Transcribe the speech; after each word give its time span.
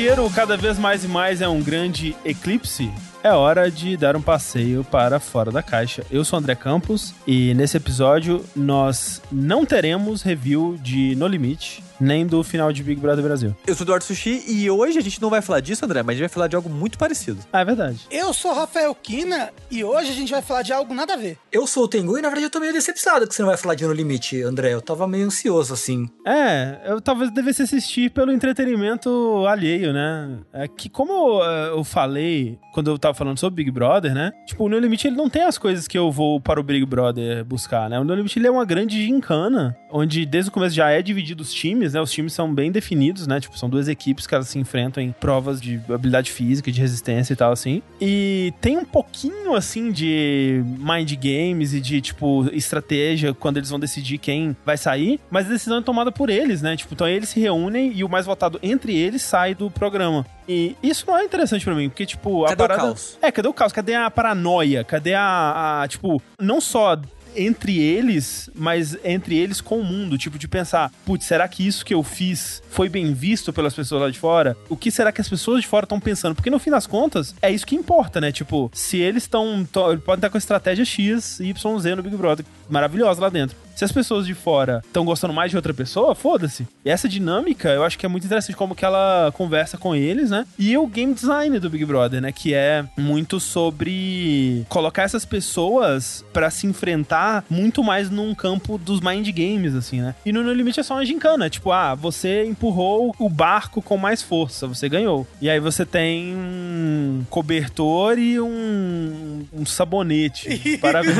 inteiro 0.00 0.30
cada 0.30 0.56
vez 0.56 0.78
mais 0.78 1.04
e 1.04 1.08
mais 1.08 1.42
é 1.42 1.48
um 1.48 1.62
grande 1.62 2.16
eclipse, 2.24 2.90
é 3.22 3.30
hora 3.32 3.70
de 3.70 3.98
dar 3.98 4.16
um 4.16 4.22
passeio 4.22 4.82
para 4.82 5.20
fora 5.20 5.52
da 5.52 5.62
caixa. 5.62 6.02
Eu 6.10 6.24
sou 6.24 6.38
André 6.38 6.54
Campos 6.54 7.12
e 7.26 7.52
nesse 7.52 7.76
episódio 7.76 8.42
nós 8.56 9.20
não 9.30 9.66
teremos 9.66 10.22
review 10.22 10.78
de 10.80 11.14
No 11.16 11.26
Limite, 11.26 11.84
nem 12.00 12.26
do 12.26 12.42
final 12.42 12.72
de 12.72 12.82
Big 12.82 13.00
Brother 13.00 13.22
Brasil. 13.24 13.54
Eu 13.66 13.74
sou 13.74 13.84
Eduardo 13.84 14.04
Sushi 14.04 14.42
e 14.48 14.70
hoje 14.70 14.98
a 14.98 15.02
gente 15.02 15.20
não 15.20 15.30
vai 15.30 15.42
falar 15.42 15.60
disso, 15.60 15.84
André, 15.84 16.02
mas 16.02 16.14
a 16.14 16.16
gente 16.16 16.22
vai 16.22 16.28
falar 16.28 16.46
de 16.48 16.56
algo 16.56 16.68
muito 16.70 16.98
parecido. 16.98 17.38
Ah, 17.52 17.60
é 17.60 17.64
verdade. 17.64 18.06
Eu 18.10 18.32
sou 18.32 18.52
Rafael 18.54 18.94
Kina 18.94 19.50
e 19.70 19.84
hoje 19.84 20.10
a 20.10 20.14
gente 20.14 20.32
vai 20.32 20.42
falar 20.42 20.62
de 20.62 20.72
algo 20.72 20.94
nada 20.94 21.14
a 21.14 21.16
ver. 21.16 21.36
Eu 21.52 21.66
sou 21.66 21.84
o 21.84 21.88
Tengu 21.88 22.18
e 22.18 22.22
na 22.22 22.28
verdade 22.28 22.46
eu 22.46 22.50
tô 22.50 22.60
meio 22.60 22.72
decepcionado 22.72 23.26
que 23.26 23.34
você 23.34 23.42
não 23.42 23.48
vai 23.48 23.56
falar 23.58 23.74
de 23.74 23.84
No 23.84 23.92
Limite, 23.92 24.42
André. 24.42 24.72
Eu 24.72 24.80
tava 24.80 25.06
meio 25.06 25.26
ansioso 25.26 25.74
assim. 25.74 26.08
É, 26.26 26.80
eu 26.86 27.00
talvez 27.00 27.30
devesse 27.30 27.62
assistir 27.62 28.10
pelo 28.10 28.32
entretenimento 28.32 29.44
alheio, 29.46 29.92
né? 29.92 30.38
É 30.52 30.68
que 30.68 30.88
como 30.88 31.12
eu, 31.12 31.44
eu 31.76 31.84
falei 31.84 32.58
quando 32.72 32.90
eu 32.90 32.98
tava 32.98 33.14
falando 33.14 33.38
sobre 33.38 33.64
Big 33.64 33.70
Brother, 33.70 34.14
né? 34.14 34.32
Tipo, 34.46 34.64
o 34.64 34.68
No 34.68 34.78
Limite 34.78 35.06
ele 35.06 35.16
não 35.16 35.28
tem 35.28 35.42
as 35.42 35.58
coisas 35.58 35.86
que 35.88 35.98
eu 35.98 36.10
vou 36.10 36.40
para 36.40 36.60
o 36.60 36.62
Big 36.62 36.84
Brother 36.86 37.44
buscar, 37.44 37.88
né? 37.90 37.98
O 37.98 38.04
No 38.04 38.14
Limite 38.14 38.38
ele 38.38 38.46
é 38.46 38.50
uma 38.50 38.64
grande 38.64 39.04
gincana, 39.04 39.76
onde 39.90 40.24
desde 40.24 40.50
o 40.50 40.52
começo 40.52 40.74
já 40.74 40.90
é 40.90 41.02
dividido 41.02 41.42
os 41.42 41.52
times, 41.52 41.89
né? 41.94 42.00
Os 42.00 42.10
times 42.10 42.32
são 42.32 42.52
bem 42.52 42.70
definidos, 42.70 43.26
né? 43.26 43.40
Tipo, 43.40 43.58
são 43.58 43.68
duas 43.68 43.88
equipes 43.88 44.26
que 44.26 44.34
elas 44.34 44.48
se 44.48 44.58
enfrentam 44.58 45.02
em 45.02 45.12
provas 45.12 45.60
de 45.60 45.80
habilidade 45.88 46.30
física, 46.30 46.70
de 46.70 46.80
resistência 46.80 47.32
e 47.32 47.36
tal, 47.36 47.52
assim. 47.52 47.82
E 48.00 48.52
tem 48.60 48.76
um 48.76 48.84
pouquinho, 48.84 49.54
assim, 49.54 49.90
de 49.92 50.62
mind 50.78 51.12
games 51.14 51.74
e 51.74 51.80
de, 51.80 52.00
tipo, 52.00 52.48
estratégia 52.52 53.34
quando 53.34 53.56
eles 53.56 53.70
vão 53.70 53.78
decidir 53.78 54.18
quem 54.18 54.56
vai 54.64 54.76
sair, 54.76 55.20
mas 55.30 55.46
a 55.46 55.50
decisão 55.50 55.78
é 55.78 55.82
tomada 55.82 56.12
por 56.12 56.30
eles, 56.30 56.62
né? 56.62 56.76
Tipo, 56.76 56.94
então 56.94 57.08
eles 57.08 57.28
se 57.28 57.40
reúnem 57.40 57.92
e 57.94 58.04
o 58.04 58.08
mais 58.08 58.26
votado 58.26 58.58
entre 58.62 58.96
eles 58.96 59.22
sai 59.22 59.54
do 59.54 59.70
programa. 59.70 60.26
E 60.48 60.76
isso 60.82 61.04
não 61.06 61.16
é 61.16 61.24
interessante 61.24 61.64
para 61.64 61.74
mim, 61.74 61.88
porque, 61.88 62.04
tipo, 62.04 62.44
cadê 62.44 62.52
a 62.54 62.56
parada. 62.56 62.82
O 62.82 62.86
caos? 62.86 63.18
É, 63.22 63.30
cadê 63.30 63.48
o 63.48 63.52
caos? 63.52 63.72
Cadê 63.72 63.94
a 63.94 64.10
paranoia? 64.10 64.82
Cadê 64.82 65.14
a, 65.14 65.82
a 65.82 65.88
tipo, 65.88 66.20
não 66.40 66.60
só 66.60 66.98
entre 67.36 67.78
eles, 67.78 68.50
mas 68.54 68.96
entre 69.04 69.36
eles 69.36 69.60
com 69.60 69.80
o 69.80 69.84
mundo. 69.84 70.18
Tipo, 70.18 70.38
de 70.38 70.48
pensar, 70.48 70.92
putz, 71.04 71.24
será 71.26 71.46
que 71.48 71.66
isso 71.66 71.84
que 71.84 71.94
eu 71.94 72.02
fiz 72.02 72.62
foi 72.70 72.88
bem 72.88 73.12
visto 73.12 73.52
pelas 73.52 73.74
pessoas 73.74 74.02
lá 74.02 74.10
de 74.10 74.18
fora? 74.18 74.56
O 74.68 74.76
que 74.76 74.90
será 74.90 75.12
que 75.12 75.20
as 75.20 75.28
pessoas 75.28 75.62
de 75.62 75.66
fora 75.66 75.84
estão 75.84 76.00
pensando? 76.00 76.34
Porque 76.34 76.50
no 76.50 76.58
fim 76.58 76.70
das 76.70 76.86
contas, 76.86 77.34
é 77.40 77.50
isso 77.50 77.66
que 77.66 77.74
importa, 77.74 78.20
né? 78.20 78.32
Tipo, 78.32 78.70
se 78.74 78.98
eles 78.98 79.24
estão. 79.24 79.66
Podem 79.72 80.14
estar 80.14 80.30
com 80.30 80.36
a 80.36 80.38
estratégia 80.38 80.84
X, 80.84 81.40
Y, 81.40 81.78
Z 81.78 81.94
no 81.94 82.02
Big 82.02 82.16
Brother, 82.16 82.44
maravilhosa 82.68 83.20
lá 83.20 83.28
dentro. 83.28 83.56
Se 83.80 83.84
as 83.86 83.92
pessoas 83.92 84.26
de 84.26 84.34
fora 84.34 84.82
estão 84.86 85.06
gostando 85.06 85.32
mais 85.32 85.50
de 85.50 85.56
outra 85.56 85.72
pessoa, 85.72 86.14
foda-se. 86.14 86.68
E 86.84 86.90
essa 86.90 87.08
dinâmica, 87.08 87.70
eu 87.70 87.82
acho 87.82 87.98
que 87.98 88.04
é 88.04 88.08
muito 88.10 88.26
interessante 88.26 88.54
como 88.54 88.74
que 88.74 88.84
ela 88.84 89.32
conversa 89.32 89.78
com 89.78 89.96
eles, 89.96 90.28
né? 90.28 90.46
E 90.58 90.76
o 90.76 90.86
game 90.86 91.14
design 91.14 91.58
do 91.58 91.70
Big 91.70 91.86
Brother, 91.86 92.20
né? 92.20 92.30
Que 92.30 92.52
é 92.52 92.84
muito 92.94 93.40
sobre 93.40 94.66
colocar 94.68 95.04
essas 95.04 95.24
pessoas 95.24 96.22
para 96.30 96.50
se 96.50 96.66
enfrentar 96.66 97.42
muito 97.48 97.82
mais 97.82 98.10
num 98.10 98.34
campo 98.34 98.76
dos 98.76 99.00
mind 99.00 99.26
games, 99.30 99.74
assim, 99.74 100.02
né? 100.02 100.14
E 100.26 100.30
no 100.30 100.42
No 100.42 100.52
Limite 100.52 100.80
é 100.80 100.82
só 100.82 100.92
uma 100.92 101.06
gincana. 101.06 101.48
Tipo, 101.48 101.72
ah, 101.72 101.94
você 101.94 102.44
empurrou 102.44 103.16
o 103.18 103.30
barco 103.30 103.80
com 103.80 103.96
mais 103.96 104.20
força, 104.20 104.66
você 104.66 104.90
ganhou. 104.90 105.26
E 105.40 105.48
aí 105.48 105.58
você 105.58 105.86
tem 105.86 106.34
um 106.36 107.24
cobertor 107.30 108.18
e 108.18 108.38
um, 108.38 109.46
um 109.54 109.64
sabonete. 109.64 110.76
Parabéns. 110.82 111.16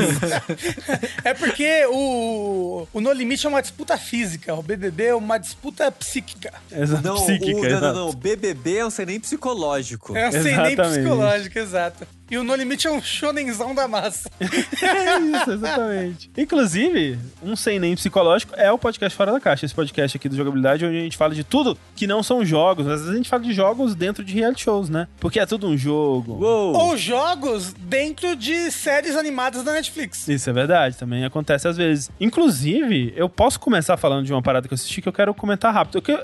é 1.25 1.33
porque 1.33 1.87
o, 1.87 2.50
o 2.93 3.01
No 3.01 3.11
Limite 3.11 3.45
é 3.45 3.49
uma 3.49 3.61
disputa 3.61 3.97
física, 3.97 4.53
o 4.53 4.61
BBB 4.61 5.05
é 5.07 5.15
uma 5.15 5.37
disputa 5.37 5.91
psíquica. 5.91 6.53
Exato, 6.71 7.03
não, 7.03 7.15
psíquica. 7.15 7.57
O, 7.57 7.69
não, 7.69 7.81
não, 7.81 7.93
não, 7.93 8.09
o 8.09 8.13
BBB 8.13 8.77
é 8.77 8.85
um 8.85 8.89
sem 8.89 9.05
nem 9.05 9.19
psicológico. 9.19 10.15
É 10.15 10.29
um 10.29 10.31
sem 10.31 10.57
nem 10.57 10.75
psicológico, 10.75 11.59
exato. 11.59 12.07
E 12.31 12.37
o 12.37 12.45
No 12.45 12.55
Limite 12.55 12.87
é 12.87 12.91
um 12.91 13.01
shonenzão 13.01 13.75
da 13.75 13.89
massa. 13.89 14.31
é 14.39 15.19
isso, 15.19 15.51
exatamente. 15.51 16.31
Inclusive, 16.37 17.19
um 17.43 17.57
sem 17.57 17.77
nem 17.77 17.93
psicológico 17.93 18.53
é 18.55 18.71
o 18.71 18.77
podcast 18.77 19.17
Fora 19.17 19.33
da 19.33 19.39
Caixa, 19.41 19.65
esse 19.65 19.75
podcast 19.75 20.15
aqui 20.15 20.29
do 20.29 20.37
Jogabilidade, 20.37 20.85
onde 20.85 20.97
a 20.97 21.01
gente 21.01 21.17
fala 21.17 21.35
de 21.35 21.43
tudo 21.43 21.77
que 21.93 22.07
não 22.07 22.23
são 22.23 22.45
jogos. 22.45 22.87
Às 22.87 23.01
vezes 23.01 23.13
a 23.13 23.17
gente 23.17 23.27
fala 23.27 23.43
de 23.43 23.51
jogos 23.51 23.95
dentro 23.95 24.23
de 24.23 24.33
reality 24.33 24.63
shows, 24.63 24.89
né? 24.89 25.09
Porque 25.19 25.41
é 25.41 25.45
tudo 25.45 25.67
um 25.67 25.77
jogo. 25.77 26.41
Uou. 26.41 26.73
Ou 26.73 26.95
jogos 26.95 27.73
dentro 27.73 28.33
de 28.33 28.71
séries 28.71 29.17
animadas 29.17 29.61
da 29.65 29.73
Netflix. 29.73 30.25
Isso 30.29 30.49
é 30.49 30.53
verdade, 30.53 30.95
também 30.95 31.25
acontece 31.25 31.67
às 31.67 31.75
vezes. 31.75 32.09
Inclusive, 32.17 33.13
eu 33.13 33.27
posso 33.27 33.59
começar 33.59 33.97
falando 33.97 34.25
de 34.25 34.31
uma 34.31 34.41
parada 34.41 34.69
que 34.69 34.73
eu 34.73 34.75
assisti 34.75 35.01
que 35.01 35.09
eu 35.09 35.13
quero 35.13 35.33
comentar 35.33 35.73
rápido. 35.73 36.01
Porque, 36.01 36.17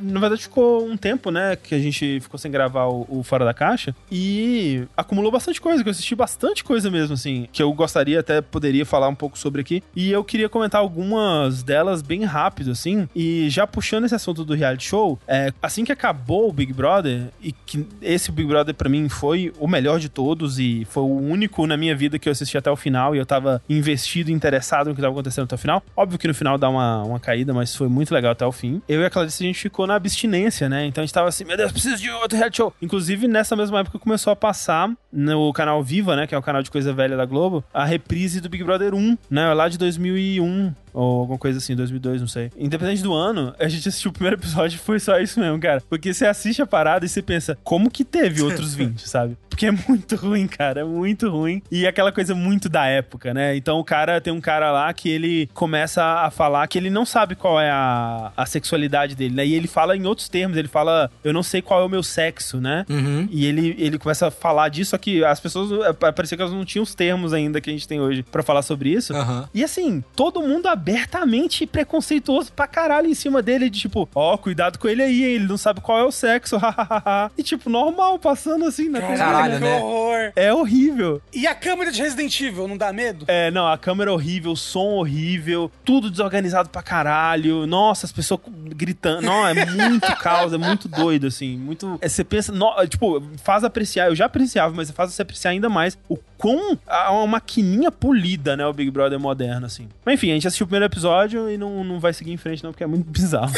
na 0.00 0.18
verdade, 0.18 0.42
ficou 0.42 0.84
um 0.84 0.96
tempo, 0.96 1.30
né, 1.30 1.54
que 1.54 1.72
a 1.72 1.78
gente 1.78 2.18
ficou 2.18 2.36
sem 2.36 2.50
gravar 2.50 2.86
o, 2.86 3.06
o 3.08 3.22
Fora 3.22 3.44
da 3.44 3.54
Caixa 3.54 3.94
e 4.10 4.88
acumulou 4.96 5.30
bastante 5.30 5.51
coisa, 5.60 5.82
que 5.82 5.88
eu 5.88 5.90
assisti 5.90 6.14
bastante 6.14 6.64
coisa 6.64 6.90
mesmo, 6.90 7.14
assim, 7.14 7.48
que 7.52 7.62
eu 7.62 7.72
gostaria, 7.72 8.20
até 8.20 8.40
poderia 8.40 8.84
falar 8.84 9.08
um 9.08 9.14
pouco 9.14 9.38
sobre 9.38 9.60
aqui. 9.60 9.82
E 9.94 10.10
eu 10.10 10.24
queria 10.24 10.48
comentar 10.48 10.80
algumas 10.80 11.62
delas 11.62 12.02
bem 12.02 12.24
rápido, 12.24 12.70
assim. 12.70 13.08
E 13.14 13.48
já 13.50 13.66
puxando 13.66 14.04
esse 14.04 14.14
assunto 14.14 14.44
do 14.44 14.54
reality 14.54 14.84
show, 14.84 15.18
é, 15.26 15.52
assim 15.62 15.84
que 15.84 15.92
acabou 15.92 16.48
o 16.48 16.52
Big 16.52 16.72
Brother, 16.72 17.28
e 17.40 17.52
que 17.52 17.86
esse 18.00 18.30
Big 18.30 18.48
Brother 18.48 18.74
para 18.74 18.88
mim 18.88 19.08
foi 19.08 19.52
o 19.58 19.66
melhor 19.66 19.98
de 19.98 20.08
todos 20.08 20.58
e 20.58 20.86
foi 20.90 21.02
o 21.02 21.20
único 21.20 21.66
na 21.66 21.76
minha 21.76 21.94
vida 21.94 22.18
que 22.18 22.28
eu 22.28 22.32
assisti 22.32 22.56
até 22.56 22.70
o 22.70 22.76
final 22.76 23.14
e 23.14 23.18
eu 23.18 23.26
tava 23.26 23.62
investido, 23.68 24.30
interessado 24.30 24.88
no 24.88 24.94
que 24.94 25.00
tava 25.00 25.12
acontecendo 25.12 25.44
até 25.44 25.54
o 25.54 25.58
final. 25.58 25.82
Óbvio 25.96 26.18
que 26.18 26.28
no 26.28 26.34
final 26.34 26.58
dá 26.58 26.68
uma, 26.68 27.02
uma 27.02 27.20
caída, 27.20 27.52
mas 27.52 27.74
foi 27.74 27.88
muito 27.88 28.12
legal 28.14 28.32
até 28.32 28.46
o 28.46 28.52
fim. 28.52 28.82
Eu 28.88 29.00
e 29.00 29.04
a 29.04 29.10
Clarice, 29.10 29.42
a 29.42 29.46
gente 29.46 29.58
ficou 29.58 29.86
na 29.86 29.94
abstinência, 29.94 30.68
né? 30.68 30.86
Então 30.86 31.02
a 31.02 31.06
gente 31.06 31.14
tava 31.14 31.28
assim, 31.28 31.44
meu 31.44 31.56
Deus, 31.56 31.72
preciso 31.72 31.96
de 31.96 32.10
outro 32.10 32.36
reality 32.36 32.58
show. 32.58 32.72
Inclusive, 32.80 33.26
nessa 33.28 33.56
mesma 33.56 33.80
época 33.80 33.98
começou 33.98 34.32
a 34.32 34.36
passar 34.36 34.90
no 35.12 35.41
canal 35.52 35.82
Viva, 35.82 36.14
né? 36.14 36.26
Que 36.26 36.34
é 36.34 36.38
o 36.38 36.42
canal 36.42 36.62
de 36.62 36.70
coisa 36.70 36.92
velha 36.92 37.16
da 37.16 37.24
Globo, 37.24 37.64
a 37.72 37.86
reprise 37.86 38.38
do 38.38 38.50
Big 38.50 38.62
Brother 38.62 38.94
1, 38.94 39.16
né? 39.30 39.54
Lá 39.54 39.66
de 39.68 39.78
2001, 39.78 40.74
ou 40.92 41.20
alguma 41.20 41.38
coisa 41.38 41.58
assim, 41.58 41.74
2002, 41.74 42.20
não 42.20 42.28
sei. 42.28 42.50
Independente 42.56 43.02
do 43.02 43.12
ano, 43.12 43.54
a 43.58 43.68
gente 43.68 43.88
assistiu 43.88 44.10
o 44.10 44.12
primeiro 44.12 44.36
episódio 44.36 44.76
e 44.76 44.78
foi 44.78 44.98
só 45.00 45.18
isso 45.18 45.38
mesmo, 45.40 45.58
cara. 45.60 45.82
Porque 45.88 46.12
você 46.12 46.26
assiste 46.26 46.62
a 46.62 46.66
parada 46.66 47.04
e 47.04 47.08
você 47.08 47.22
pensa, 47.22 47.58
como 47.62 47.90
que 47.90 48.04
teve 48.04 48.42
outros 48.42 48.74
20, 48.74 49.08
sabe? 49.08 49.36
Porque 49.48 49.66
é 49.66 49.70
muito 49.70 50.16
ruim, 50.16 50.46
cara, 50.46 50.80
é 50.80 50.84
muito 50.84 51.28
ruim. 51.28 51.62
E 51.70 51.86
aquela 51.86 52.10
coisa 52.10 52.34
muito 52.34 52.68
da 52.68 52.86
época, 52.86 53.34
né? 53.34 53.54
Então 53.54 53.78
o 53.78 53.84
cara, 53.84 54.20
tem 54.20 54.32
um 54.32 54.40
cara 54.40 54.72
lá 54.72 54.92
que 54.92 55.10
ele 55.10 55.48
começa 55.52 56.02
a 56.02 56.30
falar 56.30 56.66
que 56.66 56.78
ele 56.78 56.88
não 56.88 57.04
sabe 57.04 57.34
qual 57.34 57.60
é 57.60 57.70
a, 57.70 58.32
a 58.36 58.46
sexualidade 58.46 59.14
dele, 59.14 59.34
né? 59.34 59.46
E 59.46 59.54
ele 59.54 59.68
fala 59.68 59.96
em 59.96 60.06
outros 60.06 60.28
termos, 60.28 60.56
ele 60.56 60.68
fala, 60.68 61.10
eu 61.22 61.32
não 61.32 61.42
sei 61.42 61.60
qual 61.60 61.82
é 61.82 61.84
o 61.84 61.88
meu 61.88 62.02
sexo, 62.02 62.60
né? 62.60 62.86
Uhum. 62.88 63.28
E 63.30 63.44
ele, 63.44 63.76
ele 63.78 63.98
começa 63.98 64.28
a 64.28 64.30
falar 64.30 64.68
disso, 64.70 64.92
só 64.92 64.98
que 64.98 65.22
as 65.24 65.38
pessoas, 65.38 65.70
parecia 65.96 66.36
que 66.36 66.42
elas 66.42 66.54
não 66.54 66.64
tinham 66.64 66.82
os 66.82 66.94
termos 66.94 67.32
ainda 67.32 67.60
que 67.60 67.68
a 67.68 67.72
gente 67.72 67.86
tem 67.86 68.00
hoje 68.00 68.22
para 68.22 68.42
falar 68.42 68.62
sobre 68.62 68.90
isso. 68.90 69.12
Uhum. 69.12 69.44
E 69.54 69.62
assim, 69.62 70.02
todo 70.16 70.40
mundo 70.40 70.66
abertamente 70.82 71.64
preconceituoso 71.64 72.52
pra 72.52 72.66
caralho 72.66 73.08
em 73.08 73.14
cima 73.14 73.40
dele, 73.40 73.70
de 73.70 73.78
tipo, 73.78 74.08
ó, 74.12 74.34
oh, 74.34 74.38
cuidado 74.38 74.78
com 74.78 74.88
ele 74.88 75.00
aí, 75.00 75.22
ele 75.22 75.46
não 75.46 75.56
sabe 75.56 75.80
qual 75.80 75.98
é 75.98 76.04
o 76.04 76.10
sexo, 76.10 76.56
hahaha. 76.58 77.30
e 77.38 77.42
tipo, 77.42 77.70
normal, 77.70 78.18
passando 78.18 78.64
assim 78.64 78.88
na 78.88 79.00
Caralho, 79.00 79.54
que 79.54 79.60
né? 79.60 79.76
horror. 79.76 80.32
É 80.34 80.52
horrível. 80.52 81.22
E 81.32 81.46
a 81.46 81.54
câmera 81.54 81.92
de 81.92 82.02
Resident 82.02 82.40
Evil, 82.40 82.66
não 82.66 82.76
dá 82.76 82.92
medo? 82.92 83.24
É, 83.28 83.50
não, 83.52 83.68
a 83.68 83.78
câmera 83.78 84.10
é 84.10 84.14
horrível, 84.14 84.52
o 84.52 84.56
som 84.56 84.94
horrível, 84.94 85.70
tudo 85.84 86.10
desorganizado 86.10 86.68
pra 86.68 86.82
caralho. 86.82 87.64
Nossa, 87.66 88.06
as 88.06 88.12
pessoas 88.12 88.40
gritando. 88.74 89.22
Não, 89.22 89.46
é 89.46 89.54
muito 89.54 90.14
caos, 90.18 90.52
é 90.52 90.58
muito 90.58 90.88
doido, 90.88 91.28
assim. 91.28 91.56
Muito. 91.56 91.98
É, 92.00 92.08
você 92.08 92.24
pensa, 92.24 92.50
no, 92.50 92.74
tipo, 92.88 93.22
faz 93.42 93.62
apreciar, 93.62 94.08
eu 94.08 94.16
já 94.16 94.26
apreciava, 94.26 94.74
mas 94.74 94.90
faz 94.90 95.12
você 95.12 95.22
apreciar 95.22 95.52
ainda 95.52 95.68
mais 95.68 95.96
o 96.08 96.16
quão. 96.42 96.76
uma 96.88 97.26
maquininha 97.28 97.92
polida, 97.92 98.56
né? 98.56 98.66
O 98.66 98.72
Big 98.72 98.90
Brother 98.90 99.18
moderno, 99.18 99.66
assim. 99.66 99.88
Mas 100.04 100.14
enfim, 100.14 100.32
a 100.32 100.34
gente 100.34 100.48
assistiu 100.48 100.64
o 100.64 100.66
primeiro 100.66 100.86
episódio 100.86 101.48
e 101.48 101.56
não, 101.56 101.84
não 101.84 102.00
vai 102.00 102.12
seguir 102.12 102.32
em 102.32 102.36
frente, 102.36 102.64
não, 102.64 102.72
porque 102.72 102.82
é 102.82 102.86
muito 102.86 103.08
bizarro. 103.08 103.52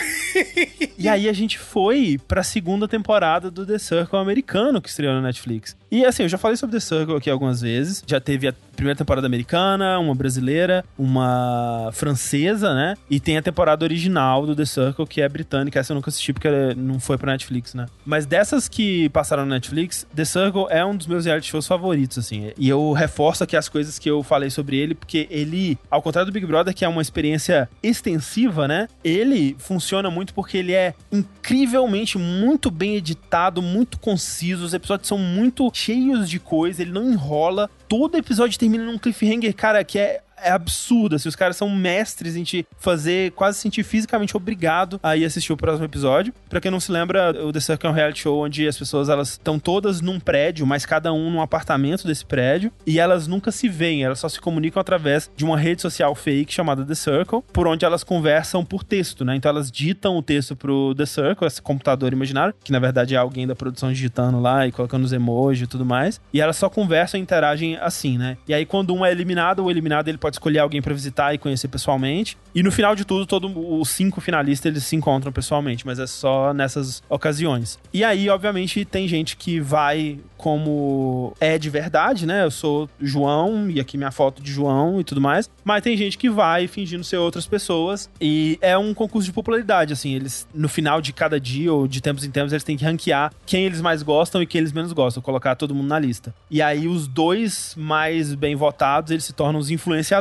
e 0.98 1.08
aí 1.08 1.26
a 1.26 1.32
gente 1.32 1.58
foi 1.58 2.20
pra 2.28 2.42
segunda 2.42 2.86
temporada 2.86 3.50
do 3.50 3.64
The 3.64 3.78
Circle 3.78 4.19
americano 4.19 4.82
que 4.82 4.90
estreou 4.90 5.14
na 5.14 5.22
Netflix. 5.22 5.75
E 5.94 6.05
assim, 6.05 6.25
eu 6.25 6.29
já 6.29 6.37
falei 6.37 6.56
sobre 6.56 6.75
The 6.75 6.81
Circle 6.81 7.14
aqui 7.14 7.31
algumas 7.31 7.61
vezes. 7.61 8.02
Já 8.05 8.19
teve 8.19 8.49
a 8.49 8.55
primeira 8.75 8.99
temporada 8.99 9.29
americana, 9.29 9.96
uma 10.00 10.12
brasileira, 10.12 10.85
uma 10.99 11.88
francesa, 11.93 12.75
né? 12.75 12.96
E 13.08 13.20
tem 13.20 13.37
a 13.37 13.43
temporada 13.43 13.85
original 13.85 14.44
do 14.44 14.56
The 14.56 14.64
Circle, 14.64 15.06
que 15.06 15.20
é 15.20 15.29
britânica. 15.29 15.79
Essa 15.79 15.93
eu 15.93 15.94
nunca 15.94 16.11
assisti 16.11 16.32
porque 16.32 16.49
não 16.76 16.99
foi 16.99 17.17
pra 17.17 17.31
Netflix, 17.31 17.75
né? 17.75 17.87
Mas 18.05 18.26
dessas 18.26 18.67
que 18.67 19.08
passaram 19.11 19.46
na 19.46 19.55
Netflix, 19.55 20.05
The 20.12 20.25
Circle 20.25 20.67
é 20.69 20.85
um 20.85 20.96
dos 20.96 21.06
meus 21.06 21.26
reality 21.26 21.49
shows 21.49 21.64
favoritos, 21.64 22.19
assim. 22.19 22.50
E 22.58 22.69
eu 22.69 22.93
reforço 22.93 23.44
aqui 23.44 23.56
as 23.56 23.69
coisas 23.69 23.96
que 23.96 24.11
eu 24.11 24.20
falei 24.25 24.50
sobre 24.50 24.76
ele, 24.76 24.96
porque 24.96 25.29
ele, 25.31 25.79
ao 25.88 26.02
contrário 26.02 26.29
do 26.29 26.35
Big 26.35 26.44
Brother, 26.44 26.75
que 26.75 26.85
é 26.85 26.88
uma 26.88 27.02
experiência 27.02 27.69
extensiva, 27.81 28.67
né? 28.67 28.88
Ele 29.05 29.55
funciona 29.61 30.11
muito 30.11 30.35
porque 30.35 30.58
ele 30.58 30.73
é 30.73 30.93
incrivelmente 31.12 32.19
muito 32.19 32.69
bem 32.69 32.96
editado, 32.96 33.62
muito 33.62 33.96
conciso. 34.00 34.64
Os 34.64 34.75
episódios 34.75 35.06
são 35.06 35.19
muito 35.19 35.70
cheios 35.84 36.31
de 36.31 36.38
coisa, 36.38 36.82
ele 36.82 36.92
não 36.92 37.10
enrola. 37.12 37.70
Todo 37.86 38.16
episódio 38.16 38.58
termina 38.58 38.84
num 38.84 38.98
cliffhanger, 38.98 39.54
cara, 39.54 39.84
que 39.84 39.98
é 39.98 40.22
é 40.44 40.50
absurda, 40.50 41.17
assim, 41.17 41.29
os 41.29 41.37
caras 41.37 41.56
são 41.56 41.69
mestres 41.70 42.37
em 42.37 42.44
te 42.44 42.67
fazer 42.79 43.32
quase 43.32 43.58
sentir 43.58 43.82
fisicamente 43.82 44.37
obrigado 44.37 45.00
a 45.02 45.17
ir 45.17 45.25
assistir 45.25 45.52
o 45.52 45.56
próximo 45.56 45.85
episódio. 45.85 46.32
Pra 46.49 46.61
quem 46.61 46.70
não 46.70 46.81
se 46.81 46.93
lembra, 46.93 47.31
o 47.44 47.52
The 47.52 47.61
Circle 47.61 47.88
é 47.88 47.91
um 47.91 47.94
reality 47.94 48.20
show 48.20 48.44
onde 48.44 48.69
as 48.69 48.79
pessoas, 48.79 49.08
elas 49.08 49.31
estão 49.31 49.58
todas 49.58 50.00
num 50.00 50.20
prédio, 50.20 50.67
mas 50.67 50.85
cada 50.87 51.12
um 51.12 51.31
num 51.31 51.41
apartamento 51.41 52.06
desse 52.06 52.25
prédio, 52.25 52.70
e 52.87 52.99
elas 52.99 53.26
nunca 53.26 53.50
se 53.50 53.69
veem, 53.69 54.05
elas 54.05 54.19
só 54.19 54.29
se 54.29 54.41
comunicam 54.41 54.81
através 54.81 55.31
de 55.37 55.44
uma 55.44 55.56
rede 55.56 55.82
social 55.82 56.14
fake 56.14 56.52
chamada 56.52 56.85
The 56.85 56.94
Circle, 56.94 57.43
por 57.52 57.67
onde 57.67 57.85
elas 57.85 58.05
conversam 58.05 58.64
por 58.64 58.85
texto, 58.85 59.25
né? 59.25 59.35
Então 59.37 59.49
elas 59.50 59.70
ditam 59.70 60.17
o 60.17 60.23
texto 60.23 60.55
pro 60.55 60.94
The 60.94 61.06
Circle, 61.06 61.46
esse 61.46 61.62
computador 61.62 62.12
imaginário, 62.12 62.55
que 62.62 62.73
na 62.73 62.79
verdade 62.79 63.14
é 63.14 63.19
alguém 63.19 63.46
da 63.46 63.55
produção 63.55 63.93
digitando 63.93 64.41
lá 64.41 64.67
e 64.67 64.73
colocando 64.73 65.05
os 65.05 65.12
emojis 65.12 65.64
e 65.64 65.67
tudo 65.67 65.85
mais, 65.85 66.20
e 66.32 66.41
elas 66.41 66.56
só 66.56 66.69
conversam 66.69 67.19
e 67.19 67.23
interagem 67.23 67.76
assim, 67.76 68.19
né? 68.19 68.37
E 68.46 68.55
aí 68.55 68.67
quando 68.67 68.94
um 68.94 69.05
é 69.05 69.11
eliminado, 69.11 69.64
o 69.64 69.70
eliminado 69.70 70.08
ele 70.08 70.19
pode 70.19 70.33
escolher 70.34 70.58
alguém 70.58 70.82
para 70.82 70.94
visitar 70.94 71.34
e 71.34 71.38
conhecer 71.38 71.69
pessoalmente, 71.69 72.36
e 72.54 72.62
no 72.62 72.70
final 72.70 72.94
de 72.94 73.04
tudo, 73.04 73.26
todos 73.26 73.50
os 73.54 73.88
cinco 73.88 74.20
finalistas 74.20 74.70
eles 74.70 74.84
se 74.84 74.94
encontram 74.94 75.32
pessoalmente, 75.32 75.86
mas 75.86 75.98
é 75.98 76.06
só 76.06 76.52
nessas 76.52 77.02
ocasiões. 77.08 77.78
E 77.92 78.04
aí, 78.04 78.28
obviamente, 78.28 78.84
tem 78.84 79.08
gente 79.08 79.36
que 79.36 79.60
vai 79.60 80.19
como 80.36 81.34
é 81.40 81.56
de 81.56 81.70
verdade, 81.70 82.26
né? 82.26 82.44
Eu 82.44 82.50
sou 82.50 82.88
João 83.00 83.70
e 83.70 83.81
aqui 83.81 83.96
minha 83.96 84.10
foto 84.10 84.42
de 84.42 84.52
João 84.52 85.00
e 85.00 85.04
tudo 85.04 85.20
mais. 85.20 85.48
Mas 85.64 85.82
tem 85.82 85.96
gente 85.96 86.19
que 86.19 86.28
vai 86.28 86.66
fingindo 86.66 87.02
ser 87.02 87.16
outras 87.16 87.46
pessoas 87.46 88.10
e 88.20 88.58
é 88.60 88.76
um 88.76 88.92
concurso 88.92 89.26
de 89.26 89.32
popularidade, 89.32 89.92
assim. 89.92 90.14
Eles, 90.14 90.46
no 90.54 90.69
final 90.69 91.00
de 91.00 91.14
cada 91.14 91.40
dia 91.40 91.72
ou 91.72 91.88
de 91.88 92.02
tempos 92.02 92.25
em 92.25 92.31
tempos, 92.31 92.52
eles 92.52 92.62
têm 92.62 92.76
que 92.76 92.84
ranquear 92.84 93.32
quem 93.46 93.64
eles 93.64 93.81
mais 93.81 94.02
gostam 94.02 94.42
e 94.42 94.46
quem 94.46 94.58
eles 94.58 94.72
menos 94.72 94.92
gostam, 94.92 95.22
colocar 95.22 95.54
todo 95.54 95.75
mundo 95.75 95.88
na 95.88 95.98
lista. 95.98 96.34
E 96.50 96.60
aí 96.60 96.86
os 96.86 97.08
dois 97.08 97.75
mais 97.78 98.34
bem 98.34 98.54
votados, 98.54 99.10
eles 99.10 99.25
se 99.25 99.32
tornam 99.32 99.58
os 99.58 99.70
influenciadores 99.70 100.13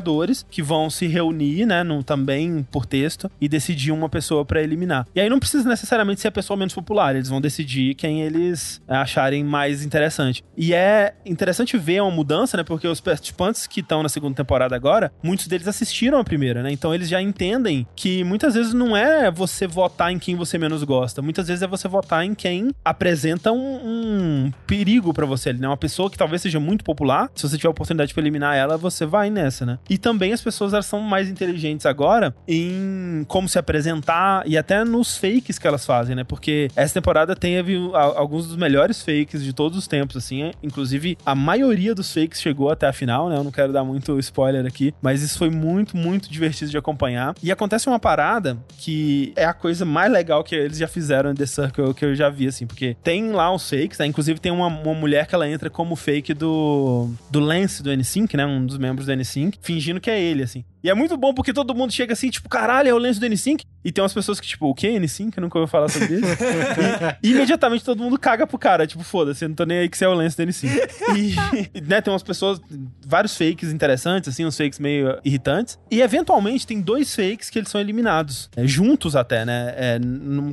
que 0.50 0.62
vão 0.62 0.90
se 0.90 1.08
reunir, 1.08 1.66
né, 1.66 1.84
num, 1.84 2.02
também 2.02 2.66
por 2.72 2.86
texto 2.86 3.30
e 3.40 3.48
decidir 3.48 3.92
uma 3.92 4.10
pessoa 4.10 4.46
para 4.46 4.62
eliminar. 4.62 5.08
E 5.16 5.22
aí 5.22 5.30
não 5.30 5.40
precisa 5.40 5.68
necessariamente 5.68 6.22
ser 6.22 6.28
a 6.28 6.32
pessoa 6.32 6.58
menos 6.58 6.74
popular, 6.74 7.16
eles 7.16 7.30
vão 7.30 7.42
decidir 7.42 7.96
quem 7.96 8.22
eles 8.22 8.82
acharem 8.88 9.44
mais 9.44 9.84
interessante 9.84 10.14
interessante. 10.14 10.44
E 10.58 10.74
é 10.74 11.14
interessante 11.26 11.78
ver 11.78 12.02
uma 12.02 12.12
mudança, 12.12 12.58
né? 12.58 12.64
Porque 12.64 12.88
os 12.88 13.00
participantes 13.00 13.68
que 13.68 13.80
estão 13.80 14.04
na 14.04 14.10
segunda 14.10 14.36
temporada 14.36 14.76
agora, 14.76 15.12
muitos 15.22 15.48
deles 15.48 15.68
assistiram 15.68 16.20
a 16.20 16.24
primeira, 16.24 16.64
né? 16.64 16.72
Então 16.72 16.94
eles 16.94 17.08
já 17.08 17.22
entendem 17.22 17.88
que 17.96 18.24
muitas 18.24 18.54
vezes 18.54 18.74
não 18.74 18.96
é 18.96 19.32
você 19.32 19.68
votar 19.68 20.12
em 20.12 20.20
quem 20.20 20.36
você 20.36 20.58
menos 20.58 20.84
gosta, 20.84 21.22
muitas 21.22 21.48
vezes 21.48 21.62
é 21.62 21.68
você 21.68 21.88
votar 21.88 22.26
em 22.26 22.34
quem 22.34 22.72
apresenta 22.84 23.52
um, 23.52 23.58
um 23.58 24.52
perigo 24.68 25.14
para 25.14 25.26
você, 25.26 25.54
né? 25.54 25.68
Uma 25.68 25.78
pessoa 25.78 26.10
que 26.10 26.18
talvez 26.18 26.42
seja 26.42 26.60
muito 26.60 26.84
popular, 26.84 27.30
se 27.36 27.48
você 27.48 27.58
tiver 27.58 27.68
a 27.68 27.72
oportunidade 27.72 28.14
de 28.14 28.20
eliminar 28.20 28.56
ela, 28.56 28.78
você 28.78 29.06
vai 29.06 29.30
nessa, 29.30 29.66
né? 29.66 29.80
E 29.90 29.98
também 29.98 30.34
as 30.34 30.42
pessoas 30.42 30.74
elas 30.74 30.86
são 30.86 31.00
mais 31.00 31.30
inteligentes 31.30 31.86
agora 31.86 32.34
em 32.48 33.26
como 33.28 33.48
se 33.48 33.60
apresentar 33.60 34.44
e 34.46 34.58
até 34.58 34.84
nos 34.84 35.18
fakes 35.18 35.60
que 35.60 35.68
elas 35.68 35.86
fazem, 35.86 36.16
né? 36.16 36.24
Porque 36.24 36.70
essa 36.76 36.94
temporada 36.94 37.36
teve 37.36 37.78
alguns 37.94 38.48
dos 38.48 38.56
melhores 38.56 39.02
fakes 39.02 39.44
de 39.44 39.54
todos 39.54 39.78
os 39.78 39.88
tempos 39.88 40.18
assim. 40.18 40.52
Inclusive, 40.62 41.18
a 41.26 41.36
maioria 41.36 41.94
dos 41.94 42.14
fakes 42.14 42.42
chegou 42.42 42.70
até 42.70 42.88
a 42.88 42.94
final, 42.94 43.30
né? 43.30 43.38
Eu 43.38 43.44
não 43.44 43.52
quero 43.52 43.72
dar 43.72 43.84
muito 43.84 44.18
spoiler 44.20 44.66
aqui, 44.66 44.94
mas 45.02 45.22
isso 45.22 45.38
foi 45.38 45.50
muito, 45.50 45.96
muito 45.98 46.30
divertido 46.30 46.72
de 46.72 46.78
acompanhar. 46.78 47.36
E 47.42 47.52
acontece 47.52 47.88
uma 47.88 48.00
parada 48.00 48.58
que 48.78 49.34
é 49.36 49.46
a 49.46 49.54
coisa 49.54 49.86
mais 49.86 50.12
legal 50.12 50.44
que 50.44 50.56
eles 50.56 50.78
já 50.78 50.88
fizeram 50.88 51.32
em 51.32 51.36
The 51.36 51.46
Circle 51.46 51.94
que 51.94 52.06
eu 52.06 52.16
já 52.16 52.30
vi, 52.30 52.48
assim, 52.48 52.66
porque 52.66 52.96
tem 53.04 53.32
lá 53.32 53.54
os 53.54 53.70
fakes, 53.70 54.00
né? 54.00 54.06
Inclusive, 54.06 54.40
tem 54.40 54.52
uma, 54.52 54.68
uma 54.68 54.94
mulher 54.94 55.28
que 55.28 55.36
ela 55.36 55.48
entra 55.48 55.70
como 55.70 55.96
fake 55.96 56.34
do, 56.34 57.10
do 57.30 57.40
Lance 57.40 57.84
do 57.84 57.90
N5, 57.90 58.36
né? 58.36 58.46
Um 58.46 58.66
dos 58.66 58.78
membros 58.78 59.08
do 59.08 59.14
N5, 59.14 59.56
fingindo 59.74 60.00
que 60.00 60.10
é 60.10 60.22
ele, 60.22 60.44
assim. 60.44 60.64
E 60.84 60.90
é 60.90 60.94
muito 60.94 61.16
bom 61.16 61.34
porque 61.34 61.54
todo 61.54 61.74
mundo 61.74 61.94
chega 61.94 62.14
assim, 62.14 62.30
tipo, 62.30 62.50
caralho, 62.50 62.90
é 62.90 62.94
o 62.94 62.98
lenço 62.98 63.20
do 63.20 63.26
N5. 63.26 63.62
E 63.86 63.92
tem 63.92 64.02
umas 64.02 64.14
pessoas 64.14 64.40
que, 64.40 64.48
tipo, 64.48 64.68
o 64.68 64.74
que? 64.74 64.88
N5? 64.88 65.34
Eu 65.38 65.42
nunca 65.42 65.58
ouviu 65.58 65.70
falar 65.70 65.90
sobre 65.90 66.16
isso. 66.16 66.26
e 67.22 67.32
imediatamente 67.32 67.84
todo 67.84 68.02
mundo 68.02 68.18
caga 68.18 68.48
pro 68.48 68.58
cara. 68.58 68.88
Tipo, 68.88 69.04
foda-se, 69.04 69.48
não 69.48 69.56
tô 69.56 69.66
nem 69.66 69.80
aí 69.80 69.90
que 69.90 69.98
você 69.98 70.06
é 70.06 70.08
o 70.08 70.14
lenço 70.14 70.38
do 70.38 70.44
N5. 70.44 70.70
E, 71.18 71.82
né, 71.82 72.02
tem 72.02 72.12
umas 72.12 72.24
pessoas, 72.24 72.60
vários 73.06 73.38
fakes 73.38 73.72
interessantes, 73.72 74.30
assim, 74.30 74.46
uns 74.46 74.58
fakes 74.58 74.80
meio 74.80 75.20
irritantes. 75.24 75.78
E 75.92 76.02
eventualmente 76.02 76.66
tem 76.68 76.80
dois 76.82 77.16
fakes 77.16 77.50
que 77.50 77.60
eles 77.60 77.70
são 77.70 77.80
eliminados. 77.80 78.50
É, 78.56 78.66
juntos 78.66 79.16
até, 79.16 79.46
né? 79.46 79.74
É, 79.78 80.00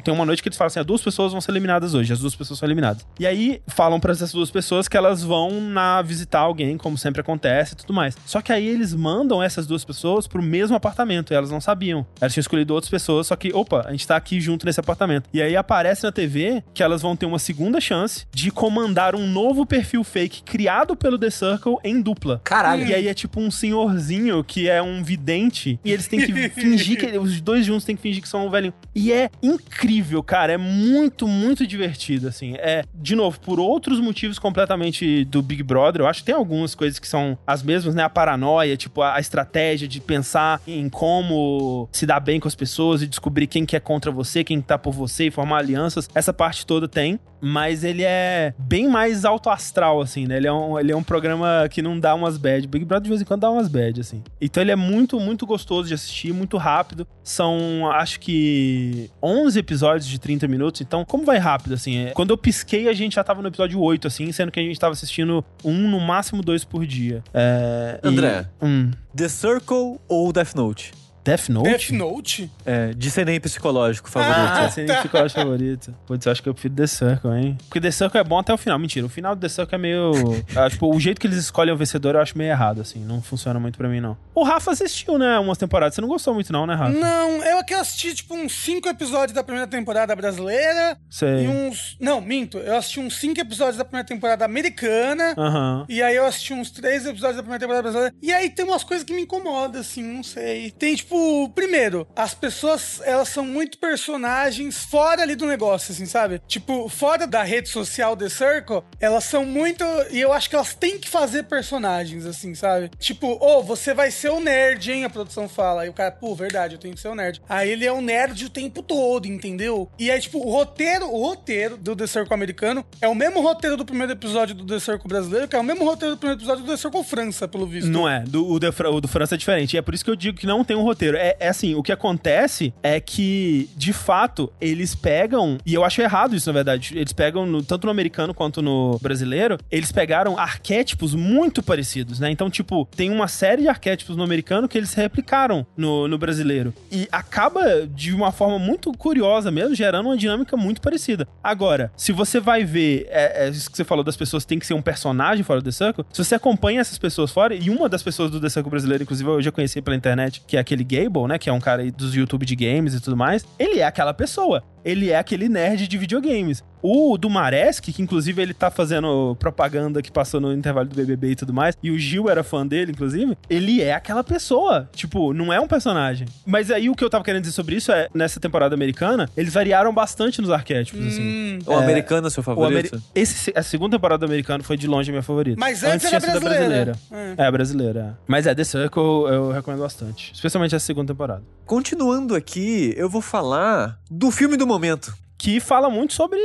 tem 0.04 0.12
uma 0.12 0.24
noite 0.24 0.42
que 0.42 0.48
eles 0.48 0.58
falam 0.58 0.68
assim: 0.68 0.80
as 0.80 0.86
duas 0.86 1.02
pessoas 1.02 1.32
vão 1.32 1.40
ser 1.40 1.52
eliminadas 1.52 1.94
hoje, 1.94 2.12
as 2.12 2.20
duas 2.20 2.34
pessoas 2.34 2.58
são 2.58 2.66
eliminadas. 2.66 3.06
E 3.18 3.26
aí 3.26 3.62
falam 3.66 3.98
para 4.00 4.12
essas 4.12 4.32
duas 4.32 4.50
pessoas 4.50 4.88
que 4.88 4.96
elas 4.96 5.22
vão 5.22 5.60
na 5.60 6.02
visitar 6.02 6.40
alguém, 6.40 6.76
como 6.76 6.98
sempre 6.98 7.20
acontece 7.20 7.74
e 7.74 7.76
tudo 7.76 7.92
mais. 7.92 8.16
Só 8.26 8.40
que 8.40 8.52
aí 8.52 8.66
eles 8.66 8.94
mandam 8.94 9.42
essas 9.42 9.66
duas 9.66 9.84
pessoas 9.84 10.19
pessoas 10.20 10.26
pro 10.26 10.42
mesmo 10.42 10.76
apartamento 10.76 11.32
e 11.32 11.36
elas 11.36 11.50
não 11.50 11.60
sabiam. 11.60 12.06
Elas 12.20 12.32
tinham 12.32 12.42
escolhido 12.42 12.74
outras 12.74 12.90
pessoas, 12.90 13.26
só 13.26 13.36
que, 13.36 13.52
opa, 13.52 13.84
a 13.86 13.90
gente 13.90 14.06
tá 14.06 14.16
aqui 14.16 14.40
junto 14.40 14.66
nesse 14.66 14.80
apartamento. 14.80 15.28
E 15.32 15.40
aí 15.40 15.56
aparece 15.56 16.04
na 16.04 16.12
TV 16.12 16.62
que 16.74 16.82
elas 16.82 17.02
vão 17.02 17.16
ter 17.16 17.26
uma 17.26 17.38
segunda 17.38 17.80
chance 17.80 18.26
de 18.32 18.50
comandar 18.50 19.14
um 19.14 19.26
novo 19.26 19.64
perfil 19.64 20.04
fake 20.04 20.42
criado 20.42 20.96
pelo 20.96 21.18
The 21.18 21.30
Circle 21.30 21.76
em 21.84 22.00
dupla. 22.00 22.40
Caralho. 22.44 22.86
E 22.86 22.94
aí 22.94 23.08
é 23.08 23.14
tipo 23.14 23.40
um 23.40 23.50
senhorzinho 23.50 24.42
que 24.44 24.68
é 24.68 24.82
um 24.82 25.02
vidente 25.02 25.78
e 25.84 25.92
eles 25.92 26.06
têm 26.06 26.20
que 26.20 26.48
fingir 26.50 26.98
que. 26.98 27.18
Os 27.20 27.40
dois 27.40 27.66
juntos 27.66 27.84
têm 27.84 27.96
que 27.96 28.02
fingir 28.02 28.22
que 28.22 28.28
são 28.28 28.46
um 28.46 28.50
velhinho. 28.50 28.72
E 28.94 29.12
é 29.12 29.30
incrível, 29.42 30.22
cara. 30.22 30.52
É 30.52 30.56
muito, 30.56 31.26
muito 31.26 31.66
divertido, 31.66 32.28
assim. 32.28 32.54
É, 32.58 32.84
de 32.94 33.14
novo, 33.14 33.40
por 33.40 33.58
outros 33.58 34.00
motivos 34.00 34.38
completamente 34.38 35.24
do 35.24 35.42
Big 35.42 35.62
Brother. 35.62 36.02
Eu 36.02 36.06
acho 36.06 36.20
que 36.20 36.26
tem 36.26 36.34
algumas 36.34 36.74
coisas 36.74 36.98
que 36.98 37.06
são 37.06 37.38
as 37.46 37.62
mesmas, 37.62 37.94
né? 37.94 38.02
A 38.02 38.08
paranoia, 38.08 38.76
tipo, 38.76 39.02
a, 39.02 39.14
a 39.16 39.20
estratégia 39.20 39.86
de 39.86 40.00
pensar 40.10 40.60
em 40.66 40.88
como 40.88 41.88
se 41.92 42.04
dar 42.04 42.18
bem 42.18 42.40
com 42.40 42.48
as 42.48 42.56
pessoas 42.56 43.00
e 43.00 43.06
descobrir 43.06 43.46
quem 43.46 43.64
que 43.64 43.76
é 43.76 43.80
contra 43.80 44.10
você, 44.10 44.42
quem 44.42 44.60
tá 44.60 44.76
por 44.76 44.92
você 44.92 45.28
e 45.28 45.30
formar 45.30 45.58
alianças. 45.58 46.10
Essa 46.12 46.32
parte 46.32 46.66
toda 46.66 46.88
tem, 46.88 47.20
mas 47.40 47.84
ele 47.84 48.02
é 48.02 48.52
bem 48.58 48.88
mais 48.88 49.24
alto 49.24 49.48
astral, 49.48 50.00
assim, 50.00 50.26
né? 50.26 50.36
Ele 50.36 50.48
é 50.48 50.52
um, 50.52 50.78
ele 50.78 50.90
é 50.90 50.96
um 50.96 51.02
programa 51.02 51.68
que 51.70 51.80
não 51.80 51.98
dá 51.98 52.12
umas 52.12 52.36
bad. 52.36 52.66
Big 52.66 52.84
Brother 52.84 53.04
de 53.04 53.08
vez 53.08 53.22
em 53.22 53.24
quando 53.24 53.42
dá 53.42 53.50
umas 53.50 53.68
bad, 53.68 54.00
assim. 54.00 54.22
Então 54.40 54.60
ele 54.60 54.72
é 54.72 54.76
muito, 54.76 55.20
muito 55.20 55.46
gostoso 55.46 55.86
de 55.86 55.94
assistir, 55.94 56.32
muito 56.32 56.56
rápido. 56.56 57.06
São, 57.22 57.88
acho 57.92 58.18
que, 58.18 59.08
11 59.22 59.58
episódios 59.58 60.06
de 60.06 60.18
30 60.18 60.48
minutos. 60.48 60.80
Então, 60.80 61.04
como 61.04 61.24
vai 61.24 61.38
rápido, 61.38 61.74
assim? 61.74 62.06
É, 62.06 62.10
quando 62.10 62.30
eu 62.30 62.36
pisquei, 62.36 62.88
a 62.88 62.92
gente 62.92 63.14
já 63.14 63.22
tava 63.22 63.40
no 63.40 63.48
episódio 63.48 63.80
8, 63.80 64.08
assim, 64.08 64.32
sendo 64.32 64.50
que 64.50 64.58
a 64.58 64.62
gente 64.62 64.78
tava 64.78 64.92
assistindo 64.92 65.44
um, 65.64 65.88
no 65.88 66.00
máximo 66.00 66.42
dois 66.42 66.64
por 66.64 66.84
dia. 66.84 67.22
É, 67.32 68.00
André, 68.02 68.46
e, 68.60 68.64
hum. 68.64 68.90
The 69.12 69.28
Circle 69.28 70.00
ou 70.08 70.32
Death 70.32 70.54
Note? 70.54 70.99
Death 71.24 71.48
Note? 71.48 71.68
Death 71.68 71.90
Note? 71.90 72.50
É, 72.64 72.92
de 72.94 73.10
senem 73.10 73.40
psicológico 73.40 74.08
favorito. 74.08 74.36
Ah, 74.36 74.64
ah 74.64 74.70
senem 74.70 74.96
psicológico 74.96 75.40
favorito. 75.40 75.94
Putz, 76.06 76.26
eu 76.26 76.32
acho 76.32 76.42
que 76.42 76.48
eu 76.48 76.54
prefiro 76.54 76.74
The 76.74 76.86
Circle, 76.86 77.30
hein? 77.32 77.58
Porque 77.68 77.80
The 77.80 77.90
Circle 77.90 78.20
é 78.20 78.24
bom 78.24 78.38
até 78.38 78.52
o 78.52 78.58
final. 78.58 78.78
Mentira, 78.78 79.06
o 79.06 79.08
final 79.08 79.34
do 79.34 79.40
The 79.40 79.48
Circle 79.48 79.74
é 79.74 79.78
meio... 79.78 80.12
ah, 80.56 80.68
tipo, 80.68 80.94
o 80.94 80.98
jeito 80.98 81.20
que 81.20 81.26
eles 81.26 81.38
escolhem 81.38 81.74
o 81.74 81.76
vencedor 81.76 82.14
eu 82.14 82.20
acho 82.20 82.36
meio 82.36 82.50
errado, 82.50 82.80
assim. 82.80 83.00
Não 83.00 83.20
funciona 83.22 83.60
muito 83.60 83.76
pra 83.76 83.88
mim, 83.88 84.00
não. 84.00 84.16
O 84.34 84.42
Rafa 84.42 84.70
assistiu, 84.70 85.18
né, 85.18 85.38
umas 85.38 85.58
temporadas. 85.58 85.94
Você 85.94 86.00
não 86.00 86.08
gostou 86.08 86.32
muito 86.32 86.52
não, 86.52 86.66
né, 86.66 86.74
Rafa? 86.74 86.92
Não, 86.92 87.44
eu 87.44 87.58
aqui 87.58 87.74
assisti, 87.74 88.14
tipo, 88.14 88.34
uns 88.34 88.52
cinco 88.52 88.88
episódios 88.88 89.32
da 89.32 89.42
primeira 89.42 89.66
temporada 89.66 90.16
brasileira. 90.16 90.96
Sei. 91.10 91.44
E 91.44 91.48
uns... 91.48 91.96
Não, 92.00 92.20
minto. 92.20 92.58
Eu 92.58 92.76
assisti 92.76 93.00
uns 93.00 93.18
cinco 93.18 93.40
episódios 93.40 93.76
da 93.76 93.84
primeira 93.84 94.06
temporada 94.06 94.44
americana. 94.44 95.34
Aham. 95.36 95.80
Uhum. 95.80 95.86
E 95.88 96.02
aí 96.02 96.16
eu 96.16 96.24
assisti 96.24 96.54
uns 96.54 96.70
três 96.70 97.04
episódios 97.04 97.36
da 97.36 97.42
primeira 97.42 97.60
temporada 97.60 97.82
brasileira. 97.82 98.14
E 98.22 98.32
aí 98.32 98.48
tem 98.48 98.64
umas 98.64 98.82
coisas 98.84 99.04
que 99.04 99.12
me 99.12 99.22
incomodam, 99.22 99.80
assim, 99.80 100.02
não 100.02 100.22
sei. 100.22 100.70
Tem, 100.70 100.94
tipo, 100.94 101.09
primeiro, 101.10 101.80
primeiro, 101.80 102.06
as 102.14 102.34
pessoas, 102.34 103.00
elas 103.04 103.28
são 103.28 103.44
muito 103.44 103.78
personagens 103.78 104.84
fora 104.84 105.22
ali 105.22 105.34
do 105.34 105.46
negócio, 105.46 105.92
assim, 105.92 106.04
sabe? 106.06 106.40
Tipo, 106.46 106.88
fora 106.88 107.26
da 107.26 107.42
rede 107.42 107.68
social 107.68 108.16
The 108.16 108.28
Circle, 108.28 108.82
elas 109.00 109.24
são 109.24 109.44
muito. 109.44 109.84
E 110.10 110.20
eu 110.20 110.32
acho 110.32 110.48
que 110.48 110.56
elas 110.56 110.74
têm 110.74 110.98
que 110.98 111.08
fazer 111.08 111.44
personagens, 111.44 112.26
assim, 112.26 112.54
sabe? 112.54 112.90
Tipo, 112.98 113.28
ô, 113.28 113.58
oh, 113.58 113.62
você 113.62 113.94
vai 113.94 114.10
ser 114.10 114.30
o 114.30 114.40
nerd, 114.40 114.90
hein? 114.90 115.04
A 115.04 115.10
produção 115.10 115.48
fala. 115.48 115.82
Aí 115.82 115.88
o 115.88 115.92
cara, 115.92 116.10
pô, 116.10 116.34
verdade, 116.34 116.74
eu 116.74 116.78
tenho 116.78 116.94
que 116.94 117.00
ser 117.00 117.08
o 117.08 117.14
nerd. 117.14 117.40
Aí 117.48 117.70
ele 117.70 117.86
é 117.86 117.92
um 117.92 118.00
nerd 118.00 118.44
o 118.44 118.50
tempo 118.50 118.82
todo, 118.82 119.26
entendeu? 119.26 119.88
E 119.98 120.10
aí, 120.10 120.20
tipo, 120.20 120.38
o 120.38 120.50
roteiro, 120.50 121.06
o 121.06 121.22
roteiro 121.22 121.76
do 121.76 121.96
The 121.96 122.06
Circle 122.06 122.34
americano 122.34 122.84
é 123.00 123.08
o 123.08 123.14
mesmo 123.14 123.40
roteiro 123.40 123.76
do 123.76 123.84
primeiro 123.84 124.12
episódio 124.12 124.54
do 124.54 124.66
The 124.66 124.78
Circle 124.78 125.08
brasileiro, 125.08 125.48
que 125.48 125.56
é 125.56 125.58
o 125.58 125.64
mesmo 125.64 125.84
roteiro 125.84 126.14
do 126.14 126.18
primeiro 126.18 126.40
episódio 126.40 126.64
do 126.64 126.70
The 126.70 126.76
Circle 126.76 127.04
França, 127.04 127.48
pelo 127.48 127.66
visto. 127.66 127.88
Não 127.88 128.08
é. 128.08 128.20
Do, 128.20 128.46
o, 128.46 128.58
do, 128.58 128.68
o 128.68 129.00
do 129.00 129.08
França 129.08 129.34
é 129.34 129.38
diferente. 129.38 129.74
E 129.74 129.78
é 129.78 129.82
por 129.82 129.94
isso 129.94 130.04
que 130.04 130.10
eu 130.10 130.16
digo 130.16 130.36
que 130.36 130.46
não 130.46 130.64
tem 130.64 130.76
um 130.76 130.82
roteiro 130.82 130.99
roteiro. 131.00 131.16
É, 131.16 131.36
é 131.40 131.48
assim, 131.48 131.74
o 131.74 131.82
que 131.82 131.92
acontece 131.92 132.72
é 132.82 133.00
que, 133.00 133.68
de 133.76 133.92
fato, 133.92 134.52
eles 134.60 134.94
pegam, 134.94 135.58
e 135.64 135.74
eu 135.74 135.84
acho 135.84 136.00
errado 136.02 136.36
isso, 136.36 136.48
na 136.48 136.52
verdade, 136.52 136.92
eles 136.96 137.12
pegam, 137.12 137.46
no- 137.46 137.62
tanto 137.62 137.84
no 137.86 137.90
americano 137.90 138.34
quanto 138.34 138.60
no 138.60 138.98
brasileiro, 139.00 139.58
eles 139.70 139.90
pegaram 139.90 140.38
arquétipos 140.38 141.14
muito 141.14 141.62
parecidos, 141.62 142.20
né? 142.20 142.30
Então, 142.30 142.50
tipo, 142.50 142.86
tem 142.94 143.10
uma 143.10 143.28
série 143.28 143.62
de 143.62 143.68
arquétipos 143.68 144.16
no 144.16 144.22
americano 144.22 144.68
que 144.68 144.76
eles 144.76 144.92
replicaram 144.94 145.66
no, 145.76 146.06
no 146.06 146.18
brasileiro. 146.18 146.74
E 146.92 147.08
acaba, 147.10 147.86
de 147.86 148.12
uma 148.12 148.30
forma 148.32 148.58
muito 148.58 148.92
curiosa 148.92 149.50
mesmo, 149.50 149.74
gerando 149.74 150.06
uma 150.06 150.16
dinâmica 150.16 150.56
muito 150.56 150.80
parecida. 150.80 151.26
Agora, 151.42 151.92
se 151.96 152.12
você 152.12 152.38
vai 152.40 152.64
ver, 152.64 153.06
é, 153.10 153.46
é 153.46 153.48
isso 153.48 153.70
que 153.70 153.76
você 153.76 153.84
falou 153.84 154.04
das 154.04 154.16
pessoas 154.16 154.44
tem 154.44 154.58
que 154.58 154.66
ser 154.66 154.74
um 154.74 154.82
personagem 154.82 155.42
fora 155.44 155.60
do 155.60 155.64
The 155.64 155.70
Circle, 155.72 156.04
se 156.12 156.22
você 156.24 156.34
acompanha 156.34 156.80
essas 156.80 156.98
pessoas 156.98 157.30
fora, 157.30 157.54
e 157.54 157.70
uma 157.70 157.88
das 157.88 158.02
pessoas 158.02 158.30
do 158.30 158.40
The 158.40 158.48
Circle 158.48 158.70
brasileiro, 158.70 159.02
inclusive, 159.04 159.28
eu 159.28 159.40
já 159.42 159.52
conheci 159.52 159.80
pela 159.80 159.96
internet, 159.96 160.42
que 160.46 160.56
é 160.56 160.60
aquele 160.60 160.84
Gable, 160.90 161.26
né? 161.28 161.38
Que 161.38 161.48
é 161.48 161.52
um 161.52 161.60
cara 161.60 161.82
aí 161.82 161.90
dos 161.90 162.14
YouTube 162.14 162.44
de 162.44 162.56
games 162.56 162.94
e 162.94 163.00
tudo 163.00 163.16
mais, 163.16 163.44
ele 163.58 163.80
é 163.80 163.84
aquela 163.84 164.12
pessoa. 164.12 164.62
Ele 164.84 165.10
é 165.10 165.18
aquele 165.18 165.48
nerd 165.48 165.86
de 165.88 165.98
videogames. 165.98 166.62
O 166.82 167.18
do 167.18 167.28
Maresk, 167.28 167.84
que 167.92 168.00
inclusive 168.00 168.40
ele 168.40 168.54
tá 168.54 168.70
fazendo 168.70 169.36
propaganda 169.38 170.00
que 170.00 170.10
passou 170.10 170.40
no 170.40 170.50
intervalo 170.50 170.88
do 170.88 170.96
BBB 170.96 171.32
e 171.32 171.36
tudo 171.36 171.52
mais, 171.52 171.76
e 171.82 171.90
o 171.90 171.98
Gil 171.98 172.30
era 172.30 172.42
fã 172.42 172.66
dele, 172.66 172.92
inclusive, 172.92 173.36
ele 173.50 173.82
é 173.82 173.92
aquela 173.92 174.24
pessoa. 174.24 174.88
Tipo, 174.94 175.34
não 175.34 175.52
é 175.52 175.60
um 175.60 175.68
personagem. 175.68 176.26
Mas 176.46 176.70
aí 176.70 176.88
o 176.88 176.94
que 176.94 177.04
eu 177.04 177.10
tava 177.10 177.22
querendo 177.22 177.42
dizer 177.42 177.52
sobre 177.52 177.76
isso 177.76 177.92
é, 177.92 178.08
nessa 178.14 178.40
temporada 178.40 178.74
americana, 178.74 179.28
eles 179.36 179.52
variaram 179.52 179.92
bastante 179.92 180.40
nos 180.40 180.50
arquétipos, 180.50 181.04
assim. 181.06 181.20
Hum. 181.22 181.58
O 181.66 181.74
americano 181.74 182.28
é 182.28 182.30
seu 182.30 182.40
O 182.40 182.44
favorito? 182.44 182.94
ameri- 182.94 183.04
Esse, 183.14 183.52
a 183.54 183.62
segunda 183.62 183.98
temporada 183.98 184.20
do 184.20 184.30
americano 184.30 184.64
foi 184.64 184.78
de 184.78 184.86
longe 184.86 185.10
a 185.10 185.12
minha 185.12 185.22
favorita. 185.22 185.60
Mas 185.60 185.84
antes 185.84 186.06
era 186.06 186.18
tinha 186.18 186.32
sido 186.32 186.46
a 186.46 186.48
brasileira. 186.50 186.92
É, 187.36 187.44
a 187.44 187.52
brasileira. 187.52 188.16
é. 188.18 188.24
Mas 188.26 188.46
é, 188.46 188.54
The 188.54 188.64
Circle 188.64 189.02
eu 189.28 189.50
recomendo 189.52 189.80
bastante. 189.80 190.32
Especialmente 190.32 190.74
essa 190.74 190.86
segunda 190.86 191.12
temporada. 191.12 191.42
Continuando 191.66 192.34
aqui, 192.34 192.94
eu 192.96 193.08
vou 193.08 193.20
falar 193.20 193.98
do 194.10 194.30
filme 194.30 194.56
do 194.56 194.66
momento. 194.70 195.12
Que 195.38 195.58
fala 195.58 195.88
muito 195.88 196.12
sobre 196.12 196.38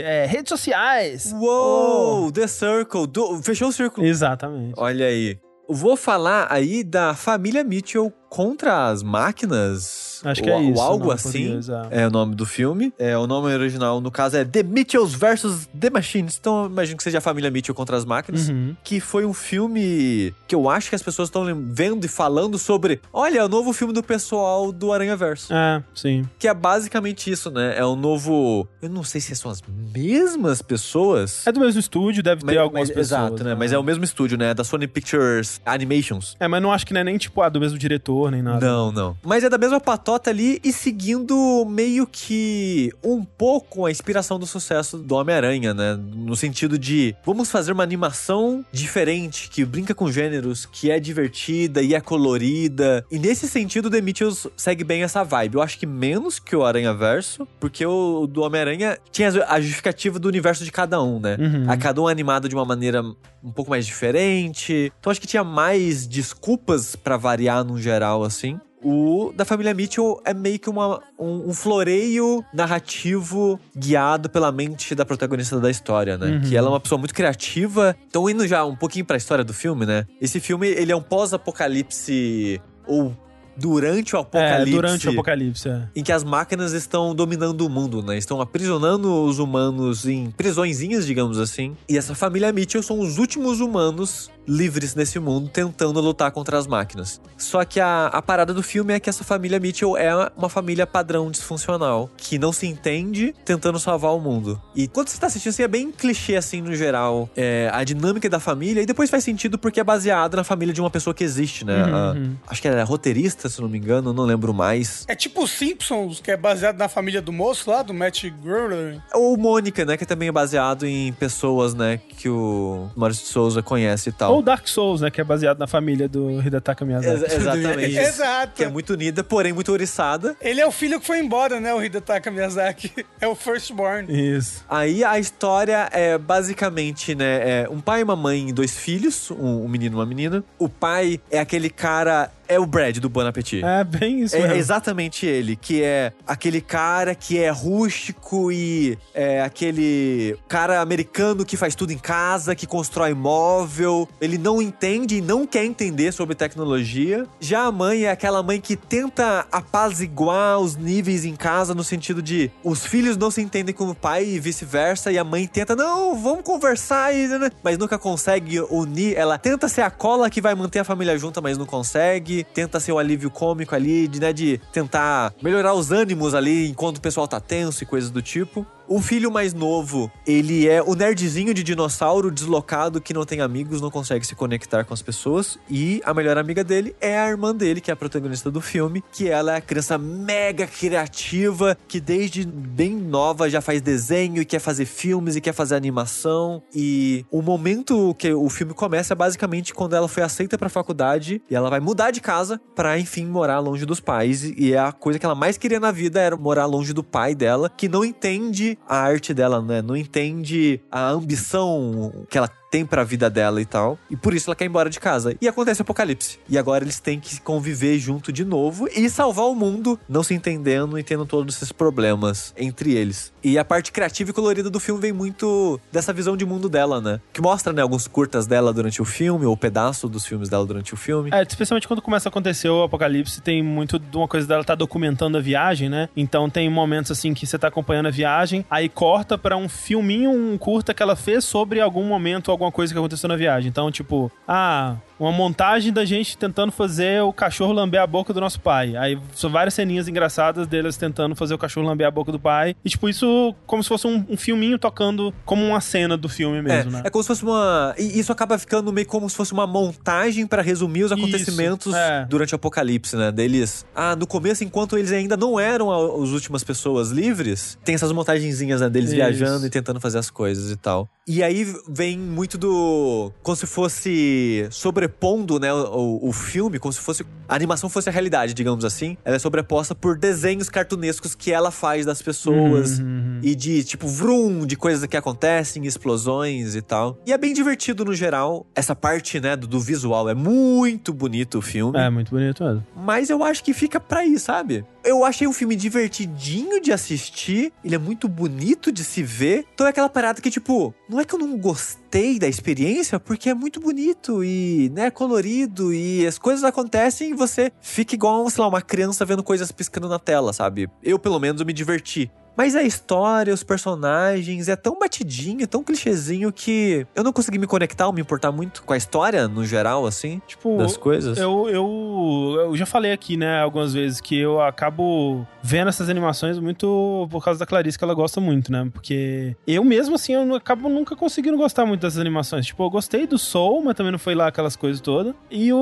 é, 0.00 0.24
redes 0.26 0.48
sociais. 0.48 1.32
Uou! 1.38 2.32
The 2.32 2.46
Circle. 2.46 3.06
do- 3.06 3.42
Fechou 3.42 3.68
o 3.68 3.72
círculo. 3.72 4.06
Exatamente. 4.06 4.72
Olha 4.76 5.06
aí. 5.06 5.38
Vou 5.68 5.96
falar 5.98 6.46
aí 6.50 6.82
da 6.82 7.14
família 7.14 7.62
Mitchell 7.62 8.10
contra 8.30 8.88
as 8.88 9.02
máquinas. 9.02 10.07
Acho 10.24 10.42
que 10.42 10.50
ou, 10.50 10.58
é 10.58 10.62
isso. 10.62 10.80
Algo 10.80 11.04
o 11.04 11.08
nome 11.08 11.12
assim. 11.14 11.60
é. 11.90 12.02
É 12.02 12.06
o 12.06 12.10
nome 12.10 12.34
do 12.34 12.46
filme. 12.46 12.92
É, 12.98 13.16
o 13.16 13.26
nome 13.26 13.52
original, 13.52 14.00
no 14.00 14.10
caso, 14.10 14.36
é 14.36 14.44
The 14.44 14.62
Mitchells 14.62 15.16
vs. 15.16 15.68
The 15.78 15.90
Machines. 15.90 16.38
Então, 16.40 16.64
eu 16.64 16.70
imagino 16.70 16.96
que 16.96 17.02
seja 17.02 17.18
a 17.18 17.20
família 17.20 17.50
Mitchell 17.50 17.74
contra 17.74 17.96
as 17.96 18.04
máquinas. 18.04 18.48
Uhum. 18.48 18.76
Que 18.82 19.00
foi 19.00 19.24
um 19.24 19.32
filme 19.32 20.34
que 20.46 20.54
eu 20.54 20.68
acho 20.68 20.88
que 20.88 20.94
as 20.94 21.02
pessoas 21.02 21.28
estão 21.28 21.44
vendo 21.70 22.04
e 22.04 22.08
falando 22.08 22.58
sobre. 22.58 23.00
Olha, 23.12 23.40
é 23.40 23.44
o 23.44 23.48
novo 23.48 23.72
filme 23.72 23.92
do 23.92 24.02
pessoal 24.02 24.72
do 24.72 24.92
Aranha 24.92 25.16
Verso. 25.16 25.52
É, 25.52 25.82
sim. 25.94 26.28
Que 26.38 26.48
é 26.48 26.54
basicamente 26.54 27.30
isso, 27.30 27.50
né? 27.50 27.78
É 27.78 27.84
um 27.84 27.96
novo. 27.96 28.66
Eu 28.80 28.88
não 28.88 29.02
sei 29.04 29.20
se 29.20 29.34
são 29.34 29.50
as 29.50 29.62
mesmas 29.94 30.62
pessoas. 30.62 31.46
É 31.46 31.52
do 31.52 31.60
mesmo 31.60 31.80
estúdio, 31.80 32.22
deve 32.22 32.44
ter 32.44 32.58
algumas 32.58 32.88
pessoas. 32.88 33.08
Exato, 33.08 33.44
né? 33.44 33.54
Mas 33.54 33.72
é 33.72 33.78
o 33.78 33.82
mesmo 33.82 34.04
estúdio, 34.04 34.36
né? 34.36 34.54
Da 34.54 34.64
Sony 34.64 34.86
Pictures 34.86 35.60
Animations. 35.64 36.36
É, 36.40 36.48
mas 36.48 36.62
não 36.62 36.72
acho 36.72 36.86
que 36.86 36.92
não 36.92 37.00
é 37.00 37.04
nem 37.04 37.18
tipo 37.18 37.40
ah, 37.42 37.48
do 37.48 37.60
mesmo 37.60 37.78
diretor, 37.78 38.30
nem 38.30 38.42
nada. 38.42 38.64
Não, 38.64 38.92
não. 38.92 39.16
Mas 39.22 39.44
é 39.44 39.48
da 39.48 39.58
mesma 39.58 39.80
patota 40.08 40.30
ali 40.30 40.58
e 40.64 40.72
seguindo 40.72 41.66
meio 41.66 42.06
que 42.06 42.90
um 43.04 43.22
pouco 43.22 43.84
a 43.84 43.90
inspiração 43.90 44.38
do 44.38 44.46
sucesso 44.46 44.96
do 44.96 45.14
Homem-Aranha, 45.14 45.74
né? 45.74 46.00
No 46.00 46.34
sentido 46.34 46.78
de 46.78 47.14
vamos 47.26 47.50
fazer 47.50 47.72
uma 47.72 47.82
animação 47.82 48.64
diferente, 48.72 49.50
que 49.50 49.66
brinca 49.66 49.94
com 49.94 50.10
gêneros, 50.10 50.64
que 50.64 50.90
é 50.90 50.98
divertida 50.98 51.82
e 51.82 51.94
é 51.94 52.00
colorida. 52.00 53.04
E 53.10 53.18
nesse 53.18 53.46
sentido, 53.46 53.90
The 53.90 54.00
Mitchells 54.00 54.48
segue 54.56 54.82
bem 54.82 55.02
essa 55.02 55.22
vibe. 55.22 55.56
Eu 55.56 55.62
acho 55.62 55.78
que 55.78 55.84
menos 55.84 56.38
que 56.38 56.56
o 56.56 56.64
Aranha 56.64 56.94
Verso, 56.94 57.46
porque 57.60 57.84
o 57.84 58.26
do 58.26 58.40
Homem-Aranha 58.40 58.96
tinha 59.12 59.28
a 59.46 59.60
justificativa 59.60 60.18
do 60.18 60.26
universo 60.26 60.64
de 60.64 60.72
cada 60.72 61.02
um, 61.02 61.20
né? 61.20 61.36
Uhum. 61.38 61.70
A 61.70 61.76
cada 61.76 62.00
um 62.00 62.08
animado 62.08 62.48
de 62.48 62.54
uma 62.54 62.64
maneira 62.64 63.02
um 63.44 63.52
pouco 63.52 63.70
mais 63.70 63.84
diferente. 63.84 64.90
Então 64.98 65.10
acho 65.10 65.20
que 65.20 65.26
tinha 65.26 65.44
mais 65.44 66.06
desculpas 66.06 66.96
pra 66.96 67.18
variar 67.18 67.62
no 67.62 67.78
geral, 67.78 68.24
assim. 68.24 68.58
O 68.82 69.32
da 69.34 69.44
família 69.44 69.74
Mitchell 69.74 70.20
é 70.24 70.32
meio 70.32 70.58
que 70.58 70.70
uma, 70.70 71.00
um, 71.18 71.48
um 71.48 71.52
floreio 71.54 72.44
narrativo 72.54 73.58
guiado 73.76 74.30
pela 74.30 74.52
mente 74.52 74.94
da 74.94 75.04
protagonista 75.04 75.58
da 75.58 75.70
história, 75.70 76.16
né? 76.16 76.26
Uhum. 76.26 76.40
Que 76.42 76.56
ela 76.56 76.68
é 76.68 76.70
uma 76.70 76.80
pessoa 76.80 76.98
muito 76.98 77.14
criativa. 77.14 77.96
Então, 78.08 78.28
indo 78.30 78.46
já 78.46 78.64
um 78.64 78.76
pouquinho 78.76 79.04
pra 79.04 79.16
história 79.16 79.44
do 79.44 79.52
filme, 79.52 79.84
né? 79.84 80.06
Esse 80.20 80.38
filme, 80.40 80.68
ele 80.68 80.92
é 80.92 80.96
um 80.96 81.02
pós-apocalipse 81.02 82.60
ou 82.86 83.14
durante 83.56 84.14
o 84.14 84.18
É, 84.18 84.20
apocalipse 84.20 84.70
durante 84.72 85.08
o 85.08 85.10
apocalipse, 85.10 85.68
é. 85.68 85.82
em 85.96 86.02
que 86.02 86.12
as 86.12 86.22
máquinas 86.22 86.72
estão 86.72 87.12
dominando 87.12 87.62
o 87.62 87.68
mundo, 87.68 88.02
né? 88.02 88.16
Estão 88.16 88.40
aprisionando 88.40 89.24
os 89.24 89.40
humanos 89.40 90.06
em 90.06 90.30
prisõezinhas, 90.30 91.04
digamos 91.04 91.38
assim. 91.38 91.76
E 91.88 91.98
essa 91.98 92.14
família 92.14 92.52
Mitchell 92.52 92.82
são 92.82 93.00
os 93.00 93.18
últimos 93.18 93.60
humanos 93.60 94.30
livres 94.48 94.94
nesse 94.94 95.18
mundo 95.20 95.48
tentando 95.52 96.00
lutar 96.00 96.30
contra 96.32 96.56
as 96.58 96.66
máquinas. 96.66 97.20
Só 97.36 97.64
que 97.64 97.78
a, 97.78 98.06
a 98.06 98.22
parada 98.22 98.52
do 98.54 98.62
filme 98.62 98.94
é 98.94 98.98
que 98.98 99.08
essa 99.10 99.22
família 99.22 99.60
Mitchell 99.60 99.96
é 99.96 100.10
uma 100.36 100.48
família 100.48 100.86
padrão 100.86 101.30
disfuncional, 101.30 102.10
que 102.16 102.38
não 102.38 102.52
se 102.52 102.66
entende 102.66 103.34
tentando 103.44 103.78
salvar 103.78 104.14
o 104.14 104.20
mundo. 104.20 104.60
E 104.74 104.88
quando 104.88 105.08
você 105.08 105.18
tá 105.18 105.26
assistindo, 105.26 105.50
assim, 105.50 105.62
é 105.62 105.68
bem 105.68 105.92
clichê, 105.92 106.36
assim, 106.36 106.60
no 106.62 106.74
geral, 106.74 107.28
é, 107.36 107.70
a 107.72 107.84
dinâmica 107.84 108.28
da 108.28 108.40
família, 108.40 108.80
e 108.82 108.86
depois 108.86 109.10
faz 109.10 109.22
sentido 109.24 109.58
porque 109.58 109.78
é 109.80 109.84
baseado 109.84 110.34
na 110.36 110.44
família 110.44 110.72
de 110.72 110.80
uma 110.80 110.90
pessoa 110.90 111.12
que 111.12 111.22
existe, 111.22 111.64
né? 111.64 111.84
Uhum, 111.84 111.94
A- 111.94 112.12
uhum. 112.12 112.36
acho 112.48 112.62
que 112.62 112.68
ela 112.68 112.80
é 112.80 112.82
roteirista, 112.82 113.48
se 113.48 113.60
não 113.60 113.68
me 113.68 113.76
engano, 113.78 114.12
não 114.12 114.24
lembro 114.24 114.54
mais. 114.54 115.04
É 115.08 115.14
tipo 115.14 115.42
os 115.44 115.50
Simpsons, 115.50 116.20
que 116.20 116.30
é 116.30 116.36
baseado 116.36 116.78
na 116.78 116.88
família 116.88 117.20
do 117.20 117.32
moço 117.32 117.70
lá, 117.70 117.82
do 117.82 117.92
Matt 117.92 118.24
Groening. 118.42 119.00
Ou 119.14 119.36
Mônica, 119.36 119.84
né? 119.84 119.96
Que 119.96 120.06
também 120.06 120.28
é 120.28 120.32
baseado 120.32 120.86
em 120.86 121.12
pessoas, 121.12 121.74
né? 121.74 121.98
Que 122.16 122.28
o 122.28 122.88
Maurício 122.96 123.24
de 123.24 123.30
Souza 123.30 123.62
conhece 123.62 124.08
e 124.08 124.12
tal. 124.12 124.34
Ou 124.34 124.37
Dark 124.42 124.66
Souls, 124.68 125.00
né? 125.00 125.10
Que 125.10 125.20
é 125.20 125.24
baseado 125.24 125.58
na 125.58 125.66
família 125.66 126.08
do 126.08 126.40
Hidetaka 126.40 126.84
Miyazaki. 126.84 127.24
Ex- 127.24 127.32
exatamente. 127.34 127.96
Exato. 127.98 128.52
Que 128.56 128.64
é 128.64 128.68
muito 128.68 128.92
unida, 128.92 129.22
porém 129.24 129.52
muito 129.52 129.70
ouriçada. 129.70 130.36
Ele 130.40 130.60
é 130.60 130.66
o 130.66 130.70
filho 130.72 131.00
que 131.00 131.06
foi 131.06 131.18
embora, 131.20 131.60
né? 131.60 131.72
O 131.74 131.82
Hidetaka 131.82 132.30
Miyazaki. 132.30 132.92
É 133.20 133.26
o 133.26 133.34
Firstborn. 133.34 134.06
Isso. 134.36 134.64
Aí 134.68 135.02
a 135.02 135.18
história 135.18 135.88
é 135.92 136.16
basicamente, 136.16 137.14
né? 137.16 137.62
É 137.62 137.68
um 137.68 137.80
pai 137.80 138.00
e 138.00 138.04
uma 138.04 138.14
mãe 138.14 138.48
e 138.48 138.52
dois 138.52 138.76
filhos, 138.76 139.30
um, 139.32 139.64
um 139.64 139.68
menino 139.68 139.96
e 139.96 139.98
uma 139.98 140.06
menina. 140.06 140.44
O 140.58 140.68
pai 140.68 141.20
é 141.30 141.40
aquele 141.40 141.68
cara. 141.68 142.30
É 142.48 142.58
o 142.58 142.64
Brad 142.66 142.96
do 142.98 143.08
Bon 143.08 143.26
Appetit. 143.26 143.62
É 143.64 143.84
bem 143.84 144.22
isso 144.22 144.34
É 144.36 144.40
mesmo. 144.42 144.54
exatamente 144.56 145.26
ele, 145.26 145.54
que 145.54 145.82
é 145.82 146.12
aquele 146.26 146.60
cara 146.60 147.14
que 147.14 147.38
é 147.38 147.50
rústico 147.50 148.50
e 148.50 148.96
é 149.14 149.42
aquele 149.42 150.36
cara 150.48 150.80
americano 150.80 151.44
que 151.44 151.56
faz 151.56 151.74
tudo 151.74 151.92
em 151.92 151.98
casa, 151.98 152.54
que 152.54 152.66
constrói 152.66 153.12
móvel. 153.14 154.08
Ele 154.20 154.38
não 154.38 154.62
entende 154.62 155.16
e 155.16 155.20
não 155.20 155.46
quer 155.46 155.64
entender 155.64 156.12
sobre 156.12 156.34
tecnologia. 156.34 157.26
Já 157.40 157.64
a 157.64 157.72
mãe 157.72 158.04
é 158.04 158.10
aquela 158.10 158.42
mãe 158.42 158.60
que 158.60 158.76
tenta 158.76 159.46
apaziguar 159.52 160.58
os 160.58 160.76
níveis 160.76 161.24
em 161.24 161.36
casa 161.36 161.74
no 161.74 161.84
sentido 161.84 162.22
de 162.22 162.50
os 162.64 162.84
filhos 162.84 163.16
não 163.16 163.30
se 163.30 163.40
entendem 163.40 163.74
com 163.74 163.88
o 163.88 163.94
pai 163.94 164.24
e 164.24 164.38
vice-versa, 164.40 165.12
e 165.12 165.18
a 165.18 165.24
mãe 165.24 165.46
tenta, 165.46 165.76
não, 165.76 166.16
vamos 166.16 166.42
conversar, 166.42 167.14
e, 167.14 167.26
né, 167.28 167.50
mas 167.62 167.76
nunca 167.78 167.98
consegue 167.98 168.60
unir. 168.70 169.16
Ela 169.16 169.38
tenta 169.38 169.68
ser 169.68 169.82
a 169.82 169.90
cola 169.90 170.30
que 170.30 170.40
vai 170.40 170.54
manter 170.54 170.78
a 170.78 170.84
família 170.84 171.16
junta, 171.18 171.40
mas 171.40 171.58
não 171.58 171.66
consegue. 171.66 172.37
Tenta 172.44 172.80
ser 172.80 172.92
o 172.92 172.98
alívio 172.98 173.30
cômico 173.30 173.74
ali, 173.74 174.08
de, 174.08 174.20
né, 174.20 174.32
de 174.32 174.60
tentar 174.72 175.32
melhorar 175.42 175.74
os 175.74 175.90
ânimos 175.90 176.34
ali 176.34 176.68
enquanto 176.68 176.98
o 176.98 177.00
pessoal 177.00 177.28
tá 177.28 177.40
tenso 177.40 177.82
e 177.82 177.86
coisas 177.86 178.10
do 178.10 178.22
tipo. 178.22 178.66
O 178.90 179.02
filho 179.02 179.30
mais 179.30 179.52
novo, 179.52 180.10
ele 180.26 180.66
é 180.66 180.82
o 180.82 180.94
nerdzinho 180.94 181.52
de 181.52 181.62
dinossauro 181.62 182.30
deslocado 182.30 183.02
que 183.02 183.12
não 183.12 183.26
tem 183.26 183.42
amigos, 183.42 183.82
não 183.82 183.90
consegue 183.90 184.26
se 184.26 184.34
conectar 184.34 184.82
com 184.82 184.94
as 184.94 185.02
pessoas. 185.02 185.58
E 185.68 186.00
a 186.06 186.14
melhor 186.14 186.38
amiga 186.38 186.64
dele 186.64 186.96
é 186.98 187.18
a 187.18 187.28
irmã 187.28 187.54
dele, 187.54 187.82
que 187.82 187.90
é 187.90 187.92
a 187.92 187.96
protagonista 187.96 188.50
do 188.50 188.62
filme, 188.62 189.04
que 189.12 189.28
ela 189.28 189.52
é 189.52 189.56
a 189.56 189.60
criança 189.60 189.98
mega 189.98 190.66
criativa, 190.66 191.76
que 191.86 192.00
desde 192.00 192.46
bem 192.46 192.96
nova 192.96 193.50
já 193.50 193.60
faz 193.60 193.82
desenho 193.82 194.40
e 194.40 194.44
quer 194.46 194.58
fazer 194.58 194.86
filmes 194.86 195.36
e 195.36 195.42
quer 195.42 195.52
fazer 195.52 195.74
animação. 195.74 196.62
E 196.74 197.26
o 197.30 197.42
momento 197.42 198.14
que 198.14 198.32
o 198.32 198.48
filme 198.48 198.72
começa 198.72 199.12
é 199.12 199.16
basicamente 199.16 199.74
quando 199.74 199.96
ela 199.96 200.08
foi 200.08 200.22
aceita 200.22 200.56
pra 200.56 200.70
faculdade 200.70 201.42
e 201.50 201.54
ela 201.54 201.68
vai 201.68 201.78
mudar 201.78 202.10
de 202.10 202.22
casa 202.22 202.58
pra, 202.74 202.98
enfim, 202.98 203.26
morar 203.26 203.58
longe 203.58 203.84
dos 203.84 204.00
pais. 204.00 204.44
E 204.44 204.72
é 204.72 204.78
a 204.78 204.92
coisa 204.92 205.18
que 205.18 205.26
ela 205.26 205.34
mais 205.34 205.58
queria 205.58 205.78
na 205.78 205.92
vida 205.92 206.22
era 206.22 206.38
morar 206.38 206.64
longe 206.64 206.94
do 206.94 207.04
pai 207.04 207.34
dela, 207.34 207.68
que 207.68 207.86
não 207.86 208.02
entende 208.02 208.77
a 208.86 208.96
arte 208.96 209.32
dela, 209.32 209.60
né? 209.60 209.82
Não 209.82 209.96
entende 209.96 210.80
a 210.90 211.08
ambição 211.08 212.26
que 212.28 212.38
ela 212.38 212.50
tem 212.70 212.84
pra 212.84 213.04
vida 213.04 213.28
dela 213.30 213.60
e 213.60 213.64
tal. 213.66 213.98
E 214.10 214.16
por 214.16 214.34
isso 214.34 214.48
ela 214.48 214.56
quer 214.56 214.64
ir 214.64 214.68
embora 214.68 214.90
de 214.90 215.00
casa. 215.00 215.36
E 215.40 215.48
acontece 215.48 215.80
o 215.80 215.82
apocalipse. 215.82 216.38
E 216.48 216.58
agora 216.58 216.84
eles 216.84 217.00
têm 217.00 217.18
que 217.20 217.40
conviver 217.40 217.98
junto 217.98 218.32
de 218.32 218.44
novo 218.44 218.88
e 218.94 219.08
salvar 219.08 219.46
o 219.46 219.54
mundo, 219.54 219.98
não 220.08 220.22
se 220.22 220.34
entendendo 220.34 220.98
e 220.98 221.02
tendo 221.02 221.26
todos 221.26 221.56
esses 221.56 221.72
problemas 221.72 222.52
entre 222.56 222.94
eles. 222.94 223.32
E 223.42 223.58
a 223.58 223.64
parte 223.64 223.92
criativa 223.92 224.30
e 224.30 224.32
colorida 224.32 224.70
do 224.70 224.80
filme 224.80 225.00
vem 225.00 225.12
muito 225.12 225.80
dessa 225.92 226.12
visão 226.12 226.36
de 226.36 226.44
mundo 226.44 226.68
dela, 226.68 227.00
né? 227.00 227.20
Que 227.32 227.40
mostra, 227.40 227.72
né, 227.72 227.82
alguns 227.82 228.06
curtas 228.06 228.46
dela 228.46 228.72
durante 228.72 229.00
o 229.00 229.04
filme, 229.04 229.46
ou 229.46 229.56
pedaço 229.56 230.08
dos 230.08 230.26
filmes 230.26 230.48
dela 230.48 230.66
durante 230.66 230.92
o 230.94 230.96
filme. 230.96 231.30
É, 231.32 231.42
especialmente 231.42 231.86
quando 231.86 232.02
começa 232.02 232.28
a 232.28 232.30
acontecer 232.30 232.68
o 232.68 232.82
apocalipse, 232.82 233.40
tem 233.40 233.62
muito 233.62 233.98
de 233.98 234.16
uma 234.16 234.28
coisa 234.28 234.46
dela 234.46 234.64
tá 234.64 234.74
documentando 234.74 235.38
a 235.38 235.40
viagem, 235.40 235.88
né? 235.88 236.08
Então 236.16 236.50
tem 236.50 236.68
momentos 236.68 237.10
assim 237.10 237.32
que 237.32 237.46
você 237.46 237.58
tá 237.58 237.68
acompanhando 237.68 238.06
a 238.06 238.10
viagem, 238.10 238.64
aí 238.70 238.88
corta 238.88 239.38
para 239.38 239.56
um 239.56 239.68
filminho, 239.68 240.30
um 240.30 240.58
curta 240.58 240.92
que 240.92 241.02
ela 241.02 241.16
fez 241.16 241.44
sobre 241.44 241.80
algum 241.80 242.04
momento, 242.04 242.50
alguma 242.58 242.72
coisa 242.72 242.92
que 242.92 242.98
aconteceu 242.98 243.28
na 243.28 243.36
viagem. 243.36 243.68
Então, 243.68 243.90
tipo, 243.90 244.30
ah, 244.46 244.96
uma 245.18 245.32
montagem 245.32 245.92
da 245.92 246.04
gente 246.04 246.36
tentando 246.36 246.70
fazer 246.70 247.22
o 247.22 247.32
cachorro 247.32 247.72
lamber 247.72 248.00
a 248.00 248.06
boca 248.06 248.32
do 248.32 248.40
nosso 248.40 248.60
pai. 248.60 248.96
Aí 248.96 249.18
são 249.34 249.50
várias 249.50 249.74
ceninhas 249.74 250.08
engraçadas 250.08 250.66
deles 250.66 250.96
tentando 250.96 251.34
fazer 251.34 251.54
o 251.54 251.58
cachorro 251.58 251.86
lamber 251.86 252.06
a 252.06 252.10
boca 252.10 252.30
do 252.30 252.38
pai. 252.38 252.76
E, 252.84 252.88
tipo, 252.88 253.08
isso 253.08 253.54
como 253.66 253.82
se 253.82 253.88
fosse 253.88 254.06
um, 254.06 254.24
um 254.28 254.36
filminho 254.36 254.78
tocando 254.78 255.34
como 255.44 255.64
uma 255.64 255.80
cena 255.80 256.16
do 256.16 256.28
filme 256.28 256.62
mesmo, 256.62 256.90
é, 256.90 256.92
né? 256.94 257.02
É 257.04 257.10
como 257.10 257.22
se 257.22 257.28
fosse 257.28 257.42
uma. 257.42 257.94
E 257.98 258.18
isso 258.18 258.30
acaba 258.30 258.58
ficando 258.58 258.92
meio 258.92 259.06
como 259.06 259.28
se 259.28 259.36
fosse 259.36 259.52
uma 259.52 259.66
montagem 259.66 260.46
para 260.46 260.62
resumir 260.62 261.04
os 261.04 261.12
acontecimentos 261.12 261.88
Isso, 261.88 261.96
é. 261.96 262.26
durante 262.28 262.54
o 262.54 262.56
apocalipse, 262.56 263.16
né? 263.16 263.32
Deles. 263.32 263.84
Ah, 263.94 264.14
no 264.14 264.26
começo, 264.26 264.62
enquanto 264.62 264.96
eles 264.96 265.12
ainda 265.12 265.36
não 265.36 265.58
eram 265.58 265.90
as 266.22 266.30
últimas 266.30 266.62
pessoas 266.62 267.10
livres, 267.10 267.78
tem 267.84 267.94
essas 267.94 268.12
montagenzinhas, 268.12 268.80
né? 268.80 268.88
Deles 268.88 269.10
Isso. 269.10 269.16
viajando 269.16 269.66
e 269.66 269.70
tentando 269.70 270.00
fazer 270.00 270.18
as 270.18 270.30
coisas 270.30 270.70
e 270.70 270.76
tal. 270.76 271.08
E 271.26 271.42
aí 271.42 271.66
vem 271.88 272.18
muito 272.18 272.56
do. 272.56 273.30
Como 273.42 273.56
se 273.56 273.66
fosse 273.66 274.66
sobrepondo, 275.08 275.58
né? 275.58 275.72
O, 275.72 276.28
o 276.28 276.32
filme, 276.32 276.78
como 276.78 276.92
se 276.92 277.00
fosse. 277.00 277.24
A 277.48 277.54
animação 277.54 277.88
fosse 277.88 278.08
a 278.08 278.12
realidade, 278.12 278.52
digamos 278.52 278.84
assim. 278.84 279.16
Ela 279.24 279.36
é 279.36 279.38
sobreposta 279.38 279.94
por 279.94 280.18
desenhos 280.18 280.68
cartunescos 280.68 281.34
que 281.34 281.50
ela 281.50 281.70
faz 281.70 282.04
das 282.04 282.20
pessoas. 282.20 282.98
Uhum, 282.98 283.06
uhum. 283.06 283.40
E 283.42 283.54
de, 283.54 283.82
tipo, 283.84 284.06
vrum, 284.06 284.66
de 284.66 284.76
coisas 284.76 285.06
que 285.06 285.16
acontecem, 285.16 285.86
explosões 285.86 286.74
e 286.74 286.82
tal. 286.82 287.18
E 287.26 287.32
é 287.32 287.38
bem 287.38 287.54
divertido 287.54 288.04
no 288.04 288.14
geral. 288.14 288.66
Essa 288.74 288.94
parte, 288.94 289.40
né, 289.40 289.56
do, 289.56 289.66
do 289.66 289.80
visual 289.80 290.28
é 290.28 290.34
muito 290.34 291.12
bonito 291.12 291.58
o 291.58 291.62
filme. 291.62 291.98
É, 291.98 292.10
muito 292.10 292.30
bonito 292.30 292.62
mesmo. 292.62 292.86
Mas 292.94 293.30
eu 293.30 293.42
acho 293.42 293.64
que 293.64 293.72
fica 293.72 293.98
pra 293.98 294.20
aí, 294.20 294.38
sabe? 294.38 294.84
Eu 295.04 295.24
achei 295.24 295.46
um 295.46 295.52
filme 295.52 295.74
divertidinho 295.74 296.82
de 296.82 296.92
assistir. 296.92 297.72
Ele 297.82 297.94
é 297.94 297.98
muito 297.98 298.28
bonito 298.28 298.92
de 298.92 299.02
se 299.02 299.22
ver. 299.22 299.64
Então 299.72 299.86
é 299.86 299.90
aquela 299.90 300.08
parada 300.08 300.42
que, 300.42 300.50
tipo, 300.50 300.94
não 301.08 301.18
é 301.18 301.24
que 301.24 301.34
eu 301.34 301.38
não 301.38 301.56
gostei 301.56 302.38
da 302.38 302.46
experiência, 302.46 303.18
porque 303.18 303.48
é 303.48 303.54
muito 303.54 303.80
bonito 303.80 304.44
e, 304.44 304.90
né, 304.98 305.12
colorido 305.12 305.94
e 305.94 306.26
as 306.26 306.38
coisas 306.38 306.64
acontecem 306.64 307.30
e 307.30 307.34
você 307.34 307.70
fica 307.80 308.16
igual, 308.16 308.50
sei 308.50 308.60
lá, 308.60 308.68
uma 308.68 308.82
criança 308.82 309.24
vendo 309.24 309.44
coisas 309.44 309.70
piscando 309.70 310.08
na 310.08 310.18
tela, 310.18 310.52
sabe? 310.52 310.90
Eu, 311.00 311.20
pelo 311.20 311.38
menos, 311.38 311.62
me 311.62 311.72
diverti. 311.72 312.28
Mas 312.58 312.74
a 312.74 312.82
história, 312.82 313.54
os 313.54 313.62
personagens, 313.62 314.68
é 314.68 314.74
tão 314.74 314.98
batidinho, 314.98 315.64
tão 315.68 315.84
clichêzinho 315.84 316.52
que 316.52 317.06
eu 317.14 317.22
não 317.22 317.32
consegui 317.32 317.56
me 317.56 317.68
conectar 317.68 318.08
ou 318.08 318.12
me 318.12 318.20
importar 318.20 318.50
muito 318.50 318.82
com 318.82 318.92
a 318.92 318.96
história 318.96 319.46
no 319.46 319.64
geral, 319.64 320.04
assim, 320.04 320.42
Tipo, 320.44 320.76
das 320.76 320.96
coisas. 320.96 321.38
Eu, 321.38 321.68
eu, 321.68 322.56
eu 322.58 322.76
já 322.76 322.84
falei 322.84 323.12
aqui, 323.12 323.36
né, 323.36 323.60
algumas 323.60 323.94
vezes 323.94 324.20
que 324.20 324.36
eu 324.36 324.60
acabo 324.60 325.46
vendo 325.62 325.86
essas 325.86 326.08
animações 326.08 326.58
muito 326.58 327.28
por 327.30 327.44
causa 327.44 327.60
da 327.60 327.66
Clarice, 327.66 327.96
que 327.96 328.02
ela 328.02 328.14
gosta 328.14 328.40
muito, 328.40 328.72
né? 328.72 328.90
Porque 328.92 329.54
eu 329.64 329.84
mesmo, 329.84 330.16
assim, 330.16 330.32
eu 330.32 330.56
acabo 330.56 330.88
nunca 330.88 331.14
conseguindo 331.14 331.56
gostar 331.56 331.86
muito 331.86 332.00
dessas 332.00 332.18
animações. 332.18 332.66
Tipo, 332.66 332.82
eu 332.82 332.90
gostei 332.90 333.24
do 333.24 333.38
Soul, 333.38 333.84
mas 333.84 333.94
também 333.94 334.10
não 334.10 334.18
foi 334.18 334.34
lá 334.34 334.48
aquelas 334.48 334.74
coisas 334.74 335.00
todas. 335.00 335.32
E 335.48 335.72
o 335.72 335.78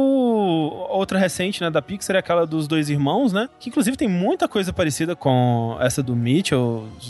outra 0.90 1.18
recente, 1.18 1.62
né, 1.62 1.70
da 1.70 1.80
Pixar 1.80 2.16
é 2.16 2.18
aquela 2.18 2.46
dos 2.46 2.68
dois 2.68 2.90
irmãos, 2.90 3.32
né? 3.32 3.48
Que 3.58 3.70
inclusive 3.70 3.96
tem 3.96 4.08
muita 4.08 4.46
coisa 4.46 4.74
parecida 4.74 5.16
com 5.16 5.78
essa 5.80 6.02
do 6.02 6.14
Mitchell, 6.14 6.65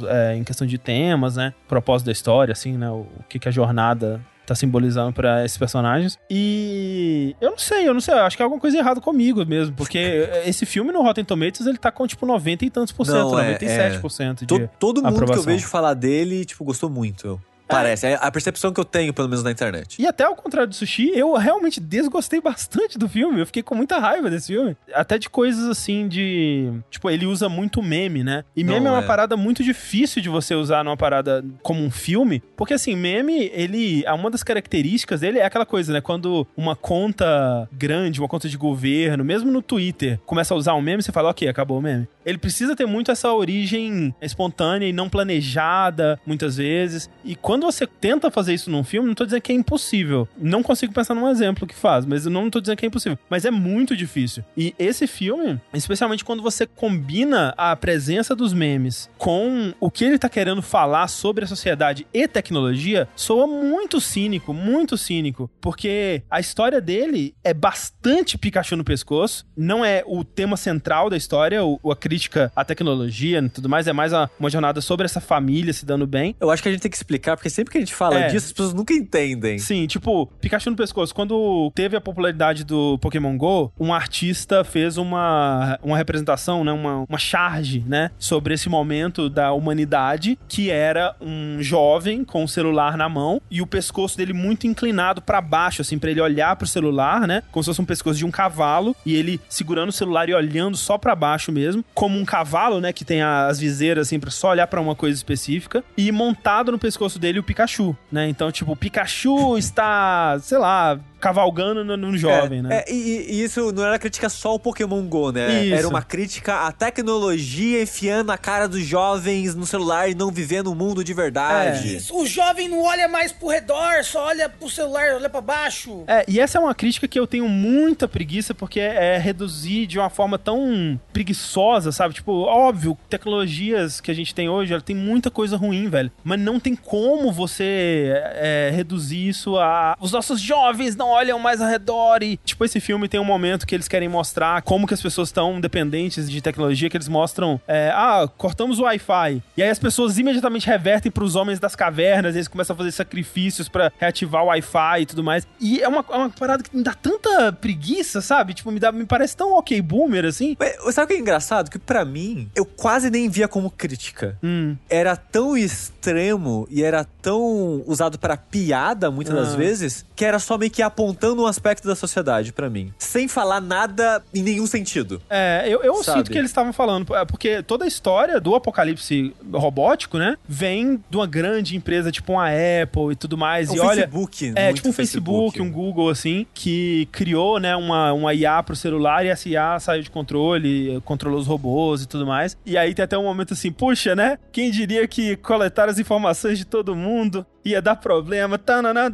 é, 0.08 0.36
em 0.36 0.44
questão 0.44 0.66
de 0.66 0.78
temas, 0.78 1.36
né? 1.36 1.52
Propósito 1.68 2.06
da 2.06 2.12
história, 2.12 2.52
assim, 2.52 2.76
né? 2.76 2.90
O, 2.90 3.00
o 3.18 3.24
que, 3.28 3.38
que 3.38 3.48
a 3.48 3.52
jornada 3.52 4.20
tá 4.46 4.54
simbolizando 4.54 5.12
pra 5.12 5.44
esses 5.44 5.58
personagens. 5.58 6.16
E 6.30 7.34
eu 7.40 7.50
não 7.50 7.58
sei, 7.58 7.88
eu 7.88 7.92
não 7.92 8.00
sei, 8.00 8.14
eu 8.14 8.18
acho 8.24 8.36
que 8.36 8.42
é 8.42 8.44
alguma 8.44 8.60
coisa 8.60 8.78
errada 8.78 9.00
comigo 9.00 9.44
mesmo, 9.44 9.74
porque 9.74 9.98
esse 10.46 10.64
filme 10.64 10.92
no 10.92 11.02
Rotten 11.02 11.24
Tomatoes, 11.24 11.66
ele 11.66 11.78
tá 11.78 11.90
com 11.90 12.06
tipo 12.06 12.24
90 12.24 12.64
e 12.64 12.70
tantos 12.70 12.92
por 12.92 13.04
cento, 13.04 13.16
Não, 13.32 13.40
é- 13.40 13.58
97% 13.58 14.40
de 14.40 14.46
To- 14.46 14.70
todo 14.78 15.02
mundo 15.02 15.08
que 15.14 15.18
eu 15.20 15.24
aprovação. 15.24 15.44
vejo 15.52 15.66
falar 15.66 15.94
dele, 15.94 16.44
tipo, 16.44 16.64
gostou 16.64 16.88
muito. 16.88 17.40
Parece. 17.68 18.06
É 18.06 18.18
a 18.20 18.30
percepção 18.30 18.72
que 18.72 18.80
eu 18.80 18.84
tenho, 18.84 19.12
pelo 19.12 19.28
menos 19.28 19.42
na 19.42 19.50
internet. 19.50 20.00
E 20.00 20.06
até 20.06 20.24
ao 20.24 20.36
contrário 20.36 20.68
do 20.68 20.74
Sushi, 20.74 21.10
eu 21.14 21.34
realmente 21.34 21.80
desgostei 21.80 22.40
bastante 22.40 22.98
do 22.98 23.08
filme. 23.08 23.40
Eu 23.40 23.46
fiquei 23.46 23.62
com 23.62 23.74
muita 23.74 23.98
raiva 23.98 24.30
desse 24.30 24.48
filme. 24.48 24.76
Até 24.94 25.18
de 25.18 25.28
coisas 25.28 25.68
assim 25.68 26.08
de. 26.08 26.72
Tipo, 26.90 27.10
ele 27.10 27.26
usa 27.26 27.48
muito 27.48 27.82
meme, 27.82 28.22
né? 28.22 28.44
E 28.54 28.62
meme 28.62 28.80
Não, 28.80 28.88
é 28.88 28.98
uma 28.98 29.04
é. 29.04 29.06
parada 29.06 29.36
muito 29.36 29.64
difícil 29.64 30.22
de 30.22 30.28
você 30.28 30.54
usar 30.54 30.84
numa 30.84 30.96
parada 30.96 31.44
como 31.62 31.82
um 31.82 31.90
filme. 31.90 32.42
Porque 32.56 32.74
assim, 32.74 32.94
meme, 32.94 33.50
ele. 33.52 34.04
Uma 34.06 34.30
das 34.30 34.42
características 34.42 35.20
dele 35.20 35.38
é 35.38 35.44
aquela 35.44 35.66
coisa, 35.66 35.92
né? 35.92 36.00
Quando 36.00 36.46
uma 36.56 36.76
conta 36.76 37.68
grande, 37.72 38.20
uma 38.20 38.28
conta 38.28 38.48
de 38.48 38.56
governo, 38.56 39.24
mesmo 39.24 39.50
no 39.50 39.60
Twitter, 39.60 40.18
começa 40.24 40.54
a 40.54 40.56
usar 40.56 40.74
um 40.74 40.80
meme, 40.80 41.02
você 41.02 41.12
fala, 41.12 41.30
ok, 41.30 41.48
acabou 41.48 41.78
o 41.78 41.82
meme. 41.82 42.08
Ele 42.26 42.38
precisa 42.38 42.74
ter 42.74 42.86
muito 42.86 43.12
essa 43.12 43.32
origem 43.32 44.12
espontânea 44.20 44.88
e 44.88 44.92
não 44.92 45.08
planejada, 45.08 46.20
muitas 46.26 46.56
vezes. 46.56 47.08
E 47.24 47.36
quando 47.36 47.64
você 47.64 47.86
tenta 47.86 48.32
fazer 48.32 48.52
isso 48.52 48.68
num 48.68 48.82
filme, 48.82 49.06
não 49.06 49.14
tô 49.14 49.24
dizendo 49.24 49.42
que 49.42 49.52
é 49.52 49.54
impossível. 49.54 50.28
Não 50.36 50.60
consigo 50.60 50.92
pensar 50.92 51.14
num 51.14 51.28
exemplo 51.28 51.68
que 51.68 51.74
faz, 51.74 52.04
mas 52.04 52.26
eu 52.26 52.32
não 52.32 52.50
tô 52.50 52.60
dizendo 52.60 52.76
que 52.76 52.84
é 52.84 52.88
impossível. 52.88 53.16
Mas 53.30 53.44
é 53.44 53.50
muito 53.50 53.96
difícil. 53.96 54.42
E 54.56 54.74
esse 54.76 55.06
filme, 55.06 55.60
especialmente 55.72 56.24
quando 56.24 56.42
você 56.42 56.66
combina 56.66 57.54
a 57.56 57.76
presença 57.76 58.34
dos 58.34 58.52
memes 58.52 59.08
com 59.16 59.72
o 59.78 59.88
que 59.88 60.04
ele 60.04 60.18
tá 60.18 60.28
querendo 60.28 60.62
falar 60.62 61.06
sobre 61.06 61.44
a 61.44 61.48
sociedade 61.48 62.06
e 62.12 62.26
tecnologia, 62.26 63.08
soa 63.14 63.46
muito 63.46 64.00
cínico, 64.00 64.52
muito 64.52 64.98
cínico. 64.98 65.48
Porque 65.60 66.22
a 66.28 66.40
história 66.40 66.80
dele 66.80 67.36
é 67.44 67.54
bastante 67.54 68.36
Pikachu 68.36 68.74
no 68.74 68.82
pescoço. 68.82 69.46
Não 69.56 69.84
é 69.84 70.02
o 70.04 70.24
tema 70.24 70.56
central 70.56 71.08
da 71.08 71.16
história, 71.16 71.64
o, 71.64 71.78
a 71.92 71.96
crítica 72.16 72.50
à 72.56 72.64
tecnologia 72.64 73.38
e 73.38 73.48
tudo 73.48 73.68
mais. 73.68 73.86
É 73.86 73.92
mais 73.92 74.12
uma, 74.12 74.30
jornada 74.48 74.80
sobre 74.80 75.04
essa 75.04 75.20
família 75.20 75.72
se 75.72 75.84
dando 75.84 76.06
bem. 76.06 76.34
Eu 76.40 76.50
acho 76.50 76.62
que 76.62 76.68
a 76.68 76.72
gente 76.72 76.80
tem 76.80 76.90
que 76.90 76.96
explicar, 76.96 77.36
porque 77.36 77.50
sempre 77.50 77.72
que 77.72 77.78
a 77.78 77.80
gente 77.80 77.94
fala 77.94 78.18
É. 78.18 78.28
disso, 78.28 78.46
as 78.46 78.52
pessoas 78.52 78.74
nunca 78.74 78.94
entendem. 78.94 79.58
Sim, 79.58 79.86
tipo, 79.86 80.26
Pikachu 80.40 80.70
no 80.70 80.76
pescoço. 80.76 81.14
Quando 81.14 81.70
teve 81.74 81.96
a 81.96 82.00
popularidade 82.00 82.64
do 82.64 82.98
Pokémon 82.98 83.36
GO, 83.36 83.70
um 83.78 83.92
artista 83.92 84.64
fez 84.64 84.96
uma, 84.96 85.78
uma 85.82 85.96
representação, 85.96 86.64
né? 86.64 86.72
Uma, 86.72 87.04
uma 87.08 87.18
charge, 87.18 87.84
né? 87.86 88.10
Sobre 88.18 88.54
esse 88.54 88.68
momento 88.68 89.28
da 89.28 89.52
humanidade, 89.52 90.38
que 90.48 90.70
era 90.70 91.14
um 91.20 91.58
jovem 91.60 92.24
com 92.24 92.44
o 92.44 92.48
celular 92.48 92.96
na 92.96 93.08
mão 93.08 93.40
e 93.50 93.60
o 93.60 93.66
pescoço 93.66 94.16
dele 94.16 94.32
muito 94.32 94.66
inclinado 94.66 95.20
pra 95.20 95.40
baixo, 95.40 95.82
assim, 95.82 95.98
pra 95.98 96.10
ele 96.10 96.20
olhar 96.20 96.56
pro 96.56 96.66
celular, 96.66 97.26
né? 97.26 97.42
Como 97.52 97.62
se 97.62 97.68
fosse 97.70 97.80
um 97.80 97.84
pescoço 97.84 98.18
de 98.18 98.24
um 98.24 98.30
cavalo 98.30 98.96
e 99.04 99.14
ele 99.14 99.40
segurando 99.48 99.90
o 99.90 99.92
celular 99.92 100.28
e 100.28 100.34
olhando 100.34 100.76
só 100.76 100.96
pra 100.96 101.14
baixo 101.14 101.50
mesmo, 101.52 101.84
como 102.06 102.20
um 102.20 102.24
cavalo, 102.24 102.80
né? 102.80 102.92
Que 102.92 103.04
tem 103.04 103.20
as 103.20 103.58
viseiras, 103.58 104.06
assim, 104.06 104.20
pra 104.20 104.30
só 104.30 104.50
olhar 104.50 104.68
pra 104.68 104.80
uma 104.80 104.94
coisa 104.94 105.16
específica. 105.16 105.82
E 105.96 106.12
montado 106.12 106.70
no 106.70 106.78
pescoço 106.78 107.18
dele 107.18 107.40
o 107.40 107.42
Pikachu, 107.42 107.96
né? 108.12 108.28
Então, 108.28 108.52
tipo, 108.52 108.70
o 108.70 108.76
Pikachu 108.76 109.58
está, 109.58 110.38
sei 110.40 110.56
lá, 110.56 111.00
cavalgando 111.20 111.84
no, 111.84 111.96
no 111.96 112.16
jovem, 112.16 112.60
é, 112.60 112.62
né? 112.62 112.84
é, 112.86 112.92
e, 112.92 113.26
e 113.30 113.42
isso 113.42 113.72
não 113.72 113.84
era 113.84 113.98
crítica 113.98 114.28
só 114.28 114.50
ao 114.50 114.58
Pokémon 114.58 115.02
GO, 115.06 115.32
né? 115.32 115.64
Isso. 115.64 115.74
Era 115.74 115.88
uma 115.88 116.02
crítica 116.02 116.66
à 116.66 116.72
tecnologia 116.72 117.82
enfiando 117.82 118.30
a 118.30 118.38
cara 118.38 118.68
dos 118.68 118.84
jovens 118.84 119.54
no 119.54 119.66
celular 119.66 120.08
e 120.08 120.14
não 120.14 120.30
vivendo 120.30 120.68
o 120.68 120.74
mundo 120.74 121.02
de 121.02 121.14
verdade. 121.14 121.96
Isso, 121.96 122.16
O 122.16 122.26
jovem 122.26 122.68
não 122.68 122.82
olha 122.82 123.08
mais 123.08 123.32
pro 123.32 123.48
redor, 123.48 124.04
só 124.04 124.26
olha 124.26 124.48
pro 124.48 124.68
celular, 124.68 125.14
olha 125.14 125.28
pra 125.28 125.40
baixo. 125.40 126.04
É, 126.06 126.24
e 126.28 126.38
essa 126.40 126.58
é 126.58 126.60
uma 126.60 126.74
crítica 126.74 127.08
que 127.08 127.18
eu 127.18 127.26
tenho 127.26 127.48
muita 127.48 128.06
preguiça, 128.06 128.54
porque 128.54 128.80
é 128.80 129.18
reduzir 129.18 129.86
de 129.86 129.98
uma 129.98 130.10
forma 130.10 130.38
tão 130.38 131.00
preguiçosa, 131.12 131.92
sabe? 131.92 132.14
Tipo, 132.14 132.32
óbvio, 132.32 132.96
tecnologias 133.08 134.00
que 134.00 134.10
a 134.10 134.14
gente 134.14 134.34
tem 134.34 134.48
hoje, 134.48 134.72
ela 134.72 134.82
tem 134.82 134.96
muita 134.96 135.30
coisa 135.30 135.56
ruim, 135.56 135.88
velho. 135.88 136.10
Mas 136.22 136.40
não 136.40 136.60
tem 136.60 136.74
como 136.74 137.32
você 137.32 138.12
é, 138.34 138.70
reduzir 138.74 139.28
isso 139.28 139.56
a. 139.58 139.96
Os 140.00 140.12
nossos 140.12 140.40
jovens 140.40 140.94
não 140.96 141.05
não 141.06 141.12
olham 141.12 141.38
mais 141.38 141.60
ao 141.60 141.68
redor 141.68 142.22
e, 142.22 142.36
tipo, 142.38 142.64
esse 142.64 142.80
filme 142.80 143.08
tem 143.08 143.20
um 143.20 143.24
momento 143.24 143.66
que 143.66 143.74
eles 143.74 143.86
querem 143.86 144.08
mostrar 144.08 144.60
como 144.62 144.86
que 144.86 144.94
as 144.94 145.00
pessoas 145.00 145.28
estão 145.28 145.60
dependentes 145.60 146.28
de 146.28 146.40
tecnologia, 146.40 146.90
que 146.90 146.96
eles 146.96 147.08
mostram, 147.08 147.60
é, 147.68 147.90
ah, 147.94 148.28
cortamos 148.36 148.78
o 148.80 148.82
Wi-Fi. 148.82 149.42
E 149.56 149.62
aí 149.62 149.70
as 149.70 149.78
pessoas 149.78 150.18
imediatamente 150.18 150.66
revertem 150.66 151.10
para 151.12 151.22
os 151.24 151.36
homens 151.36 151.60
das 151.60 151.76
cavernas, 151.76 152.34
eles 152.34 152.48
começam 152.48 152.74
a 152.74 152.76
fazer 152.76 152.90
sacrifícios 152.92 153.68
para 153.68 153.92
reativar 153.98 154.42
o 154.42 154.46
Wi-Fi 154.46 155.02
e 155.02 155.06
tudo 155.06 155.22
mais. 155.22 155.46
E 155.60 155.80
é 155.80 155.88
uma, 155.88 156.04
é 156.10 156.16
uma 156.16 156.30
parada 156.30 156.62
que 156.62 156.76
me 156.76 156.82
dá 156.82 156.92
tanta 156.94 157.52
preguiça, 157.52 158.20
sabe? 158.20 158.54
Tipo, 158.54 158.72
me, 158.72 158.80
dá, 158.80 158.90
me 158.90 159.06
parece 159.06 159.36
tão 159.36 159.52
ok 159.56 159.80
boomer, 159.80 160.24
assim. 160.24 160.56
Mas, 160.58 160.94
sabe 160.94 161.04
o 161.04 161.08
que 161.08 161.14
é 161.14 161.18
engraçado? 161.18 161.70
Que 161.70 161.78
para 161.78 162.04
mim, 162.04 162.50
eu 162.54 162.64
quase 162.64 163.10
nem 163.10 163.28
via 163.28 163.46
como 163.46 163.70
crítica. 163.70 164.36
Hum. 164.42 164.76
Era 164.90 165.14
tão 165.16 165.56
extremo 165.56 166.66
e 166.70 166.82
era 166.82 167.04
tão 167.22 167.82
usado 167.86 168.18
para 168.18 168.36
piada, 168.36 169.10
muitas 169.10 169.34
das 169.34 169.54
Ah. 169.54 169.56
vezes, 169.56 170.04
que 170.14 170.24
era 170.24 170.38
só 170.38 170.56
meio 170.58 170.70
que 170.70 170.82
apontando 170.96 171.42
um 171.42 171.46
aspecto 171.46 171.86
da 171.86 171.94
sociedade 171.94 172.54
pra 172.54 172.70
mim. 172.70 172.92
Sem 172.98 173.28
falar 173.28 173.60
nada 173.60 174.22
em 174.34 174.42
nenhum 174.42 174.66
sentido. 174.66 175.20
É, 175.28 175.66
eu, 175.68 175.82
eu 175.82 176.02
Sabe? 176.02 176.18
sinto 176.18 176.30
que 176.30 176.38
eles 176.38 176.50
estavam 176.50 176.72
falando, 176.72 177.14
é, 177.14 177.24
porque 177.26 177.62
toda 177.62 177.84
a 177.84 177.88
história 177.88 178.40
do 178.40 178.54
apocalipse 178.54 179.34
robótico, 179.52 180.16
né, 180.16 180.38
vem 180.48 180.98
de 181.10 181.16
uma 181.16 181.26
grande 181.26 181.76
empresa 181.76 182.10
tipo 182.10 182.32
uma 182.32 182.46
Apple 182.48 183.12
e 183.12 183.16
tudo 183.16 183.36
mais. 183.36 183.68
É 183.68 183.72
um 183.72 183.76
e 183.76 183.80
olha, 183.80 184.02
Facebook, 184.02 184.52
é 184.56 184.64
muito 184.64 184.76
tipo 184.76 184.88
um 184.88 184.92
Facebook, 184.92 185.62
um 185.62 185.70
Google, 185.70 186.08
assim, 186.08 186.46
que 186.54 187.06
criou, 187.12 187.60
né, 187.60 187.76
uma, 187.76 188.12
uma 188.14 188.32
IA 188.32 188.62
pro 188.62 188.74
celular 188.74 189.24
e 189.26 189.28
essa 189.28 189.48
IA 189.48 189.78
saiu 189.78 190.02
de 190.02 190.10
controle, 190.10 191.00
controlou 191.04 191.38
os 191.38 191.46
robôs 191.46 192.02
e 192.02 192.08
tudo 192.08 192.26
mais. 192.26 192.56
E 192.64 192.78
aí 192.78 192.94
tem 192.94 193.04
até 193.04 193.18
um 193.18 193.24
momento 193.24 193.52
assim, 193.52 193.70
puxa, 193.70 194.16
né, 194.16 194.38
quem 194.50 194.70
diria 194.70 195.06
que 195.06 195.36
coletar 195.36 195.90
as 195.90 195.98
informações 195.98 196.56
de 196.56 196.64
todo 196.64 196.96
mundo 196.96 197.46
ia 197.66 197.82
dar 197.82 197.96
problema, 197.96 198.56
tananã, 198.56 199.10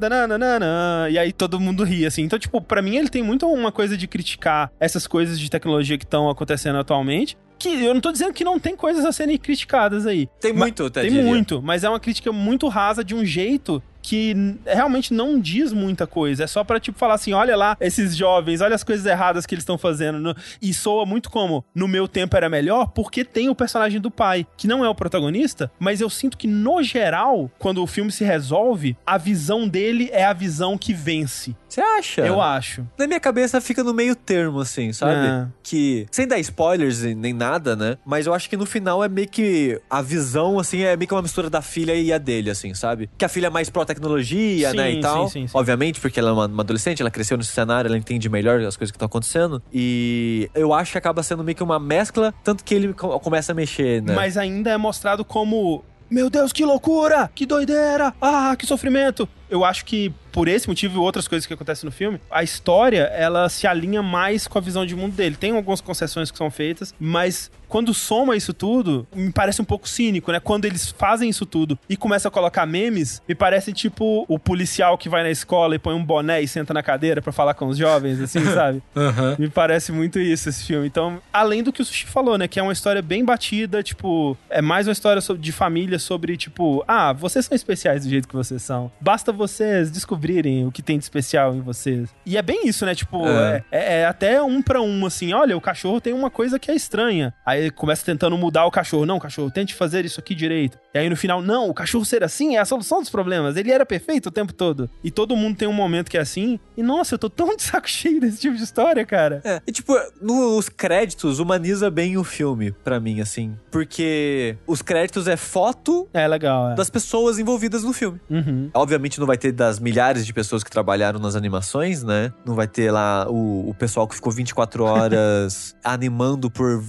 e 1.11 1.19
aí 1.19 1.33
todo 1.33 1.59
mundo 1.59 1.83
ria, 1.85 2.09
assim. 2.09 2.23
Então, 2.23 2.38
tipo, 2.38 2.61
pra 2.61 2.83
mim 2.83 2.97
ele 2.97 3.09
tem 3.09 3.23
muito 3.23 3.47
uma 3.47 3.73
coisa 3.73 3.97
de 3.97 4.07
criticar 4.07 4.71
essas 4.79 5.07
coisas 5.07 5.41
de 5.41 5.51
tecnologia 5.51 5.97
que 5.97 6.05
estão 6.05 6.29
acontecendo 6.29 6.79
atualmente, 6.79 7.37
que 7.59 7.85
eu 7.85 7.95
não 7.95 8.01
tô 8.01 8.12
dizendo 8.12 8.33
que 8.33 8.45
não 8.45 8.59
tem 8.59 8.77
coisas 8.77 9.05
a 9.05 9.12
serem 9.12 9.38
criticadas 9.38 10.07
aí. 10.07 10.29
Tem 10.41 10.53
muito, 10.53 10.85
até 10.85 11.03
Tem 11.03 11.11
diria. 11.11 11.25
muito, 11.25 11.62
mas 11.62 11.83
é 11.85 11.88
uma 11.88 12.01
crítica 12.01 12.31
muito 12.33 12.69
rasa 12.69 13.03
de 13.05 13.15
um 13.15 13.25
jeito 13.25 13.83
que 14.03 14.35
realmente 14.67 15.15
não 15.15 15.38
diz 15.41 15.73
muita 15.73 16.07
coisa. 16.07 16.45
É 16.45 16.47
só 16.47 16.65
pra, 16.65 16.81
tipo, 16.81 16.99
falar 16.99 17.15
assim, 17.15 17.33
olha 17.33 17.57
lá 17.57 17.77
esses 17.81 18.17
jovens, 18.17 18.61
olha 18.61 18.75
as 18.75 18.83
coisas 18.85 19.07
erradas 19.07 19.47
que 19.47 19.55
eles 19.55 19.62
estão 19.62 19.79
fazendo. 19.79 20.19
no- 20.19 20.35
E 20.61 20.75
soa 20.75 21.07
muito 21.07 21.31
como, 21.31 21.65
no 21.75 21.87
meu 21.87 22.09
tempo 22.09 22.37
era 22.37 22.49
melhor, 22.49 22.88
porque 22.88 23.25
tem 23.25 23.49
o 23.49 23.55
personagem 23.55 24.01
do 24.01 24.11
pai, 24.11 24.47
que 24.57 24.67
não 24.67 24.85
é 24.85 24.88
o 24.88 24.95
protagonista, 24.95 25.71
mas 25.79 26.01
eu 26.01 26.11
sinto 26.11 26.37
que, 26.37 26.47
no 26.49 26.83
geral, 26.83 27.51
quando 27.59 27.83
o 27.83 27.87
filme 27.87 28.11
se 28.11 28.25
resolve, 28.25 28.97
a 29.07 29.17
visão 29.17 29.69
dele 29.69 30.11
é 30.12 30.25
a 30.25 30.33
visão 30.33 30.77
que 30.77 30.93
vence. 30.93 31.55
Você 31.72 31.80
acha? 31.80 32.20
Eu 32.20 32.38
acho. 32.38 32.87
Na 32.98 33.06
minha 33.06 33.18
cabeça 33.18 33.58
fica 33.61 33.82
no 33.82 33.94
meio 33.94 34.14
termo, 34.14 34.61
assim, 34.61 34.92
sabe? 34.92 35.26
É. 35.26 35.46
Que, 35.62 36.06
sem 36.11 36.28
dar 36.28 36.38
spoilers 36.38 37.00
nem 37.02 37.32
nada, 37.32 37.74
né? 37.74 37.96
Mas 38.04 38.26
eu 38.26 38.35
acho 38.35 38.50
que 38.50 38.58
no 38.58 38.66
final 38.66 39.02
é 39.02 39.08
meio 39.08 39.26
que 39.26 39.80
a 39.88 40.02
visão, 40.02 40.58
assim, 40.58 40.82
é 40.82 40.94
meio 40.96 41.08
que 41.08 41.14
uma 41.14 41.22
mistura 41.22 41.48
da 41.48 41.62
filha 41.62 41.94
e 41.94 42.12
a 42.12 42.18
dele, 42.18 42.50
assim, 42.50 42.74
sabe? 42.74 43.08
Que 43.16 43.24
a 43.24 43.28
filha 43.28 43.46
é 43.46 43.50
mais 43.50 43.70
pró-tecnologia, 43.70 44.70
Sim, 44.70 44.76
né? 44.76 44.90
E 44.92 45.00
tal. 45.00 45.28
sim, 45.28 45.40
sim, 45.42 45.46
sim. 45.46 45.56
Obviamente, 45.58 45.98
porque 45.98 46.20
ela 46.20 46.28
é 46.28 46.32
uma, 46.32 46.46
uma 46.46 46.62
adolescente, 46.62 47.00
ela 47.00 47.11
cresceu 47.11 47.38
nesse 47.38 47.52
cenário, 47.52 47.88
ela 47.88 47.96
entende 47.96 48.28
melhor 48.28 48.61
as 48.61 48.76
coisas 48.76 48.90
que 48.90 48.96
estão 48.96 49.06
acontecendo. 49.06 49.62
E 49.72 50.50
eu 50.54 50.74
acho 50.74 50.92
que 50.92 50.98
acaba 50.98 51.22
sendo 51.22 51.42
meio 51.42 51.56
que 51.56 51.62
uma 51.62 51.80
mescla, 51.80 52.35
tanto 52.44 52.62
que 52.62 52.74
ele 52.74 52.92
co- 52.92 53.18
começa 53.18 53.52
a 53.52 53.54
mexer, 53.54 54.02
né? 54.02 54.14
Mas 54.14 54.37
ainda 54.37 54.70
é 54.70 54.76
mostrado 54.76 55.24
como. 55.24 55.82
Meu 56.12 56.29
Deus, 56.29 56.53
que 56.53 56.62
loucura! 56.62 57.31
Que 57.35 57.46
doideira! 57.46 58.12
Ah, 58.20 58.55
que 58.55 58.66
sofrimento! 58.66 59.27
Eu 59.48 59.64
acho 59.64 59.83
que 59.87 60.12
por 60.31 60.46
esse 60.46 60.68
motivo 60.68 60.96
e 60.96 60.98
outras 60.98 61.27
coisas 61.27 61.46
que 61.46 61.55
acontecem 61.55 61.87
no 61.87 61.90
filme, 61.90 62.20
a 62.31 62.42
história 62.42 63.05
ela 63.14 63.48
se 63.48 63.66
alinha 63.66 64.03
mais 64.03 64.46
com 64.46 64.59
a 64.59 64.61
visão 64.61 64.85
de 64.85 64.94
mundo 64.94 65.14
dele. 65.14 65.37
Tem 65.37 65.57
algumas 65.57 65.81
concessões 65.81 66.31
que 66.31 66.37
são 66.37 66.51
feitas, 66.51 66.94
mas 67.01 67.51
quando 67.72 67.94
soma 67.94 68.37
isso 68.37 68.52
tudo, 68.52 69.06
me 69.14 69.32
parece 69.32 69.62
um 69.62 69.64
pouco 69.64 69.88
cínico, 69.88 70.30
né? 70.30 70.38
Quando 70.38 70.66
eles 70.66 70.90
fazem 70.90 71.30
isso 71.30 71.46
tudo 71.46 71.78
e 71.88 71.96
começam 71.96 72.28
a 72.28 72.32
colocar 72.32 72.66
memes, 72.66 73.22
me 73.26 73.35
parece 73.35 73.72
tipo 73.72 74.26
o 74.28 74.38
policial 74.38 74.98
que 74.98 75.08
vai 75.08 75.22
na 75.22 75.30
escola 75.30 75.74
e 75.74 75.78
põe 75.78 75.94
um 75.94 76.04
boné 76.04 76.42
e 76.42 76.46
senta 76.46 76.74
na 76.74 76.82
cadeira 76.82 77.22
pra 77.22 77.32
falar 77.32 77.54
com 77.54 77.66
os 77.68 77.78
jovens, 77.78 78.20
assim, 78.20 78.44
sabe? 78.52 78.82
Aham. 78.94 79.37
Me 79.38 79.48
parece 79.48 79.90
muito 79.90 80.18
isso, 80.20 80.50
esse 80.50 80.64
filme. 80.64 80.87
Então, 80.87 81.18
além 81.32 81.62
do 81.62 81.72
que 81.72 81.80
o 81.80 81.85
Sushi 81.85 82.06
falou, 82.06 82.37
né? 82.37 82.46
Que 82.46 82.61
é 82.61 82.62
uma 82.62 82.74
história 82.74 83.00
bem 83.00 83.24
batida, 83.24 83.82
tipo... 83.82 84.37
É 84.50 84.61
mais 84.61 84.87
uma 84.87 84.92
história 84.92 85.22
sobre- 85.22 85.40
de 85.40 85.50
família 85.52 85.98
sobre, 85.98 86.37
tipo... 86.37 86.85
Ah, 86.87 87.14
vocês 87.14 87.46
são 87.46 87.56
especiais 87.56 88.04
do 88.04 88.11
jeito 88.11 88.28
que 88.28 88.35
vocês 88.37 88.61
são. 88.61 88.92
Basta 89.00 89.32
vocês 89.32 89.90
descobrirem 89.90 90.66
o 90.66 90.70
que 90.70 90.82
tem 90.82 90.98
de 90.98 91.04
especial 91.04 91.54
em 91.54 91.61
vocês. 91.62 92.11
E 92.26 92.37
é 92.37 92.42
bem 92.42 92.66
isso, 92.68 92.85
né? 92.85 92.94
Tipo, 92.94 93.26
é, 93.26 93.64
É. 93.70 93.78
é- 93.78 94.00
é 94.02 94.06
até 94.06 94.42
um 94.42 94.61
pra 94.61 94.82
um, 94.82 95.06
assim. 95.06 95.32
Olha, 95.32 95.56
o 95.56 95.61
cachorro 95.61 96.00
tem 96.02 96.12
uma 96.12 96.28
coisa 96.30 96.58
que 96.58 96.70
é 96.70 96.74
estranha. 96.74 97.32
Aí 97.46 97.62
ele 97.62 97.70
começa 97.70 98.05
tentando 98.05 98.37
mudar 98.37 98.66
o 98.66 98.70
cachorro. 98.70 99.07
Não, 99.07 99.18
cachorro, 99.18 99.51
tente 99.51 99.75
fazer 99.75 100.05
isso 100.05 100.20
aqui 100.20 100.35
direito. 100.35 100.79
E 100.94 100.98
aí 100.98 101.09
no 101.09 101.16
final, 101.16 101.40
não, 101.40 101.68
o 101.68 101.75
cachorro 101.75 102.05
ser 102.05 102.22
assim 102.22 102.57
é 102.57 102.61
a 102.61 102.64
solução 102.64 103.01
dos 103.01 103.11
problemas. 103.11 103.57
Ele 103.57 103.70
era 103.70 103.87
perfeito 103.87 104.27
o 104.27 104.31
tempo 104.31 104.53
todo. 104.53 104.90
E 105.03 105.11
todo 105.11 105.37
mundo 105.37 105.57
tem 105.57 105.68
um 105.68 105.72
momento 105.72 106.11
que 106.11 106.18
é 106.18 106.20
assim. 106.20 106.59
E 106.77 106.83
nossa, 106.83 107.14
eu 107.14 107.18
tô 107.18 107.31
tão 107.31 107.57
de 107.57 107.62
saco 107.62 107.88
cheio 107.90 108.20
desse 108.20 108.40
tipo 108.40 108.57
de 108.57 108.62
história, 108.62 109.05
cara. 109.05 109.40
É, 109.44 109.61
e 109.66 109.72
tipo, 109.72 109.94
nos 110.20 110.68
créditos 110.68 111.38
humaniza 111.38 111.90
bem 111.90 112.16
o 112.16 112.25
filme, 112.25 112.72
pra 112.72 113.01
mim, 113.01 113.20
assim. 113.20 113.57
Porque 113.70 114.57
os 114.66 114.83
créditos 114.83 115.27
é 115.29 115.37
foto 115.37 116.09
É 116.12 116.27
legal, 116.27 116.70
é. 116.70 116.75
das 116.75 116.90
pessoas 116.90 117.38
envolvidas 117.38 117.83
no 117.85 117.92
filme. 117.92 118.20
Uhum. 118.29 118.70
Obviamente 118.75 119.18
não 119.18 119.27
vai 119.27 119.37
ter 119.37 119.53
das 119.53 119.79
milhares 119.79 120.27
de 120.27 120.33
pessoas 120.33 120.64
que 120.64 120.70
trabalharam 120.70 121.18
nas 121.18 121.37
animações, 121.37 122.03
né? 122.03 122.33
Não 122.44 122.55
vai 122.55 122.66
ter 122.66 122.90
lá 122.90 123.27
o, 123.29 123.70
o 123.70 123.75
pessoal 123.75 124.07
que 124.09 124.14
ficou 124.14 124.33
24 124.33 124.85
horas 124.85 125.77
animando 125.85 126.51
por 126.51 126.83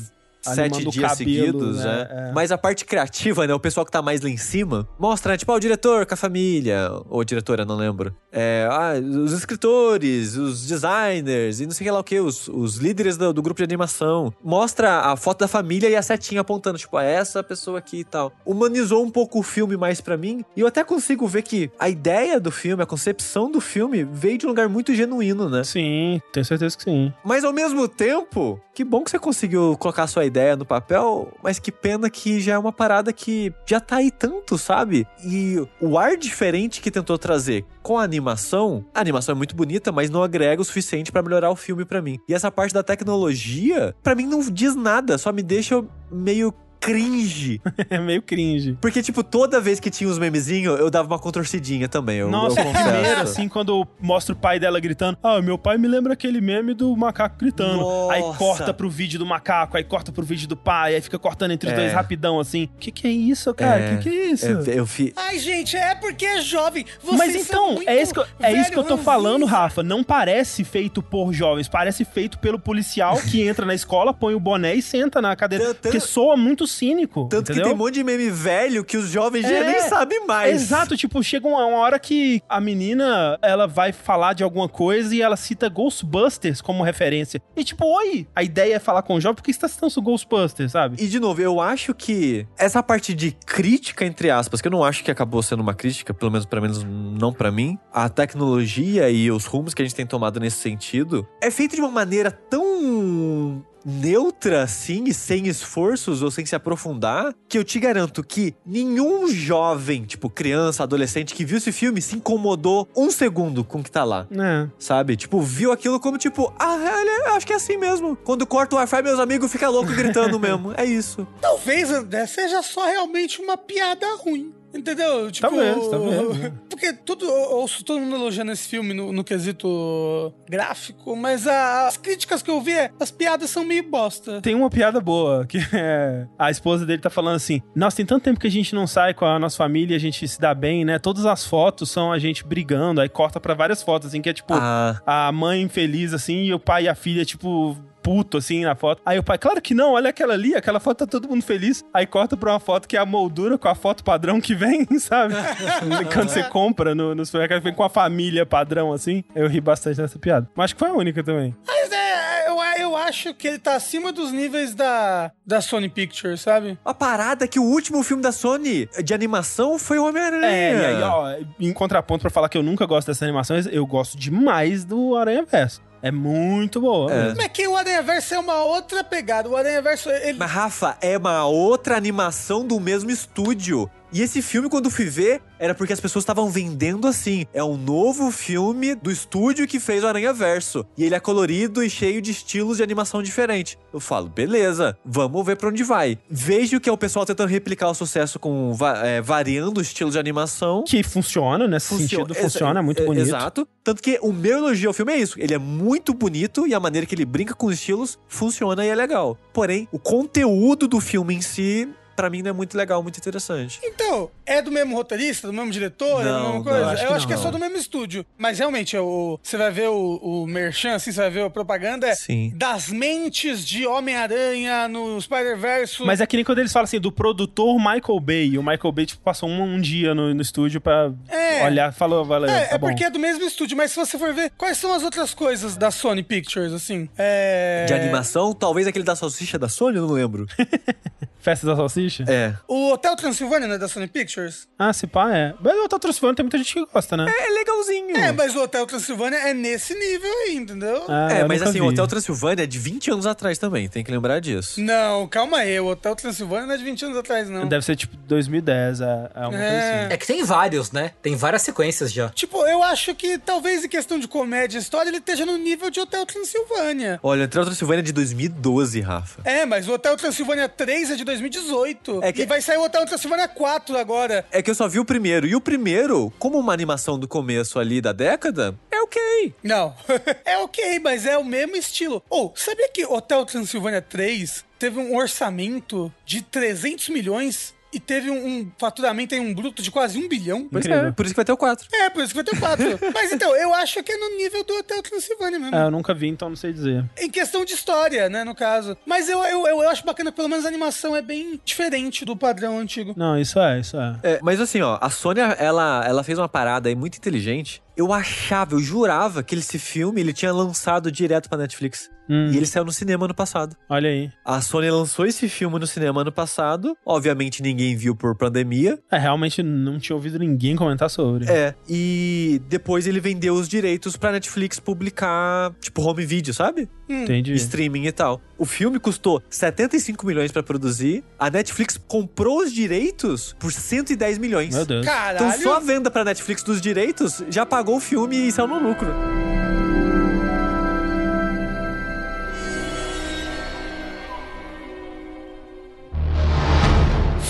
sete 0.43 0.79
dias 0.79 0.95
cabelo, 0.95 1.15
seguidos, 1.15 1.77
né? 1.77 1.85
né? 1.85 2.07
É. 2.09 2.31
Mas 2.33 2.51
a 2.51 2.57
parte 2.57 2.85
criativa, 2.85 3.47
né? 3.47 3.53
O 3.53 3.59
pessoal 3.59 3.85
que 3.85 3.91
tá 3.91 4.01
mais 4.01 4.21
lá 4.21 4.29
em 4.29 4.37
cima, 4.37 4.87
mostra, 4.99 5.33
né? 5.33 5.37
Tipo, 5.37 5.51
ah, 5.51 5.55
o 5.55 5.59
diretor 5.59 6.05
com 6.05 6.13
a 6.13 6.17
família, 6.17 6.89
ou 7.09 7.23
diretora, 7.23 7.65
não 7.65 7.75
lembro. 7.75 8.15
É, 8.31 8.67
ah, 8.69 8.93
os 8.99 9.31
escritores, 9.31 10.35
os 10.35 10.65
designers, 10.65 11.59
e 11.59 11.65
não 11.65 11.71
sei 11.71 11.89
lá 11.91 11.99
o 11.99 12.03
que, 12.03 12.19
os, 12.19 12.47
os 12.47 12.77
líderes 12.77 13.17
do, 13.17 13.31
do 13.31 13.41
grupo 13.41 13.59
de 13.59 13.63
animação. 13.63 14.33
Mostra 14.43 15.01
a 15.01 15.15
foto 15.15 15.39
da 15.39 15.47
família 15.47 15.89
e 15.89 15.95
a 15.95 16.01
setinha 16.01 16.41
apontando, 16.41 16.77
tipo, 16.77 16.97
ah, 16.97 17.03
essa 17.03 17.43
pessoa 17.43 17.79
aqui 17.79 17.99
e 17.99 18.03
tal. 18.03 18.33
Humanizou 18.45 19.03
um 19.03 19.09
pouco 19.09 19.39
o 19.39 19.43
filme 19.43 19.77
mais 19.77 20.01
pra 20.01 20.17
mim, 20.17 20.43
e 20.55 20.61
eu 20.61 20.67
até 20.67 20.83
consigo 20.83 21.27
ver 21.27 21.43
que 21.43 21.71
a 21.79 21.89
ideia 21.89 22.39
do 22.39 22.51
filme, 22.51 22.83
a 22.83 22.85
concepção 22.85 23.51
do 23.51 23.61
filme, 23.61 24.03
veio 24.03 24.37
de 24.37 24.45
um 24.45 24.49
lugar 24.49 24.67
muito 24.67 24.93
genuíno, 24.93 25.49
né? 25.49 25.63
Sim, 25.63 26.21
tenho 26.31 26.45
certeza 26.45 26.77
que 26.77 26.83
sim. 26.83 27.13
Mas 27.23 27.43
ao 27.43 27.53
mesmo 27.53 27.87
tempo, 27.87 28.59
que 28.73 28.83
bom 28.83 29.03
que 29.03 29.11
você 29.11 29.19
conseguiu 29.19 29.77
colocar 29.77 30.07
sua 30.07 30.25
ideia 30.25 30.55
no 30.55 30.65
papel, 30.65 31.31
mas 31.43 31.59
que 31.59 31.71
pena 31.71 32.09
que 32.09 32.39
já 32.41 32.53
é 32.53 32.57
uma 32.57 32.71
parada 32.71 33.13
que 33.13 33.53
já 33.65 33.79
tá 33.79 33.97
aí 33.97 34.09
tanto, 34.09 34.57
sabe? 34.57 35.07
E 35.23 35.61
o 35.79 35.97
ar 35.97 36.17
diferente 36.17 36.81
que 36.81 36.89
tentou 36.89 37.17
trazer 37.17 37.65
com 37.81 37.97
a 37.97 38.03
animação, 38.03 38.85
a 38.93 39.01
animação 39.01 39.33
é 39.33 39.37
muito 39.37 39.55
bonita, 39.55 39.91
mas 39.91 40.09
não 40.09 40.23
agrega 40.23 40.61
o 40.61 40.65
suficiente 40.65 41.11
pra 41.11 41.21
melhorar 41.21 41.51
o 41.51 41.55
filme 41.55 41.85
pra 41.85 42.01
mim. 42.01 42.19
E 42.27 42.33
essa 42.33 42.49
parte 42.49 42.73
da 42.73 42.81
tecnologia, 42.81 43.95
pra 44.01 44.15
mim 44.15 44.25
não 44.25 44.39
diz 44.41 44.75
nada, 44.75 45.17
só 45.17 45.31
me 45.31 45.43
deixa 45.43 45.83
meio 46.11 46.53
cringe. 46.83 47.61
É 47.89 47.97
meio 47.99 48.21
cringe. 48.21 48.77
Porque, 48.81 49.01
tipo, 49.03 49.23
toda 49.23 49.59
vez 49.59 49.79
que 49.79 49.89
tinha 49.89 50.09
os 50.09 50.17
memezinhos, 50.17 50.79
eu 50.79 50.89
dava 50.89 51.07
uma 51.07 51.19
contorcidinha 51.19 51.87
também. 51.87 52.17
Eu, 52.17 52.29
Nossa, 52.29 52.59
eu 52.59 52.65
confesso. 52.65 52.89
primeiro, 52.91 53.21
assim, 53.21 53.47
quando 53.47 53.87
mostra 54.01 54.33
o 54.33 54.35
pai 54.37 54.59
dela 54.59 54.79
gritando, 54.79 55.17
ah, 55.21 55.41
meu 55.41 55.57
pai 55.57 55.77
me 55.77 55.87
lembra 55.87 56.13
aquele 56.13 56.41
meme 56.41 56.73
do 56.73 56.95
macaco 56.95 57.37
gritando. 57.37 57.79
Nossa. 57.81 58.13
Aí 58.13 58.21
corta 58.37 58.73
pro 58.73 58.89
vídeo 58.89 59.19
do 59.19 59.25
macaco, 59.25 59.77
aí 59.77 59.83
corta 59.83 60.11
pro 60.11 60.23
vídeo 60.23 60.47
do 60.47 60.55
pai, 60.57 60.95
aí 60.95 61.01
fica 61.01 61.19
cortando 61.19 61.51
entre 61.51 61.67
os 61.69 61.73
É. 61.73 61.75
dois 61.75 61.93
rapidão, 61.93 62.39
assim. 62.39 62.67
Que 62.79 62.91
que 62.91 63.07
é 63.07 63.11
isso, 63.11 63.53
cara? 63.53 63.79
É. 63.81 63.97
Que 63.97 64.03
que 64.03 64.09
é 64.09 64.25
isso? 64.31 64.45
É, 64.45 64.79
eu 64.79 64.85
fi... 64.85 65.13
Ai, 65.15 65.37
gente, 65.39 65.75
é 65.75 65.93
porque 65.95 66.25
é 66.25 66.41
jovem. 66.41 66.85
Vocês 67.03 67.17
Mas 67.17 67.31
são 67.47 67.63
então, 67.63 67.73
muito 67.75 67.89
é 67.89 68.01
isso, 68.01 68.13
que 68.13 68.19
eu, 68.19 68.25
é 68.41 68.53
isso 68.53 68.71
que 68.71 68.79
eu 68.79 68.83
tô 68.83 68.97
falando. 68.97 69.45
Rafa. 69.45 69.83
Não 69.83 70.03
parece 70.03 70.63
feito 70.63 71.01
por 71.01 71.31
jovens, 71.33 71.67
parece 71.67 72.05
feito 72.05 72.39
pelo 72.39 72.57
policial 72.57 73.17
que 73.17 73.41
entra 73.45 73.65
na 73.65 73.75
escola, 73.75 74.13
põe 74.13 74.33
o 74.33 74.39
boné 74.39 74.73
e 74.75 74.81
senta 74.81 75.21
na 75.21 75.35
cadeira. 75.35 75.73
Porque 75.75 75.99
soa 75.99 76.35
muito 76.37 76.65
cínico. 76.73 77.27
Tanto 77.29 77.45
que 77.47 77.51
entendeu? 77.53 77.63
tem 77.65 77.73
um 77.73 77.77
monte 77.77 77.93
de 77.95 78.03
meme 78.03 78.29
velho 78.29 78.83
que 78.83 78.97
os 78.97 79.09
jovens 79.09 79.43
já 79.43 79.49
É. 79.49 79.71
nem 79.71 79.79
sabem 79.81 80.25
mais. 80.25 80.61
Exato, 80.61 80.97
tipo, 80.97 81.21
chega 81.23 81.47
uma, 81.47 81.65
uma 81.65 81.77
hora 81.77 81.97
que 81.99 82.41
a 82.49 82.59
menina, 82.59 83.37
ela 83.41 83.67
vai 83.67 83.91
falar 83.91 84.33
de 84.33 84.43
alguma 84.43 84.67
coisa 84.67 85.15
e 85.15 85.21
ela 85.21 85.35
cita 85.37 85.69
Ghostbusters 85.69 86.61
como 86.61 86.83
referência. 86.83 87.41
E 87.55 87.63
tipo, 87.63 87.85
oi, 87.85 88.27
a 88.35 88.43
ideia 88.43 88.75
é 88.75 88.79
falar 88.79 89.01
com 89.03 89.15
o 89.15 89.21
jovem, 89.21 89.35
por 89.35 89.43
que 89.43 89.53
você 89.53 89.59
tá 89.59 89.67
citando 89.67 90.01
Ghostbusters, 90.01 90.71
sabe? 90.71 91.01
E 91.01 91.07
de 91.07 91.19
novo, 91.19 91.41
eu 91.41 91.59
acho 91.61 91.93
que 91.93 92.45
essa 92.57 92.81
parte 92.81 93.13
de 93.13 93.31
crítica, 93.45 94.05
entre 94.05 94.29
aspas, 94.29 94.61
que 94.61 94.67
eu 94.67 94.71
não 94.71 94.83
acho 94.83 95.03
que 95.03 95.11
acabou 95.11 95.41
sendo 95.43 95.61
uma 95.61 95.73
crítica, 95.73 96.13
pelo 96.13 96.31
menos, 96.31 96.45
pelo 96.45 96.61
menos 96.61 96.83
não 96.83 97.31
pra 97.31 97.51
mim, 97.51 97.77
a 97.91 98.09
tecnologia 98.09 99.09
e 99.09 99.29
os 99.31 99.45
rumos 99.45 99.73
que 99.73 99.81
a 99.81 99.85
gente 99.85 99.95
tem 99.95 100.05
tomado 100.05 100.39
nesse 100.39 100.57
sentido, 100.57 101.27
é 101.41 101.51
feito 101.51 101.75
de 101.75 101.81
uma 101.81 101.91
maneira 101.91 102.31
tão 102.31 103.63
neutra, 103.85 104.63
assim, 104.63 105.03
e 105.05 105.13
sem 105.13 105.47
esforços 105.47 106.21
ou 106.21 106.31
sem 106.31 106.45
se 106.45 106.55
aprofundar, 106.55 107.33
que 107.47 107.57
eu 107.57 107.63
te 107.63 107.79
garanto 107.79 108.23
que 108.23 108.53
nenhum 108.65 109.27
jovem, 109.27 110.03
tipo 110.05 110.29
criança, 110.29 110.83
adolescente, 110.83 111.33
que 111.33 111.45
viu 111.45 111.57
esse 111.57 111.71
filme 111.71 112.01
se 112.01 112.15
incomodou 112.15 112.87
um 112.95 113.09
segundo 113.11 113.63
com 113.63 113.79
o 113.79 113.83
que 113.83 113.91
tá 113.91 114.03
lá. 114.03 114.27
É. 114.31 114.69
Sabe? 114.79 115.15
Tipo, 115.15 115.41
viu 115.41 115.71
aquilo 115.71 115.99
como 115.99 116.17
tipo, 116.17 116.53
ah, 116.59 116.77
ele- 117.01 117.29
acho 117.35 117.45
que 117.45 117.53
é 117.53 117.55
assim 117.55 117.77
mesmo. 117.77 118.15
Quando 118.15 118.45
corta 118.45 118.75
o 118.75 118.79
Wi-Fi, 118.79 119.01
meus 119.03 119.19
amigos 119.19 119.51
ficam 119.51 119.71
loucos 119.71 119.95
gritando 119.95 120.39
mesmo. 120.39 120.73
É 120.77 120.85
isso. 120.85 121.27
Talvez, 121.41 121.91
André, 121.91 122.25
seja 122.27 122.61
só 122.61 122.85
realmente 122.85 123.41
uma 123.41 123.57
piada 123.57 124.05
ruim. 124.17 124.53
Entendeu? 124.73 125.29
Tipo, 125.31 125.47
Talvez, 125.49 125.87
talvez, 125.87 126.37
né? 126.39 126.53
Porque 126.69 126.93
tudo, 126.93 127.25
eu 127.25 127.51
ouço 127.57 127.83
todo 127.83 127.99
mundo 127.99 128.15
elogiando 128.15 128.51
esse 128.51 128.67
filme 128.67 128.93
no, 128.93 129.11
no 129.13 129.23
quesito 129.23 130.33
gráfico, 130.49 131.15
mas 131.15 131.47
a- 131.47 131.87
as 131.87 131.97
críticas 131.97 132.41
que 132.41 132.49
eu 132.49 132.59
vi 132.61 132.71
é 132.73 132.91
as 132.99 133.11
piadas 133.11 133.49
são 133.49 133.63
meio 133.63 133.83
bosta. 133.83 134.41
Tem 134.41 134.55
uma 134.55 134.69
piada 134.69 134.99
boa, 134.99 135.45
que 135.45 135.57
é. 135.73 136.25
A 136.37 136.49
esposa 136.49 136.85
dele 136.85 137.01
tá 137.01 137.09
falando 137.09 137.35
assim: 137.35 137.61
Nossa, 137.75 137.97
tem 137.97 138.05
tanto 138.05 138.23
tempo 138.23 138.39
que 138.39 138.47
a 138.47 138.51
gente 138.51 138.73
não 138.73 138.87
sai 138.87 139.13
com 139.13 139.25
a 139.25 139.37
nossa 139.39 139.57
família, 139.57 139.95
a 139.95 139.99
gente 139.99 140.27
se 140.27 140.39
dá 140.39 140.53
bem, 140.53 140.83
né? 140.83 140.97
Todas 140.99 141.25
as 141.25 141.45
fotos 141.45 141.89
são 141.91 142.11
a 142.11 142.19
gente 142.19 142.43
brigando, 142.45 142.99
aí 143.01 143.09
corta 143.09 143.39
pra 143.39 143.53
várias 143.53 143.83
fotos, 143.83 144.07
assim, 144.07 144.21
que 144.21 144.29
é 144.29 144.33
tipo 144.33 144.53
Ah, 144.53 145.01
a 145.05 145.31
mãe 145.31 145.67
feliz, 145.69 146.13
assim, 146.13 146.43
e 146.45 146.53
o 146.53 146.59
pai 146.59 146.85
e 146.85 146.89
a 146.89 146.95
filha, 146.95 147.23
tipo. 147.25 147.77
Puto, 148.03 148.37
assim, 148.37 148.63
na 148.65 148.75
foto. 148.75 149.01
Aí 149.05 149.17
o 149.17 149.23
pai, 149.23 149.37
claro 149.37 149.61
que 149.61 149.73
não, 149.73 149.93
olha 149.93 150.09
aquela 150.09 150.33
ali, 150.33 150.53
aquela 150.53 150.79
foto 150.79 150.99
tá 150.99 151.07
todo 151.07 151.29
mundo 151.29 151.43
feliz. 151.43 151.83
Aí 151.93 152.05
corta 152.05 152.35
pra 152.35 152.51
uma 152.51 152.59
foto 152.59 152.87
que 152.87 152.97
é 152.97 152.99
a 152.99 153.05
moldura 153.05 153.57
com 153.57 153.67
a 153.69 153.75
foto 153.75 154.03
padrão 154.03 154.41
que 154.41 154.53
vem, 154.53 154.85
sabe? 154.99 155.33
Quando 156.13 156.29
você 156.29 156.43
compra 156.43 156.93
no, 156.93 157.15
no 157.15 157.25
supermercado, 157.25 157.63
vem 157.63 157.73
com 157.73 157.83
a 157.83 157.89
família 157.89 158.45
padrão, 158.45 158.91
assim. 158.91 159.23
Eu 159.33 159.47
ri 159.47 159.61
bastante 159.61 159.97
dessa 159.97 160.19
piada. 160.19 160.49
Mas 160.55 160.65
acho 160.65 160.75
que 160.75 160.79
foi 160.79 160.89
a 160.89 160.93
única 160.93 161.23
também. 161.23 161.55
Mas 161.65 161.91
é, 161.91 162.49
eu, 162.49 162.57
eu 162.79 162.97
acho 162.97 163.33
que 163.33 163.47
ele 163.47 163.59
tá 163.59 163.75
acima 163.75 164.11
dos 164.11 164.31
níveis 164.31 164.75
da, 164.75 165.31
da 165.45 165.61
Sony 165.61 165.87
Pictures, 165.89 166.41
sabe? 166.41 166.77
a 166.83 166.93
parada 166.93 167.45
é 167.45 167.47
que 167.47 167.59
o 167.59 167.63
último 167.63 168.03
filme 168.03 168.21
da 168.21 168.31
Sony 168.31 168.89
de 169.03 169.13
animação 169.13 169.79
foi 169.79 169.97
o 169.97 170.05
Homem-Aranha. 170.05 170.45
É, 170.45 170.73
e 170.73 170.85
aí, 170.85 171.01
ó, 171.01 171.35
em 171.59 171.71
contraponto 171.71 172.21
pra 172.21 172.29
falar 172.29 172.49
que 172.49 172.57
eu 172.57 172.63
nunca 172.63 172.85
gosto 172.85 173.07
dessas 173.07 173.23
animações, 173.23 173.65
eu 173.71 173.85
gosto 173.85 174.17
demais 174.17 174.83
do 174.83 175.15
Aranha 175.15 175.43
Verso. 175.43 175.81
É 176.03 176.11
muito 176.11 176.81
boa. 176.81 177.09
É. 177.09 177.23
mesmo. 177.23 177.37
Mas 177.37 177.47
que 177.47 177.65
o 177.65 177.77
Aranha 177.77 178.01
Verso 178.01 178.33
é 178.33 178.39
uma 178.39 178.65
outra 178.65 179.05
pegada. 179.05 179.47
O 179.47 179.55
Aranha 179.55 179.81
Verso, 179.81 180.09
ele. 180.09 180.37
Mas, 180.37 180.51
Rafa, 180.51 180.97
é 180.99 181.17
uma 181.17 181.45
outra 181.45 181.95
animação 181.95 182.67
do 182.67 182.77
mesmo 182.77 183.09
estúdio. 183.09 183.89
E 184.13 184.21
esse 184.21 184.41
filme, 184.43 184.69
quando 184.69 184.91
fui 184.91 185.05
ver, 185.05 185.41
era 185.57 185.73
porque 185.73 185.91
as 185.91 185.99
pessoas 185.99 186.21
estavam 186.21 186.47
vendendo 186.49 187.07
assim. 187.07 187.45
É 187.51 187.63
um 187.63 187.75
novo 187.75 188.29
filme 188.31 188.93
do 188.93 189.11
estúdio 189.11 189.67
que 189.67 189.79
fez 189.79 190.03
o 190.03 190.07
Aranha 190.07 190.31
Verso. 190.31 190.85
E 190.95 191.03
ele 191.03 191.15
é 191.15 191.19
colorido 191.19 191.83
e 191.83 191.89
cheio 191.89 192.21
de 192.21 192.29
estilos 192.29 192.77
de 192.77 192.83
animação 192.83 193.23
diferente. 193.23 193.77
Eu 193.91 193.99
falo, 193.99 194.29
beleza, 194.29 194.95
vamos 195.03 195.43
ver 195.43 195.57
pra 195.57 195.69
onde 195.69 195.83
vai. 195.83 196.19
Vejo 196.29 196.79
que 196.79 196.87
é 196.87 196.91
o 196.91 196.97
pessoal 196.97 197.25
tentando 197.25 197.49
replicar 197.49 197.89
o 197.89 197.93
sucesso 197.95 198.37
com 198.37 198.75
é, 199.03 199.19
variando 199.19 199.79
o 199.79 199.81
estilo 199.81 200.11
de 200.11 200.19
animação. 200.19 200.83
Que 200.87 201.01
funciona, 201.01 201.67
nesse 201.67 201.97
sentido, 201.97 202.33
Exa- 202.33 202.41
funciona, 202.43 202.79
é 202.79 202.83
muito 202.83 203.01
é- 203.01 203.05
bonito. 203.05 203.25
Exato. 203.25 203.67
Tanto 203.83 204.01
que 204.01 204.19
o 204.21 204.31
meu 204.31 204.59
elogio 204.59 204.89
ao 204.89 204.93
filme 204.93 205.11
é 205.13 205.17
isso. 205.17 205.35
Ele 205.39 205.53
é 205.55 205.57
muito 205.57 206.13
bonito 206.13 206.67
e 206.67 206.73
a 206.75 206.79
maneira 206.79 207.07
que 207.07 207.15
ele 207.15 207.25
brinca 207.25 207.53
com 207.55 207.65
os 207.65 207.73
estilos 207.73 208.19
funciona 208.27 208.85
e 208.85 208.89
é 208.89 208.95
legal. 208.95 209.37
Porém, 209.51 209.87
o 209.91 209.97
conteúdo 209.99 210.87
do 210.87 210.99
filme 211.01 211.33
em 211.33 211.41
si, 211.41 211.89
pra 212.15 212.29
mim, 212.29 212.41
não 212.41 212.49
é 212.49 212.53
muito 212.53 212.77
legal, 212.77 213.01
muito 213.01 213.17
interessante. 213.17 213.79
Então, 213.83 214.29
é 214.45 214.61
do 214.61 214.71
mesmo 214.71 214.95
roteirista, 214.95 215.47
do 215.47 215.53
mesmo 215.53 215.71
diretor, 215.71 216.21
é 216.21 216.23
da 216.25 216.31
Não, 216.31 216.39
mesma 216.39 216.53
não, 216.55 216.63
coisa? 216.63 216.77
eu 216.79 216.83
eu 216.83 216.89
acho 216.89 217.03
acho, 217.15 217.27
que 217.27 217.33
que, 217.33 217.33
não. 217.33 217.39
é 217.39 217.43
só 217.43 217.51
do 217.51 217.59
mesmo 217.59 217.77
estúdio. 217.77 218.25
Mas 218.37 218.59
realmente, 218.59 218.97
o, 218.97 219.39
você 219.41 219.57
vai 219.57 219.71
ver 219.71 219.89
o, 219.89 220.15
o 220.21 220.47
Merchan, 220.47 220.95
assim, 220.95 221.11
você 221.11 221.19
vai 221.21 221.29
ver 221.29 221.43
a 221.45 221.49
propaganda 221.49 222.07
é 222.07 222.15
Sim. 222.15 222.51
das 222.55 222.89
mentes 222.89 223.65
de 223.65 223.85
Homem-Aranha 223.87 224.87
no 224.87 225.19
Spider-Verse. 225.21 226.03
Mas 226.03 226.21
é 226.21 226.25
que 226.25 226.35
nem 226.35 226.43
quando 226.45 226.59
eles 226.59 226.71
falam 226.71 226.83
assim, 226.85 226.99
do 226.99 227.11
produtor 227.11 227.77
Michael 227.77 228.19
Bay. 228.19 228.49
E 228.53 228.57
o 228.57 228.63
Michael 228.63 228.91
Bay, 228.91 229.05
tipo, 229.05 229.21
passou 229.21 229.49
um, 229.49 229.61
um 229.63 229.81
dia 229.81 230.13
no, 230.13 230.33
no 230.33 230.41
estúdio 230.41 230.79
pra 230.81 231.11
É. 231.29 231.63
olhar 231.65 231.93
falou, 231.93 232.23
valeu, 232.25 232.49
É, 232.49 232.65
tá 232.67 232.75
é 232.75 232.77
bom. 232.77 232.87
porque 232.87 233.03
é 233.03 233.09
do 233.09 233.19
mesmo 233.19 233.43
estúdio, 233.43 233.75
mas 233.77 233.91
se 233.91 233.97
você 233.97 234.17
for 234.17 234.33
ver, 234.33 234.51
quais 234.57 234.77
são 234.77 234.93
as 234.93 235.03
outras 235.03 235.33
coisas 235.33 235.75
da 235.75 235.91
Sony 235.91 236.23
Pictures, 236.23 236.73
assim? 236.73 237.09
É... 237.17 237.85
De 237.85 237.93
animação, 237.93 238.53
talvez 238.53 238.87
aquele 238.87 239.03
da 239.05 239.15
salsicha 239.15 239.57
da 239.57 239.69
Sony, 239.69 239.97
eu 239.97 240.07
não 240.07 240.13
lembro. 240.13 240.45
Festa 241.43 241.67
da 241.67 241.75
Salsicha? 241.75 242.23
é. 242.27 242.53
O 242.67 242.91
Hotel 242.93 243.15
Transilvânia 243.17 243.67
não 243.67 243.75
é 243.75 243.77
da 243.77 243.87
Sony 243.89 244.07
Pictures? 244.07 244.65
Ah, 244.79 244.93
se 244.93 245.05
pá, 245.05 245.35
é. 245.35 245.53
Mas 245.59 245.75
o 245.77 245.87
Tato 245.89 245.99
Transformando 246.03 246.37
tem 246.37 246.43
muita 246.45 246.57
gente 246.57 246.73
que 246.73 246.85
gosta, 246.93 247.17
né? 247.17 247.29
É 247.29 247.49
legalzinho. 247.51 248.15
É, 248.17 248.31
mas 248.31 248.55
o 248.55 248.61
Hotel 248.63 248.85
Transilvânia 248.87 249.37
é 249.37 249.53
nesse 249.53 249.93
nível 249.93 250.31
aí, 250.47 250.55
entendeu? 250.55 251.03
Ah, 251.09 251.27
É, 251.31 251.43
mas 251.45 251.61
assim, 251.61 251.73
vi. 251.73 251.81
o 251.81 251.87
Hotel 251.87 252.07
Transilvânia 252.07 252.63
é 252.63 252.65
de 252.65 252.79
20 252.79 253.11
anos 253.11 253.25
atrás 253.25 253.57
também, 253.57 253.89
tem 253.89 254.03
que 254.03 254.11
lembrar 254.11 254.39
disso. 254.39 254.79
Não, 254.81 255.27
calma 255.27 255.57
aí, 255.57 255.77
o 255.79 255.87
Hotel 255.87 256.15
Transilvânia 256.15 256.65
não 256.67 256.75
é 256.75 256.77
de 256.77 256.83
20 256.85 257.05
anos 257.05 257.17
atrás, 257.17 257.49
não. 257.49 257.67
Deve 257.67 257.83
ser 257.85 257.95
tipo 257.97 258.15
2010, 258.25 259.01
é, 259.01 259.03
é 259.35 259.39
uma 259.47 259.57
É. 259.57 259.69
coisa 259.69 259.77
assim. 260.03 260.13
É 260.13 260.17
que 260.17 260.27
tem 260.27 260.43
vários, 260.45 260.91
né? 260.93 261.11
Tem 261.21 261.35
várias 261.35 261.61
sequências 261.61 262.11
já. 262.11 262.29
Tipo, 262.29 262.65
eu 262.65 262.81
acho 262.81 263.13
que 263.15 263.37
talvez 263.37 263.83
em 263.83 263.89
questão 263.89 264.17
de 264.17 264.27
comédia 264.29 264.77
e 264.77 264.81
história 264.81 265.09
ele 265.09 265.17
esteja 265.17 265.45
no 265.45 265.57
nível 265.57 265.89
de 265.89 265.99
Hotel 265.99 266.25
Transilvânia. 266.25 267.19
Olha, 267.21 267.41
o 267.41 267.45
Hotel 267.45 267.65
Transilvânia 267.65 267.99
é 267.99 268.03
de 268.03 268.13
2012, 268.13 269.01
Rafa. 269.01 269.41
É, 269.43 269.65
mas 269.65 269.87
o 269.87 269.93
Hotel 269.93 270.15
Transilvânia 270.15 270.69
3 270.69 271.11
é 271.11 271.15
de 271.15 271.23
2018. 271.39 272.19
É 272.23 272.31
que- 272.31 272.43
E 272.43 272.45
vai 272.45 272.61
sair 272.61 272.77
o 272.77 272.83
Hotel 272.83 273.05
Transilvânia 273.05 273.47
4 273.47 273.97
agora. 273.97 274.45
É 274.51 274.61
que 274.61 274.69
eu 274.69 274.75
só 274.75 274.87
vi 274.87 274.99
o 274.99 275.05
primeiro. 275.05 275.45
E 275.47 275.55
o 275.55 275.61
primeiro, 275.61 276.31
como 276.39 276.57
uma 276.57 276.73
animação 276.73 277.17
do 277.17 277.27
começo 277.27 277.79
ali 277.79 278.01
da 278.01 278.11
década, 278.11 278.77
é 278.91 279.01
ok. 279.01 279.53
Não. 279.63 279.95
é 280.45 280.57
ok, 280.59 280.99
mas 280.99 281.25
é 281.25 281.37
o 281.37 281.43
mesmo 281.43 281.75
estilo. 281.75 282.23
Ou, 282.29 282.53
sabia 282.55 282.89
que 282.89 283.05
Hotel 283.05 283.45
Transilvânia 283.45 284.01
3 284.01 284.63
teve 284.79 284.99
um 284.99 285.15
orçamento 285.15 286.11
de 286.25 286.41
300 286.41 287.09
milhões 287.09 287.73
e 287.93 287.99
teve 287.99 288.29
um, 288.29 288.45
um 288.45 288.71
faturamento 288.77 289.35
aí, 289.35 289.39
um 289.39 289.53
bruto 289.53 289.81
de 289.81 289.91
quase 289.91 290.17
um 290.17 290.27
bilhão? 290.27 290.67
Pois 290.71 290.85
é, 290.85 291.11
por 291.11 291.25
isso 291.25 291.33
que 291.33 291.37
vai 291.37 291.45
ter 291.45 291.51
o 291.51 291.57
4. 291.57 291.87
É, 291.93 292.09
por 292.09 292.23
isso 292.23 292.33
que 292.33 292.35
vai 292.35 292.43
ter 292.43 292.55
o 292.55 292.59
4. 292.59 292.99
mas 293.13 293.31
então, 293.31 293.55
eu 293.55 293.73
acho 293.73 294.01
que 294.03 294.11
é 294.11 294.17
no 294.17 294.37
nível 294.37 294.63
do 294.63 294.73
Hotel 294.75 295.01
Transilvânia 295.01 295.59
mesmo. 295.59 295.75
É, 295.75 295.83
eu 295.83 295.91
nunca 295.91 296.13
vi, 296.13 296.27
então 296.27 296.49
não 296.49 296.55
sei 296.55 296.73
dizer. 296.73 297.05
Em 297.17 297.29
questão 297.29 297.63
de 297.63 297.73
história, 297.73 298.29
né, 298.29 298.43
no 298.43 298.55
caso. 298.55 298.97
Mas 299.05 299.29
eu, 299.29 299.43
eu, 299.43 299.67
eu, 299.67 299.83
eu 299.83 299.89
acho 299.89 300.05
bacana, 300.05 300.31
pelo 300.31 300.49
menos 300.49 300.65
a 300.65 300.67
animação 300.67 301.15
é 301.15 301.21
bem 301.21 301.59
diferente 301.63 302.25
do 302.25 302.35
padrão 302.35 302.79
antigo. 302.79 303.13
Não, 303.15 303.37
isso 303.37 303.59
é, 303.59 303.79
isso 303.79 303.97
é. 303.97 304.15
É, 304.23 304.39
mas 304.41 304.59
assim, 304.59 304.81
ó, 304.81 304.97
a 304.99 305.09
Sony, 305.09 305.39
ela, 305.57 306.03
ela 306.07 306.23
fez 306.23 306.37
uma 306.37 306.49
parada 306.49 306.89
aí 306.89 306.95
muito 306.95 307.17
inteligente. 307.17 307.81
Eu 307.95 308.11
achava, 308.11 308.75
eu 308.75 308.79
jurava 308.79 309.43
que 309.43 309.55
esse 309.55 309.77
filme 309.77 310.19
ele 310.21 310.33
tinha 310.33 310.51
lançado 310.51 311.11
direto 311.11 311.49
pra 311.49 311.57
Netflix. 311.57 312.09
Hum. 312.29 312.51
E 312.51 312.57
ele 312.57 312.65
saiu 312.65 312.85
no 312.85 312.91
cinema 312.91 313.25
ano 313.25 313.33
passado. 313.33 313.75
Olha 313.89 314.09
aí. 314.09 314.29
A 314.45 314.61
Sony 314.61 314.89
lançou 314.89 315.25
esse 315.25 315.49
filme 315.49 315.77
no 315.77 315.85
cinema 315.85 316.21
ano 316.21 316.31
passado. 316.31 316.97
Obviamente 317.05 317.61
ninguém 317.61 317.95
viu 317.95 318.15
por 318.15 318.35
pandemia. 318.35 318.99
É, 319.11 319.17
realmente 319.17 319.61
não 319.61 319.99
tinha 319.99 320.15
ouvido 320.15 320.39
ninguém 320.39 320.75
comentar 320.75 321.09
sobre. 321.09 321.49
É. 321.49 321.75
E 321.87 322.61
depois 322.67 323.07
ele 323.07 323.19
vendeu 323.19 323.53
os 323.55 323.67
direitos 323.67 324.15
pra 324.15 324.31
Netflix 324.31 324.79
publicar, 324.79 325.73
tipo, 325.81 326.01
home 326.01 326.25
video, 326.25 326.53
sabe? 326.53 326.89
Entendi. 327.09 327.53
Streaming 327.53 328.05
e 328.05 328.11
tal. 328.11 328.41
O 328.57 328.65
filme 328.65 328.99
custou 328.99 329.41
75 329.49 330.25
milhões 330.25 330.51
pra 330.51 330.63
produzir. 330.63 331.23
A 331.37 331.49
Netflix 331.49 331.97
comprou 331.97 332.59
os 332.59 332.71
direitos 332.71 333.53
por 333.59 333.71
110 333.71 334.37
milhões. 334.37 334.73
Meu 334.73 334.85
Deus. 334.85 335.05
Caralho! 335.05 335.35
Então 335.35 335.61
só 335.61 335.75
a 335.75 335.79
venda 335.79 336.09
pra 336.09 336.23
Netflix 336.23 336.63
dos 336.63 336.79
direitos 336.79 337.43
já 337.49 337.65
pagou 337.65 337.82
o 337.91 337.99
filme 337.99 338.47
e 338.47 338.51
saiu 338.51 338.67
no 338.67 338.79
lucro. 338.79 339.07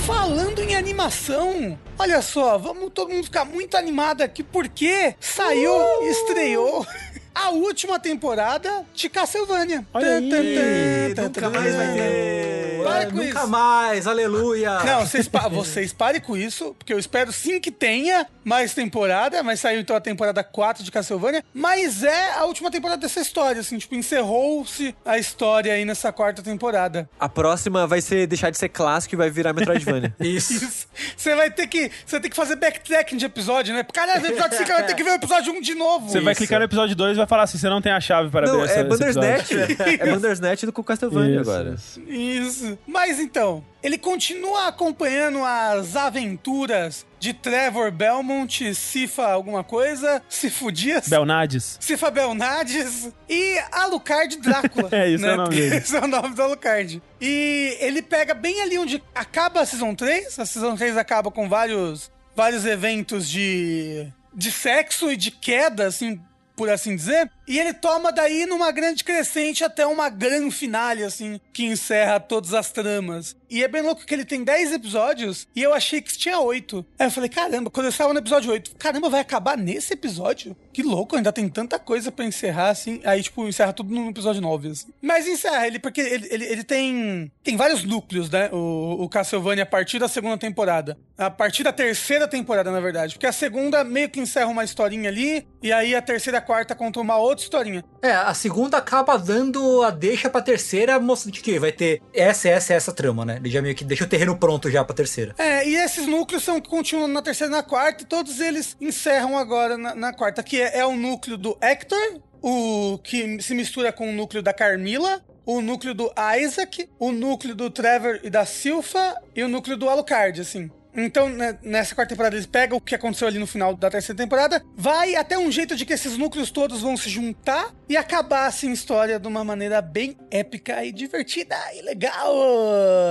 Falando 0.05 0.59
em 0.59 0.75
animação, 0.75 1.77
olha 1.97 2.21
só, 2.21 2.57
vamos 2.57 2.91
todo 2.93 3.09
mundo 3.11 3.25
ficar 3.25 3.45
muito 3.45 3.77
animado 3.77 4.21
aqui 4.21 4.43
porque 4.43 5.15
saiu, 5.19 5.71
Uh! 5.71 6.03
estreou 6.09 6.85
a 7.33 7.49
última 7.49 7.99
temporada 7.99 8.85
de 8.93 9.09
Castlevania. 9.09 9.85
Olha 9.93 10.17
aí, 10.17 11.13
nunca 11.15 11.49
mais 11.49 11.75
vai 11.75 11.93
ter. 11.93 12.63
Para 12.83 13.05
com 13.05 13.15
nunca 13.15 13.39
isso. 13.39 13.47
mais, 13.47 14.07
aleluia. 14.07 14.79
Não, 14.83 15.05
vocês, 15.07 15.25
pa- 15.27 15.47
vocês 15.47 15.93
parem 15.93 16.19
com 16.19 16.35
isso, 16.35 16.75
porque 16.77 16.93
eu 16.93 16.99
espero 16.99 17.31
sim 17.31 17.57
que 17.59 17.71
tenha 17.71 18.27
mais 18.43 18.73
temporada, 18.73 19.41
mas 19.41 19.61
saiu 19.61 19.79
então 19.79 19.95
a 19.95 20.01
temporada 20.01 20.43
4 20.43 20.83
de 20.83 20.91
Castlevania, 20.91 21.45
mas 21.53 22.03
é 22.03 22.31
a 22.33 22.43
última 22.43 22.69
temporada 22.69 22.99
dessa 23.01 23.21
história, 23.21 23.61
assim, 23.61 23.77
tipo, 23.77 23.95
encerrou-se 23.95 24.93
a 25.05 25.17
história 25.17 25.73
aí 25.73 25.85
nessa 25.85 26.11
quarta 26.11 26.41
temporada. 26.41 27.09
A 27.17 27.29
próxima 27.29 27.87
vai 27.87 28.01
ser 28.01 28.27
deixar 28.27 28.49
de 28.49 28.57
ser 28.57 28.67
clássico 28.67 29.15
e 29.15 29.17
vai 29.17 29.29
virar 29.29 29.53
Metroidvania. 29.53 30.13
Isso. 30.19 30.53
Isso. 30.63 30.87
Você 31.15 31.35
vai 31.35 31.49
ter 31.49 31.67
que, 31.67 31.89
você 32.05 32.11
vai 32.17 32.19
ter 32.21 32.29
que 32.29 32.35
fazer 32.35 32.57
backtracking 32.57 33.15
de 33.15 33.25
episódio, 33.25 33.73
né? 33.73 33.83
Caralho, 33.93 34.25
episódio 34.25 34.57
5 34.57 34.69
vai 34.69 34.85
ter 34.85 34.93
que 34.95 35.03
ver 35.03 35.11
o 35.11 35.15
episódio 35.15 35.53
1 35.53 35.61
de 35.61 35.73
novo. 35.73 36.09
Você 36.09 36.19
vai 36.19 36.35
clicar 36.35 36.59
no 36.59 36.65
episódio 36.65 36.95
2 36.97 37.15
e 37.17 37.19
vai 37.23 37.27
falar 37.29 37.43
assim: 37.43 37.57
você 37.57 37.69
não 37.69 37.81
tem 37.81 37.91
a 37.91 37.99
chave 37.99 38.29
para 38.29 38.47
Não, 38.47 38.61
abrir 38.61 38.65
essa, 38.65 38.79
é 38.79 38.81
esse 38.81 38.89
Bandersnatch. 38.89 39.51
episódio. 39.51 39.93
é 40.01 40.11
Bandersnatch 40.11 40.63
do 40.63 40.73
com 40.73 40.83
Castlevania 40.83 41.41
Isso, 41.41 41.51
agora. 41.51 41.75
isso. 42.07 42.79
Mas 42.87 43.19
então, 43.19 43.63
ele 43.81 43.97
continua 43.97 44.67
acompanhando 44.67 45.43
as 45.43 45.95
aventuras 45.95 47.05
de 47.19 47.33
Trevor 47.33 47.91
Belmont, 47.91 48.73
Cifa 48.75 49.27
alguma 49.27 49.63
coisa, 49.63 50.21
Cifu 50.27 50.71
Dias. 50.71 51.07
Belnades. 51.07 51.77
Cifa 51.79 52.11
Belnades 52.11 53.09
e 53.29 53.57
Alucard 53.71 54.37
Drácula. 54.37 54.89
É, 54.93 55.09
isso 55.09 55.23
né? 55.23 55.29
é 55.29 55.33
o 55.33 55.37
nome 55.37 55.49
Porque 55.49 55.61
dele. 55.61 55.75
Esse 55.83 55.95
é 55.95 56.01
o 56.01 56.07
nome 56.07 56.35
do 56.35 56.41
Alucard. 56.41 57.01
E 57.21 57.77
ele 57.79 58.01
pega 58.01 58.33
bem 58.33 58.61
ali 58.61 58.77
onde 58.77 59.01
acaba 59.15 59.61
a 59.61 59.65
Season 59.65 59.95
3. 59.95 60.39
A 60.39 60.45
Season 60.45 60.75
3 60.75 60.97
acaba 60.97 61.31
com 61.31 61.47
vários, 61.47 62.11
vários 62.35 62.65
eventos 62.65 63.29
de, 63.29 64.07
de 64.33 64.51
sexo 64.51 65.11
e 65.11 65.15
de 65.17 65.31
queda, 65.31 65.87
assim, 65.87 66.19
por 66.55 66.69
assim 66.69 66.95
dizer. 66.95 67.29
E 67.47 67.59
ele 67.59 67.73
toma 67.73 68.11
daí 68.11 68.45
numa 68.45 68.71
grande 68.71 69.03
crescente 69.03 69.63
até 69.63 69.85
uma 69.85 70.09
grande 70.09 70.53
finale, 70.53 71.03
assim, 71.03 71.39
que 71.51 71.65
encerra 71.65 72.19
todas 72.19 72.53
as 72.53 72.71
tramas. 72.71 73.35
E 73.49 73.63
é 73.63 73.67
bem 73.67 73.81
louco 73.81 74.05
que 74.05 74.13
ele 74.13 74.25
tem 74.25 74.43
10 74.43 74.73
episódios 74.73 75.47
e 75.55 75.61
eu 75.61 75.73
achei 75.73 76.01
que 76.01 76.17
tinha 76.17 76.39
8. 76.39 76.85
Aí 76.97 77.05
eu 77.07 77.11
falei, 77.11 77.29
caramba, 77.29 77.69
quando 77.69 77.85
eu 77.85 77.91
estava 77.91 78.11
no 78.11 78.19
episódio 78.19 78.51
8, 78.51 78.75
caramba, 78.77 79.09
vai 79.09 79.19
acabar 79.19 79.57
nesse 79.57 79.93
episódio? 79.93 80.55
Que 80.71 80.81
louco, 80.81 81.15
ainda 81.15 81.31
tem 81.31 81.47
tanta 81.47 81.77
coisa 81.77 82.11
pra 82.11 82.25
encerrar, 82.25 82.69
assim. 82.69 82.99
Aí, 83.03 83.21
tipo, 83.21 83.47
encerra 83.47 83.71
tudo 83.71 83.93
no 83.93 84.09
episódio 84.09 84.41
9, 84.41 84.69
assim. 84.69 84.87
Mas 84.99 85.27
encerra 85.27 85.67
ele, 85.67 85.77
porque 85.77 86.01
ele, 86.01 86.27
ele, 86.31 86.45
ele 86.45 86.63
tem. 86.63 87.31
Tem 87.43 87.55
vários 87.55 87.83
núcleos, 87.83 88.27
né? 88.27 88.49
O, 88.51 89.03
o 89.03 89.09
Castlevania 89.09 89.63
a 89.63 89.67
partir 89.67 89.99
da 89.99 90.07
segunda 90.07 90.37
temporada. 90.37 90.97
A 91.15 91.29
partir 91.29 91.63
da 91.63 91.71
terceira 91.71 92.27
temporada, 92.27 92.71
na 92.71 92.79
verdade. 92.79 93.13
Porque 93.13 93.27
a 93.27 93.31
segunda 93.31 93.83
meio 93.83 94.09
que 94.09 94.19
encerra 94.19 94.47
uma 94.47 94.63
historinha 94.63 95.09
ali, 95.09 95.45
e 95.61 95.71
aí 95.71 95.93
a 95.93 96.01
terceira 96.01 96.39
a 96.39 96.41
quarta 96.41 96.73
contam 96.73 97.03
uma 97.03 97.17
outra 97.17 97.32
historinha. 97.41 97.83
É, 98.01 98.11
a 98.11 98.33
segunda 98.33 98.77
acaba 98.77 99.17
dando 99.17 99.81
a 99.81 99.89
deixa 99.89 100.29
pra 100.29 100.41
terceira, 100.41 100.99
mostrando 100.99 101.33
que 101.35 101.59
vai 101.59 101.71
ter 101.71 102.01
essa, 102.13 102.49
essa, 102.49 102.73
essa 102.73 102.91
trama, 102.91 103.25
né? 103.25 103.37
Ele 103.37 103.49
já 103.49 103.61
meio 103.61 103.75
que 103.75 103.83
deixa 103.83 104.03
o 104.03 104.07
terreno 104.07 104.37
pronto 104.37 104.69
já 104.69 104.83
pra 104.83 104.95
terceira. 104.95 105.33
É, 105.37 105.67
e 105.67 105.75
esses 105.75 106.05
núcleos 106.07 106.43
são 106.43 106.59
que 106.59 106.69
continuam 106.69 107.07
na 107.07 107.21
terceira 107.21 107.51
e 107.51 107.55
na 107.55 107.63
quarta, 107.63 108.03
e 108.03 108.05
todos 108.05 108.39
eles 108.39 108.75
encerram 108.79 109.37
agora 109.37 109.77
na, 109.77 109.95
na 109.95 110.13
quarta, 110.13 110.43
que 110.43 110.61
é, 110.61 110.79
é 110.79 110.85
o 110.85 110.95
núcleo 110.95 111.37
do 111.37 111.57
Hector, 111.61 112.21
o 112.41 112.99
que 113.03 113.41
se 113.41 113.53
mistura 113.55 113.91
com 113.91 114.09
o 114.09 114.13
núcleo 114.13 114.43
da 114.43 114.53
Carmila, 114.53 115.21
o 115.45 115.61
núcleo 115.61 115.93
do 115.93 116.11
Isaac, 116.39 116.89
o 116.99 117.11
núcleo 117.11 117.55
do 117.55 117.69
Trevor 117.69 118.19
e 118.23 118.29
da 118.29 118.45
Silfa 118.45 119.15
e 119.35 119.43
o 119.43 119.47
núcleo 119.47 119.77
do 119.77 119.89
Alucard, 119.89 120.39
assim. 120.41 120.69
Então, 120.95 121.27
né, 121.29 121.57
nessa 121.63 121.95
quarta 121.95 122.09
temporada, 122.13 122.35
eles 122.35 122.45
pegam 122.45 122.77
o 122.77 122.81
que 122.81 122.93
aconteceu 122.95 123.27
ali 123.27 123.39
no 123.39 123.47
final 123.47 123.75
da 123.75 123.89
terceira 123.89 124.17
temporada, 124.17 124.63
vai 124.75 125.15
até 125.15 125.37
um 125.37 125.51
jeito 125.51 125.75
de 125.75 125.85
que 125.85 125.93
esses 125.93 126.17
núcleos 126.17 126.51
todos 126.51 126.81
vão 126.81 126.95
se 126.95 127.09
juntar 127.09 127.73
e 127.89 127.97
acabar, 127.97 128.45
assim, 128.47 128.69
a 128.69 128.73
história 128.73 129.19
de 129.19 129.27
uma 129.27 129.43
maneira 129.43 129.81
bem 129.81 130.15
épica 130.29 130.83
e 130.85 130.91
divertida 130.91 131.55
e 131.75 131.81
legal. 131.81 132.33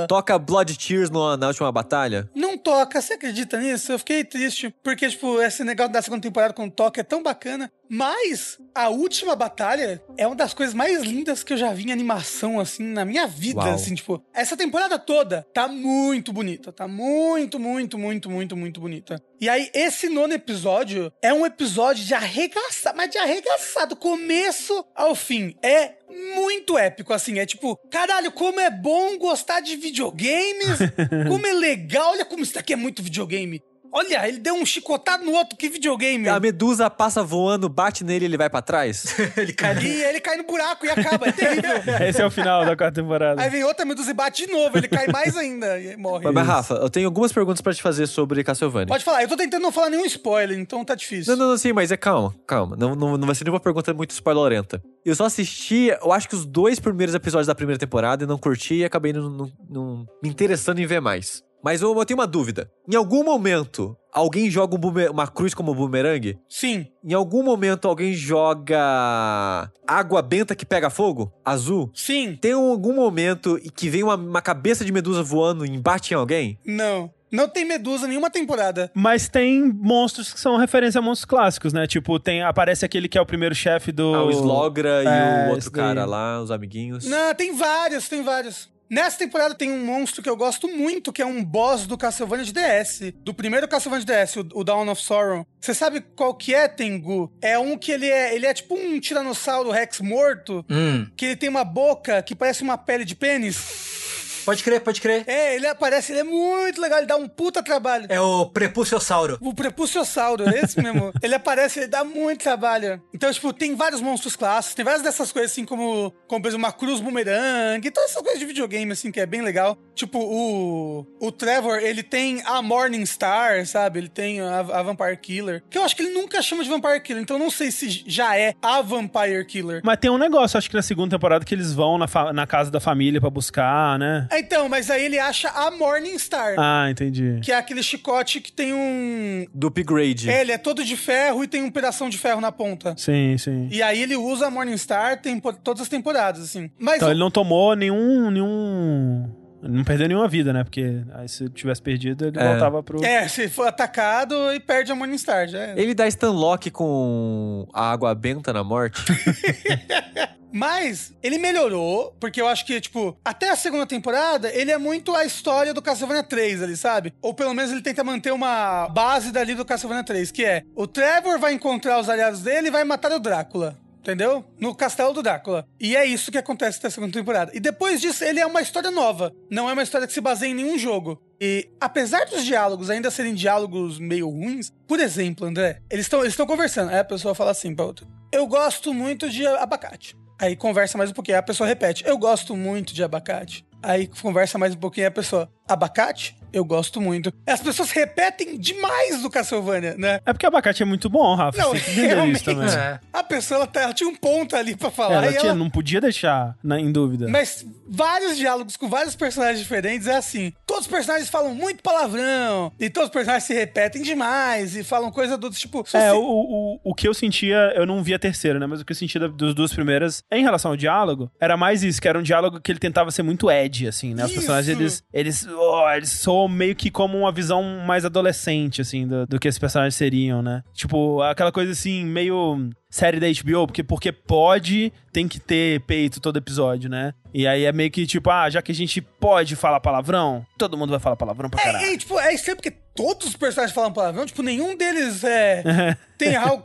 Toca 0.09 0.39
Blood 0.39 0.77
Tears 0.79 1.11
no- 1.11 1.37
na 1.37 1.49
última 1.49 1.71
batalha. 1.73 2.29
Não 2.35 2.57
toca, 2.57 3.01
você 3.01 3.15
acredita 3.15 3.59
nisso? 3.59 3.93
Eu 3.93 3.99
fiquei 3.99 4.25
triste, 4.25 4.75
porque, 4.83 5.09
tipo, 5.09 5.41
esse 5.41 5.65
negócio 5.65 5.93
da 5.93 6.03
segunda 6.03 6.23
temporada 6.23 6.53
com 6.55 6.69
toca 6.69 7.01
é 7.01 7.05
tão 7.05 7.23
bacana. 7.23 7.71
Mas 7.95 8.59
a 8.75 8.89
última 8.89 9.37
batalha 9.37 10.03
é 10.17 10.27
uma 10.27 10.35
das 10.35 10.55
coisas 10.55 10.75
mais 10.75 11.03
lindas 11.03 11.45
que 11.45 11.53
eu 11.53 11.59
já 11.59 11.75
vi 11.75 11.85
em 11.85 11.93
animação, 11.93 12.59
assim, 12.59 12.85
na 12.85 13.05
minha 13.05 13.27
vida, 13.27 13.61
Uau. 13.61 13.75
assim, 13.75 13.95
tipo. 13.95 14.25
Essa 14.33 14.57
temporada 14.57 14.99
toda 14.99 15.47
tá 15.53 15.69
muito 15.69 16.33
bonita, 16.33 16.73
tá 16.73 16.89
muito, 16.89 17.61
muito, 17.61 17.99
muito, 17.99 18.31
muito, 18.31 18.57
muito 18.57 18.81
bonita. 18.81 19.23
E 19.39 19.47
aí, 19.47 19.71
esse 19.75 20.09
nono 20.09 20.33
episódio 20.33 21.13
é 21.21 21.35
um 21.35 21.45
episódio 21.45 22.03
de 22.03 22.15
arregaçar, 22.15 22.97
mas 22.97 23.11
de 23.11 23.19
arregaçar, 23.19 23.87
do 23.87 23.95
começo 23.95 24.83
ao 24.95 25.15
fim. 25.15 25.55
É 25.63 25.97
muito 26.35 26.79
épico, 26.79 27.13
assim. 27.13 27.41
É 27.41 27.45
tipo, 27.45 27.77
caralho, 27.91 28.33
como 28.33 28.59
é 28.59 28.71
bom 28.71 29.19
gostar 29.19 29.61
de 29.61 29.77
videogames, 29.77 30.79
como 31.29 31.47
é 31.47 31.53
legal, 31.53 32.13
olha 32.13 32.25
como 32.25 32.43
isso 32.43 32.55
daqui 32.55 32.73
é 32.73 32.77
muito 32.77 33.03
videogame. 33.03 33.63
Olha, 33.93 34.27
ele 34.27 34.39
deu 34.39 34.55
um 34.55 34.65
chicotado 34.65 35.23
no 35.25 35.33
outro, 35.33 35.57
que 35.57 35.69
videogame. 35.69 36.27
A 36.29 36.41
medusa 36.41 36.89
passa 36.89 37.23
voando, 37.23 37.69
bate 37.69 38.03
nele 38.03 38.25
e 38.25 38.29
ele 38.29 38.37
vai 38.39 38.49
pra 38.49 38.63
trás. 38.63 39.15
ele 39.37 39.53
cai 39.53 39.75
no... 39.75 39.83
E 39.83 40.03
ele 40.05 40.19
cai 40.21 40.37
no 40.39 40.45
buraco 40.45 40.87
e 40.87 40.91
acaba, 40.91 41.29
é 41.29 41.33
terrível. 41.33 41.71
Esse 42.09 42.23
é 42.23 42.27
o 42.27 42.31
final 42.31 42.65
da 42.65 42.75
quarta 42.75 43.03
temporada. 43.03 43.43
Aí 43.43 43.51
vem 43.51 43.63
outra 43.65 43.85
medusa 43.85 44.11
e 44.11 44.15
bate 44.15 44.47
de 44.47 44.53
novo, 44.53 44.79
ele 44.79 44.89
cai 44.89 45.07
mais 45.09 45.37
ainda 45.37 45.79
e 45.79 45.95
morre. 45.97 46.25
Mas, 46.25 46.35
mas, 46.35 46.47
Rafa, 46.47 46.75
eu 46.75 46.89
tenho 46.89 47.07
algumas 47.07 47.33
perguntas 47.33 47.61
pra 47.61 47.75
te 47.75 47.83
fazer 47.83 48.07
sobre 48.07 48.43
Castlevania. 48.43 48.87
Pode 48.87 49.05
falar, 49.05 49.23
eu 49.23 49.29
tô 49.29 49.37
tentando 49.37 49.61
não 49.63 49.71
falar 49.73 49.91
nenhum 49.91 50.07
spoiler, 50.07 50.59
então 50.59 50.83
tá 50.85 50.95
difícil. 50.95 51.37
Não, 51.37 51.45
não, 51.45 51.51
não, 51.53 51.59
sim, 51.59 51.73
mas 51.75 51.93
é 51.93 51.97
calma, 51.97 52.35
calma. 52.47 52.75
Não, 52.77 52.95
não, 52.95 53.19
não 53.19 53.27
vai 53.27 53.35
ser 53.35 53.45
nenhuma 53.45 53.61
pergunta 53.61 53.93
muito 53.93 54.13
spoilerenta. 54.13 54.83
Eu 55.05 55.15
só 55.15 55.27
assisti, 55.27 55.89
eu 56.03 56.13
acho 56.13 56.29
que 56.29 56.35
os 56.35 56.47
dois 56.47 56.81
primeiros 56.81 57.15
episódios 57.15 57.47
da 57.47 57.55
primeira 57.55 57.79
temporada 57.79 58.25
e 58.25 58.27
não 58.27 58.39
curti 58.39 58.77
e 58.77 58.85
acabei 58.85 59.13
não, 59.13 59.29
não- 59.29 59.53
não 59.69 60.07
me 60.23 60.31
interessando 60.31 60.79
em 60.79 60.87
ver 60.87 61.01
mais. 61.01 61.43
Mas 61.63 61.81
eu, 61.83 61.97
eu 61.97 62.05
tenho 62.05 62.19
uma 62.19 62.27
dúvida. 62.27 62.71
Em 62.91 62.97
algum 62.97 63.23
momento, 63.25 63.97
alguém 64.13 64.51
joga 64.51 64.75
um 64.77 65.11
uma 65.11 65.27
cruz 65.29 65.55
como 65.55 65.75
bumerangue? 65.75 66.39
Sim. 66.49 66.87
Em 67.05 67.15
algum 67.15 67.43
momento, 67.43 67.87
alguém 67.87 68.13
joga 68.13 69.71
água 69.87 70.23
benta 70.23 70.55
que 70.55 70.67
pega 70.67 70.91
fogo? 70.91 71.33
Azul? 71.45 71.91
Sim. 71.95 72.37
Tem 72.41 72.53
algum 72.53 72.95
momento 72.95 73.59
que 73.77 73.89
vem 73.89 74.03
uma, 74.03 74.17
uma 74.17 74.43
cabeça 74.43 74.85
de 74.85 74.93
medusa 74.93 75.23
voando 75.23 75.65
e 75.65 75.79
bate 75.79 76.13
em 76.13 76.17
alguém? 76.17 76.59
Não. 76.65 77.11
Não 77.31 77.49
tem 77.49 77.65
medusa 77.65 78.07
nenhuma 78.07 78.29
temporada. 78.29 78.91
Mas 78.95 79.27
tem 79.27 79.63
monstros 79.63 80.35
que 80.35 80.39
são 80.39 80.59
referência 80.59 80.99
a 80.99 81.03
monstros 81.03 81.25
clássicos, 81.25 81.73
né? 81.73 81.87
Tipo, 81.87 82.21
tem, 82.21 82.43
aparece 82.43 82.85
aquele 82.85 83.09
que 83.09 83.17
é 83.17 83.21
o 83.23 83.25
primeiro 83.25 83.55
chefe 83.55 83.91
do. 83.91 84.15
Ah, 84.15 84.25
o 84.25 84.31
Slogra 84.31 85.03
É, 85.03 85.05
e 85.05 85.07
o 85.07 85.45
outro 85.45 85.59
esse 85.61 85.73
daí. 85.73 85.83
cara 85.83 86.05
lá, 86.05 86.43
os 86.43 86.51
amiguinhos. 86.51 87.07
Não, 87.07 87.35
tem 87.35 87.57
vários, 87.57 88.07
tem 88.07 88.23
vários. 88.23 88.69
Nessa 88.93 89.17
temporada 89.17 89.55
tem 89.55 89.73
um 89.73 89.87
monstro 89.87 90.23
que 90.23 90.29
eu 90.29 90.37
gosto 90.37 90.69
muito, 90.69 91.15
que 91.15 91.23
é 91.23 91.25
um 91.25 91.43
boss 91.43 91.87
do 91.87 91.97
Castlevania 91.97 92.45
de 92.45 92.53
DS. 92.53 93.15
Do 93.25 93.33
primeiro 93.33 93.67
Castlevania 93.67 94.05
de 94.05 94.13
DS, 94.13 94.37
o, 94.37 94.47
o 94.53 94.63
Dawn 94.63 94.87
of 94.91 95.01
Sorrow. 95.01 95.47
Você 95.59 95.73
sabe 95.73 96.03
qual 96.15 96.35
que 96.35 96.55
é, 96.55 96.69
Tengu? 96.69 97.33
É 97.41 97.59
um 97.59 97.79
que 97.79 97.91
ele 97.91 98.07
é, 98.07 98.35
ele 98.35 98.45
é 98.45 98.53
tipo 98.53 98.75
um 98.75 99.01
tiranossauro 99.01 99.71
Rex 99.71 100.01
morto, 100.01 100.63
Hum, 100.69 101.07
que 101.17 101.25
ele 101.25 101.37
tem 101.37 101.49
uma 101.49 101.65
boca 101.65 102.23
que 102.23 102.35
parece 102.35 102.63
uma 102.63 102.77
pele 102.77 103.07
de 103.07 103.15
pênis. 103.17 104.02
Pode 104.45 104.63
crer, 104.63 104.81
pode 104.81 105.01
crer. 105.01 105.25
É, 105.27 105.55
ele 105.55 105.67
aparece, 105.67 106.13
ele 106.13 106.21
é 106.21 106.25
muito 106.25 106.81
legal, 106.81 106.99
ele 106.99 107.07
dá 107.07 107.17
um 107.17 107.29
puta 107.29 107.63
trabalho. 107.63 108.07
É 108.09 108.21
o 108.21 108.47
Prepulsiossauro. 108.47 109.39
O 109.41 109.55
Prepulsiossauro, 109.55 110.49
é 110.49 110.61
esse 110.61 110.81
mesmo. 110.81 111.13
ele 111.23 111.35
aparece, 111.35 111.81
ele 111.81 111.89
dá 111.89 112.05
muito 112.05 112.43
trabalho. 112.43 113.03
Então, 113.15 113.33
tipo, 113.33 113.53
tem 113.53 113.75
vários 113.75 114.01
monstros 114.01 114.37
clássicos, 114.37 114.75
tem 114.75 114.85
várias 114.85 115.03
dessas 115.03 115.33
coisas, 115.33 115.53
assim, 115.53 115.65
como, 115.65 116.13
como 116.27 116.43
por 116.43 116.49
exemplo, 116.49 116.67
uma 116.67 116.73
cruz 116.73 117.01
bumerangue, 117.01 117.91
todas 117.91 118.11
essas 118.11 118.23
coisas 118.23 118.39
de 118.39 118.47
videogame, 118.47 118.93
assim, 118.93 119.11
que 119.11 119.21
é 119.21 119.27
bem 119.27 119.43
legal. 119.43 119.77
Tipo, 119.95 120.19
o, 120.19 121.07
o 121.21 121.33
Trevor, 121.33 121.79
ele 121.79 122.03
tem 122.03 122.43
a 122.45 122.63
Morning 122.63 123.05
Star, 123.07 123.67
sabe? 123.67 124.01
Ele 124.01 124.09
tem 124.09 124.41
a, 124.41 124.61
a 124.61 124.83
Vampire 124.83 125.17
Killer, 125.17 125.63
que 125.69 125.79
eu 125.79 125.85
acho 125.85 125.95
que 125.95 126.03
ele 126.03 126.15
nunca 126.15 126.41
chama 126.43 126.63
de 126.63 126.69
Vampire 126.69 127.01
Killer, 127.01 127.23
então 127.23 127.37
eu 127.37 127.43
não 127.43 127.51
sei 127.51 127.71
se 127.71 128.03
já 128.07 128.37
é 128.37 128.55
a 128.63 128.81
Vampire 128.81 129.45
Killer. 129.47 129.81
Mas 129.85 129.99
tem 129.99 130.11
um 130.11 130.19
negócio, 130.19 130.59
acho 130.59 130.69
que 130.69 130.77
na 130.77 130.83
segunda 130.83 131.17
temporada, 131.17 131.45
que 131.45 131.55
eles 131.55 131.73
vão 131.73 131.99
na, 131.99 132.33
na 132.33 132.47
casa 132.47 132.71
da 132.71 132.81
família 132.81 133.21
pra 133.21 133.31
buscar, 133.31 133.99
né? 133.99 134.27
É, 134.33 134.41
Então, 134.41 134.69
mas 134.69 134.91
aí 134.91 135.05
ele 135.05 135.19
acha 135.19 135.49
a 135.51 135.71
Morning 135.71 136.19
Star, 136.19 136.55
Ah, 136.59 136.89
entendi. 136.91 137.39
que 137.43 137.53
é 137.53 137.57
aquele 137.57 137.83
chicote 137.83 138.41
que 138.41 138.51
tem 138.51 138.73
um... 138.73 139.47
Do 139.55 139.69
upgrade. 139.69 140.29
É, 140.31 140.41
ele 140.41 140.53
é 140.53 140.59
todo 140.59 140.85
de 140.85 140.97
ferro 140.97 141.45
e 141.45 141.47
tem 141.49 141.63
um 141.63 141.71
pedação 141.71 142.09
de 142.09 142.19
ferro 142.19 142.41
na 142.41 142.51
ponta. 142.53 142.95
Sim, 142.97 143.37
sim. 143.39 143.69
E 143.71 143.83
aí 143.83 144.03
ele 144.03 144.17
usa 144.17 144.47
a 144.47 144.51
Morningstar 144.51 145.21
tem 145.21 145.39
po- 145.39 145.53
todas 145.53 145.83
as 145.83 145.89
temporadas, 145.89 146.43
assim. 146.43 146.71
Mas 146.79 146.97
Então 146.97 147.09
o- 147.09 147.11
ele 147.13 147.21
não 147.21 147.31
tomou 147.31 147.75
nenhum. 147.77 148.31
nenhum. 148.31 149.31
Não 149.63 149.85
perdeu 149.85 150.09
nenhuma 150.09 150.27
vida, 150.27 150.53
né? 150.53 150.65
Porque 150.65 151.03
aí 151.15 151.29
se 151.29 151.49
tivesse 151.51 151.81
perdido, 151.81 152.27
ele 152.27 152.37
É. 152.37 152.49
voltava 152.49 152.83
pro. 152.83 153.05
É, 153.05 153.29
se 153.29 153.49
for 153.49 153.69
atacado 153.69 154.35
e 154.53 154.59
perde 154.59 154.91
a 154.91 154.95
Morningstar, 154.97 155.47
já 155.47 155.59
é. 155.59 155.75
Ele 155.77 155.95
dá 155.95 156.09
Stanlock 156.09 156.69
com 156.73 157.69
a 157.73 157.93
água 157.93 158.13
benta 158.13 158.53
na 158.53 158.65
morte. 158.65 159.01
Mas 160.53 161.15
ele 161.23 161.39
melhorou, 161.39 162.15
porque 162.21 162.41
eu 162.41 162.47
acho 162.47 162.67
que, 162.67 162.81
tipo, 162.81 163.17
até 163.25 163.51
a 163.51 163.57
segunda 163.57 163.87
temporada, 163.87 164.53
ele 164.55 164.71
é 164.71 164.79
muito 164.79 165.15
a 165.15 165.25
história 165.25 165.73
do 165.73 165.83
Castlevania 165.83 166.23
3 166.23 166.63
ali, 166.63 166.77
sabe? 166.77 167.15
Ou 167.23 167.33
pelo 167.33 167.55
menos 167.55 167.73
ele 167.73 167.83
tenta 167.83 168.05
manter 168.05 168.33
uma 168.33 168.89
base 168.89 169.33
dali 169.33 169.55
do 169.55 169.65
Castlevania 169.65 170.05
3, 170.05 170.31
que 170.31 170.45
é 170.45 170.63
o 170.75 170.87
Trevor 170.87 171.39
vai 171.39 171.55
encontrar 171.55 171.99
os 171.99 172.09
aliados 172.09 172.41
dele 172.41 172.69
e 172.69 172.71
vai 172.71 172.85
matar 172.85 173.13
o 173.13 173.19
Drácula. 173.19 173.79
Entendeu? 174.03 174.45
No 174.59 174.75
castelo 174.75 175.13
do 175.13 175.23
Drácula. 175.23 175.65
E 175.79 175.95
é 175.95 176.05
isso 176.05 176.33
que 176.33 176.37
acontece 176.37 176.83
na 176.83 176.91
segunda 176.91 177.13
temporada. 177.13 177.53
E 177.55 177.61
depois 177.61 178.01
disso, 178.01 178.25
ele 178.25 178.41
é 178.41 178.47
uma 178.47 178.61
história 178.61 178.91
nova. 178.91 179.33
Não 179.49 179.71
é 179.71 179.73
uma 179.73 179.83
história 179.85 180.09
que 180.09 180.13
se 180.13 180.21
baseia 180.21 180.51
em 180.51 180.55
nenhum 180.55 180.77
jogo. 180.77 181.23
E 181.41 181.71
apesar 181.81 182.25
dos 182.27 182.45
diálogos 182.45 182.91
ainda 182.91 183.13
serem 183.13 183.33
diálogos 183.33 184.01
meio 184.01 184.29
ruins, 184.29 184.73
por 184.89 184.99
exemplo, 184.99 185.47
André, 185.47 185.81
eles 185.89 186.07
estão 186.07 186.21
eles 186.25 186.35
conversando. 186.35 186.91
Aí 186.91 186.99
a 186.99 187.05
pessoa 187.05 187.33
fala 187.33 187.53
assim 187.53 187.77
pra 187.77 187.85
outra: 187.85 188.05
Eu 188.33 188.45
gosto 188.49 188.93
muito 188.93 189.31
de 189.31 189.47
abacate. 189.47 190.17
Aí 190.43 190.57
conversa 190.57 190.99
mais 190.99 191.09
um 191.09 191.13
pouquinho, 191.13 191.39
a 191.39 191.43
pessoa 191.43 191.69
repete: 191.69 192.03
Eu 192.05 192.19
gosto 192.19 192.57
muito 192.57 192.93
de 192.93 193.05
abacate. 193.05 193.65
Aí 193.81 194.09
conversa 194.09 194.59
mais 194.59 194.75
um 194.75 194.77
pouquinho, 194.77 195.07
a 195.07 195.11
pessoa: 195.13 195.49
Abacate, 195.69 196.37
eu 196.53 196.65
gosto 196.65 197.01
muito. 197.01 197.33
As 197.47 197.61
pessoas 197.61 197.91
repetem 197.91 198.59
demais 198.59 199.23
do 199.23 199.31
Castlevania, 199.31 199.95
né? 199.97 200.21
É 200.27 200.33
porque 200.33 200.45
abacate 200.45 200.83
é 200.83 200.87
muito 200.87 201.09
bom, 201.09 201.35
Rafa. 201.35 201.57
Não, 201.57 201.71
você 201.71 201.81
tem 201.81 201.85
que 201.85 201.91
entender 202.01 202.15
realmente. 202.15 202.37
isso 202.37 202.45
também. 202.45 202.69
É. 202.75 203.01
A 203.13 203.23
pessoa, 203.23 203.59
ela, 203.59 203.67
tá- 203.67 203.81
ela 203.83 203.95
tinha 203.95 204.09
um 204.11 204.15
ponto 204.15 204.55
ali 204.55 204.77
pra 204.77 204.91
falar. 204.91 205.15
Ela 205.15 205.27
e 205.29 205.31
tinha- 205.39 205.51
ela- 205.51 205.55
não 205.55 205.71
podia 205.71 206.01
deixar 206.01 206.55
na, 206.63 206.79
em 206.79 206.93
dúvida. 206.93 207.27
Mas 207.29 207.65
vários 207.89 208.37
diálogos 208.37 208.77
com 208.77 208.89
vários 208.89 209.17
personagens 209.17 209.61
diferentes 209.61 210.07
é 210.07 210.17
assim. 210.17 210.53
Todos 210.67 210.83
os 210.87 210.91
personagens 210.91 211.31
falam 211.31 211.55
muito 211.55 211.83
palavrão. 211.83 212.71
E 212.79 212.91
todos 212.91 213.09
os 213.09 213.13
personagens 213.13 213.45
se 213.45 213.55
repetem 213.55 214.03
demais. 214.03 214.77
E 214.77 214.85
falam 214.85 215.11
coisa 215.11 215.39
do 215.39 215.49
tipo. 215.51 215.81
É, 215.81 215.83
você- 215.85 216.11
o, 216.11 216.21
o, 216.23 216.81
o 216.85 216.95
que 216.95 217.09
eu 217.09 217.15
sentia, 217.15 217.73
eu 217.77 217.87
não 217.87 218.03
vi 218.03 218.13
a 218.13 218.19
terceira, 218.19 218.59
né? 218.59 218.67
Mas 218.67 218.81
o 218.81 218.85
que 218.85 218.93
eu 218.93 218.97
sentia 218.97 219.21
da- 219.21 219.29
das 219.29 219.55
duas 219.55 219.73
primeiras, 219.73 220.23
em 220.31 220.43
relação 220.43 220.73
ao 220.73 220.77
diálogo, 220.77 221.31
era 221.41 221.57
mais 221.57 221.83
isso, 221.83 222.01
que 222.01 222.09
era 222.09 222.19
um 222.19 222.23
diálogo 222.23 222.61
que 222.61 222.71
ele 222.73 222.79
tentava 222.79 223.11
ser 223.11 223.23
muito 223.23 223.51
edgy, 223.51 223.89
assim, 223.89 224.13
né? 224.15 224.25
Os 224.25 224.31
Isso. 224.31 224.41
personagens, 224.41 224.79
eles, 224.79 225.05
eles, 225.13 225.47
oh, 225.63 225.91
eles 225.91 226.13
soam 226.13 226.49
meio 226.49 226.75
que 226.75 226.91
como 226.91 227.19
uma 227.19 227.33
visão 227.33 227.63
mais 227.87 228.05
adolescente, 228.05 228.81
assim, 228.81 229.07
do, 229.07 229.27
do 229.27 229.39
que 229.39 229.49
esses 229.49 229.59
personagens 229.59 229.95
seriam, 229.95 230.43
né? 230.43 230.63
Tipo, 230.73 231.23
aquela 231.23 231.53
coisa 231.53 231.73
assim, 231.73 232.05
meio 232.05 232.71
série 232.93 233.19
da 233.19 233.27
HBO, 233.27 233.67
porque, 233.67 233.83
porque 233.83 234.13
pode, 234.13 234.93
tem 235.11 235.27
que 235.27 235.41
ter 235.41 235.81
peito 235.81 236.21
todo 236.21 236.37
episódio, 236.37 236.91
né? 236.91 237.15
E 237.33 237.47
aí 237.47 237.65
é 237.65 237.73
meio 237.73 237.91
que 237.91 238.07
tipo, 238.07 238.29
ah, 238.29 238.51
já 238.51 238.61
que 238.61 238.71
a 238.71 238.75
gente 238.75 239.01
pode 239.01 239.57
falar 239.57 239.81
palavrão, 239.81 240.45
todo 240.59 240.77
mundo 240.77 240.91
vai 240.91 241.01
falar 241.01 241.17
palavrão 241.17 241.49
pra 241.49 241.59
caralho. 241.59 241.87
É, 241.87 241.95
é, 241.95 241.97
tipo, 241.97 242.21
é 242.21 242.35
estranho 242.35 242.57
porque 242.59 242.71
todos 242.95 243.29
os 243.29 243.37
personagens 243.37 243.75
falam 243.75 243.91
palavrão, 243.91 244.27
tipo, 244.27 244.43
nenhum 244.43 244.77
deles 244.77 245.25
é, 245.25 245.97
tem 246.19 246.37
algo. 246.37 246.63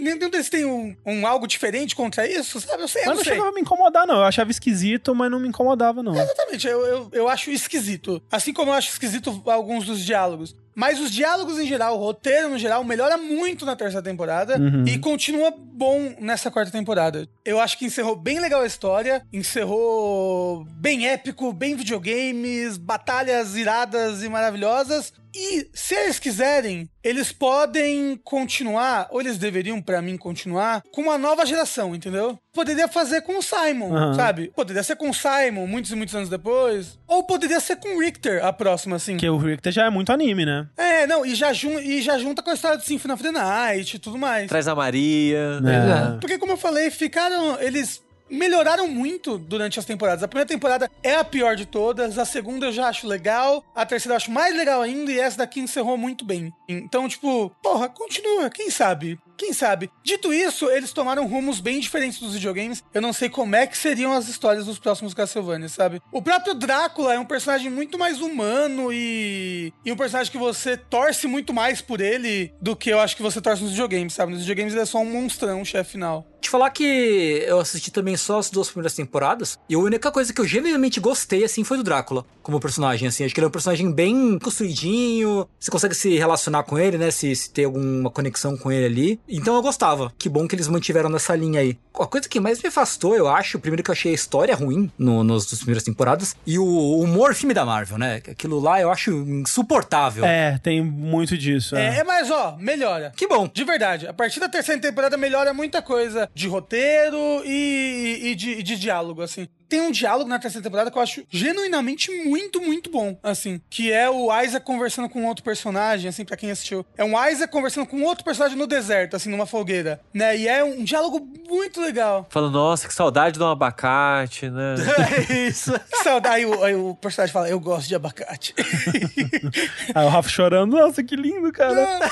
Nenhum 0.00 0.28
deles 0.28 0.50
tem 0.50 0.64
um, 0.64 0.96
um 1.06 1.24
algo 1.24 1.46
diferente 1.46 1.94
contra 1.94 2.26
isso, 2.26 2.60
sabe? 2.60 2.82
Eu 2.82 2.88
sei, 2.88 3.02
eu 3.02 3.06
Mas 3.06 3.10
não 3.10 3.16
não 3.18 3.24
sei. 3.24 3.32
chegava 3.34 3.50
a 3.50 3.52
me 3.52 3.60
incomodar, 3.60 4.06
não. 4.08 4.16
Eu 4.16 4.24
achava 4.24 4.50
esquisito, 4.50 5.14
mas 5.14 5.30
não 5.30 5.38
me 5.38 5.46
incomodava, 5.46 6.02
não. 6.02 6.16
Exatamente, 6.16 6.66
eu, 6.66 6.84
eu, 6.84 7.10
eu 7.12 7.28
acho 7.28 7.48
esquisito. 7.52 8.20
Assim 8.28 8.52
como 8.52 8.72
eu 8.72 8.74
acho 8.74 8.90
esquisito 8.90 9.40
alguns 9.46 9.86
dos 9.86 10.04
diálogos. 10.04 10.56
Mas 10.80 10.98
os 10.98 11.10
diálogos 11.10 11.58
em 11.58 11.66
geral, 11.66 11.94
o 11.94 11.98
roteiro 12.02 12.48
no 12.48 12.58
geral, 12.58 12.82
melhora 12.82 13.18
muito 13.18 13.66
na 13.66 13.76
terceira 13.76 14.02
temporada 14.02 14.56
Uhum. 14.58 14.84
e 14.86 14.96
continua 14.98 15.50
bom 15.54 16.14
nessa 16.18 16.50
quarta 16.50 16.72
temporada. 16.72 17.28
Eu 17.44 17.60
acho 17.60 17.76
que 17.76 17.84
encerrou 17.84 18.16
bem 18.16 18.40
legal 18.40 18.62
a 18.62 18.66
história, 18.66 19.22
encerrou 19.30 20.64
bem 20.70 21.06
épico, 21.06 21.52
bem 21.52 21.76
videogames, 21.76 22.78
batalhas 22.78 23.56
iradas 23.56 24.22
e 24.22 24.28
maravilhosas. 24.30 25.12
E 25.34 25.68
se 25.72 25.94
eles 25.94 26.18
quiserem, 26.18 26.88
eles 27.02 27.32
podem 27.32 28.16
continuar, 28.24 29.08
ou 29.10 29.20
eles 29.20 29.38
deveriam, 29.38 29.80
pra 29.80 30.02
mim, 30.02 30.16
continuar, 30.16 30.82
com 30.92 31.02
uma 31.02 31.16
nova 31.16 31.46
geração, 31.46 31.94
entendeu? 31.94 32.38
Poderia 32.52 32.88
fazer 32.88 33.20
com 33.22 33.38
o 33.38 33.42
Simon, 33.42 33.94
Aham. 33.94 34.14
sabe? 34.14 34.52
Poderia 34.54 34.82
ser 34.82 34.96
com 34.96 35.08
o 35.10 35.14
Simon, 35.14 35.66
muitos 35.66 35.92
e 35.92 35.94
muitos 35.94 36.14
anos 36.14 36.28
depois. 36.28 36.98
Ou 37.06 37.22
poderia 37.24 37.60
ser 37.60 37.76
com 37.76 37.96
o 37.96 38.00
Richter, 38.00 38.44
a 38.44 38.52
próxima, 38.52 38.96
assim. 38.96 39.12
Porque 39.12 39.28
o 39.28 39.38
Richter 39.38 39.72
já 39.72 39.86
é 39.86 39.90
muito 39.90 40.12
anime, 40.12 40.44
né? 40.44 40.68
É, 40.76 41.06
não, 41.06 41.24
e 41.24 41.34
já, 41.34 41.52
jun 41.52 41.78
e 41.78 42.02
já 42.02 42.18
junta 42.18 42.42
com 42.42 42.50
a 42.50 42.54
história 42.54 42.76
do 42.76 42.84
Symphony 42.84 43.14
of 43.14 43.22
the 43.22 43.30
Night 43.30 43.96
e 43.96 43.98
tudo 44.00 44.18
mais. 44.18 44.48
Traz 44.48 44.66
a 44.66 44.74
Maria. 44.74 45.60
É. 45.64 46.18
Porque, 46.20 46.38
como 46.38 46.52
eu 46.52 46.56
falei, 46.56 46.90
ficaram. 46.90 47.60
Eles 47.60 48.02
melhoraram 48.30 48.88
muito 48.88 49.36
durante 49.36 49.78
as 49.78 49.84
temporadas. 49.84 50.22
A 50.22 50.28
primeira 50.28 50.48
temporada 50.48 50.90
é 51.02 51.16
a 51.16 51.24
pior 51.24 51.56
de 51.56 51.66
todas, 51.66 52.18
a 52.18 52.24
segunda 52.24 52.66
eu 52.66 52.72
já 52.72 52.88
acho 52.88 53.06
legal, 53.06 53.64
a 53.74 53.84
terceira 53.84 54.12
eu 54.12 54.16
acho 54.16 54.30
mais 54.30 54.56
legal 54.56 54.80
ainda, 54.80 55.10
e 55.10 55.18
essa 55.18 55.38
daqui 55.38 55.60
encerrou 55.60 55.96
muito 55.96 56.24
bem. 56.24 56.52
Então, 56.68 57.08
tipo, 57.08 57.50
porra, 57.62 57.88
continua, 57.88 58.48
quem 58.50 58.70
sabe? 58.70 59.18
Quem 59.40 59.54
sabe? 59.54 59.90
Dito 60.04 60.34
isso, 60.34 60.68
eles 60.68 60.92
tomaram 60.92 61.26
rumos 61.26 61.60
bem 61.60 61.80
diferentes 61.80 62.20
dos 62.20 62.34
videogames. 62.34 62.84
Eu 62.92 63.00
não 63.00 63.10
sei 63.10 63.30
como 63.30 63.56
é 63.56 63.66
que 63.66 63.74
seriam 63.74 64.12
as 64.12 64.28
histórias 64.28 64.66
dos 64.66 64.78
próximos 64.78 65.14
Castlevania, 65.14 65.66
sabe? 65.66 66.02
O 66.12 66.20
próprio 66.20 66.52
Drácula 66.52 67.14
é 67.14 67.18
um 67.18 67.24
personagem 67.24 67.70
muito 67.70 67.98
mais 67.98 68.20
humano 68.20 68.92
e, 68.92 69.72
e 69.82 69.90
um 69.90 69.96
personagem 69.96 70.30
que 70.30 70.36
você 70.36 70.76
torce 70.76 71.26
muito 71.26 71.54
mais 71.54 71.80
por 71.80 72.02
ele 72.02 72.52
do 72.60 72.76
que 72.76 72.90
eu 72.90 73.00
acho 73.00 73.16
que 73.16 73.22
você 73.22 73.40
torce 73.40 73.62
nos 73.62 73.70
videogames, 73.70 74.12
sabe? 74.12 74.30
Nos 74.30 74.42
videogames 74.42 74.74
ele 74.74 74.82
é 74.82 74.84
só 74.84 74.98
um 74.98 75.10
monstrão, 75.10 75.62
um 75.62 75.64
chefe 75.64 75.92
final. 75.92 76.26
Te 76.40 76.48
falar 76.48 76.70
que 76.70 77.44
eu 77.46 77.60
assisti 77.60 77.90
também 77.90 78.16
só 78.16 78.38
as 78.38 78.50
duas 78.50 78.68
primeiras 78.68 78.94
temporadas, 78.94 79.58
e 79.68 79.74
a 79.74 79.78
única 79.78 80.10
coisa 80.10 80.32
que 80.32 80.40
eu 80.40 80.46
genuinamente 80.46 80.98
gostei, 80.98 81.44
assim, 81.44 81.62
foi 81.62 81.76
do 81.76 81.84
Drácula, 81.84 82.24
como 82.42 82.58
personagem, 82.58 83.06
assim. 83.06 83.24
Acho 83.24 83.34
que 83.34 83.40
ele 83.40 83.44
é 83.44 83.48
um 83.48 83.52
personagem 83.52 83.92
bem 83.92 84.38
construidinho, 84.38 85.46
você 85.58 85.70
consegue 85.70 85.94
se 85.94 86.16
relacionar 86.16 86.62
com 86.62 86.78
ele, 86.78 86.96
né, 86.96 87.10
se, 87.10 87.36
se 87.36 87.50
ter 87.50 87.64
alguma 87.64 88.10
conexão 88.10 88.56
com 88.56 88.72
ele 88.72 88.86
ali. 88.86 89.20
Então 89.30 89.54
eu 89.54 89.62
gostava. 89.62 90.12
Que 90.18 90.28
bom 90.28 90.46
que 90.48 90.54
eles 90.54 90.66
mantiveram 90.68 91.08
nessa 91.08 91.34
linha 91.36 91.60
aí. 91.60 91.78
A 91.98 92.06
coisa 92.06 92.28
que 92.28 92.40
mais 92.40 92.60
me 92.62 92.68
afastou, 92.68 93.14
eu 93.14 93.28
acho, 93.28 93.58
primeiro 93.58 93.82
que 93.82 93.90
eu 93.90 93.92
achei 93.92 94.10
a 94.12 94.14
história 94.14 94.54
ruim 94.54 94.90
no, 94.98 95.22
nos, 95.22 95.50
nas 95.50 95.60
primeiras 95.60 95.82
temporadas, 95.84 96.34
e 96.46 96.58
o 96.58 96.98
humor 96.98 97.34
filme 97.34 97.54
da 97.54 97.64
Marvel, 97.64 97.98
né? 97.98 98.16
Aquilo 98.16 98.58
lá 98.58 98.80
eu 98.80 98.90
acho 98.90 99.10
insuportável. 99.12 100.24
É, 100.24 100.58
tem 100.62 100.82
muito 100.82 101.36
disso. 101.36 101.76
É, 101.76 101.98
É. 101.98 102.04
mas 102.04 102.30
ó, 102.30 102.56
melhora. 102.58 103.12
Que 103.16 103.26
bom. 103.28 103.48
De 103.52 103.64
verdade, 103.64 104.06
a 104.06 104.12
partir 104.12 104.40
da 104.40 104.48
terceira 104.48 104.80
temporada 104.80 105.16
melhora 105.16 105.52
muita 105.54 105.80
coisa 105.82 106.28
de 106.34 106.48
roteiro 106.48 107.42
e, 107.44 108.20
e 108.30 108.34
de, 108.34 108.50
e 108.52 108.62
de 108.62 108.76
diálogo, 108.76 109.22
assim. 109.22 109.46
Tem 109.70 109.80
um 109.80 109.92
diálogo 109.92 110.28
na 110.28 110.40
terceira 110.40 110.64
temporada 110.64 110.90
que 110.90 110.98
eu 110.98 111.02
acho 111.02 111.22
genuinamente 111.30 112.10
muito, 112.24 112.60
muito 112.60 112.90
bom, 112.90 113.16
assim. 113.22 113.60
Que 113.70 113.92
é 113.92 114.10
o 114.10 114.28
Isaac 114.42 114.66
conversando 114.66 115.08
com 115.08 115.24
outro 115.24 115.44
personagem, 115.44 116.08
assim, 116.08 116.24
pra 116.24 116.36
quem 116.36 116.50
assistiu. 116.50 116.84
É 116.98 117.04
um 117.04 117.12
Isaac 117.28 117.52
conversando 117.52 117.86
com 117.86 118.02
outro 118.02 118.24
personagem 118.24 118.58
no 118.58 118.66
deserto, 118.66 119.14
assim, 119.14 119.30
numa 119.30 119.46
fogueira, 119.46 120.00
né? 120.12 120.36
E 120.36 120.48
é 120.48 120.64
um 120.64 120.82
diálogo 120.82 121.24
muito 121.48 121.80
legal. 121.80 122.26
Falando, 122.30 122.54
nossa, 122.54 122.88
que 122.88 122.92
saudade 122.92 123.38
do 123.38 123.46
abacate, 123.46 124.50
né? 124.50 124.74
É 125.30 125.46
isso. 125.46 125.72
Saudade. 126.02 126.34
Aí 126.34 126.46
o, 126.46 126.64
aí 126.64 126.74
o 126.74 126.96
personagem 126.96 127.32
fala, 127.32 127.48
eu 127.48 127.60
gosto 127.60 127.86
de 127.86 127.94
abacate. 127.94 128.54
Aí 129.94 130.04
o 130.04 130.08
Rafa 130.08 130.28
chorando, 130.28 130.76
nossa, 130.76 131.02
que 131.02 131.14
lindo, 131.14 131.52
cara. 131.52 131.74
Não, 131.74 131.98
não. 132.00 132.08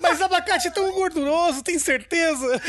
Mas 0.00 0.20
abacate 0.22 0.68
é 0.68 0.70
tão 0.70 0.90
gorduroso, 0.92 1.62
tem 1.62 1.78
certeza? 1.78 2.60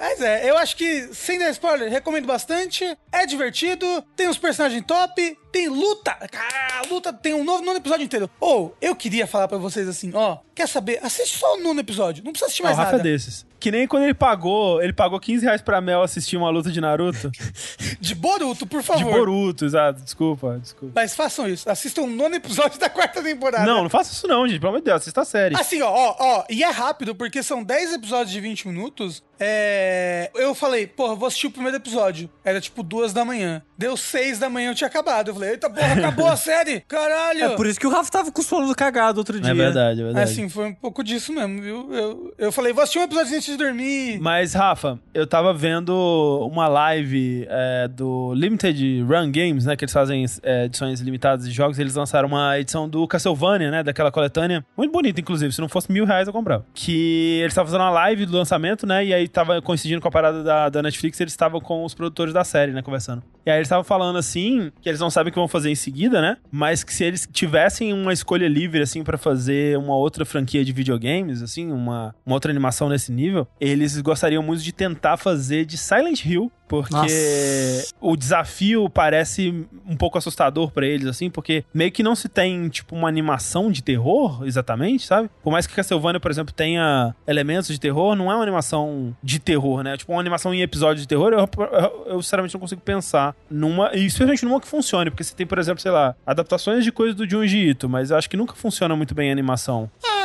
Mas 0.00 0.20
é, 0.20 0.48
eu 0.48 0.56
acho 0.56 0.74
que, 0.74 1.08
sem 1.12 1.38
dar 1.38 1.50
spoiler, 1.50 1.90
recomendo 1.90 2.26
bastante. 2.26 2.84
É 3.12 3.26
divertido, 3.38 4.04
tem 4.16 4.28
uns 4.28 4.36
personagens 4.38 4.84
top, 4.86 5.38
tem 5.52 5.68
luta. 5.68 6.12
Cara, 6.30 6.80
a 6.84 6.88
luta 6.92 7.12
tem 7.12 7.32
um 7.34 7.44
novo 7.44 7.64
nono 7.64 7.78
episódio 7.78 8.04
inteiro. 8.04 8.28
Ou, 8.40 8.76
eu 8.80 8.94
queria 8.94 9.26
falar 9.26 9.48
pra 9.48 9.56
vocês 9.58 9.88
assim, 9.88 10.10
ó, 10.14 10.38
quer 10.54 10.68
saber? 10.68 10.98
Assiste 11.02 11.38
só 11.38 11.54
o 11.56 11.60
nono 11.62 11.80
episódio, 11.80 12.22
não 12.24 12.32
precisa 12.32 12.46
assistir 12.46 12.62
Ah, 12.62 12.66
mais 12.66 12.76
Rafa 12.76 12.92
nada. 12.96 13.08
é 13.08 13.12
desses. 13.12 13.46
Que 13.60 13.72
nem 13.72 13.88
quando 13.88 14.04
ele 14.04 14.14
pagou, 14.14 14.80
ele 14.80 14.92
pagou 14.92 15.18
15 15.18 15.44
reais 15.44 15.60
pra 15.60 15.80
Mel 15.80 16.00
assistir 16.02 16.36
uma 16.36 16.48
luta 16.48 16.70
de 16.70 16.80
Naruto. 16.80 17.30
De 18.00 18.14
Boruto, 18.14 18.64
por 18.66 18.80
de 18.80 18.86
favor. 18.86 19.12
Boruto, 19.12 19.64
exato. 19.64 20.00
Desculpa, 20.00 20.56
desculpa. 20.60 20.92
Mas 20.94 21.16
façam 21.16 21.48
isso, 21.48 21.68
assistam 21.68 22.02
o 22.02 22.06
nono 22.06 22.36
episódio 22.36 22.78
da 22.80 22.88
quarta 22.88 23.20
temporada. 23.22 23.66
Não, 23.66 23.82
não 23.82 23.90
faça 23.90 24.12
isso 24.12 24.28
não, 24.28 24.46
gente. 24.46 24.60
Pelo 24.60 24.68
amor 24.70 24.78
de 24.80 24.84
Deus, 24.84 25.00
assista 25.00 25.22
a 25.22 25.24
série. 25.24 25.56
Assim, 25.56 25.82
ó, 25.82 25.90
ó, 25.90 26.16
ó, 26.18 26.44
e 26.48 26.62
é 26.62 26.70
rápido, 26.70 27.14
porque 27.14 27.42
são 27.42 27.62
10 27.64 27.94
episódios 27.94 28.30
de 28.30 28.40
20 28.40 28.68
minutos. 28.68 29.22
É. 29.40 30.30
Eu 30.34 30.54
falei, 30.54 30.86
porra, 30.86 31.14
vou 31.14 31.26
assistir 31.26 31.46
o 31.46 31.50
primeiro 31.50 31.76
episódio. 31.76 32.28
Era 32.44 32.60
tipo 32.60 32.82
duas 32.82 33.12
da 33.12 33.24
manhã. 33.24 33.62
Deu 33.76 33.96
seis 33.96 34.38
da 34.38 34.48
manhã, 34.50 34.70
eu 34.70 34.74
tinha 34.74 34.88
acabado. 34.88 35.28
Eu 35.28 35.34
falei, 35.34 35.50
eita 35.50 35.70
porra, 35.70 35.92
acabou 35.92 36.26
a 36.26 36.34
série! 36.36 36.80
Caralho! 36.88 37.44
É 37.44 37.56
por 37.56 37.66
isso 37.66 37.78
que 37.78 37.86
o 37.86 37.90
Rafa 37.90 38.10
tava 38.10 38.32
com 38.32 38.40
o 38.40 38.44
sono 38.44 38.74
cagado 38.74 39.18
outro 39.18 39.40
dia. 39.40 39.52
É 39.52 39.54
verdade, 39.54 40.00
é 40.00 40.04
verdade. 40.04 40.30
Assim, 40.30 40.48
foi 40.48 40.66
um 40.66 40.74
pouco 40.74 41.04
disso 41.04 41.32
mesmo, 41.32 41.60
viu? 41.62 41.94
Eu, 41.94 42.34
eu 42.38 42.52
falei, 42.52 42.72
vou 42.72 42.82
assistir 42.82 42.98
um 42.98 43.02
episódio 43.02 43.36
antes 43.36 43.46
de 43.46 43.56
dormir. 43.56 44.18
Mas, 44.20 44.54
Rafa, 44.54 44.98
eu 45.14 45.26
tava 45.26 45.54
vendo 45.54 46.48
uma 46.50 46.66
live 46.68 47.46
é, 47.48 47.88
do 47.88 48.32
Limited 48.34 49.02
Run 49.02 49.30
Games, 49.30 49.64
né? 49.64 49.76
Que 49.76 49.84
eles 49.84 49.92
fazem 49.92 50.24
é, 50.42 50.64
edições 50.64 51.00
limitadas 51.00 51.48
de 51.48 51.54
jogos. 51.54 51.78
Eles 51.78 51.94
lançaram 51.94 52.28
uma 52.28 52.58
edição 52.58 52.88
do 52.88 53.06
Castlevania, 53.06 53.70
né? 53.70 53.82
Daquela 53.82 54.10
coletânea. 54.10 54.64
Muito 54.76 54.90
bonita, 54.90 55.20
inclusive. 55.20 55.52
Se 55.52 55.60
não 55.60 55.68
fosse 55.68 55.90
mil 55.92 56.04
reais, 56.04 56.26
eu 56.26 56.32
comprava. 56.32 56.66
Que 56.74 57.38
eles 57.40 57.52
estavam 57.52 57.70
fazendo 57.70 57.82
uma 57.82 57.90
live 57.90 58.26
do 58.26 58.36
lançamento, 58.36 58.86
né? 58.86 59.04
E 59.04 59.14
aí 59.14 59.27
tava 59.28 59.60
coincidindo 59.62 60.00
com 60.00 60.08
a 60.08 60.10
parada 60.10 60.42
da, 60.42 60.68
da 60.68 60.82
Netflix. 60.82 61.20
Eles 61.20 61.32
estavam 61.32 61.60
com 61.60 61.84
os 61.84 61.94
produtores 61.94 62.32
da 62.34 62.44
série, 62.44 62.72
né? 62.72 62.82
Conversando. 62.82 63.22
E 63.44 63.50
aí 63.50 63.58
eles 63.58 63.66
estavam 63.66 63.84
falando 63.84 64.18
assim, 64.18 64.70
que 64.80 64.88
eles 64.88 65.00
não 65.00 65.10
sabem 65.10 65.30
o 65.30 65.32
que 65.32 65.38
vão 65.38 65.48
fazer 65.48 65.70
em 65.70 65.74
seguida, 65.74 66.20
né? 66.20 66.36
Mas 66.50 66.84
que 66.84 66.92
se 66.92 67.04
eles 67.04 67.26
tivessem 67.32 67.92
uma 67.92 68.12
escolha 68.12 68.46
livre, 68.46 68.82
assim, 68.82 69.02
pra 69.02 69.16
fazer 69.16 69.78
uma 69.78 69.96
outra 69.96 70.24
franquia 70.24 70.64
de 70.64 70.72
videogames, 70.72 71.42
assim, 71.42 71.72
uma, 71.72 72.14
uma 72.26 72.34
outra 72.34 72.50
animação 72.50 72.88
nesse 72.88 73.10
nível, 73.10 73.46
eles 73.60 73.98
gostariam 74.00 74.42
muito 74.42 74.62
de 74.62 74.72
tentar 74.72 75.16
fazer 75.16 75.64
de 75.64 75.78
Silent 75.78 76.24
Hill, 76.24 76.52
porque 76.68 76.94
Nossa. 76.94 77.94
o 78.00 78.16
desafio 78.16 78.88
parece 78.90 79.66
um 79.88 79.96
pouco 79.96 80.18
assustador 80.18 80.70
pra 80.70 80.86
eles, 80.86 81.06
assim, 81.06 81.30
porque 81.30 81.64
meio 81.72 81.90
que 81.90 82.02
não 82.02 82.14
se 82.14 82.28
tem, 82.28 82.68
tipo, 82.68 82.94
uma 82.94 83.08
animação 83.08 83.70
de 83.70 83.82
terror, 83.82 84.44
exatamente, 84.44 85.06
sabe? 85.06 85.30
Por 85.42 85.50
mais 85.50 85.66
que 85.66 85.74
Castlevania, 85.74 86.20
por 86.20 86.30
exemplo, 86.30 86.52
tenha 86.52 87.14
elementos 87.26 87.68
de 87.68 87.80
terror, 87.80 88.14
não 88.14 88.30
é 88.30 88.34
uma 88.34 88.42
animação 88.42 89.16
de 89.22 89.38
terror, 89.38 89.82
né? 89.82 89.96
Tipo, 89.96 90.12
uma 90.12 90.20
animação 90.20 90.52
em 90.52 90.60
episódio 90.60 91.00
de 91.00 91.08
terror, 91.08 91.32
eu, 91.32 91.40
eu, 91.40 92.06
eu 92.06 92.22
sinceramente 92.22 92.54
não 92.54 92.60
consigo 92.60 92.80
pensar 92.80 93.34
numa, 93.50 93.90
e 93.94 94.04
especialmente 94.04 94.44
numa 94.44 94.60
que 94.60 94.68
funcione, 94.68 95.10
porque 95.10 95.24
você 95.24 95.34
tem, 95.34 95.46
por 95.46 95.58
exemplo, 95.58 95.80
sei 95.80 95.90
lá, 95.90 96.14
adaptações 96.26 96.84
de 96.84 96.92
coisas 96.92 97.14
do 97.14 97.28
Junji 97.28 97.70
Ito, 97.70 97.88
mas 97.88 98.10
eu 98.10 98.16
acho 98.16 98.28
que 98.28 98.36
nunca 98.36 98.54
funciona 98.54 98.94
muito 98.94 99.14
bem 99.14 99.30
a 99.30 99.32
animação. 99.32 99.90
Eu 100.04 100.17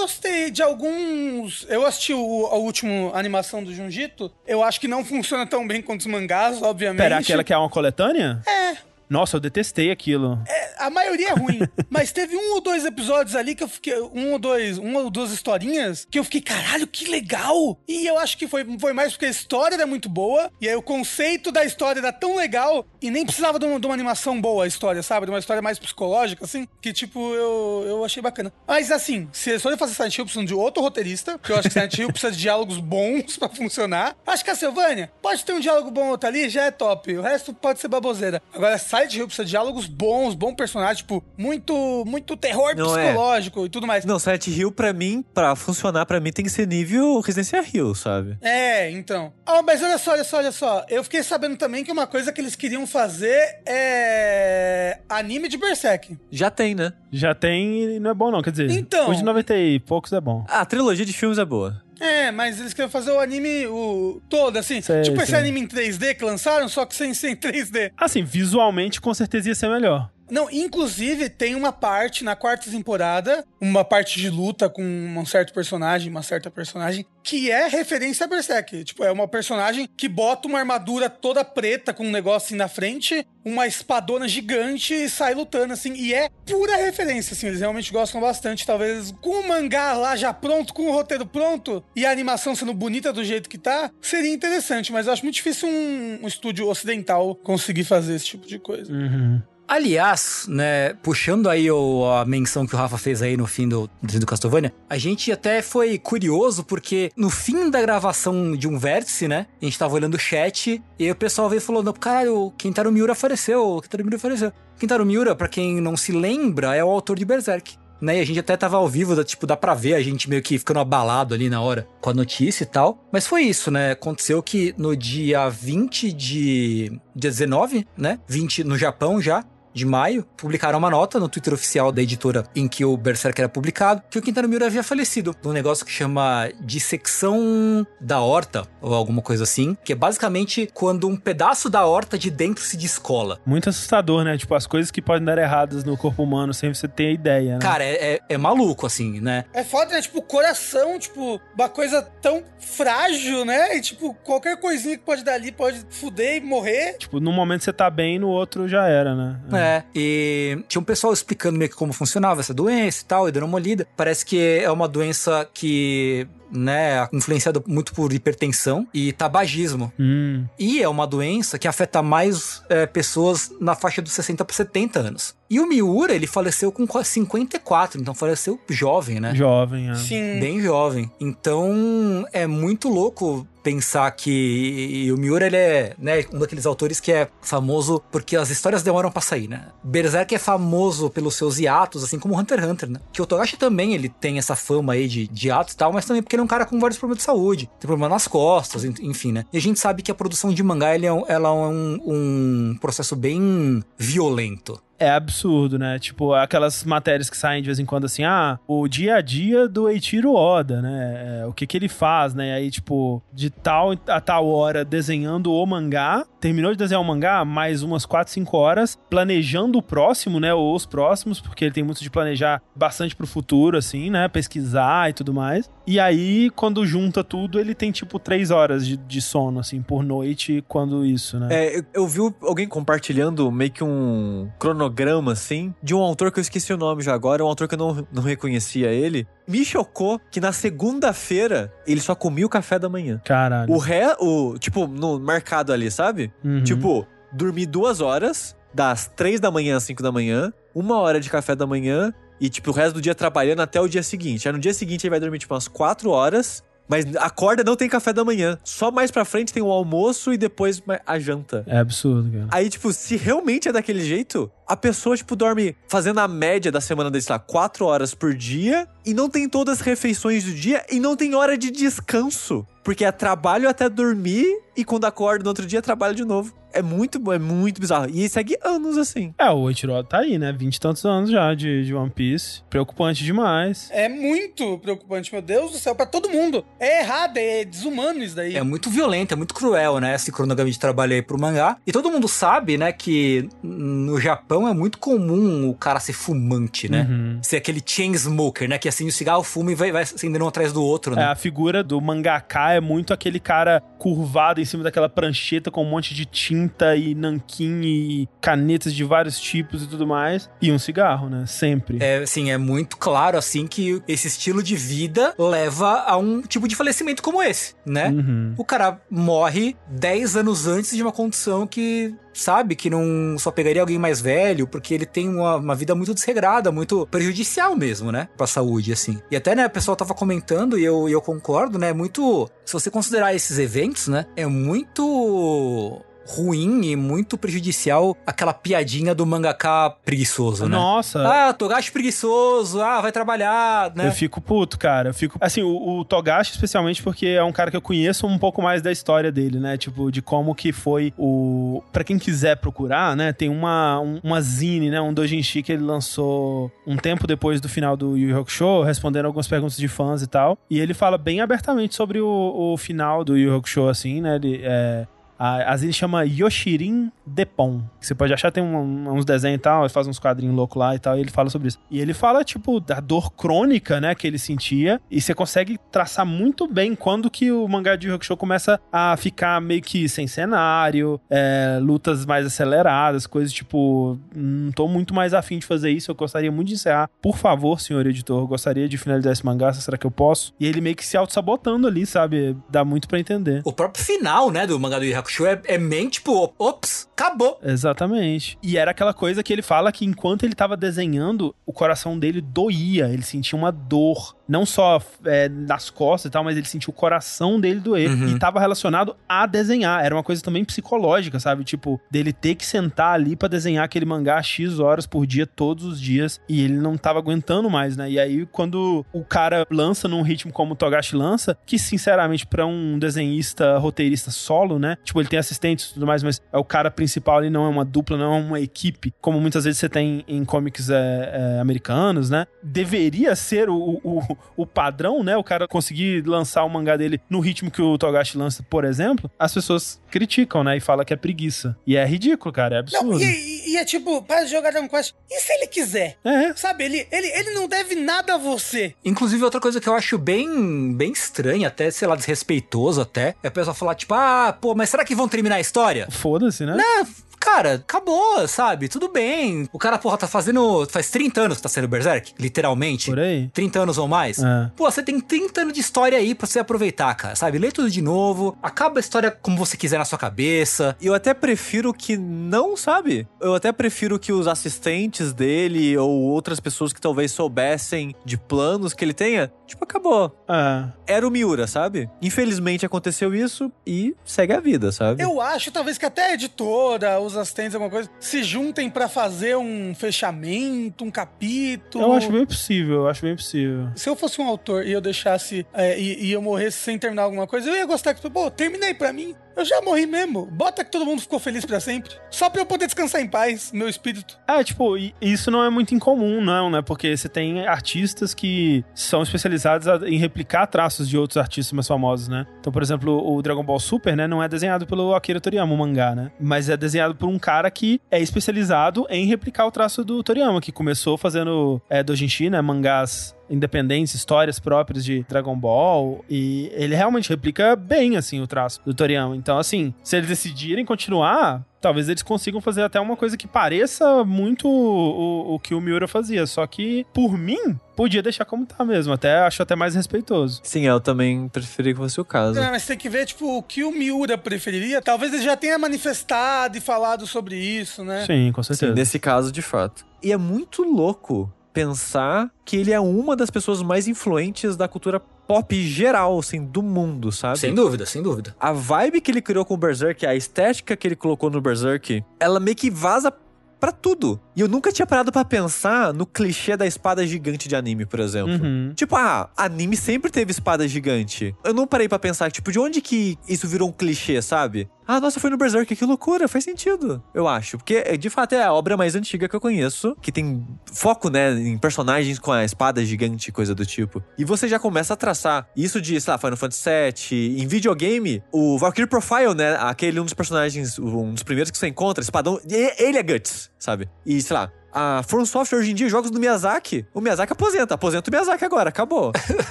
gostei 0.00 0.50
de 0.50 0.62
alguns. 0.62 1.66
Eu 1.68 1.84
assisti 1.84 2.14
o, 2.14 2.46
a 2.50 2.56
última 2.56 3.16
animação 3.16 3.62
do 3.62 3.74
Junjito. 3.74 4.32
Eu 4.46 4.62
acho 4.62 4.80
que 4.80 4.88
não 4.88 5.04
funciona 5.04 5.46
tão 5.46 5.66
bem 5.66 5.82
quanto 5.82 6.00
os 6.00 6.06
mangás, 6.06 6.62
obviamente. 6.62 7.02
Pera, 7.02 7.18
aquela 7.18 7.44
que 7.44 7.52
é 7.52 7.58
uma 7.58 7.68
coletânea? 7.68 8.42
É. 8.46 8.89
Nossa, 9.10 9.36
eu 9.36 9.40
detestei 9.40 9.90
aquilo. 9.90 10.38
A 10.78 10.88
maioria 10.88 11.30
é 11.30 11.32
ruim, 11.32 11.58
mas 11.90 12.12
teve 12.12 12.36
um 12.36 12.54
ou 12.54 12.60
dois 12.60 12.84
episódios 12.84 13.34
ali 13.34 13.56
que 13.56 13.62
eu 13.64 13.68
fiquei. 13.68 14.00
Um 14.00 14.32
ou 14.32 14.38
dois, 14.38 14.78
uma 14.78 15.00
ou 15.00 15.10
duas 15.10 15.32
historinhas 15.32 16.06
que 16.08 16.18
eu 16.18 16.24
fiquei, 16.24 16.40
caralho, 16.40 16.86
que 16.86 17.10
legal! 17.10 17.76
E 17.88 18.06
eu 18.06 18.16
acho 18.18 18.38
que 18.38 18.46
foi, 18.46 18.64
foi 18.78 18.92
mais 18.92 19.12
porque 19.12 19.26
a 19.26 19.30
história 19.30 19.74
era 19.74 19.86
muito 19.86 20.08
boa, 20.08 20.50
e 20.60 20.68
aí 20.68 20.76
o 20.76 20.82
conceito 20.82 21.50
da 21.50 21.64
história 21.64 21.98
era 21.98 22.12
tão 22.12 22.36
legal, 22.36 22.86
e 23.02 23.10
nem 23.10 23.26
precisava 23.26 23.58
de 23.58 23.66
uma, 23.66 23.80
de 23.80 23.86
uma 23.86 23.94
animação 23.94 24.40
boa 24.40 24.64
a 24.64 24.66
história, 24.68 25.02
sabe? 25.02 25.26
De 25.26 25.32
uma 25.32 25.40
história 25.40 25.60
mais 25.60 25.78
psicológica, 25.78 26.44
assim, 26.44 26.68
que 26.80 26.92
tipo, 26.92 27.34
eu, 27.34 27.84
eu 27.86 28.04
achei 28.04 28.22
bacana. 28.22 28.52
Mas 28.66 28.92
assim, 28.92 29.28
se 29.32 29.50
eles 29.50 29.62
forem 29.62 29.76
fazer 29.76 29.94
Silent 29.94 30.16
Hill, 30.16 30.24
precisam 30.24 30.44
de 30.44 30.54
outro 30.54 30.82
roteirista, 30.82 31.36
porque 31.36 31.52
eu 31.52 31.56
acho 31.56 31.68
que 31.68 31.74
Silent 31.74 31.98
Hill 31.98 32.12
precisa 32.12 32.32
de 32.32 32.38
diálogos 32.38 32.78
bons 32.78 33.36
pra 33.38 33.48
funcionar. 33.48 34.16
Acho 34.24 34.44
que 34.44 34.50
a 34.50 34.54
Silvânia 34.54 35.10
pode 35.20 35.44
ter 35.44 35.52
um 35.52 35.60
diálogo 35.60 35.90
bom 35.90 36.10
outro 36.10 36.28
ali, 36.28 36.48
já 36.48 36.66
é 36.66 36.70
top. 36.70 37.16
O 37.16 37.22
resto 37.22 37.52
pode 37.52 37.80
ser 37.80 37.88
baboseira. 37.88 38.40
Agora, 38.54 38.78
Silent 38.78 38.99
Hill 39.14 39.26
precisa 39.26 39.44
de 39.44 39.50
diálogos 39.50 39.86
bons, 39.86 40.34
bom 40.34 40.54
personagem, 40.54 40.96
tipo, 40.96 41.22
muito, 41.36 42.04
muito 42.06 42.36
terror 42.36 42.74
Não 42.76 42.96
é. 42.98 43.06
psicológico 43.06 43.66
e 43.66 43.68
tudo 43.68 43.86
mais. 43.86 44.04
Não, 44.04 44.18
Silent 44.18 44.46
Hill, 44.46 44.72
pra 44.72 44.92
mim, 44.92 45.24
pra 45.34 45.54
funcionar, 45.56 46.04
pra 46.06 46.20
mim 46.20 46.32
tem 46.32 46.44
que 46.44 46.50
ser 46.50 46.66
nível 46.66 47.20
Resident 47.20 47.74
Hill, 47.74 47.94
sabe? 47.94 48.36
É, 48.40 48.90
então. 48.90 49.32
Ah, 49.46 49.62
mas 49.62 49.82
olha 49.82 49.98
só, 49.98 50.12
olha 50.12 50.24
só, 50.24 50.36
olha 50.38 50.52
só. 50.52 50.84
Eu 50.88 51.02
fiquei 51.04 51.22
sabendo 51.22 51.56
também 51.56 51.84
que 51.84 51.90
uma 51.92 52.06
coisa 52.06 52.32
que 52.32 52.40
eles 52.40 52.54
queriam 52.56 52.86
fazer 52.86 53.60
é 53.66 54.98
anime 55.08 55.48
de 55.48 55.56
Berserk. 55.56 56.16
Já 56.30 56.50
tem, 56.50 56.74
né? 56.74 56.92
Já 57.12 57.34
tem 57.34 57.96
e 57.96 58.00
não 58.00 58.10
é 58.10 58.14
bom, 58.14 58.30
não. 58.30 58.42
Quer 58.42 58.50
dizer, 58.50 58.70
Então. 58.70 59.10
os 59.10 59.16
de 59.18 59.24
90 59.24 59.56
e 59.56 59.80
poucos 59.80 60.12
é 60.12 60.20
bom. 60.20 60.44
A 60.48 60.64
trilogia 60.64 61.04
de 61.04 61.12
filmes 61.12 61.38
é 61.38 61.44
boa. 61.44 61.82
É, 62.00 62.30
mas 62.32 62.58
eles 62.58 62.72
queriam 62.72 62.90
fazer 62.90 63.10
o 63.10 63.20
anime 63.20 63.66
o 63.66 64.22
todo, 64.28 64.56
assim. 64.56 64.80
Sei, 64.80 65.02
tipo 65.02 65.20
esse 65.20 65.36
anime 65.36 65.60
em 65.60 65.68
3D 65.68 66.14
que 66.14 66.24
lançaram, 66.24 66.66
só 66.66 66.86
que 66.86 66.94
sem, 66.94 67.12
sem 67.12 67.36
3D. 67.36 67.92
Assim, 67.96 68.24
visualmente 68.24 69.00
com 69.00 69.12
certeza 69.12 69.50
ia 69.50 69.54
ser 69.54 69.68
melhor. 69.68 70.10
Não, 70.30 70.50
inclusive 70.50 71.28
tem 71.28 71.54
uma 71.54 71.72
parte 71.72 72.24
na 72.24 72.36
quarta 72.36 72.70
temporada, 72.70 73.44
uma 73.60 73.84
parte 73.84 74.20
de 74.20 74.30
luta 74.30 74.68
com 74.68 74.82
um 74.82 75.26
certo 75.26 75.52
personagem, 75.52 76.10
uma 76.10 76.22
certa 76.22 76.50
personagem, 76.50 77.04
que 77.22 77.50
é 77.50 77.66
referência 77.68 78.24
a 78.24 78.28
Berserk. 78.28 78.84
Tipo, 78.84 79.04
é 79.04 79.12
uma 79.12 79.28
personagem 79.28 79.88
que 79.96 80.08
bota 80.08 80.48
uma 80.48 80.58
armadura 80.58 81.10
toda 81.10 81.44
preta 81.44 81.92
com 81.92 82.04
um 82.04 82.10
negócio 82.10 82.46
assim 82.46 82.56
na 82.56 82.68
frente, 82.68 83.26
uma 83.44 83.66
espadona 83.66 84.26
gigante 84.28 84.94
e 84.94 85.08
sai 85.08 85.34
lutando, 85.34 85.72
assim. 85.72 85.92
E 85.94 86.14
é 86.14 86.28
pura 86.46 86.76
referência, 86.76 87.34
assim. 87.34 87.48
Eles 87.48 87.60
realmente 87.60 87.92
gostam 87.92 88.20
bastante. 88.20 88.66
Talvez 88.66 89.12
com 89.20 89.40
o 89.40 89.48
mangá 89.48 89.92
lá 89.92 90.16
já 90.16 90.32
pronto, 90.32 90.72
com 90.72 90.88
o 90.88 90.92
roteiro 90.92 91.26
pronto 91.26 91.82
e 91.94 92.06
a 92.06 92.10
animação 92.10 92.54
sendo 92.54 92.72
bonita 92.72 93.12
do 93.12 93.24
jeito 93.24 93.48
que 93.48 93.58
tá, 93.58 93.90
seria 94.00 94.32
interessante. 94.32 94.92
Mas 94.92 95.06
eu 95.06 95.12
acho 95.12 95.22
muito 95.22 95.34
difícil 95.36 95.68
um, 95.68 96.20
um 96.22 96.26
estúdio 96.26 96.68
ocidental 96.68 97.34
conseguir 97.34 97.84
fazer 97.84 98.14
esse 98.14 98.26
tipo 98.26 98.46
de 98.46 98.58
coisa. 98.58 98.92
Uhum. 98.92 99.42
Aliás, 99.72 100.46
né, 100.48 100.94
puxando 101.00 101.48
aí 101.48 101.70
o- 101.70 102.04
a 102.04 102.24
menção 102.24 102.66
que 102.66 102.74
o 102.74 102.76
Rafa 102.76 102.98
fez 102.98 103.22
aí 103.22 103.36
no 103.36 103.46
fim 103.46 103.68
do, 103.68 103.88
do 104.02 104.26
Castlevania, 104.26 104.74
a 104.88 104.98
gente 104.98 105.30
até 105.30 105.62
foi 105.62 105.96
curioso 105.96 106.64
porque 106.64 107.12
no 107.16 107.30
fim 107.30 107.70
da 107.70 107.80
gravação 107.80 108.56
de 108.56 108.66
um 108.66 108.76
vértice, 108.76 109.28
né, 109.28 109.46
a 109.62 109.64
gente 109.64 109.78
tava 109.78 109.94
olhando 109.94 110.14
o 110.16 110.18
chat 110.18 110.82
e 110.98 111.08
o 111.08 111.14
pessoal 111.14 111.48
veio 111.48 111.58
e 111.58 111.62
falou, 111.62 111.84
não, 111.84 111.92
caralho, 111.92 112.52
Kentaro 112.58 112.90
Miura 112.90 113.12
apareceu, 113.12 113.78
Kentaro 113.80 114.02
Miura 114.02 114.16
apareceu. 114.16 114.52
Kentaro 114.76 115.06
Miura, 115.06 115.36
pra 115.36 115.46
quem 115.46 115.80
não 115.80 115.96
se 115.96 116.10
lembra, 116.10 116.74
é 116.74 116.82
o 116.82 116.90
autor 116.90 117.16
de 117.16 117.24
Berserk. 117.24 117.76
Né, 118.00 118.16
e 118.16 118.20
a 118.22 118.24
gente 118.26 118.40
até 118.40 118.56
tava 118.56 118.76
ao 118.78 118.88
vivo, 118.88 119.14
dá, 119.14 119.22
tipo, 119.22 119.46
dá 119.46 119.56
pra 119.56 119.74
ver 119.74 119.94
a 119.94 120.02
gente 120.02 120.28
meio 120.28 120.42
que 120.42 120.58
ficando 120.58 120.80
abalado 120.80 121.32
ali 121.34 121.48
na 121.50 121.60
hora 121.60 121.86
com 122.00 122.10
a 122.10 122.14
notícia 122.14 122.64
e 122.64 122.66
tal. 122.66 123.06
Mas 123.12 123.26
foi 123.26 123.42
isso, 123.42 123.70
né? 123.70 123.90
Aconteceu 123.92 124.42
que 124.42 124.74
no 124.78 124.96
dia 124.96 125.48
20 125.50 126.10
de. 126.10 126.98
dia 127.14 127.30
19, 127.30 127.86
né? 127.98 128.18
20 128.26 128.64
no 128.64 128.78
Japão 128.78 129.20
já, 129.20 129.44
de 129.72 129.86
maio, 129.86 130.24
publicaram 130.36 130.78
uma 130.78 130.90
nota 130.90 131.18
no 131.18 131.28
Twitter 131.28 131.54
oficial 131.54 131.92
da 131.92 132.02
editora 132.02 132.44
em 132.54 132.68
que 132.68 132.84
o 132.84 132.96
Berserk 132.96 133.40
era 133.40 133.48
publicado, 133.48 134.02
que 134.10 134.18
o 134.18 134.22
Kentaro 134.22 134.48
Miura 134.48 134.66
havia 134.66 134.82
falecido. 134.82 135.34
Um 135.44 135.52
negócio 135.52 135.84
que 135.84 135.92
chama 135.92 136.48
dissecção 136.60 137.86
da 138.00 138.20
horta, 138.20 138.66
ou 138.80 138.94
alguma 138.94 139.22
coisa 139.22 139.44
assim, 139.44 139.76
que 139.84 139.92
é 139.92 139.96
basicamente 139.96 140.68
quando 140.74 141.08
um 141.08 141.16
pedaço 141.16 141.68
da 141.68 141.84
horta 141.84 142.18
de 142.18 142.30
dentro 142.30 142.64
se 142.64 142.76
descola. 142.76 143.38
Muito 143.46 143.68
assustador, 143.68 144.24
né? 144.24 144.36
Tipo, 144.36 144.54
as 144.54 144.66
coisas 144.66 144.90
que 144.90 145.00
podem 145.00 145.24
dar 145.24 145.38
erradas 145.38 145.84
no 145.84 145.96
corpo 145.96 146.22
humano 146.22 146.52
sem 146.52 146.72
você 146.72 146.88
ter 146.88 147.12
ideia, 147.12 147.54
né? 147.54 147.58
Cara, 147.60 147.84
é, 147.84 148.14
é, 148.14 148.20
é 148.28 148.38
maluco, 148.38 148.86
assim, 148.86 149.20
né? 149.20 149.44
É 149.52 149.62
foda, 149.62 149.92
né? 149.92 150.02
Tipo, 150.02 150.18
o 150.18 150.22
coração, 150.22 150.98
tipo, 150.98 151.40
uma 151.54 151.68
coisa 151.68 152.02
tão 152.20 152.42
frágil, 152.58 153.44
né? 153.44 153.76
E, 153.76 153.80
tipo, 153.80 154.14
qualquer 154.24 154.58
coisinha 154.58 154.96
que 154.96 155.04
pode 155.04 155.24
dar 155.24 155.34
ali 155.34 155.52
pode 155.52 155.84
fuder 155.90 156.36
e 156.36 156.40
morrer. 156.40 156.96
Tipo, 156.98 157.20
num 157.20 157.32
momento 157.32 157.64
você 157.64 157.72
tá 157.72 157.88
bem, 157.90 158.18
no 158.18 158.28
outro 158.28 158.68
já 158.68 158.86
era, 158.88 159.14
né? 159.14 159.40
É, 159.52 159.59
e 159.94 160.58
tinha 160.68 160.80
um 160.80 160.84
pessoal 160.84 161.12
explicando 161.12 161.58
meio 161.58 161.70
que 161.70 161.76
como 161.76 161.92
funcionava 161.92 162.40
essa 162.40 162.54
doença 162.54 163.02
e 163.02 163.04
tal, 163.04 163.28
e 163.28 163.32
dando 163.32 163.46
uma 163.46 163.60
lida. 163.60 163.86
Parece 163.96 164.24
que 164.24 164.38
é 164.38 164.70
uma 164.70 164.88
doença 164.88 165.48
que, 165.52 166.26
né, 166.50 167.08
influenciada 167.12 167.62
muito 167.66 167.92
por 167.92 168.12
hipertensão 168.12 168.86
e 168.92 169.12
tabagismo. 169.12 169.92
Hum. 169.98 170.44
E 170.58 170.82
é 170.82 170.88
uma 170.88 171.06
doença 171.06 171.58
que 171.58 171.68
afeta 171.68 172.02
mais 172.02 172.62
é, 172.68 172.86
pessoas 172.86 173.52
na 173.60 173.74
faixa 173.74 174.02
dos 174.02 174.12
60 174.12 174.44
para 174.44 174.54
70 174.54 175.00
anos. 175.00 175.34
E 175.50 175.58
o 175.58 175.66
Miura, 175.66 176.14
ele 176.14 176.28
faleceu 176.28 176.70
com 176.70 176.86
quase 176.86 177.08
54, 177.08 178.00
então 178.00 178.14
faleceu 178.14 178.60
jovem, 178.68 179.18
né? 179.18 179.34
Jovem, 179.34 179.90
é. 179.90 179.94
Sim. 179.96 180.38
Bem 180.38 180.60
jovem. 180.60 181.10
Então 181.20 182.24
é 182.32 182.46
muito 182.46 182.88
louco 182.88 183.44
pensar 183.62 184.10
que 184.12 184.30
e 184.30 185.12
o 185.12 185.18
Miura 185.18 185.46
ele 185.46 185.56
é 185.56 185.94
né, 185.98 186.24
um 186.32 186.38
daqueles 186.38 186.66
autores 186.66 186.98
que 186.98 187.12
é 187.12 187.28
famoso 187.42 188.02
porque 188.10 188.36
as 188.36 188.48
histórias 188.48 188.82
demoram 188.82 189.10
pra 189.10 189.20
sair, 189.20 189.48
né? 189.48 189.66
Berserk 189.82 190.34
é 190.34 190.38
famoso 190.38 191.10
pelos 191.10 191.34
seus 191.34 191.58
hiatos, 191.58 192.02
assim 192.04 192.18
como 192.18 192.38
Hunter 192.38 192.58
x 192.60 192.70
Hunter, 192.70 192.90
né? 192.90 193.00
Que 193.12 193.20
o 193.20 193.26
Togashi 193.26 193.56
também 193.56 193.92
ele 193.92 194.08
tem 194.08 194.38
essa 194.38 194.56
fama 194.56 194.94
aí 194.94 195.08
de, 195.08 195.26
de 195.28 195.48
hiatos 195.48 195.74
e 195.74 195.76
tal, 195.76 195.92
mas 195.92 196.04
também 196.04 196.22
porque 196.22 196.36
um 196.42 196.46
cara 196.46 196.64
com 196.66 196.78
vários 196.78 196.98
problemas 196.98 197.18
de 197.18 197.24
saúde, 197.24 197.66
tem 197.78 197.86
problema 197.86 198.08
nas 198.08 198.26
costas, 198.28 198.84
en- 198.84 198.94
enfim, 199.02 199.32
né? 199.32 199.44
E 199.52 199.58
a 199.58 199.60
gente 199.60 199.78
sabe 199.80 200.02
que 200.02 200.10
a 200.10 200.14
produção 200.14 200.52
de 200.52 200.62
mangá 200.62 200.94
é, 200.94 201.00
ela 201.28 201.48
é 201.48 201.52
um, 201.52 202.00
um 202.06 202.78
processo 202.80 203.14
bem 203.16 203.82
violento. 203.98 204.80
É 205.00 205.10
absurdo, 205.10 205.78
né? 205.78 205.98
Tipo, 205.98 206.34
aquelas 206.34 206.84
matérias 206.84 207.30
que 207.30 207.36
saem 207.36 207.62
de 207.62 207.66
vez 207.66 207.78
em 207.78 207.86
quando 207.86 208.04
assim, 208.04 208.22
ah, 208.22 208.58
o 208.68 208.86
dia 208.86 209.16
a 209.16 209.20
dia 209.22 209.66
do 209.66 209.88
Eiichiro 209.88 210.34
Oda, 210.34 210.82
né? 210.82 211.40
É, 211.40 211.46
o 211.46 211.54
que 211.54 211.66
que 211.66 211.74
ele 211.74 211.88
faz, 211.88 212.34
né? 212.34 212.52
Aí, 212.52 212.70
tipo, 212.70 213.22
de 213.32 213.48
tal 213.48 213.94
a 214.06 214.20
tal 214.20 214.46
hora 214.46 214.84
desenhando 214.84 215.52
o 215.52 215.66
mangá, 215.66 216.24
terminou 216.38 216.70
de 216.72 216.76
desenhar 216.76 217.00
o 217.00 217.04
mangá, 217.04 217.44
mais 217.46 217.82
umas 217.82 218.04
4, 218.04 218.30
5 218.32 218.56
horas, 218.56 218.98
planejando 219.08 219.78
o 219.78 219.82
próximo, 219.82 220.38
né? 220.38 220.52
Ou 220.52 220.74
os 220.74 220.84
próximos, 220.84 221.40
porque 221.40 221.64
ele 221.64 221.72
tem 221.72 221.82
muito 221.82 222.02
de 222.02 222.10
planejar 222.10 222.62
bastante 222.76 223.16
pro 223.16 223.26
futuro, 223.26 223.78
assim, 223.78 224.10
né? 224.10 224.28
Pesquisar 224.28 225.08
e 225.08 225.14
tudo 225.14 225.32
mais. 225.32 225.70
E 225.86 225.98
aí, 225.98 226.50
quando 226.50 226.84
junta 226.84 227.24
tudo, 227.24 227.58
ele 227.58 227.74
tem, 227.74 227.90
tipo, 227.90 228.18
3 228.18 228.50
horas 228.50 228.86
de, 228.86 228.98
de 228.98 229.22
sono, 229.22 229.60
assim, 229.60 229.80
por 229.80 230.02
noite, 230.02 230.62
quando 230.68 231.06
isso, 231.06 231.38
né? 231.38 231.48
É, 231.50 231.78
eu, 231.78 231.84
eu 231.94 232.06
vi 232.06 232.20
alguém 232.42 232.68
compartilhando 232.68 233.50
meio 233.50 233.70
que 233.70 233.82
um 233.82 234.48
cronograma, 234.58 234.89
assim, 235.30 235.74
de 235.82 235.94
um 235.94 235.98
autor 235.98 236.30
que 236.30 236.38
eu 236.38 236.42
esqueci 236.42 236.72
o 236.72 236.76
nome 236.76 237.02
já 237.02 237.14
agora, 237.14 237.44
um 237.44 237.48
autor 237.48 237.68
que 237.68 237.74
eu 237.74 237.78
não, 237.78 238.06
não 238.12 238.22
reconhecia 238.22 238.88
ele. 238.88 239.26
Me 239.46 239.64
chocou 239.64 240.20
que 240.30 240.40
na 240.40 240.52
segunda-feira 240.52 241.72
ele 241.86 242.00
só 242.00 242.14
comia 242.14 242.46
o 242.46 242.48
café 242.48 242.78
da 242.78 242.88
manhã. 242.88 243.20
Caralho. 243.24 243.72
O 243.72 243.78
ré, 243.78 244.14
o, 244.18 244.56
tipo, 244.58 244.86
no 244.86 245.18
mercado 245.18 245.72
ali, 245.72 245.90
sabe? 245.90 246.32
Uhum. 246.44 246.62
Tipo, 246.62 247.06
dormir 247.32 247.66
duas 247.66 248.00
horas, 248.00 248.56
das 248.72 249.08
três 249.08 249.40
da 249.40 249.50
manhã 249.50 249.76
às 249.76 249.82
cinco 249.82 250.02
da 250.02 250.12
manhã, 250.12 250.52
uma 250.74 250.98
hora 250.98 251.20
de 251.20 251.28
café 251.28 251.54
da 251.54 251.66
manhã 251.66 252.12
e, 252.40 252.48
tipo, 252.48 252.70
o 252.70 252.72
resto 252.72 252.94
do 252.94 253.02
dia 253.02 253.14
trabalhando 253.14 253.60
até 253.60 253.80
o 253.80 253.88
dia 253.88 254.02
seguinte. 254.02 254.48
Aí 254.48 254.52
no 254.52 254.58
dia 254.58 254.72
seguinte 254.72 255.04
ele 255.04 255.10
vai 255.10 255.20
dormir, 255.20 255.38
tipo, 255.38 255.52
umas 255.52 255.68
quatro 255.68 256.10
horas, 256.10 256.62
mas 256.90 257.06
acorda 257.16 257.62
não 257.62 257.76
tem 257.76 257.88
café 257.88 258.12
da 258.12 258.24
manhã. 258.24 258.58
Só 258.64 258.90
mais 258.90 259.12
pra 259.12 259.24
frente 259.24 259.52
tem 259.52 259.62
o 259.62 259.70
almoço 259.70 260.32
e 260.32 260.36
depois 260.36 260.82
a 261.06 261.18
janta. 261.20 261.62
É 261.68 261.78
absurdo, 261.78 262.28
cara. 262.32 262.48
Aí, 262.50 262.68
tipo, 262.68 262.92
se 262.92 263.16
realmente 263.16 263.68
é 263.68 263.72
daquele 263.72 264.00
jeito, 264.00 264.50
a 264.66 264.76
pessoa, 264.76 265.16
tipo, 265.16 265.36
dorme 265.36 265.76
fazendo 265.86 266.18
a 266.18 266.26
média 266.26 266.72
da 266.72 266.80
semana 266.80 267.08
dele, 267.08 267.22
sei 267.22 267.32
lá, 267.32 267.38
quatro 267.38 267.86
horas 267.86 268.12
por 268.12 268.34
dia 268.34 268.88
e 269.06 269.14
não 269.14 269.30
tem 269.30 269.48
todas 269.48 269.78
as 269.78 269.86
refeições 269.86 270.44
do 270.44 270.52
dia 270.52 270.84
e 270.90 270.98
não 270.98 271.14
tem 271.14 271.32
hora 271.36 271.56
de 271.56 271.70
descanso. 271.70 272.66
Porque 272.82 273.04
é 273.04 273.12
trabalho 273.12 273.68
até 273.68 273.88
dormir 273.88 274.46
e 274.76 274.84
quando 274.84 275.04
acorda 275.04 275.44
no 275.44 275.50
outro 275.50 275.66
dia, 275.66 275.80
trabalho 275.80 276.16
de 276.16 276.24
novo. 276.24 276.52
É 276.72 276.82
muito, 276.82 277.32
é 277.32 277.38
muito 277.38 277.80
bizarro. 277.80 278.08
E 278.10 278.28
segue 278.28 278.56
anos 278.64 278.96
assim. 278.96 279.34
É, 279.38 279.50
o 279.50 279.68
Eiichiro 279.68 280.02
tá 280.04 280.18
aí, 280.18 280.38
né? 280.38 280.52
Vinte 280.52 280.76
e 280.76 280.80
tantos 280.80 281.04
anos 281.04 281.30
já 281.30 281.54
de, 281.54 281.84
de 281.84 281.94
One 281.94 282.10
Piece. 282.10 282.62
Preocupante 282.70 283.24
demais. 283.24 283.88
É 283.92 284.08
muito 284.08 284.78
preocupante, 284.78 285.32
meu 285.32 285.42
Deus 285.42 285.72
do 285.72 285.78
céu, 285.78 285.94
pra 285.94 286.06
todo 286.06 286.28
mundo. 286.28 286.64
É 286.78 287.00
errado, 287.00 287.36
é 287.36 287.64
desumano 287.64 288.22
isso 288.22 288.36
daí. 288.36 288.56
É 288.56 288.62
muito 288.62 288.90
violento, 288.90 289.32
é 289.32 289.36
muito 289.36 289.54
cruel, 289.54 289.98
né? 290.00 290.14
Esse 290.14 290.30
cronograma 290.30 290.70
de 290.70 290.78
trabalho 290.78 291.14
aí 291.14 291.22
pro 291.22 291.40
mangá. 291.40 291.76
E 291.86 291.92
todo 291.92 292.10
mundo 292.10 292.28
sabe, 292.28 292.76
né, 292.78 292.92
que 292.92 293.48
no 293.62 294.20
Japão 294.20 294.68
é 294.68 294.74
muito 294.74 294.98
comum 294.98 295.68
o 295.68 295.74
cara 295.74 296.00
ser 296.00 296.12
fumante, 296.12 296.88
né? 296.90 297.06
Uhum. 297.08 297.38
Ser 297.42 297.56
aquele 297.56 297.82
chain 297.84 298.14
smoker, 298.14 298.68
né? 298.68 298.78
Que 298.78 298.88
assim 298.88 299.06
o 299.06 299.12
cigarro 299.12 299.42
fuma 299.42 299.72
e 299.72 299.74
vai, 299.74 299.90
vai 299.92 300.02
acendendo 300.02 300.44
um 300.44 300.48
atrás 300.48 300.72
do 300.72 300.82
outro, 300.82 301.14
É, 301.14 301.16
né? 301.16 301.24
a 301.24 301.34
figura 301.34 301.82
do 301.82 302.00
mangaká 302.00 302.72
é 302.72 302.80
muito 302.80 303.12
aquele 303.12 303.40
cara 303.40 303.82
curvado 303.98 304.60
em 304.60 304.64
cima 304.64 304.82
daquela 304.82 305.08
prancheta 305.08 305.70
com 305.70 305.82
um 305.82 305.90
monte 305.90 306.14
de 306.14 306.24
tinta 306.24 306.59
tinta 306.60 306.96
e 306.96 307.14
nanquim 307.14 307.80
e 307.82 308.28
canetas 308.40 308.94
de 308.94 309.04
vários 309.04 309.38
tipos 309.38 309.82
e 309.82 309.86
tudo 309.86 310.06
mais. 310.06 310.50
E 310.60 310.70
um 310.70 310.78
cigarro, 310.78 311.28
né? 311.28 311.44
Sempre. 311.46 311.98
É, 312.00 312.18
assim, 312.18 312.50
é 312.50 312.58
muito 312.58 312.96
claro, 312.96 313.38
assim, 313.38 313.66
que 313.66 314.02
esse 314.06 314.28
estilo 314.28 314.62
de 314.62 314.76
vida 314.76 315.34
leva 315.38 316.04
a 316.06 316.16
um 316.16 316.42
tipo 316.42 316.68
de 316.68 316.76
falecimento 316.76 317.22
como 317.22 317.42
esse, 317.42 317.74
né? 317.86 318.08
Uhum. 318.08 318.54
O 318.56 318.64
cara 318.64 319.00
morre 319.10 319.76
10 319.88 320.36
anos 320.36 320.66
antes 320.66 320.94
de 320.94 321.02
uma 321.02 321.12
condição 321.12 321.66
que 321.66 322.14
sabe 322.32 322.76
que 322.76 322.88
não 322.88 323.36
só 323.38 323.50
pegaria 323.50 323.82
alguém 323.82 323.98
mais 323.98 324.20
velho, 324.20 324.66
porque 324.66 324.94
ele 324.94 325.06
tem 325.06 325.28
uma, 325.28 325.56
uma 325.56 325.74
vida 325.74 325.94
muito 325.94 326.14
desregrada, 326.14 326.70
muito 326.70 327.06
prejudicial 327.06 327.76
mesmo, 327.76 328.12
né? 328.12 328.28
Pra 328.36 328.46
saúde, 328.46 328.92
assim. 328.92 329.20
E 329.30 329.36
até, 329.36 329.54
né, 329.54 329.66
o 329.66 329.70
pessoal 329.70 329.96
tava 329.96 330.14
comentando, 330.14 330.78
e 330.78 330.84
eu, 330.84 331.08
eu 331.08 331.20
concordo, 331.20 331.78
né? 331.78 331.92
Muito. 331.92 332.48
Se 332.64 332.72
você 332.72 332.90
considerar 332.90 333.34
esses 333.34 333.58
eventos, 333.58 334.08
né? 334.08 334.26
É 334.36 334.46
muito 334.46 336.02
ruim 336.30 336.86
e 336.86 336.96
muito 336.96 337.36
prejudicial 337.36 338.16
aquela 338.26 338.52
piadinha 338.52 339.14
do 339.14 339.26
mangaka 339.26 339.90
preguiçoso, 340.04 340.64
né? 340.64 340.76
Nossa. 340.76 341.26
Ah, 341.26 341.52
Togashi 341.52 341.92
preguiçoso, 341.92 342.80
ah, 342.80 343.00
vai 343.00 343.12
trabalhar, 343.12 343.92
né? 343.94 344.06
Eu 344.06 344.12
fico 344.12 344.40
puto, 344.40 344.78
cara. 344.78 345.10
Eu 345.10 345.14
fico. 345.14 345.38
Assim, 345.40 345.62
o, 345.62 345.98
o 346.00 346.04
Togashi, 346.04 346.52
especialmente 346.52 347.02
porque 347.02 347.26
é 347.26 347.42
um 347.42 347.52
cara 347.52 347.70
que 347.70 347.76
eu 347.76 347.82
conheço 347.82 348.26
um 348.26 348.38
pouco 348.38 348.62
mais 348.62 348.80
da 348.80 348.90
história 348.90 349.30
dele, 349.30 349.58
né? 349.58 349.76
Tipo, 349.76 350.10
de 350.10 350.22
como 350.22 350.54
que 350.54 350.72
foi 350.72 351.12
o. 351.18 351.82
Pra 351.92 352.04
quem 352.04 352.18
quiser 352.18 352.56
procurar, 352.56 353.16
né? 353.16 353.32
Tem 353.32 353.48
uma, 353.48 354.00
um, 354.00 354.20
uma 354.22 354.40
zine, 354.40 354.90
né? 354.90 355.00
Um 355.00 355.12
dojinshi 355.12 355.62
que 355.62 355.72
ele 355.72 355.82
lançou 355.82 356.70
um 356.86 356.96
tempo 356.96 357.26
depois 357.26 357.60
do 357.60 357.68
final 357.68 357.96
do 357.96 358.16
Yu 358.16 358.30
Yu 358.30 358.38
Hakusho, 358.38 358.82
respondendo 358.82 359.26
algumas 359.26 359.48
perguntas 359.48 359.76
de 359.76 359.88
fãs 359.88 360.22
e 360.22 360.26
tal. 360.26 360.58
E 360.70 360.78
ele 360.78 360.94
fala 360.94 361.18
bem 361.18 361.40
abertamente 361.40 361.94
sobre 361.94 362.20
o, 362.20 362.72
o 362.72 362.76
final 362.76 363.24
do 363.24 363.36
Yu 363.36 363.50
Yu 363.50 363.56
Hakusho, 363.56 363.88
assim, 363.88 364.20
né? 364.20 364.36
Ele, 364.36 364.60
é, 364.62 365.06
a, 365.40 365.72
a 365.72 365.76
Zine 365.78 365.92
chama 365.92 366.22
Yoshirin 366.24 367.10
Depon. 367.26 367.82
Você 367.98 368.14
pode 368.14 368.32
achar, 368.34 368.50
tem 368.52 368.62
um- 368.62 369.10
uns 369.10 369.24
desenhos 369.24 369.56
e 369.58 369.62
tal, 369.62 369.82
ele 369.82 369.88
faz 369.88 370.06
uns 370.06 370.18
quadrinhos 370.18 370.54
loucos 370.54 370.76
lá 370.78 370.94
e 370.94 370.98
tal, 370.98 371.16
e 371.16 371.20
ele 371.20 371.30
fala 371.30 371.48
sobre 371.48 371.68
isso. 371.68 371.78
E 371.90 371.98
ele 371.98 372.12
fala, 372.12 372.44
tipo, 372.44 372.78
da 372.78 373.00
dor 373.00 373.32
crônica, 373.32 374.00
né, 374.00 374.14
que 374.14 374.26
ele 374.26 374.38
sentia, 374.38 375.00
e 375.10 375.20
você 375.20 375.34
consegue 375.34 375.78
traçar 375.90 376.26
muito 376.26 376.66
bem 376.68 376.94
quando 376.94 377.30
que 377.30 377.50
o 377.50 377.66
mangá 377.66 377.96
de 377.96 378.10
Hakusho 378.10 378.36
começa 378.36 378.78
a 378.92 379.16
ficar 379.16 379.60
meio 379.62 379.80
que 379.80 380.08
sem 380.08 380.26
cenário, 380.26 381.18
é, 381.30 381.78
lutas 381.80 382.26
mais 382.26 382.44
aceleradas, 382.46 383.26
coisas 383.26 383.52
tipo, 383.52 384.18
não 384.34 384.70
tô 384.72 384.86
muito 384.88 385.14
mais 385.14 385.32
afim 385.32 385.58
de 385.58 385.64
fazer 385.66 385.90
isso, 385.90 386.10
eu 386.10 386.14
gostaria 386.14 386.52
muito 386.52 386.68
de 386.68 386.74
encerrar. 386.74 387.08
Por 387.22 387.36
favor, 387.38 387.80
senhor 387.80 388.06
editor, 388.06 388.46
gostaria 388.46 388.88
de 388.88 388.98
finalizar 388.98 389.32
esse 389.32 389.44
mangá, 389.46 389.72
será 389.72 389.96
que 389.96 390.06
eu 390.06 390.10
posso? 390.10 390.52
E 390.60 390.66
ele 390.66 390.80
meio 390.80 390.96
que 390.96 391.06
se 391.06 391.16
auto-sabotando 391.16 391.86
ali, 391.86 392.04
sabe? 392.04 392.56
Dá 392.68 392.84
muito 392.84 393.08
pra 393.08 393.18
entender. 393.18 393.62
O 393.64 393.72
próprio 393.72 394.04
final, 394.04 394.50
né, 394.50 394.66
do 394.66 394.78
mangá 394.78 394.98
do 394.98 395.04
Yu 395.04 395.14
Hakusho 395.30 395.46
é, 395.46 395.60
é 395.66 396.06
tipo, 396.08 396.52
ops, 396.58 397.08
acabou. 397.12 397.58
Exatamente. 397.62 398.58
E 398.62 398.76
era 398.76 398.90
aquela 398.90 399.14
coisa 399.14 399.42
que 399.42 399.52
ele 399.52 399.62
fala 399.62 399.92
que 399.92 400.04
enquanto 400.04 400.44
ele 400.44 400.54
tava 400.54 400.76
desenhando, 400.76 401.54
o 401.64 401.72
coração 401.72 402.18
dele 402.18 402.40
doía, 402.40 403.08
ele 403.08 403.22
sentia 403.22 403.58
uma 403.58 403.70
dor. 403.70 404.36
Não 404.48 404.66
só 404.66 405.00
é, 405.24 405.48
nas 405.48 405.90
costas 405.90 406.28
e 406.28 406.32
tal, 406.32 406.42
mas 406.42 406.56
ele 406.56 406.66
sentia 406.66 406.90
o 406.90 406.94
coração 406.94 407.60
dele 407.60 407.78
doer. 407.78 408.10
Uhum. 408.10 408.28
E 408.28 408.38
tava 408.38 408.58
relacionado 408.58 409.16
a 409.28 409.46
desenhar. 409.46 410.04
Era 410.04 410.14
uma 410.14 410.24
coisa 410.24 410.42
também 410.42 410.64
psicológica, 410.64 411.38
sabe? 411.38 411.62
Tipo, 411.62 412.00
dele 412.10 412.32
ter 412.32 412.56
que 412.56 412.66
sentar 412.66 413.14
ali 413.14 413.36
pra 413.36 413.46
desenhar 413.48 413.84
aquele 413.84 414.04
mangá 414.04 414.42
X 414.42 414.80
horas 414.80 415.06
por 415.06 415.24
dia, 415.24 415.46
todos 415.46 415.84
os 415.84 416.00
dias. 416.00 416.40
E 416.48 416.62
ele 416.64 416.74
não 416.74 416.96
tava 416.96 417.20
aguentando 417.20 417.70
mais, 417.70 417.96
né? 417.96 418.10
E 418.10 418.18
aí, 418.18 418.44
quando 418.46 419.06
o 419.12 419.24
cara 419.24 419.64
lança 419.70 420.08
num 420.08 420.22
ritmo 420.22 420.52
como 420.52 420.72
o 420.72 420.76
Togashi 420.76 421.14
lança, 421.14 421.56
que 421.64 421.78
sinceramente, 421.78 422.44
pra 422.44 422.66
um 422.66 422.98
desenhista, 422.98 423.78
roteirista 423.78 424.32
solo, 424.32 424.78
né? 424.80 424.96
Tipo, 425.04 425.19
ele 425.20 425.28
tem 425.28 425.38
assistentes 425.38 425.90
e 425.90 425.94
tudo 425.94 426.06
mais, 426.06 426.22
mas 426.22 426.40
é 426.52 426.58
o 426.58 426.64
cara 426.64 426.90
principal 426.90 427.38
ali, 427.38 427.50
não 427.50 427.64
é 427.64 427.68
uma 427.68 427.84
dupla, 427.84 428.16
não 428.16 428.34
é 428.34 428.38
uma 428.38 428.60
equipe, 428.60 429.12
como 429.20 429.40
muitas 429.40 429.64
vezes 429.64 429.78
você 429.78 429.88
tem 429.88 430.24
em 430.26 430.44
comics 430.44 430.88
é, 430.90 431.56
é, 431.56 431.60
americanos, 431.60 432.30
né? 432.30 432.46
Deveria 432.62 433.34
ser 433.36 433.68
o, 433.68 434.00
o, 434.04 434.36
o 434.56 434.66
padrão, 434.66 435.22
né? 435.22 435.36
O 435.36 435.44
cara 435.44 435.66
conseguir 435.68 436.26
lançar 436.26 436.64
o 436.64 436.68
mangá 436.68 436.96
dele 436.96 437.20
no 437.28 437.40
ritmo 437.40 437.70
que 437.70 437.82
o 437.82 437.96
Togashi 437.98 438.36
lança, 438.38 438.62
por 438.62 438.84
exemplo, 438.84 439.30
as 439.38 439.52
pessoas 439.52 440.00
criticam, 440.10 440.64
né? 440.64 440.76
E 440.76 440.80
falam 440.80 441.04
que 441.04 441.12
é 441.12 441.16
preguiça. 441.16 441.76
E 441.86 441.96
é 441.96 442.04
ridículo, 442.04 442.52
cara, 442.52 442.76
é 442.76 442.78
absurdo. 442.80 443.10
Não, 443.12 443.20
e, 443.20 443.72
e- 443.72 443.76
é 443.76 443.84
tipo, 443.84 444.22
para 444.22 444.44
jogar 444.46 444.70
Dragon 444.72 444.88
Quest, 444.88 445.14
e 445.30 445.40
se 445.40 445.52
ele 445.52 445.66
quiser? 445.66 446.16
É, 446.24 446.52
Sabe, 446.54 446.84
ele, 446.84 447.06
ele, 447.10 447.26
ele 447.28 447.50
não 447.54 447.66
deve 447.66 447.94
nada 447.94 448.34
a 448.34 448.38
você. 448.38 448.94
Inclusive, 449.04 449.42
outra 449.42 449.60
coisa 449.60 449.80
que 449.80 449.88
eu 449.88 449.94
acho 449.94 450.18
bem, 450.18 450.92
bem 450.94 451.12
estranha, 451.12 451.68
até, 451.68 451.90
sei 451.90 452.06
lá, 452.06 452.14
desrespeitoso 452.16 453.00
até, 453.00 453.34
é 453.42 453.48
a 453.48 453.50
pessoa 453.50 453.74
falar, 453.74 453.94
tipo, 453.94 454.12
ah, 454.14 454.56
pô, 454.60 454.74
mas 454.74 454.90
será 454.90 455.04
que 455.04 455.09
vão 455.14 455.28
terminar 455.28 455.56
a 455.56 455.60
história? 455.60 456.08
foda-se, 456.10 456.64
né? 456.64 456.76
É, 456.80 457.06
cara, 457.40 457.74
acabou, 457.74 458.46
sabe? 458.46 458.88
Tudo 458.88 459.08
bem. 459.10 459.68
O 459.72 459.78
cara, 459.78 459.98
porra, 459.98 460.18
tá 460.18 460.28
fazendo. 460.28 460.86
Faz 460.90 461.10
30 461.10 461.40
anos 461.40 461.56
que 461.56 461.62
tá 461.62 461.68
sendo 461.68 461.88
Berserk, 461.88 462.34
literalmente. 462.38 463.10
Por 463.10 463.18
aí. 463.18 463.48
30 463.52 463.80
anos 463.80 463.98
ou 463.98 464.06
mais. 464.06 464.38
É. 464.38 464.70
Pô, 464.76 464.90
você 464.90 465.02
tem 465.02 465.18
30 465.18 465.62
anos 465.62 465.72
de 465.72 465.80
história 465.80 466.18
aí 466.18 466.34
pra 466.34 466.46
você 466.46 466.58
aproveitar, 466.58 467.14
cara, 467.14 467.34
sabe? 467.34 467.58
Lê 467.58 467.72
tudo 467.72 467.90
de 467.90 468.02
novo, 468.02 468.56
acaba 468.62 468.98
a 468.98 469.00
história 469.00 469.30
como 469.30 469.56
você 469.56 469.76
quiser 469.76 469.98
na 469.98 470.04
sua 470.04 470.18
cabeça. 470.18 470.96
E 471.00 471.06
eu 471.06 471.14
até 471.14 471.32
prefiro 471.32 471.92
que 471.94 472.16
não, 472.16 472.76
sabe? 472.76 473.26
Eu 473.40 473.54
até 473.54 473.72
prefiro 473.72 474.18
que 474.18 474.32
os 474.32 474.46
assistentes 474.46 475.32
dele 475.32 475.96
ou 475.96 476.10
outras 476.22 476.60
pessoas 476.60 476.92
que 476.92 477.00
talvez 477.00 477.32
soubessem 477.32 478.14
de 478.24 478.36
planos 478.36 478.92
que 478.92 479.04
ele 479.04 479.14
tenha, 479.14 479.50
tipo, 479.66 479.82
acabou. 479.84 480.34
É. 480.48 481.14
Era 481.14 481.26
o 481.26 481.30
Miura, 481.30 481.66
sabe? 481.66 482.08
Infelizmente 482.20 482.84
aconteceu 482.84 483.34
isso 483.34 483.72
e 483.86 484.14
segue 484.24 484.52
a 484.52 484.60
vida, 484.60 484.92
sabe? 484.92 485.22
Eu 485.22 485.40
acho, 485.40 485.70
talvez, 485.70 485.96
que 485.96 486.06
até 486.06 486.26
a 486.26 486.34
editora, 486.34 487.18
os 487.20 487.29
assistentes, 487.36 487.74
alguma 487.74 487.90
coisa, 487.90 488.10
se 488.18 488.42
juntem 488.42 488.90
pra 488.90 489.08
fazer 489.08 489.56
um 489.56 489.94
fechamento, 489.94 491.04
um 491.04 491.10
capítulo. 491.10 492.04
Eu 492.04 492.12
acho 492.12 492.30
bem 492.30 492.46
possível, 492.46 492.94
eu 492.96 493.08
acho 493.08 493.22
bem 493.22 493.36
possível. 493.36 493.88
Se 493.94 494.08
eu 494.08 494.16
fosse 494.16 494.40
um 494.40 494.46
autor 494.46 494.86
e 494.86 494.92
eu 494.92 495.00
deixasse 495.00 495.66
é, 495.72 495.98
e, 495.98 496.26
e 496.26 496.32
eu 496.32 496.42
morresse 496.42 496.78
sem 496.78 496.98
terminar 496.98 497.22
alguma 497.22 497.46
coisa, 497.46 497.68
eu 497.68 497.76
ia 497.76 497.86
gostar 497.86 498.14
que, 498.14 498.30
pô, 498.30 498.50
terminei 498.50 498.94
pra 498.94 499.12
mim. 499.12 499.34
Eu 499.56 499.64
já 499.64 499.82
morri 499.82 500.06
mesmo. 500.06 500.46
Bota 500.46 500.84
que 500.84 500.90
todo 500.90 501.04
mundo 501.04 501.20
ficou 501.20 501.38
feliz 501.38 501.66
pra 501.66 501.80
sempre. 501.80 502.12
Só 502.30 502.48
pra 502.48 502.62
eu 502.62 502.66
poder 502.66 502.86
descansar 502.86 503.20
em 503.20 503.26
paz, 503.26 503.72
meu 503.72 503.88
espírito. 503.88 504.38
É, 504.48 504.62
tipo, 504.64 504.96
isso 505.20 505.50
não 505.50 505.62
é 505.62 505.68
muito 505.68 505.94
incomum, 505.94 506.40
não, 506.40 506.70
né? 506.70 506.80
Porque 506.80 507.14
você 507.16 507.28
tem 507.28 507.66
artistas 507.66 508.32
que 508.32 508.84
são 508.94 509.22
especializados 509.22 510.08
em 510.08 510.16
replicar 510.16 510.66
traços 510.66 511.08
de 511.08 511.18
outros 511.18 511.36
artistas 511.36 511.72
mais 511.72 511.86
famosos, 511.86 512.28
né? 512.28 512.46
Então, 512.58 512.72
por 512.72 512.82
exemplo, 512.82 513.34
o 513.34 513.42
Dragon 513.42 513.62
Ball 513.62 513.80
Super, 513.80 514.16
né? 514.16 514.26
Não 514.26 514.42
é 514.42 514.48
desenhado 514.48 514.86
pelo 514.86 515.14
Akira 515.14 515.40
Toriyama, 515.40 515.74
o 515.74 515.76
mangá, 515.76 516.14
né? 516.14 516.30
Mas 516.40 516.68
é 516.70 516.76
desenhado 516.76 517.14
por 517.20 517.28
um 517.28 517.38
cara 517.38 517.70
que 517.70 518.00
é 518.10 518.18
especializado 518.18 519.06
em 519.10 519.26
replicar 519.26 519.66
o 519.66 519.70
traço 519.70 520.02
do 520.02 520.22
Toriyama, 520.22 520.60
que 520.60 520.72
começou 520.72 521.18
fazendo 521.18 521.80
é, 521.88 522.02
dojinshi, 522.02 522.48
né? 522.48 522.60
Mangás 522.62 523.36
independentes, 523.50 524.14
histórias 524.14 524.60
próprias 524.60 525.04
de 525.04 525.24
Dragon 525.28 525.56
Ball, 525.56 526.24
e 526.30 526.70
ele 526.72 526.94
realmente 526.94 527.28
replica 527.28 527.74
bem, 527.74 528.16
assim, 528.16 528.40
o 528.40 528.46
traço 528.46 528.80
do 528.84 528.94
Toriyama. 528.94 529.36
Então, 529.36 529.58
assim, 529.58 529.92
se 530.04 530.16
eles 530.16 530.28
decidirem 530.28 530.84
continuar, 530.84 531.66
talvez 531.80 532.08
eles 532.08 532.22
consigam 532.22 532.60
fazer 532.60 532.82
até 532.82 533.00
uma 533.00 533.16
coisa 533.16 533.36
que 533.36 533.46
pareça 533.46 534.24
muito 534.24 534.68
o, 534.68 535.54
o 535.54 535.58
que 535.58 535.74
o 535.74 535.80
Miura 535.80 536.06
fazia, 536.06 536.46
só 536.46 536.66
que, 536.66 537.06
por 537.12 537.36
mim, 537.36 537.78
podia 537.96 538.22
deixar 538.22 538.44
como 538.44 538.66
tá 538.66 538.84
mesmo, 538.84 539.12
até 539.12 539.38
acho 539.40 539.62
até 539.62 539.74
mais 539.74 539.94
respeitoso. 539.94 540.60
Sim, 540.62 540.86
eu 540.86 541.00
também 541.00 541.48
preferi 541.48 541.92
que 541.92 541.98
fosse 541.98 542.20
o 542.20 542.24
caso. 542.24 542.58
É, 542.58 542.70
mas 542.70 542.86
tem 542.86 542.96
que 542.96 543.08
ver, 543.08 543.26
tipo, 543.26 543.58
o 543.58 543.62
que 543.62 543.82
o 543.84 543.90
Miura 543.90 544.36
preferiria. 544.36 545.00
Talvez 545.00 545.32
ele 545.32 545.42
já 545.42 545.56
tenha 545.56 545.78
manifestado 545.78 546.76
e 546.76 546.80
falado 546.80 547.26
sobre 547.26 547.56
isso, 547.56 548.04
né? 548.04 548.24
Sim, 548.26 548.52
com 548.52 548.62
Sim, 548.62 548.74
certeza. 548.74 548.94
nesse 548.94 549.18
caso, 549.18 549.50
de 549.50 549.62
fato. 549.62 550.04
E 550.22 550.32
é 550.32 550.36
muito 550.36 550.82
louco 550.82 551.52
pensar 551.72 552.50
que 552.64 552.76
ele 552.76 552.92
é 552.92 553.00
uma 553.00 553.36
das 553.36 553.50
pessoas 553.50 553.82
mais 553.82 554.08
influentes 554.08 554.76
da 554.76 554.88
cultura 554.88 555.20
pop 555.20 555.82
geral, 555.82 556.38
assim, 556.38 556.64
do 556.64 556.82
mundo, 556.82 557.32
sabe? 557.32 557.58
Sem 557.58 557.74
dúvida, 557.74 558.06
sem 558.06 558.22
dúvida. 558.22 558.54
A 558.58 558.72
vibe 558.72 559.20
que 559.20 559.30
ele 559.30 559.42
criou 559.42 559.64
com 559.64 559.74
o 559.74 559.76
Berserk, 559.76 560.24
a 560.24 560.34
estética 560.34 560.96
que 560.96 561.08
ele 561.08 561.16
colocou 561.16 561.50
no 561.50 561.60
Berserk, 561.60 562.24
ela 562.38 562.60
meio 562.60 562.76
que 562.76 562.90
vaza 562.90 563.32
pra 563.80 563.90
tudo. 563.90 564.38
E 564.60 564.62
eu 564.62 564.68
nunca 564.68 564.92
tinha 564.92 565.06
parado 565.06 565.32
pra 565.32 565.42
pensar 565.42 566.12
no 566.12 566.26
clichê 566.26 566.76
da 566.76 566.86
espada 566.86 567.26
gigante 567.26 567.66
de 567.66 567.74
anime, 567.74 568.04
por 568.04 568.20
exemplo. 568.20 568.62
Uhum. 568.62 568.92
Tipo, 568.94 569.16
ah, 569.16 569.48
anime 569.56 569.96
sempre 569.96 570.30
teve 570.30 570.50
espada 570.50 570.86
gigante. 570.86 571.56
Eu 571.64 571.72
não 571.72 571.86
parei 571.86 572.10
pra 572.10 572.18
pensar, 572.18 572.52
tipo, 572.52 572.70
de 572.70 572.78
onde 572.78 573.00
que 573.00 573.38
isso 573.48 573.66
virou 573.66 573.88
um 573.88 573.92
clichê, 573.92 574.42
sabe? 574.42 574.86
Ah, 575.12 575.18
nossa, 575.18 575.40
foi 575.40 575.50
no 575.50 575.56
Berserk, 575.56 575.96
que 575.96 576.04
loucura, 576.04 576.46
faz 576.46 576.62
sentido, 576.62 577.20
eu 577.34 577.48
acho. 577.48 577.76
Porque, 577.78 578.16
de 578.16 578.30
fato, 578.30 578.54
é 578.54 578.62
a 578.62 578.72
obra 578.72 578.96
mais 578.96 579.16
antiga 579.16 579.48
que 579.48 579.56
eu 579.56 579.60
conheço, 579.60 580.16
que 580.22 580.30
tem 580.30 580.64
foco, 580.92 581.28
né, 581.28 581.52
em 581.52 581.76
personagens 581.76 582.38
com 582.38 582.52
a 582.52 582.64
espada 582.64 583.04
gigante 583.04 583.50
coisa 583.50 583.74
do 583.74 583.84
tipo. 583.84 584.22
E 584.38 584.44
você 584.44 584.68
já 584.68 584.78
começa 584.78 585.14
a 585.14 585.16
traçar 585.16 585.66
isso 585.74 586.00
de, 586.00 586.20
sei 586.20 586.30
lá, 586.30 586.38
Final 586.38 586.56
Fantasy 586.56 586.88
VII. 587.32 587.60
Em 587.60 587.66
videogame, 587.66 588.40
o 588.52 588.78
Valkyrie 588.78 589.08
Profile, 589.08 589.52
né, 589.52 589.76
aquele 589.80 590.20
um 590.20 590.24
dos 590.24 590.34
personagens, 590.34 590.96
um 590.96 591.34
dos 591.34 591.42
primeiros 591.42 591.72
que 591.72 591.78
você 591.78 591.88
encontra, 591.88 592.22
espadão, 592.22 592.60
ele 592.64 593.18
é 593.18 593.22
Guts, 593.24 593.68
sabe? 593.80 594.08
E, 594.24 594.40
sei 594.50 594.56
lá, 594.56 594.72
a 594.92 595.22
From 595.22 595.46
Software 595.46 595.78
hoje 595.78 595.92
em 595.92 595.94
dia, 595.94 596.08
jogos 596.08 596.32
do 596.32 596.40
Miyazaki, 596.40 597.06
o 597.14 597.20
Miyazaki 597.20 597.52
aposenta. 597.52 597.94
Aposenta 597.94 598.28
o 598.28 598.32
Miyazaki 598.32 598.64
agora, 598.64 598.88
acabou. 598.88 599.30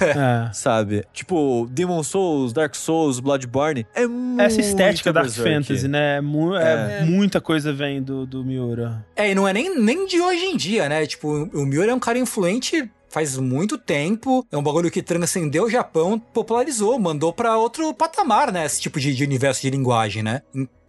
É. 0.00 0.50
sabe? 0.54 1.04
Tipo, 1.12 1.68
Demon 1.70 2.02
Souls, 2.02 2.54
Dark 2.54 2.74
Souls, 2.74 3.20
Bloodborne. 3.20 3.86
É 3.94 4.06
muito 4.06 4.40
Essa 4.40 4.60
estética 4.62 5.12
Dark 5.12 5.26
Berserk. 5.26 5.52
Fantasy, 5.66 5.86
né? 5.86 6.16
É 6.16 6.20
mu- 6.22 6.56
é 6.56 7.00
É. 7.00 7.04
Muita 7.04 7.38
coisa 7.42 7.70
vem 7.74 8.02
do, 8.02 8.24
do 8.24 8.42
Miura. 8.42 9.04
É, 9.14 9.30
e 9.30 9.34
não 9.34 9.46
é 9.46 9.52
nem, 9.52 9.78
nem 9.78 10.06
de 10.06 10.18
hoje 10.18 10.42
em 10.46 10.56
dia, 10.56 10.88
né? 10.88 11.04
Tipo, 11.06 11.28
o 11.52 11.66
Miura 11.66 11.92
é 11.92 11.94
um 11.94 12.00
cara 12.00 12.18
influente 12.18 12.90
faz 13.10 13.36
muito 13.36 13.76
tempo. 13.76 14.46
É 14.50 14.56
um 14.56 14.62
bagulho 14.62 14.90
que 14.90 15.02
transcendeu 15.02 15.64
o 15.64 15.70
Japão, 15.70 16.18
popularizou, 16.18 16.98
mandou 16.98 17.30
pra 17.32 17.58
outro 17.58 17.92
patamar, 17.92 18.50
né? 18.50 18.64
Esse 18.64 18.80
tipo 18.80 18.98
de, 18.98 19.14
de 19.14 19.22
universo 19.22 19.60
de 19.60 19.68
linguagem, 19.68 20.22
né? 20.22 20.40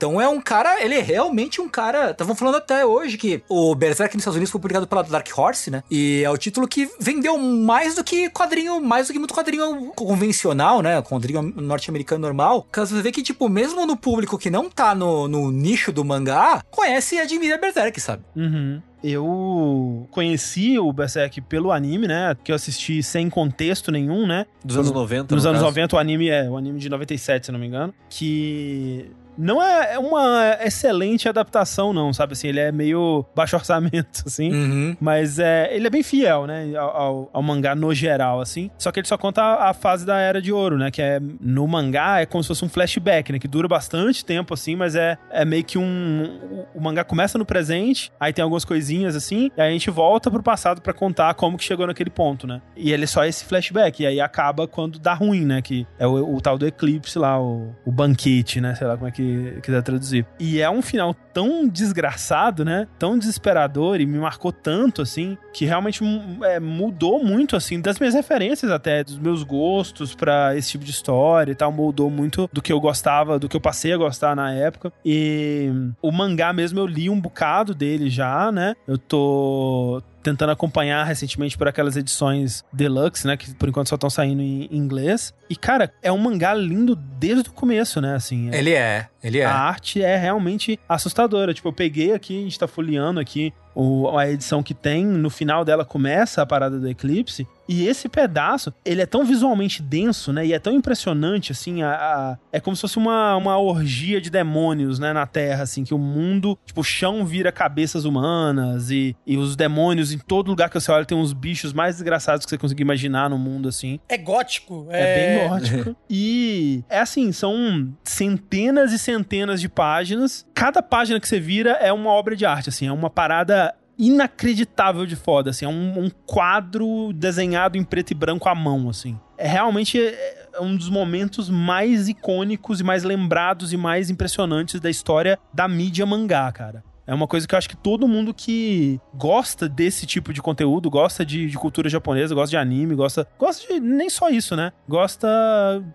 Então 0.01 0.19
é 0.19 0.27
um 0.27 0.41
cara, 0.41 0.83
ele 0.83 0.95
é 0.95 0.99
realmente 0.99 1.61
um 1.61 1.69
cara. 1.69 2.09
Estavam 2.09 2.33
falando 2.33 2.55
até 2.55 2.83
hoje 2.83 3.19
que 3.19 3.43
o 3.47 3.75
Berserk 3.75 4.15
nos 4.15 4.23
Estados 4.23 4.35
Unidos 4.35 4.49
foi 4.49 4.59
publicado 4.59 4.87
pela 4.87 5.03
Dark 5.03 5.27
Horse, 5.37 5.69
né? 5.69 5.83
E 5.91 6.23
é 6.25 6.29
o 6.31 6.37
título 6.39 6.67
que 6.67 6.89
vendeu 6.99 7.37
mais 7.37 7.93
do 7.93 8.03
que 8.03 8.27
quadrinho, 8.31 8.81
mais 8.81 9.05
do 9.05 9.13
que 9.13 9.19
muito 9.19 9.31
quadrinho 9.31 9.91
convencional, 9.95 10.81
né? 10.81 10.99
Quadrinho 11.03 11.43
norte-americano 11.55 12.19
normal. 12.19 12.65
Caso 12.71 12.95
você 12.95 13.01
vê 13.03 13.11
que, 13.11 13.21
tipo, 13.21 13.47
mesmo 13.47 13.85
no 13.85 13.95
público 13.95 14.39
que 14.39 14.49
não 14.49 14.71
tá 14.71 14.95
no, 14.95 15.27
no 15.27 15.51
nicho 15.51 15.91
do 15.91 16.03
mangá, 16.03 16.63
conhece 16.71 17.17
e 17.17 17.19
admira 17.19 17.59
Berserk, 17.59 18.01
sabe? 18.01 18.23
Uhum. 18.35 18.81
Eu 19.03 20.07
conheci 20.11 20.77
o 20.77 20.91
Berserk 20.93 21.41
pelo 21.41 21.71
anime, 21.71 22.07
né? 22.07 22.35
Que 22.43 22.51
eu 22.51 22.55
assisti 22.55 23.01
sem 23.01 23.29
contexto 23.29 23.91
nenhum, 23.91 24.27
né? 24.27 24.45
Dos 24.63 24.77
anos 24.77 24.91
90, 24.91 25.33
Nos 25.35 25.43
no 25.43 25.49
anos 25.49 25.61
caso. 25.61 25.71
90, 25.71 25.95
o 25.95 25.99
anime 25.99 26.29
é 26.29 26.49
o 26.49 26.57
anime 26.57 26.79
de 26.79 26.89
97, 26.89 27.47
se 27.47 27.51
não 27.51 27.59
me 27.59 27.67
engano. 27.67 27.93
Que 28.09 29.11
não 29.37 29.61
é 29.61 29.97
uma 29.97 30.57
excelente 30.61 31.27
adaptação, 31.27 31.93
não, 31.93 32.13
sabe? 32.13 32.33
Assim, 32.33 32.47
ele 32.47 32.59
é 32.59 32.71
meio 32.71 33.25
baixo 33.35 33.55
orçamento, 33.55 34.23
assim. 34.27 34.51
Uhum. 34.51 34.97
Mas 34.99 35.39
é, 35.39 35.69
ele 35.75 35.87
é 35.87 35.89
bem 35.89 36.03
fiel, 36.03 36.45
né? 36.47 36.71
Ao, 36.75 36.89
ao- 36.89 37.29
ao 37.33 37.43
mangá 37.43 37.75
no 37.75 37.93
geral, 37.93 38.39
assim. 38.41 38.69
Só 38.77 38.91
que 38.91 38.99
ele 38.99 39.07
só 39.07 39.17
conta 39.17 39.41
a, 39.41 39.69
a 39.69 39.73
fase 39.73 40.05
da 40.05 40.17
Era 40.17 40.41
de 40.41 40.51
Ouro, 40.51 40.77
né? 40.77 40.91
Que 40.91 41.01
é 41.01 41.19
no 41.39 41.67
mangá 41.67 42.21
é 42.21 42.25
como 42.25 42.43
se 42.43 42.47
fosse 42.47 42.63
um 42.65 42.69
flashback, 42.69 43.31
né? 43.31 43.39
Que 43.39 43.47
dura 43.47 43.67
bastante 43.67 44.23
tempo, 44.23 44.53
assim, 44.53 44.75
mas 44.75 44.95
é, 44.95 45.17
é 45.29 45.43
meio 45.45 45.63
que 45.63 45.77
um. 45.77 46.65
O, 46.73 46.79
o 46.79 46.81
mangá 46.81 47.03
começa 47.03 47.37
no 47.37 47.45
presente, 47.45 48.11
aí 48.19 48.33
tem 48.33 48.43
algumas 48.43 48.65
coisinhas 48.65 49.15
assim, 49.15 49.49
e 49.57 49.61
aí 49.61 49.69
a 49.69 49.71
gente 49.71 49.89
volta 49.89 50.29
pro 50.29 50.43
passado 50.43 50.81
pra 50.81 50.93
contar 50.93 51.33
como 51.35 51.57
que 51.57 51.63
chegou 51.63 51.87
naquele 51.87 52.09
ponto, 52.09 52.45
né? 52.47 52.61
E 52.75 52.91
ele 52.91 53.03
é 53.03 53.07
só 53.07 53.23
esse 53.25 53.43
flashback, 53.45 54.03
e 54.03 54.05
aí 54.05 54.19
acaba 54.21 54.67
quando 54.67 54.99
dá 54.99 55.13
ruim, 55.13 55.45
né? 55.45 55.61
Que 55.61 55.85
é 55.97 56.05
o, 56.07 56.35
o 56.35 56.41
tal 56.41 56.57
do 56.57 56.65
eclipse 56.67 57.17
lá, 57.17 57.39
o, 57.41 57.73
o 57.85 57.91
banquete, 57.91 58.59
né? 58.61 58.75
Sei 58.75 58.85
lá 58.87 58.95
como 58.95 59.07
é 59.07 59.11
que 59.11 59.20
quiser 59.61 59.81
traduzir. 59.83 60.25
E 60.39 60.59
é 60.61 60.69
um 60.69 60.81
final 60.81 61.13
tão 61.33 61.67
desgraçado, 61.67 62.65
né? 62.65 62.87
Tão 62.99 63.17
desesperador 63.17 63.99
e 64.01 64.05
me 64.05 64.17
marcou 64.17 64.51
tanto, 64.51 65.01
assim, 65.01 65.37
que 65.53 65.65
realmente 65.65 66.03
hum, 66.03 66.39
é, 66.43 66.59
mudou 66.59 67.23
muito, 67.23 67.55
assim, 67.55 67.79
das 67.79 67.99
minhas 67.99 68.13
referências 68.13 68.69
até, 68.71 69.03
dos 69.03 69.17
meus 69.17 69.43
gostos 69.43 70.13
pra 70.13 70.55
esse 70.57 70.71
tipo 70.71 70.83
de 70.83 70.91
história 70.91 71.51
e 71.51 71.55
tal. 71.55 71.71
Mudou 71.71 72.09
muito 72.09 72.49
do 72.51 72.61
que 72.61 72.71
eu 72.73 72.79
gostava, 72.79 73.39
do 73.39 73.47
que 73.47 73.55
eu 73.55 73.61
passei 73.61 73.93
a 73.93 73.97
gostar 73.97 74.35
na 74.35 74.51
época. 74.53 74.91
E 75.05 75.69
o 76.01 76.11
mangá 76.11 76.51
mesmo 76.51 76.79
eu 76.79 76.85
li 76.87 77.09
um 77.09 77.19
bocado 77.19 77.73
dele 77.73 78.09
já, 78.09 78.51
né? 78.51 78.73
Eu 78.87 78.97
tô 78.97 80.01
tentando 80.21 80.51
acompanhar 80.51 81.03
recentemente 81.03 81.57
por 81.57 81.67
aquelas 81.67 81.95
edições 81.97 82.63
deluxe, 82.71 83.25
né, 83.25 83.35
que 83.35 83.55
por 83.55 83.67
enquanto 83.67 83.89
só 83.89 83.95
estão 83.95 84.07
saindo 84.09 84.39
em 84.43 84.67
inglês. 84.71 85.33
E 85.49 85.55
cara, 85.55 85.91
é 86.01 86.11
um 86.11 86.17
mangá 86.19 86.53
lindo 86.53 86.95
desde 86.95 87.49
o 87.49 87.53
começo, 87.53 87.99
né, 87.99 88.13
assim. 88.13 88.49
é- 88.51 88.57
Ele 88.59 88.71
é, 88.71 89.07
ele 89.23 89.39
é. 89.39 89.45
a 89.45 89.53
arte 89.53 90.01
é 90.01 90.15
realmente 90.17 90.79
assustadora. 90.87 91.53
Tipo, 91.53 91.69
eu 91.69 91.73
peguei 91.73 92.13
aqui, 92.13 92.39
a 92.39 92.43
gente 92.43 92.59
tá 92.59 92.67
folheando 92.67 93.19
aqui 93.19 93.53
o- 93.73 94.17
a 94.17 94.29
edição 94.29 94.61
que 94.61 94.73
tem, 94.73 95.05
no 95.05 95.29
final 95.29 95.63
dela 95.63 95.85
começa 95.85 96.41
a 96.41 96.45
parada 96.45 96.77
do 96.79 96.89
eclipse. 96.89 97.47
E 97.69 97.87
esse 97.87 98.09
pedaço, 98.09 98.73
ele 98.83 99.01
é 99.01 99.05
tão 99.05 99.23
visualmente 99.23 99.81
denso, 99.81 100.33
né? 100.33 100.45
E 100.45 100.51
é 100.51 100.59
tão 100.59 100.73
impressionante, 100.73 101.53
assim, 101.53 101.81
a, 101.81 101.91
a- 101.93 102.37
é 102.51 102.59
como 102.59 102.75
se 102.75 102.81
fosse 102.81 102.97
uma, 102.97 103.33
uma 103.37 103.57
orgia 103.57 104.19
de 104.19 104.29
demônios, 104.29 104.99
né? 104.99 105.13
Na 105.13 105.25
Terra, 105.25 105.63
assim, 105.63 105.85
que 105.85 105.93
o 105.93 105.97
mundo, 105.97 106.59
tipo, 106.65 106.81
o 106.81 106.83
chão 106.83 107.23
vira 107.25 107.49
cabeças 107.49 108.03
humanas 108.03 108.91
e, 108.91 109.15
e 109.25 109.37
os 109.37 109.55
demônios 109.55 110.11
em 110.11 110.17
todo 110.17 110.49
lugar 110.49 110.69
que 110.69 110.77
você 110.77 110.91
olha 110.91 111.05
tem 111.05 111.17
uns 111.17 111.31
bichos 111.31 111.71
mais 111.71 111.95
desgraçados 111.95 112.45
que 112.45 112.49
você 112.49 112.57
conseguir 112.57 112.81
imaginar 112.81 113.29
no 113.29 113.37
mundo, 113.37 113.69
assim. 113.69 114.01
É 114.09 114.17
gótico. 114.17 114.87
É, 114.89 115.15
bem 115.39 115.47
gótico. 115.47 115.95
e 116.09 116.83
é 116.89 116.99
assim, 116.99 117.31
são 117.31 117.89
centenas 118.03 118.91
e 118.91 118.99
centenas 118.99 119.10
de 119.59 119.69
páginas. 119.69 120.45
Cada 120.53 120.81
página 120.81 121.19
que 121.19 121.27
você 121.27 121.39
vira 121.39 121.71
é 121.71 121.91
uma 121.91 122.09
obra 122.11 122.35
de 122.35 122.45
arte, 122.45 122.69
assim, 122.69 122.87
é 122.87 122.91
uma 122.91 123.09
parada 123.09 123.73
inacreditável 123.97 125.05
de 125.05 125.15
foda, 125.15 125.51
assim, 125.51 125.65
é 125.65 125.67
um, 125.67 126.05
um 126.05 126.09
quadro 126.25 127.11
desenhado 127.13 127.77
em 127.77 127.83
preto 127.83 128.11
e 128.11 128.15
branco 128.15 128.49
à 128.49 128.55
mão, 128.55 128.89
assim. 128.89 129.19
É 129.37 129.47
realmente 129.47 129.99
é 129.99 130.59
um 130.59 130.75
dos 130.75 130.89
momentos 130.89 131.49
mais 131.49 132.09
icônicos 132.09 132.79
e 132.79 132.83
mais 132.83 133.03
lembrados 133.03 133.73
e 133.73 133.77
mais 133.77 134.09
impressionantes 134.09 134.79
da 134.79 134.89
história 134.89 135.39
da 135.53 135.67
mídia 135.67 136.05
mangá, 136.05 136.51
cara. 136.51 136.83
É 137.05 137.13
uma 137.13 137.27
coisa 137.27 137.47
que 137.47 137.53
eu 137.53 137.57
acho 137.57 137.67
que 137.67 137.75
todo 137.75 138.07
mundo 138.07 138.33
que 138.33 138.99
gosta 139.13 139.67
desse 139.67 140.05
tipo 140.05 140.31
de 140.31 140.41
conteúdo, 140.41 140.89
gosta 140.89 141.25
de, 141.25 141.47
de 141.47 141.57
cultura 141.57 141.89
japonesa, 141.89 142.35
gosta 142.35 142.51
de 142.51 142.57
anime, 142.57 142.95
gosta. 142.95 143.27
Gosta 143.37 143.73
de. 143.73 143.79
Nem 143.79 144.09
só 144.09 144.29
isso, 144.29 144.55
né? 144.55 144.71
Gosta 144.87 145.27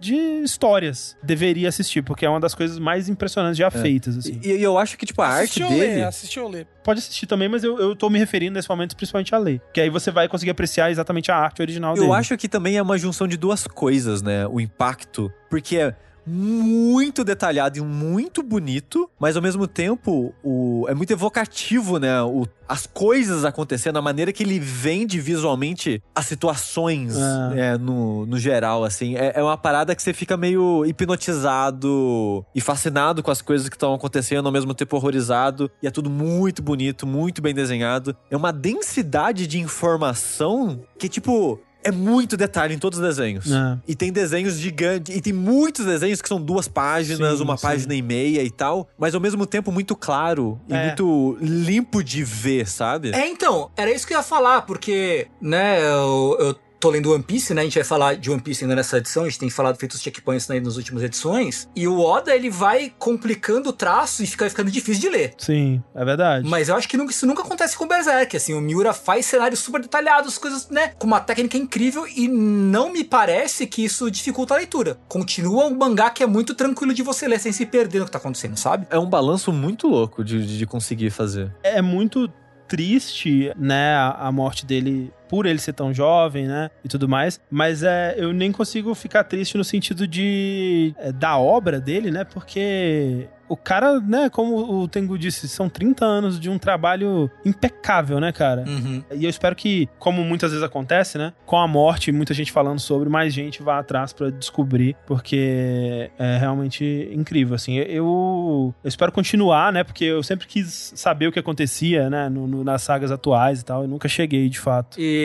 de 0.01 0.15
histórias. 0.43 1.17
Deveria 1.23 1.69
assistir, 1.69 2.03
porque 2.03 2.27
é 2.27 2.29
uma 2.29 2.41
das 2.41 2.55
coisas 2.55 2.79
mais 2.79 3.09
impressionantes 3.09 3.57
já 3.57 3.71
feitas, 3.71 4.17
assim. 4.17 4.41
E, 4.43 4.49
e 4.53 4.63
eu 4.63 4.77
acho 4.79 4.99
que, 4.99 5.07
tipo, 5.07 5.23
a 5.23 5.29
arte 5.29 5.43
Assistir 5.45 5.63
ou 5.65 5.69
dele. 5.71 5.95
ler, 5.95 6.05
assistir 6.05 6.41
ou 6.41 6.49
ler. 6.49 6.67
Pode 6.83 6.99
assistir 7.01 7.27
também, 7.27 7.49
mas 7.49 7.65
eu, 7.65 7.79
eu 7.79 7.97
tô 7.97 8.09
me 8.11 8.19
referindo 8.19 8.55
nesse 8.55 8.69
momento 8.69 8.97
principalmente 8.97 9.35
a 9.35 9.39
ler. 9.39 9.61
Que 9.73 9.81
aí 9.81 9.91
você 9.91 10.11
vai 10.11 10.29
conseguir 10.29 10.51
apreciar 10.53 10.91
exatamente 10.91 11.31
a 11.31 11.37
arte 11.37 11.61
original 11.61 11.95
dele. 11.95 12.07
Eu 12.07 12.13
acho 12.13 12.37
que 12.37 12.49
também 12.49 12.77
é 12.77 12.83
uma 12.83 12.99
junção 12.99 13.27
de 13.27 13.37
duas 13.37 13.67
coisas, 13.67 14.23
né? 14.23 14.47
O 14.47 14.61
impacto. 14.61 15.33
Porque 15.51 15.77
é 15.77 15.95
muito 16.27 17.23
detalhado 17.23 17.79
e 17.79 17.81
muito 17.81 18.43
bonito, 18.43 19.09
mas 19.19 19.37
ao 19.37 19.43
mesmo 19.43 19.67
tempo 19.67 20.35
o, 20.43 20.85
é 20.89 20.95
muito 20.95 21.13
evocativo, 21.13 21.99
né? 21.99 22.21
O, 22.23 22.47
as 22.69 22.87
coisas 22.87 23.45
acontecendo, 23.45 23.97
a 23.97 24.03
maneira 24.03 24.33
que 24.33 24.43
ele 24.43 24.59
vende 24.59 25.21
visualmente 25.21 26.03
as 26.15 26.27
situações 26.27 27.15
É. 27.55 27.75
é, 27.75 27.79
no, 27.79 28.27
no 28.27 28.39
geral, 28.39 28.83
assim. 28.85 29.15
É, 29.17 29.35
é 29.37 29.43
uma 29.43 29.57
parada 29.57 29.95
que 29.95 30.03
você 30.03 30.13
fica 30.13 30.37
meio 30.37 30.85
hipnotizado 30.85 32.45
e 32.55 32.61
fascinado 32.61 33.23
com 33.23 33.31
as 33.31 33.41
coisas 33.41 33.69
que 33.69 33.77
estão 33.77 33.95
acontecendo, 33.95 34.47
ao 34.47 34.53
mesmo 34.53 34.75
tempo 34.75 34.97
horrorizado. 34.97 35.71
E 35.83 35.87
é 35.87 35.91
tudo 35.91 36.11
muito 36.11 36.63
bonito, 36.63 37.07
muito 37.07 37.41
bem 37.41 37.55
desenhado. 37.55 38.17
É 38.31 38.37
uma 38.37 38.53
densidade 38.53 39.47
de 39.47 39.61
informação 39.61 40.83
que, 40.99 41.09
tipo, 41.09 41.61
é 41.87 41.93
muito 41.93 42.37
detalhe 42.37 42.75
em 42.75 42.79
todos 42.79 42.99
os 42.99 43.05
desenhos. 43.05 43.51
É. 43.51 43.79
E 43.87 43.95
tem 43.95 44.13
desenhos 44.13 44.55
gigantes. 44.59 45.15
E 45.17 45.21
tem 45.21 45.33
muitos 45.33 45.85
desenhos 45.87 46.21
que 46.21 46.29
são 46.29 46.41
duas 46.41 46.69
páginas, 46.69 47.39
Sim, 47.39 47.45
uma 47.45 47.57
sim. 47.57 47.63
página 47.63 47.95
e 47.95 48.03
meia 48.03 48.43
e 48.43 48.51
tal. 48.51 48.89
Mas 48.99 49.15
ao 49.15 49.21
mesmo 49.21 49.47
tempo 49.47 49.71
muito 49.73 49.95
claro 49.97 50.61
e 50.69 50.75
É. 50.75 50.87
muito 50.87 51.37
limpo 51.41 52.03
de 52.03 52.23
ver, 52.25 52.69
sabe? 52.69 53.11
É, 53.13 53.27
então, 53.29 53.71
era 53.77 53.91
isso 53.91 54.07
que 54.07 54.13
eu 54.15 54.19
ia 54.19 54.23
falar, 54.23 54.63
porque, 54.63 55.29
né, 55.41 55.81
eu, 55.81 56.37
eu 56.41 56.57
tô 56.79 56.91
lendo 56.91 57.13
One 57.13 57.23
Piece, 57.23 57.55
né, 57.55 57.63
a 57.63 57.65
gente 57.65 57.75
vai 57.75 57.85
falar 57.85 58.17
de 58.17 58.31
One 58.31 58.41
Piece 58.41 58.65
ainda 58.65 58.77
nessa 58.77 58.99
edição, 58.99 59.23
a 59.25 59.27
gente 59.29 59.39
tem 59.39 59.51
falado, 59.51 59.77
feito 59.77 59.93
os 59.95 60.01
checkpoints 60.01 60.47
né, 60.49 60.61
nas 60.61 60.77
últimas 60.77 61.03
edições, 61.03 61.69
e 61.75 61.89
o 61.89 61.99
Oda, 62.01 62.35
ele 62.35 62.51
vai 62.51 62.93
complicando 62.99 63.71
o 63.71 63.73
traço 63.73 64.23
e 64.23 64.27
fica 64.27 64.49
ficando 64.49 64.71
difícil 64.71 65.01
de 65.01 65.09
ler. 65.09 65.35
Sim, 65.39 65.83
é 65.95 66.05
verdade. 66.05 66.47
Mas 66.49 66.69
eu 66.69 66.77
acho 66.77 66.89
que 66.89 66.97
nunca- 66.97 67.11
isso 67.13 67.27
nunca 67.27 67.43
acontece 67.43 67.77
com 67.77 67.85
o 67.85 67.89
Berserk, 67.89 68.37
assim, 68.37 68.53
o 68.55 68.61
Miura 68.61 68.93
faz 68.93 69.27
cenários 69.27 69.61
super 69.61 69.81
detalhados, 69.81 70.39
coisas, 70.39 70.69
né, 70.69 70.89
com 70.99 71.07
uma 71.07 71.21
técnica 71.21 71.57
incrível 71.57 72.07
e 72.07 72.29
não 72.29 72.93
me 72.93 73.03
parece 73.05 73.67
que 73.67 73.85
isso 73.85 74.11
dificulta 74.11 74.55
a 74.55 74.59
leitura. 74.59 74.99
Continua 75.09 75.67
um 75.67 75.77
mangá 75.77 76.11
que 76.11 76.23
é 76.23 76.27
muito 76.27 76.55
tranquilo 76.55 76.93
de 76.93 77.03
você 77.03 77.27
ler 77.27 77.41
sem 77.41 77.53
se 77.53 77.65
perder 77.67 78.01
no 78.01 78.05
que 78.05 78.11
tá 78.11 78.19
acontecendo, 78.19 78.57
sabe? 78.57 78.87
É 78.91 78.99
um 78.99 79.09
balanço 79.09 79.53
muito 79.53 79.89
louco 79.89 80.23
de, 80.25 80.59
de- 80.59 80.67
conseguir 80.67 81.11
fazer. 81.11 81.53
é 81.63 81.81
muito 81.81 82.31
triste, 82.69 83.53
né, 83.57 83.95
a 84.19 84.31
morte 84.33 84.67
dele 84.67 85.13
por 85.29 85.47
ele 85.47 85.59
ser 85.59 85.73
tão 85.73 85.93
jovem, 85.93 86.47
né, 86.47 86.71
e 86.85 86.89
tudo 86.89 87.09
mais, 87.09 87.41
mas 87.51 87.83
é, 87.83 88.15
eu 88.19 88.33
nem 88.33 88.53
consigo 88.53 88.95
ficar 88.95 89.25
triste 89.25 89.57
no 89.57 89.65
sentido 89.65 90.07
de 90.07 90.95
é, 90.99 91.13
da 91.13 91.37
obra 91.39 91.81
dele, 91.81 92.11
né, 92.11 92.25
porque 92.25 93.29
o 93.49 93.57
cara, 93.57 94.01
né, 94.01 94.29
como 94.29 94.57
o 94.83 94.89
Tengu 94.89 95.17
disse, 95.17 95.49
são 95.49 95.69
30 95.69 96.05
anos 96.05 96.41
de 96.41 96.51
um 96.51 96.59
trabalho 96.59 97.31
impecável, 97.45 98.19
né, 98.19 98.33
cara? 98.33 98.65
Uhum. 98.67 99.05
E 99.15 99.23
eu 99.23 99.31
espero 99.31 99.55
que, 99.55 99.89
como 100.01 100.25
muitas 100.25 100.51
vezes 100.51 100.65
acontece, 100.65 101.17
né? 101.17 101.33
Com 101.45 101.57
a 101.57 101.69
morte, 101.69 102.11
muita 102.11 102.35
gente 102.35 102.51
falando 102.51 102.81
sobre, 102.81 103.09
mais 103.09 103.33
gente 103.33 103.63
vá 103.63 103.79
atrás 103.79 104.13
pra 104.13 104.31
descobrir, 104.31 104.97
porque 105.07 106.11
é 106.19 106.39
realmente 106.39 107.09
incrível, 107.13 107.55
assim. 107.55 107.77
Eu, 107.77 108.75
eu 108.83 108.89
espero 108.89 109.13
continuar, 109.13 109.73
né? 109.73 109.85
Porque 109.85 110.05
eu 110.05 110.25
sempre 110.25 110.47
quis 110.49 110.93
saber 110.97 111.29
o 111.29 111.33
que 111.33 111.39
acontecia, 111.39 112.11
né? 112.11 112.29
no- 112.29 112.49
no- 112.49 112.65
nas 112.65 112.83
sagas 112.83 113.13
atuais 113.13 113.61
e 113.61 113.65
tal. 113.65 113.83
Eu 113.83 113.89
nunca 113.89 114.09
cheguei, 114.09 114.49
de 114.49 114.59
fato. 114.59 114.99
E 115.01 115.16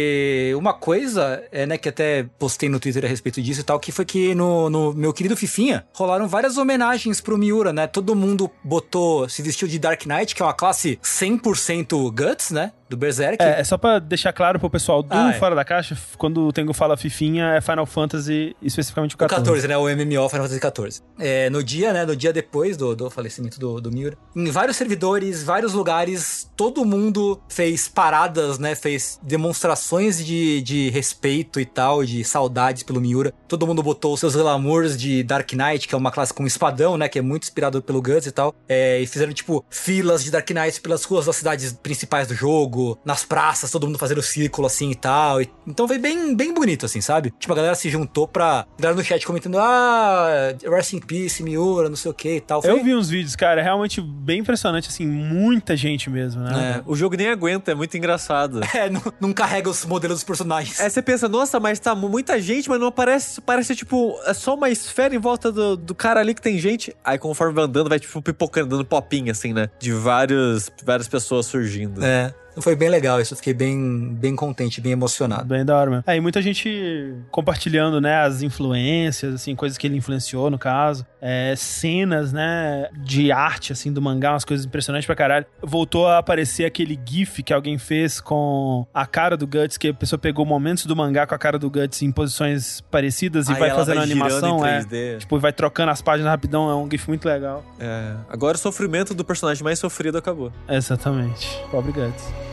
uma 0.57 0.73
coisa, 0.73 1.43
é, 1.51 1.65
né, 1.65 1.77
que 1.77 1.89
até 1.89 2.25
postei 2.37 2.69
no 2.69 2.79
Twitter 2.79 3.05
a 3.05 3.07
respeito 3.07 3.41
disso 3.41 3.61
e 3.61 3.63
tal, 3.63 3.79
que 3.79 3.91
foi 3.91 4.05
que 4.05 4.35
no, 4.35 4.69
no 4.69 4.93
meu 4.93 5.13
querido 5.13 5.35
Fifinha 5.35 5.85
rolaram 5.93 6.27
várias 6.27 6.57
homenagens 6.57 7.21
pro 7.21 7.37
Miura, 7.37 7.71
né? 7.71 7.87
Todo 7.87 8.15
mundo 8.15 8.49
botou, 8.63 9.27
se 9.29 9.41
vestiu 9.41 9.67
de 9.67 9.79
Dark 9.79 10.05
Knight, 10.05 10.35
que 10.35 10.41
é 10.41 10.45
uma 10.45 10.53
classe 10.53 10.99
100% 11.03 12.11
Guts, 12.11 12.51
né? 12.51 12.71
Do 12.91 12.97
Berserk. 12.97 13.41
É, 13.41 13.61
é 13.61 13.63
só 13.63 13.77
pra 13.77 13.97
deixar 13.99 14.31
claro 14.33 14.59
pro 14.59 14.69
pessoal 14.69 15.01
do 15.01 15.13
Ah, 15.13 15.31
é. 15.31 15.33
Fora 15.33 15.55
da 15.55 15.63
Caixa, 15.65 15.97
quando 16.17 16.47
o 16.47 16.53
Tengu 16.53 16.73
fala 16.73 16.95
Fifinha, 16.95 17.53
é 17.55 17.61
Final 17.61 17.85
Fantasy, 17.85 18.55
especificamente 18.61 19.13
o 19.13 19.15
O 19.15 19.17
14. 19.17 19.41
14, 19.43 19.67
né? 19.67 19.77
O 19.77 19.83
MMO 19.83 20.29
Final 20.29 20.43
Fantasy 20.43 20.59
14. 20.59 21.01
É, 21.19 21.49
no 21.49 21.63
dia, 21.63 21.93
né? 21.93 22.05
No 22.05 22.15
dia 22.15 22.31
depois 22.31 22.77
do, 22.77 22.95
do 22.95 23.09
falecimento 23.09 23.59
do, 23.59 23.79
do 23.81 23.91
Miura, 23.91 24.17
em 24.35 24.51
vários 24.51 24.77
servidores, 24.77 25.43
vários 25.43 25.73
lugares, 25.73 26.49
todo 26.55 26.85
mundo 26.85 27.41
fez 27.49 27.87
paradas, 27.87 28.59
né? 28.59 28.75
Fez 28.75 29.19
demonstrações 29.23 30.23
de, 30.23 30.61
de 30.61 30.89
respeito 30.89 31.59
e 31.59 31.65
tal, 31.65 32.03
de 32.03 32.23
saudades 32.23 32.83
pelo 32.83 32.99
Miura. 33.01 33.33
Todo 33.47 33.65
mundo 33.67 33.81
botou 33.83 34.15
seus 34.17 34.35
glamours 34.35 34.97
de 34.97 35.23
Dark 35.23 35.51
Knight, 35.53 35.87
que 35.87 35.95
é 35.95 35.97
uma 35.97 36.11
classe 36.11 36.33
com 36.33 36.45
espadão, 36.45 36.97
né? 36.97 37.07
Que 37.07 37.19
é 37.19 37.21
muito 37.21 37.43
inspirado 37.43 37.81
pelo 37.81 38.01
Guts 38.01 38.27
e 38.27 38.31
tal. 38.31 38.53
É, 38.67 38.99
e 38.99 39.07
fizeram, 39.07 39.33
tipo, 39.33 39.63
filas 39.69 40.23
de 40.23 40.31
Dark 40.31 40.49
Knight 40.49 40.81
pelas 40.81 41.03
ruas 41.03 41.25
das 41.25 41.35
cidades 41.35 41.73
principais 41.73 42.27
do 42.27 42.33
jogo, 42.33 42.80
nas 43.05 43.23
praças, 43.23 43.71
todo 43.71 43.85
mundo 43.87 43.97
fazendo 43.97 44.21
círculo 44.21 44.67
assim 44.67 44.91
e 44.91 44.95
tal. 44.95 45.41
E- 45.41 45.49
então 45.67 45.87
foi 45.87 45.97
bem, 45.97 46.35
bem 46.35 46.53
bonito, 46.53 46.85
assim, 46.85 47.01
sabe? 47.01 47.33
Tipo, 47.39 47.53
a 47.53 47.55
galera 47.55 47.75
se 47.75 47.89
juntou 47.89 48.27
pra. 48.27 48.65
A 48.77 48.81
galera 48.81 48.97
no 48.97 49.03
chat 49.03 49.25
comentando, 49.25 49.57
ah, 49.59 50.53
Rest 50.69 50.93
in 50.93 50.99
Peace, 50.99 51.41
Miura, 51.43 51.89
não 51.89 51.95
sei 51.95 52.11
o 52.11 52.13
que 52.13 52.35
e 52.37 52.41
tal. 52.41 52.61
Foi, 52.61 52.71
Eu 52.71 52.83
vi 52.83 52.95
uns 52.95 53.09
vídeos, 53.09 53.35
cara, 53.35 53.61
é 53.61 53.63
realmente 53.63 54.01
bem 54.01 54.39
impressionante, 54.39 54.89
assim, 54.89 55.05
muita 55.05 55.75
gente 55.75 56.09
mesmo, 56.09 56.41
né? 56.41 56.77
É. 56.79 56.83
O 56.85 56.95
jogo 56.95 57.15
nem 57.15 57.27
aguenta, 57.29 57.71
é 57.71 57.75
muito 57.75 57.95
engraçado. 57.97 58.61
É, 58.73 58.89
não, 58.89 59.01
não 59.19 59.33
carrega 59.33 59.69
os 59.69 59.85
modelos 59.85 60.17
dos 60.17 60.23
personagens. 60.23 60.79
É, 60.79 60.89
você 60.89 61.01
pensa, 61.01 61.27
nossa, 61.27 61.59
mas 61.59 61.77
tá 61.77 61.93
muita 61.93 62.39
gente, 62.41 62.69
mas 62.69 62.79
não 62.79 62.87
aparece, 62.87 63.39
parece 63.41 63.75
tipo, 63.75 64.17
é 64.25 64.33
só 64.33 64.55
uma 64.55 64.69
esfera 64.69 65.13
em 65.13 65.19
volta 65.19 65.51
do, 65.51 65.75
do 65.75 65.93
cara 65.93 66.19
ali 66.21 66.33
que 66.33 66.41
tem 66.41 66.57
gente. 66.57 66.95
Aí 67.03 67.19
conforme 67.19 67.53
vai 67.53 67.65
andando, 67.65 67.89
vai 67.89 67.99
tipo 67.99 68.21
pipocando, 68.21 68.69
dando 68.69 68.85
popinha, 68.85 69.33
assim, 69.33 69.51
né? 69.53 69.69
De 69.77 69.91
vários, 69.91 70.71
várias 70.83 71.07
pessoas 71.07 71.45
surgindo. 71.45 72.03
É. 72.03 72.33
Foi 72.59 72.75
bem 72.75 72.89
legal 72.89 73.19
isso, 73.21 73.33
eu 73.33 73.37
fiquei 73.37 73.53
bem, 73.53 74.13
bem 74.13 74.35
contente, 74.35 74.81
bem 74.81 74.91
emocionado. 74.91 75.45
Bem 75.45 75.63
da 75.63 75.77
hora 75.77 75.89
mesmo. 75.89 76.03
Aí 76.05 76.19
muita 76.19 76.41
gente 76.41 77.13
compartilhando, 77.29 78.01
né, 78.01 78.17
as 78.17 78.41
influências, 78.41 79.35
assim, 79.35 79.55
coisas 79.55 79.77
que 79.77 79.87
ele 79.87 79.97
influenciou, 79.97 80.49
no 80.49 80.57
caso. 80.57 81.05
É, 81.21 81.53
cenas, 81.55 82.33
né, 82.33 82.89
de 82.97 83.31
arte, 83.31 83.71
assim, 83.71 83.91
do 83.91 84.01
mangá, 84.01 84.33
umas 84.33 84.43
coisas 84.43 84.65
impressionantes 84.65 85.05
pra 85.05 85.15
caralho. 85.15 85.45
Voltou 85.61 86.07
a 86.07 86.17
aparecer 86.17 86.65
aquele 86.65 86.99
gif 87.05 87.43
que 87.43 87.53
alguém 87.53 87.77
fez 87.77 88.19
com 88.19 88.85
a 88.93 89.05
cara 89.05 89.37
do 89.37 89.47
Guts, 89.47 89.77
que 89.77 89.89
a 89.89 89.93
pessoa 89.93 90.19
pegou 90.19 90.45
momentos 90.45 90.85
do 90.85 90.95
mangá 90.95 91.25
com 91.25 91.35
a 91.35 91.37
cara 91.37 91.57
do 91.57 91.69
Guts 91.69 92.01
em 92.01 92.11
posições 92.11 92.81
parecidas 92.81 93.47
e 93.47 93.53
Aí 93.53 93.59
vai 93.59 93.69
ela 93.69 93.79
fazendo 93.79 93.97
a 93.99 94.01
vai 94.01 94.11
animação, 94.11 94.65
em 94.65 94.69
é. 94.69 94.79
3D. 94.79 95.17
Tipo, 95.19 95.39
vai 95.39 95.53
trocando 95.53 95.91
as 95.91 96.01
páginas 96.01 96.31
rapidão, 96.31 96.69
é 96.69 96.75
um 96.75 96.89
gif 96.89 97.07
muito 97.07 97.25
legal. 97.27 97.63
É. 97.79 98.13
Agora 98.29 98.55
o 98.55 98.59
sofrimento 98.59 99.13
do 99.13 99.23
personagem 99.23 99.63
mais 99.63 99.79
sofrido 99.79 100.17
acabou. 100.17 100.51
Exatamente. 100.67 101.47
Pobre 101.69 101.91
Guts. 101.91 102.50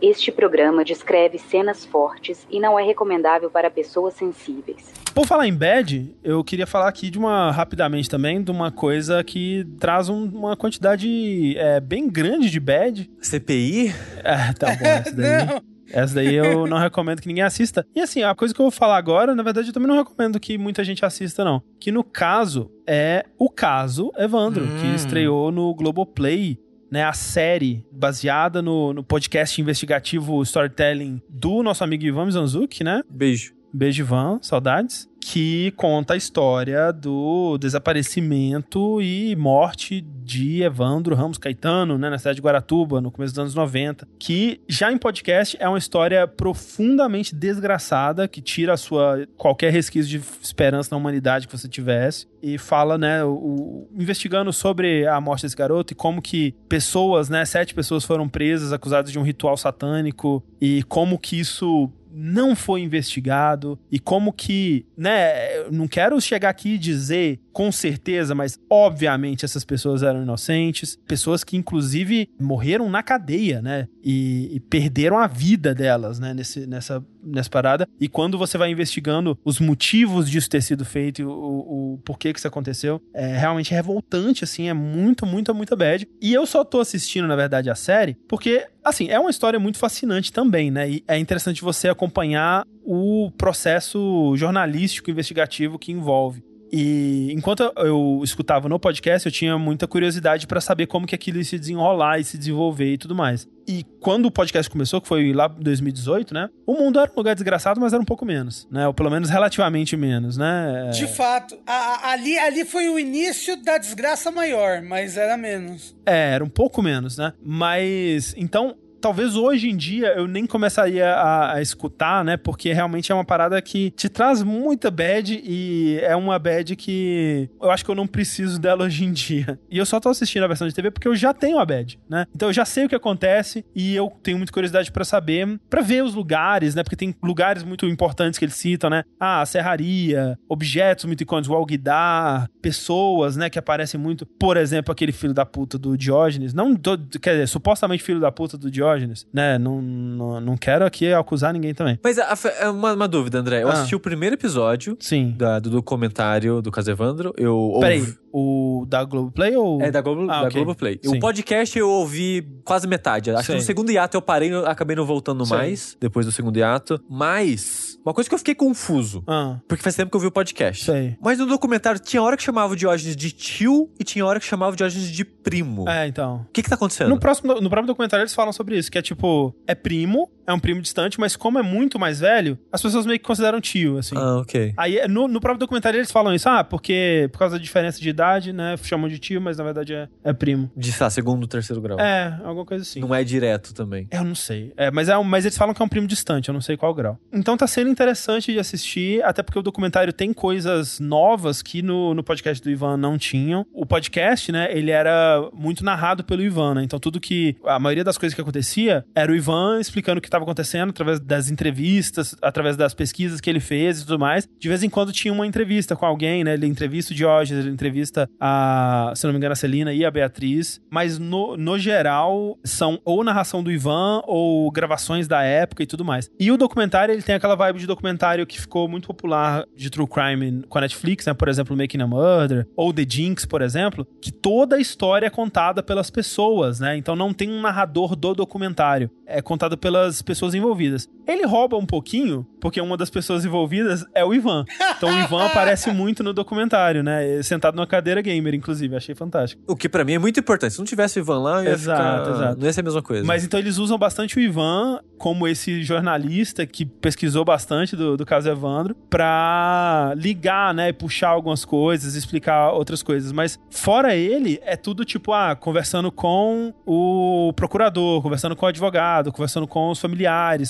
Este 0.00 0.30
programa 0.30 0.84
descreve 0.84 1.38
cenas 1.38 1.84
fortes 1.84 2.46
e 2.50 2.60
não 2.60 2.78
é 2.78 2.84
recomendável 2.84 3.50
para 3.50 3.68
pessoas 3.70 4.14
sensíveis. 4.14 4.92
Por 5.14 5.26
falar 5.26 5.48
em 5.48 5.54
bad, 5.54 6.14
eu 6.22 6.44
queria 6.44 6.66
falar 6.66 6.86
aqui 6.88 7.10
de 7.10 7.18
uma, 7.18 7.50
rapidamente 7.50 8.08
também, 8.08 8.40
de 8.42 8.50
uma 8.52 8.70
coisa 8.70 9.24
que 9.24 9.66
traz 9.80 10.08
um- 10.08 10.26
uma 10.26 10.56
quantidade 10.56 11.56
é, 11.58 11.80
bem 11.80 12.08
grande 12.08 12.48
de 12.48 12.60
bad. 12.60 13.10
CPI? 13.20 13.92
É, 14.22 14.52
tá 14.52 14.76
bom, 14.76 14.86
essa 14.86 15.10
daí. 15.16 15.46
Não. 15.46 15.62
Essa 15.90 16.14
daí 16.16 16.34
eu 16.34 16.66
não 16.66 16.76
recomendo 16.76 17.20
que 17.22 17.26
ninguém 17.26 17.42
assista. 17.42 17.84
E 17.96 18.00
assim, 18.00 18.22
a 18.22 18.34
coisa 18.34 18.52
que 18.54 18.60
eu 18.60 18.64
vou 18.64 18.70
falar 18.70 18.98
agora, 18.98 19.34
na 19.34 19.42
verdade, 19.42 19.68
eu 19.68 19.72
também 19.72 19.88
não 19.88 19.96
recomendo 19.96 20.38
que 20.38 20.58
muita 20.58 20.84
gente 20.84 21.02
assista, 21.04 21.42
não. 21.42 21.62
Que 21.80 21.90
no 21.90 22.04
caso 22.04 22.70
é 22.86 23.24
o 23.38 23.48
caso 23.48 24.12
Evandro, 24.18 24.64
Hum. 24.64 24.78
que 24.80 24.94
estreou 24.94 25.50
no 25.50 25.74
Globoplay. 25.74 26.58
Né, 26.90 27.04
a 27.04 27.12
série 27.12 27.84
baseada 27.92 28.62
no, 28.62 28.94
no 28.94 29.04
podcast 29.04 29.60
investigativo 29.60 30.42
Storytelling 30.42 31.20
do 31.28 31.62
nosso 31.62 31.84
amigo 31.84 32.04
Ivan 32.04 32.24
Mizanzuki, 32.24 32.82
né? 32.82 33.02
Beijo. 33.10 33.57
Beijo, 33.72 34.02
Ivan, 34.02 34.38
saudades. 34.42 35.08
Que 35.20 35.72
conta 35.72 36.14
a 36.14 36.16
história 36.16 36.90
do 36.92 37.58
desaparecimento 37.58 39.02
e 39.02 39.36
morte 39.36 40.00
de 40.00 40.62
Evandro 40.62 41.14
Ramos 41.14 41.36
Caetano, 41.36 41.98
né, 41.98 42.08
na 42.08 42.18
cidade 42.18 42.36
de 42.36 42.42
Guaratuba, 42.42 43.00
no 43.00 43.10
começo 43.10 43.34
dos 43.34 43.40
anos 43.40 43.54
90. 43.54 44.08
Que 44.18 44.60
já 44.68 44.90
em 44.90 44.96
podcast 44.96 45.56
é 45.60 45.68
uma 45.68 45.76
história 45.76 46.26
profundamente 46.26 47.34
desgraçada, 47.34 48.28
que 48.28 48.40
tira 48.40 48.74
a 48.74 48.76
sua 48.76 49.26
qualquer 49.36 49.72
resquício 49.72 50.08
de 50.08 50.22
esperança 50.40 50.88
na 50.92 50.96
humanidade 50.96 51.46
que 51.46 51.56
você 51.56 51.68
tivesse. 51.68 52.26
E 52.40 52.56
fala, 52.56 52.96
né, 52.96 53.22
o, 53.24 53.88
investigando 53.98 54.52
sobre 54.52 55.06
a 55.06 55.20
morte 55.20 55.42
desse 55.42 55.56
garoto 55.56 55.92
e 55.92 55.96
como 55.96 56.22
que 56.22 56.54
pessoas, 56.68 57.28
né, 57.28 57.44
sete 57.44 57.74
pessoas 57.74 58.04
foram 58.04 58.28
presas, 58.28 58.72
acusadas 58.72 59.10
de 59.10 59.18
um 59.18 59.22
ritual 59.22 59.56
satânico, 59.56 60.42
e 60.60 60.82
como 60.84 61.18
que 61.18 61.38
isso 61.38 61.90
não 62.12 62.56
foi 62.56 62.80
investigado 62.80 63.78
e 63.90 63.98
como 63.98 64.32
que, 64.32 64.86
né, 64.96 65.58
eu 65.58 65.72
não 65.72 65.86
quero 65.86 66.20
chegar 66.20 66.50
aqui 66.50 66.74
e 66.74 66.78
dizer 66.78 67.40
com 67.52 67.72
certeza, 67.72 68.34
mas 68.34 68.58
obviamente 68.70 69.44
essas 69.44 69.64
pessoas 69.64 70.02
eram 70.02 70.22
inocentes, 70.22 70.96
pessoas 71.08 71.42
que 71.42 71.56
inclusive 71.56 72.28
morreram 72.38 72.88
na 72.88 73.02
cadeia, 73.02 73.60
né, 73.60 73.88
e, 74.02 74.48
e 74.54 74.60
perderam 74.60 75.18
a 75.18 75.26
vida 75.26 75.74
delas, 75.74 76.18
né, 76.18 76.32
nesse, 76.32 76.66
nessa, 76.66 77.04
nessa 77.22 77.50
parada. 77.50 77.88
E 78.00 78.08
quando 78.08 78.38
você 78.38 78.56
vai 78.58 78.70
investigando 78.70 79.38
os 79.44 79.60
motivos 79.60 80.28
disso 80.30 80.48
ter 80.48 80.62
sido 80.62 80.84
feito, 80.84 81.24
o, 81.24 81.30
o, 81.30 81.94
o 81.94 81.98
porquê 81.98 82.32
que 82.32 82.38
isso 82.38 82.48
aconteceu, 82.48 83.00
é 83.14 83.36
realmente 83.36 83.72
revoltante, 83.72 84.44
assim, 84.44 84.68
é 84.68 84.74
muito, 84.74 85.26
muito, 85.26 85.54
muito 85.54 85.76
bad. 85.76 86.08
E 86.20 86.32
eu 86.32 86.46
só 86.46 86.64
tô 86.64 86.80
assistindo, 86.80 87.26
na 87.28 87.36
verdade, 87.36 87.70
a 87.70 87.74
série, 87.74 88.16
porque, 88.28 88.66
assim, 88.84 89.08
é 89.08 89.18
uma 89.18 89.30
história 89.30 89.58
muito 89.58 89.78
fascinante 89.78 90.32
também, 90.32 90.70
né? 90.70 90.90
E 90.90 91.04
é 91.06 91.18
interessante 91.18 91.62
você 91.62 91.88
acompanhar 91.88 92.66
o 92.84 93.30
processo 93.36 94.34
jornalístico 94.36 95.10
investigativo 95.10 95.78
que 95.78 95.92
envolve. 95.92 96.42
E 96.72 97.32
enquanto 97.32 97.72
eu 97.76 98.20
escutava 98.22 98.68
no 98.68 98.78
podcast, 98.78 99.26
eu 99.26 99.32
tinha 99.32 99.56
muita 99.58 99.86
curiosidade 99.86 100.46
pra 100.46 100.60
saber 100.60 100.86
como 100.86 101.06
que 101.06 101.14
aquilo 101.14 101.38
ia 101.38 101.44
se 101.44 101.58
desenrolar 101.58 102.18
e 102.18 102.24
se 102.24 102.36
desenvolver 102.36 102.92
e 102.94 102.98
tudo 102.98 103.14
mais. 103.14 103.48
E 103.66 103.84
quando 104.00 104.26
o 104.26 104.30
podcast 104.30 104.70
começou, 104.70 105.00
que 105.00 105.06
foi 105.08 105.32
lá 105.32 105.54
em 105.58 105.62
2018, 105.62 106.32
né? 106.32 106.48
O 106.66 106.72
mundo 106.74 106.98
era 106.98 107.10
um 107.10 107.14
lugar 107.16 107.34
desgraçado, 107.34 107.78
mas 107.80 107.92
era 107.92 108.00
um 108.00 108.04
pouco 108.04 108.24
menos, 108.24 108.66
né? 108.70 108.86
Ou 108.86 108.94
pelo 108.94 109.10
menos 109.10 109.28
relativamente 109.28 109.94
menos, 109.96 110.36
né? 110.38 110.90
De 110.94 111.06
fato, 111.06 111.58
a- 111.66 111.72
a- 111.72 112.10
ali, 112.12 112.38
ali 112.38 112.64
foi 112.64 112.88
o 112.88 112.98
início 112.98 113.62
da 113.62 113.76
desgraça 113.76 114.30
maior, 114.30 114.80
mas 114.82 115.16
era 115.18 115.36
menos. 115.36 115.94
É, 116.06 116.32
era 116.34 116.42
um 116.44 116.48
pouco 116.48 116.80
menos, 116.82 117.18
né? 117.18 117.32
Mas, 117.42 118.34
então, 118.38 118.74
talvez 119.00 119.36
hoje 119.36 119.68
em 119.68 119.76
dia 119.76 120.08
eu 120.16 120.26
nem 120.26 120.46
começaria 120.46 121.12
a, 121.14 121.54
a 121.54 121.62
escutar, 121.62 122.24
né? 122.24 122.36
Porque 122.36 122.72
realmente 122.72 123.10
é 123.10 123.14
uma 123.14 123.24
parada 123.24 123.60
que 123.60 123.90
te 123.92 124.08
traz 124.08 124.42
muita 124.42 124.90
bad 124.90 125.40
e 125.42 125.98
é 126.02 126.14
uma 126.16 126.38
bad 126.38 126.74
que 126.76 127.48
eu 127.60 127.70
acho 127.70 127.84
que 127.84 127.90
eu 127.90 127.94
não 127.94 128.06
preciso 128.06 128.60
dela 128.60 128.84
hoje 128.88 129.04
em 129.04 129.12
dia. 129.12 129.58
E 129.70 129.78
eu 129.78 129.86
só 129.86 130.00
tô 130.00 130.08
assistindo 130.08 130.44
a 130.44 130.48
versão 130.48 130.66
de 130.66 130.74
TV 130.74 130.90
porque 130.90 131.08
eu 131.08 131.14
já 131.14 131.32
tenho 131.32 131.58
a 131.58 131.64
bad, 131.64 131.98
né? 132.08 132.26
Então 132.34 132.48
eu 132.48 132.52
já 132.52 132.64
sei 132.64 132.84
o 132.84 132.88
que 132.88 132.94
acontece 132.94 133.64
e 133.74 133.94
eu 133.94 134.12
tenho 134.22 134.36
muita 134.36 134.52
curiosidade 134.52 134.90
pra 134.90 135.04
saber, 135.04 135.58
pra 135.68 135.80
ver 135.80 136.02
os 136.02 136.14
lugares, 136.14 136.74
né? 136.74 136.82
Porque 136.82 136.96
tem 136.96 137.14
lugares 137.22 137.62
muito 137.62 137.86
importantes 137.86 138.38
que 138.38 138.44
eles 138.44 138.54
citam, 138.54 138.90
né? 138.90 139.04
Ah, 139.18 139.40
a 139.42 139.46
serraria, 139.46 140.38
objetos 140.48 141.04
muito 141.04 141.22
icônicos, 141.22 141.48
o 141.50 141.54
Alguidar, 141.54 142.48
pessoas, 142.62 143.36
né? 143.36 143.50
Que 143.50 143.58
aparecem 143.58 144.00
muito. 144.00 144.24
Por 144.24 144.56
exemplo, 144.56 144.92
aquele 144.92 145.12
filho 145.12 145.34
da 145.34 145.44
puta 145.44 145.76
do 145.76 145.96
Diógenes. 145.96 146.54
Não, 146.54 146.74
do, 146.74 146.98
quer 147.20 147.32
dizer, 147.32 147.48
supostamente 147.48 148.02
filho 148.02 148.20
da 148.20 148.30
puta 148.30 148.56
do 148.56 148.70
Diógenes, 148.70 148.87
né? 149.32 149.58
Não, 149.58 149.80
não, 149.82 150.40
não 150.40 150.56
quero 150.56 150.84
aqui 150.84 151.12
acusar 151.12 151.52
ninguém 151.52 151.74
também. 151.74 151.98
Mas 152.02 152.18
a- 152.18 152.32
a- 152.32 152.48
é 152.60 152.68
uma, 152.68 152.92
uma 152.92 153.08
dúvida, 153.08 153.38
André. 153.38 153.62
Eu 153.62 153.68
Ah. 153.68 153.72
assisti 153.72 153.94
o 153.94 154.00
primeiro 154.00 154.34
episódio 154.34 154.96
Sim. 155.00 155.34
da- 155.36 155.58
do 155.58 155.70
documentário 155.70 156.62
do 156.62 156.70
Caso 156.70 156.90
Evandro. 156.90 157.32
Eu 157.36 157.54
ouvi... 157.56 158.16
O 158.32 158.84
da 158.88 159.04
Globoplay 159.04 159.56
ou. 159.56 159.80
É 159.80 159.90
da, 159.90 160.00
Globo, 160.00 160.22
Ah, 160.30 160.42
da 160.42 160.48
ok. 160.48 160.52
Globoplay. 160.62 161.00
Sim. 161.02 161.16
O 161.16 161.20
podcast 161.20 161.78
eu 161.78 161.88
ouvi 161.88 162.46
quase 162.64 162.86
metade. 162.86 163.30
Acho 163.30 163.44
Sei. 163.46 163.54
que 163.54 163.60
no 163.60 163.66
segundo 163.66 163.90
hiato 163.90 164.16
eu 164.16 164.22
parei, 164.22 164.52
eu 164.52 164.66
acabei 164.66 164.94
não 164.96 165.06
voltando 165.06 165.44
Sei. 165.46 165.56
mais, 165.56 165.96
depois 166.00 166.26
do 166.26 166.32
segundo 166.32 166.56
hiato. 166.58 167.00
Mas, 167.08 167.98
uma 168.04 168.12
coisa 168.14 168.28
que 168.28 168.34
eu 168.34 168.38
fiquei 168.38 168.54
confuso, 168.54 169.22
Ah, 169.26 169.58
porque 169.66 169.82
faz 169.82 169.94
tempo 169.96 170.10
que 170.10 170.16
eu 170.16 170.20
vi 170.20 170.26
o 170.26 170.30
podcast. 170.32 170.84
sei. 170.84 171.16
Mas 171.20 171.38
no 171.38 171.46
documentário 171.46 172.00
tinha 172.00 172.22
hora 172.22 172.36
que 172.36 172.42
chamava 172.42 172.72
o 172.72 172.76
Diógenes 172.76 173.16
de 173.16 173.30
tio 173.32 173.90
e 173.98 174.04
tinha 174.04 174.24
hora 174.24 174.38
que 174.40 174.46
chamava 174.46 174.72
o 174.72 174.76
Diógenes 174.76 175.10
de 175.10 175.24
primo. 175.24 175.88
É, 175.88 176.06
então. 176.06 176.46
O 176.48 176.52
que 176.52 176.62
que 176.62 176.68
tá 176.68 176.74
acontecendo? 176.74 177.08
No 177.08 177.18
próximo, 177.18 177.54
no 177.60 177.70
próprio 177.70 177.86
documentário 177.86 178.22
eles 178.22 178.34
falam 178.34 178.52
sobre 178.52 178.76
isso, 178.78 178.90
que 178.90 178.98
é 178.98 179.02
tipo, 179.02 179.54
é 179.66 179.74
primo, 179.74 180.30
é 180.48 180.52
um 180.52 180.58
primo 180.58 180.80
distante, 180.80 181.20
mas 181.20 181.36
como 181.36 181.58
é 181.58 181.62
muito 181.62 181.98
mais 181.98 182.20
velho, 182.20 182.58
as 182.72 182.80
pessoas 182.80 183.04
meio 183.04 183.18
que 183.18 183.24
consideram 183.24 183.60
tio, 183.60 183.98
assim. 183.98 184.16
Ah, 184.16 184.38
ok. 184.38 184.72
Aí, 184.78 185.06
no, 185.06 185.28
no 185.28 185.40
próprio 185.40 185.60
documentário, 185.60 185.98
eles 185.98 186.10
falam 186.10 186.34
isso. 186.34 186.48
Ah, 186.48 186.64
porque 186.64 187.28
por 187.30 187.38
causa 187.38 187.58
da 187.58 187.62
diferença 187.62 188.00
de 188.00 188.08
idade, 188.08 188.50
né? 188.50 188.74
Chamam 188.82 189.08
de 189.10 189.18
tio, 189.18 189.42
mas 189.42 189.58
na 189.58 189.64
verdade 189.64 189.94
é, 189.94 190.08
é 190.24 190.32
primo. 190.32 190.70
De, 190.74 190.90
lá, 190.98 191.10
segundo, 191.10 191.46
terceiro 191.46 191.82
grau. 191.82 192.00
É, 192.00 192.40
alguma 192.42 192.64
coisa 192.64 192.82
assim. 192.82 193.00
Não 193.00 193.14
é 193.14 193.22
direto 193.22 193.74
também. 193.74 194.08
Eu 194.10 194.24
não 194.24 194.34
sei. 194.34 194.72
É, 194.74 194.90
mas, 194.90 195.10
é 195.10 195.22
mas 195.22 195.44
eles 195.44 195.58
falam 195.58 195.74
que 195.74 195.82
é 195.82 195.84
um 195.84 195.88
primo 195.88 196.06
distante, 196.06 196.48
eu 196.48 196.54
não 196.54 196.62
sei 196.62 196.78
qual 196.78 196.94
grau. 196.94 197.18
Então 197.30 197.54
tá 197.54 197.66
sendo 197.66 197.90
interessante 197.90 198.50
de 198.50 198.58
assistir, 198.58 199.22
até 199.24 199.42
porque 199.42 199.58
o 199.58 199.62
documentário 199.62 200.14
tem 200.14 200.32
coisas 200.32 200.98
novas 200.98 201.60
que 201.60 201.82
no, 201.82 202.14
no 202.14 202.24
podcast 202.24 202.62
do 202.62 202.70
Ivan 202.70 202.96
não 202.96 203.18
tinham. 203.18 203.66
O 203.74 203.84
podcast, 203.84 204.50
né, 204.50 204.68
ele 204.70 204.90
era 204.90 205.46
muito 205.52 205.84
narrado 205.84 206.24
pelo 206.24 206.42
Ivan, 206.42 206.76
né? 206.76 206.82
Então 206.84 206.98
tudo 206.98 207.20
que. 207.20 207.56
A 207.66 207.78
maioria 207.78 208.04
das 208.04 208.16
coisas 208.16 208.34
que 208.34 208.40
acontecia 208.40 209.04
era 209.14 209.30
o 209.30 209.34
Ivan 209.34 209.78
explicando 209.78 210.18
o 210.18 210.22
que 210.22 210.28
estava 210.38 210.44
acontecendo 210.44 210.90
através 210.90 211.20
das 211.20 211.50
entrevistas, 211.50 212.34
através 212.40 212.76
das 212.76 212.94
pesquisas 212.94 213.40
que 213.40 213.50
ele 213.50 213.60
fez 213.60 214.00
e 214.00 214.06
tudo 214.06 214.18
mais. 214.18 214.48
De 214.58 214.68
vez 214.68 214.82
em 214.82 214.88
quando 214.88 215.12
tinha 215.12 215.32
uma 215.32 215.46
entrevista 215.46 215.96
com 215.96 216.06
alguém, 216.06 216.44
né? 216.44 216.54
Ele 216.54 216.66
entrevista 216.66 217.12
o 217.12 217.16
Diógenes, 217.16 217.64
ele 217.64 217.74
entrevista 217.74 218.28
a, 218.40 219.12
se 219.14 219.24
não 219.26 219.32
me 219.32 219.38
engano, 219.38 219.52
a 219.52 219.56
Celina 219.56 219.92
e 219.92 220.04
a 220.04 220.10
Beatriz. 220.10 220.80
Mas 220.90 221.18
no, 221.18 221.56
no 221.56 221.78
geral, 221.78 222.58
são 222.64 223.00
ou 223.04 223.24
narração 223.24 223.62
do 223.62 223.70
Ivan 223.70 224.22
ou 224.26 224.70
gravações 224.70 225.26
da 225.26 225.42
época 225.42 225.82
e 225.82 225.86
tudo 225.86 226.04
mais. 226.04 226.30
E 226.38 226.50
o 226.50 226.56
documentário, 226.56 227.12
ele 227.12 227.22
tem 227.22 227.34
aquela 227.34 227.54
vibe 227.54 227.80
de 227.80 227.86
documentário 227.86 228.46
que 228.46 228.60
ficou 228.60 228.88
muito 228.88 229.08
popular 229.08 229.64
de 229.76 229.90
true 229.90 230.06
crime 230.06 230.62
com 230.68 230.78
a 230.78 230.80
Netflix, 230.82 231.26
né? 231.26 231.34
Por 231.34 231.48
exemplo, 231.48 231.76
Making 231.76 232.02
a 232.02 232.06
Murder, 232.06 232.66
ou 232.76 232.92
The 232.92 233.04
Jinx, 233.08 233.44
por 233.44 233.62
exemplo, 233.62 234.06
que 234.20 234.30
toda 234.30 234.76
a 234.76 234.80
história 234.80 235.26
é 235.26 235.30
contada 235.30 235.82
pelas 235.82 236.10
pessoas, 236.10 236.80
né? 236.80 236.96
Então 236.96 237.16
não 237.16 237.32
tem 237.32 237.50
um 237.50 237.60
narrador 237.60 238.14
do 238.14 238.34
documentário. 238.34 239.10
É 239.26 239.42
contado 239.42 239.76
pelas 239.76 240.22
pessoas 240.28 240.54
envolvidas. 240.54 241.08
Ele 241.26 241.46
rouba 241.46 241.76
um 241.76 241.86
pouquinho, 241.86 242.46
porque 242.60 242.80
uma 242.80 242.96
das 242.96 243.08
pessoas 243.08 243.44
envolvidas 243.44 244.04
é 244.14 244.24
o 244.24 244.34
Ivan. 244.34 244.64
Então 244.96 245.08
o 245.08 245.18
Ivan 245.18 245.44
aparece 245.46 245.90
muito 245.90 246.22
no 246.22 246.32
documentário, 246.34 247.02
né? 247.02 247.42
Sentado 247.42 247.74
numa 247.74 247.86
cadeira 247.86 248.20
gamer, 248.20 248.54
inclusive. 248.54 248.94
Achei 248.94 249.14
fantástico. 249.14 249.62
O 249.66 249.74
que 249.74 249.88
pra 249.88 250.04
mim 250.04 250.12
é 250.12 250.18
muito 250.18 250.38
importante. 250.38 250.74
Se 250.74 250.78
não 250.78 250.86
tivesse 250.86 251.18
o 251.18 251.20
Ivan 251.22 251.38
lá, 251.40 251.58
eu 251.60 251.64
ia 251.64 251.70
Exato, 251.72 252.24
ficar... 252.24 252.30
exato. 252.36 252.58
não 252.60 252.66
ia 252.66 252.72
ser 252.72 252.80
a 252.80 252.84
mesma 252.84 253.02
coisa. 253.02 253.24
Mas 253.24 253.44
então 253.44 253.58
eles 253.58 253.78
usam 253.78 253.96
bastante 253.98 254.36
o 254.36 254.40
Ivan 254.40 255.00
como 255.16 255.48
esse 255.48 255.82
jornalista 255.82 256.66
que 256.66 256.84
pesquisou 256.84 257.44
bastante 257.44 257.96
do, 257.96 258.16
do 258.16 258.26
caso 258.26 258.48
Evandro 258.48 258.94
pra 259.08 260.12
ligar, 260.16 260.74
né? 260.74 260.92
Puxar 260.92 261.30
algumas 261.30 261.64
coisas, 261.64 262.14
explicar 262.14 262.72
outras 262.72 263.02
coisas. 263.02 263.32
Mas 263.32 263.58
fora 263.70 264.14
ele, 264.14 264.60
é 264.62 264.76
tudo 264.76 265.04
tipo, 265.04 265.32
ah, 265.32 265.56
conversando 265.56 266.12
com 266.12 266.72
o 266.86 267.52
procurador, 267.54 268.22
conversando 268.22 268.54
com 268.54 268.66
o 268.66 268.68
advogado, 268.68 269.32
conversando 269.32 269.66
com 269.66 269.90
os 269.90 269.98
familiares, 269.98 270.17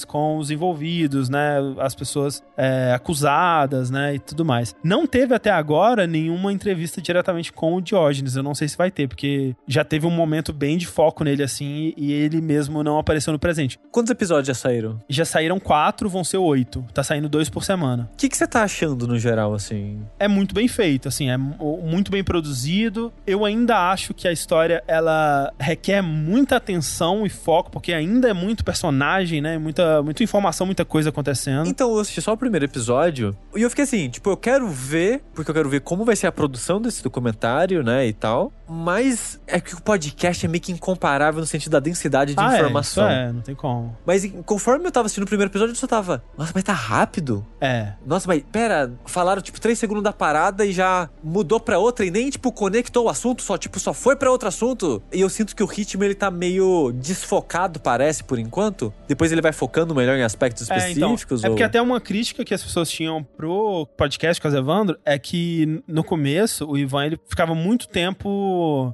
com 0.06 0.38
os 0.38 0.50
envolvidos, 0.50 1.28
né? 1.28 1.56
As 1.78 1.94
pessoas 1.94 2.42
é, 2.56 2.92
acusadas, 2.94 3.90
né? 3.90 4.14
E 4.14 4.18
tudo 4.18 4.44
mais. 4.44 4.74
Não 4.82 5.06
teve 5.06 5.34
até 5.34 5.50
agora 5.50 6.06
nenhuma 6.06 6.52
entrevista 6.52 7.00
diretamente 7.00 7.52
com 7.52 7.74
o 7.74 7.80
Diógenes. 7.80 8.36
Eu 8.36 8.42
não 8.42 8.54
sei 8.54 8.68
se 8.68 8.76
vai 8.76 8.90
ter, 8.90 9.08
porque 9.08 9.54
já 9.66 9.84
teve 9.84 10.06
um 10.06 10.10
momento 10.10 10.52
bem 10.52 10.76
de 10.78 10.86
foco 10.86 11.24
nele, 11.24 11.42
assim, 11.42 11.92
e 11.96 12.12
ele 12.12 12.40
mesmo 12.40 12.82
não 12.82 12.98
apareceu 12.98 13.32
no 13.32 13.38
presente. 13.38 13.78
Quantos 13.90 14.10
episódios 14.10 14.46
já 14.48 14.54
saíram? 14.54 14.98
Já 15.08 15.24
saíram 15.24 15.58
quatro, 15.60 16.08
vão 16.08 16.24
ser 16.24 16.38
oito. 16.38 16.84
Tá 16.94 17.02
saindo 17.02 17.28
dois 17.28 17.48
por 17.48 17.64
semana. 17.64 18.08
O 18.12 18.16
que, 18.16 18.28
você 18.34 18.46
tá 18.46 18.62
achando 18.62 19.06
no 19.06 19.18
geral, 19.18 19.54
assim? 19.54 20.02
É 20.18 20.28
muito 20.28 20.54
bem 20.54 20.68
feito, 20.68 21.08
assim, 21.08 21.30
é 21.30 21.36
mu- 21.36 21.82
muito 21.82 22.10
bem 22.10 22.22
produzido. 22.22 23.12
Eu 23.26 23.44
ainda 23.44 23.90
acho 23.90 24.14
que 24.14 24.26
a 24.28 24.32
história, 24.32 24.82
ela 24.86 25.52
requer 25.58 26.02
muita 26.02 26.56
atenção 26.56 27.26
e 27.26 27.28
foco, 27.28 27.70
porque 27.70 27.92
ainda 27.92 28.28
é 28.28 28.32
muito 28.32 28.64
personagem, 28.64 29.27
né? 29.40 29.58
Muita, 29.58 30.02
muita 30.02 30.22
informação, 30.22 30.66
muita 30.66 30.84
coisa 30.84 31.10
acontecendo. 31.10 31.66
Então, 31.66 31.92
eu 31.92 32.00
assisti 32.00 32.20
só 32.20 32.32
o 32.32 32.36
primeiro 32.36 32.64
episódio 32.64 33.36
e 33.54 33.62
eu 33.62 33.70
fiquei 33.70 33.84
assim, 33.84 34.08
tipo, 34.08 34.30
eu 34.30 34.36
quero 34.36 34.68
ver, 34.68 35.22
porque 35.34 35.50
eu 35.50 35.54
quero 35.54 35.68
ver 35.68 35.80
como 35.80 36.04
vai 36.04 36.16
ser 36.16 36.26
a 36.26 36.32
produção 36.32 36.80
desse 36.80 37.02
documentário, 37.02 37.82
né, 37.82 38.06
e 38.06 38.12
tal. 38.12 38.52
Mas 38.68 39.40
é 39.46 39.60
que 39.60 39.74
o 39.74 39.80
podcast 39.80 40.44
é 40.44 40.48
meio 40.48 40.60
que 40.60 40.72
incomparável 40.72 41.40
no 41.40 41.46
sentido 41.46 41.72
da 41.72 41.80
densidade 41.80 42.34
de 42.34 42.40
ah, 42.40 42.54
informação. 42.54 43.08
É, 43.08 43.24
é, 43.24 43.32
não 43.32 43.40
tem 43.40 43.54
como. 43.54 43.96
Mas 44.04 44.30
conforme 44.44 44.86
eu 44.86 44.92
tava 44.92 45.06
assistindo 45.06 45.24
o 45.24 45.26
primeiro 45.26 45.50
episódio, 45.50 45.72
eu 45.72 45.76
só 45.76 45.86
tava, 45.86 46.22
nossa, 46.36 46.52
mas 46.54 46.64
tá 46.64 46.72
rápido. 46.72 47.44
É. 47.60 47.92
Nossa, 48.06 48.26
mas 48.28 48.42
pera, 48.52 48.92
falaram 49.06 49.40
tipo 49.40 49.60
três 49.60 49.78
segundos 49.78 50.02
da 50.02 50.12
parada 50.12 50.64
e 50.66 50.72
já 50.72 51.08
mudou 51.22 51.58
pra 51.58 51.78
outra 51.78 52.04
e 52.04 52.10
nem 52.10 52.28
tipo 52.30 52.52
conectou 52.52 53.06
o 53.06 53.08
assunto, 53.08 53.42
só 53.42 53.56
tipo 53.56 53.80
só 53.80 53.92
foi 53.92 54.16
pra 54.16 54.30
outro 54.30 54.48
assunto. 54.48 55.02
E 55.12 55.20
eu 55.20 55.28
sinto 55.28 55.56
que 55.56 55.62
o 55.62 55.66
ritmo 55.66 56.04
ele 56.04 56.14
tá 56.14 56.30
meio 56.30 56.92
desfocado, 56.92 57.80
parece 57.80 58.22
por 58.24 58.38
enquanto. 58.38 58.92
Depois 59.06 59.32
ele 59.32 59.40
vai 59.40 59.52
focando 59.52 59.94
melhor 59.94 60.16
em 60.16 60.22
aspectos 60.22 60.70
É, 60.70 60.90
então, 60.90 61.10
específicos. 61.14 61.44
é 61.44 61.48
ou- 61.48 61.54
porque 61.54 61.62
até 61.62 61.80
uma 61.80 62.00
crítica 62.00 62.44
que 62.44 62.52
as 62.54 62.62
pessoas 62.62 62.90
tinham 62.90 63.22
pro 63.22 63.86
podcast 63.96 64.40
com 64.40 64.48
o 64.48 64.56
Evandro 64.56 64.98
é 65.04 65.18
que 65.18 65.82
no 65.86 66.04
começo 66.04 66.66
o 66.66 66.76
Ivan 66.76 67.06
ele 67.06 67.20
ficava 67.28 67.54
muito 67.54 67.88
tempo 67.88 68.28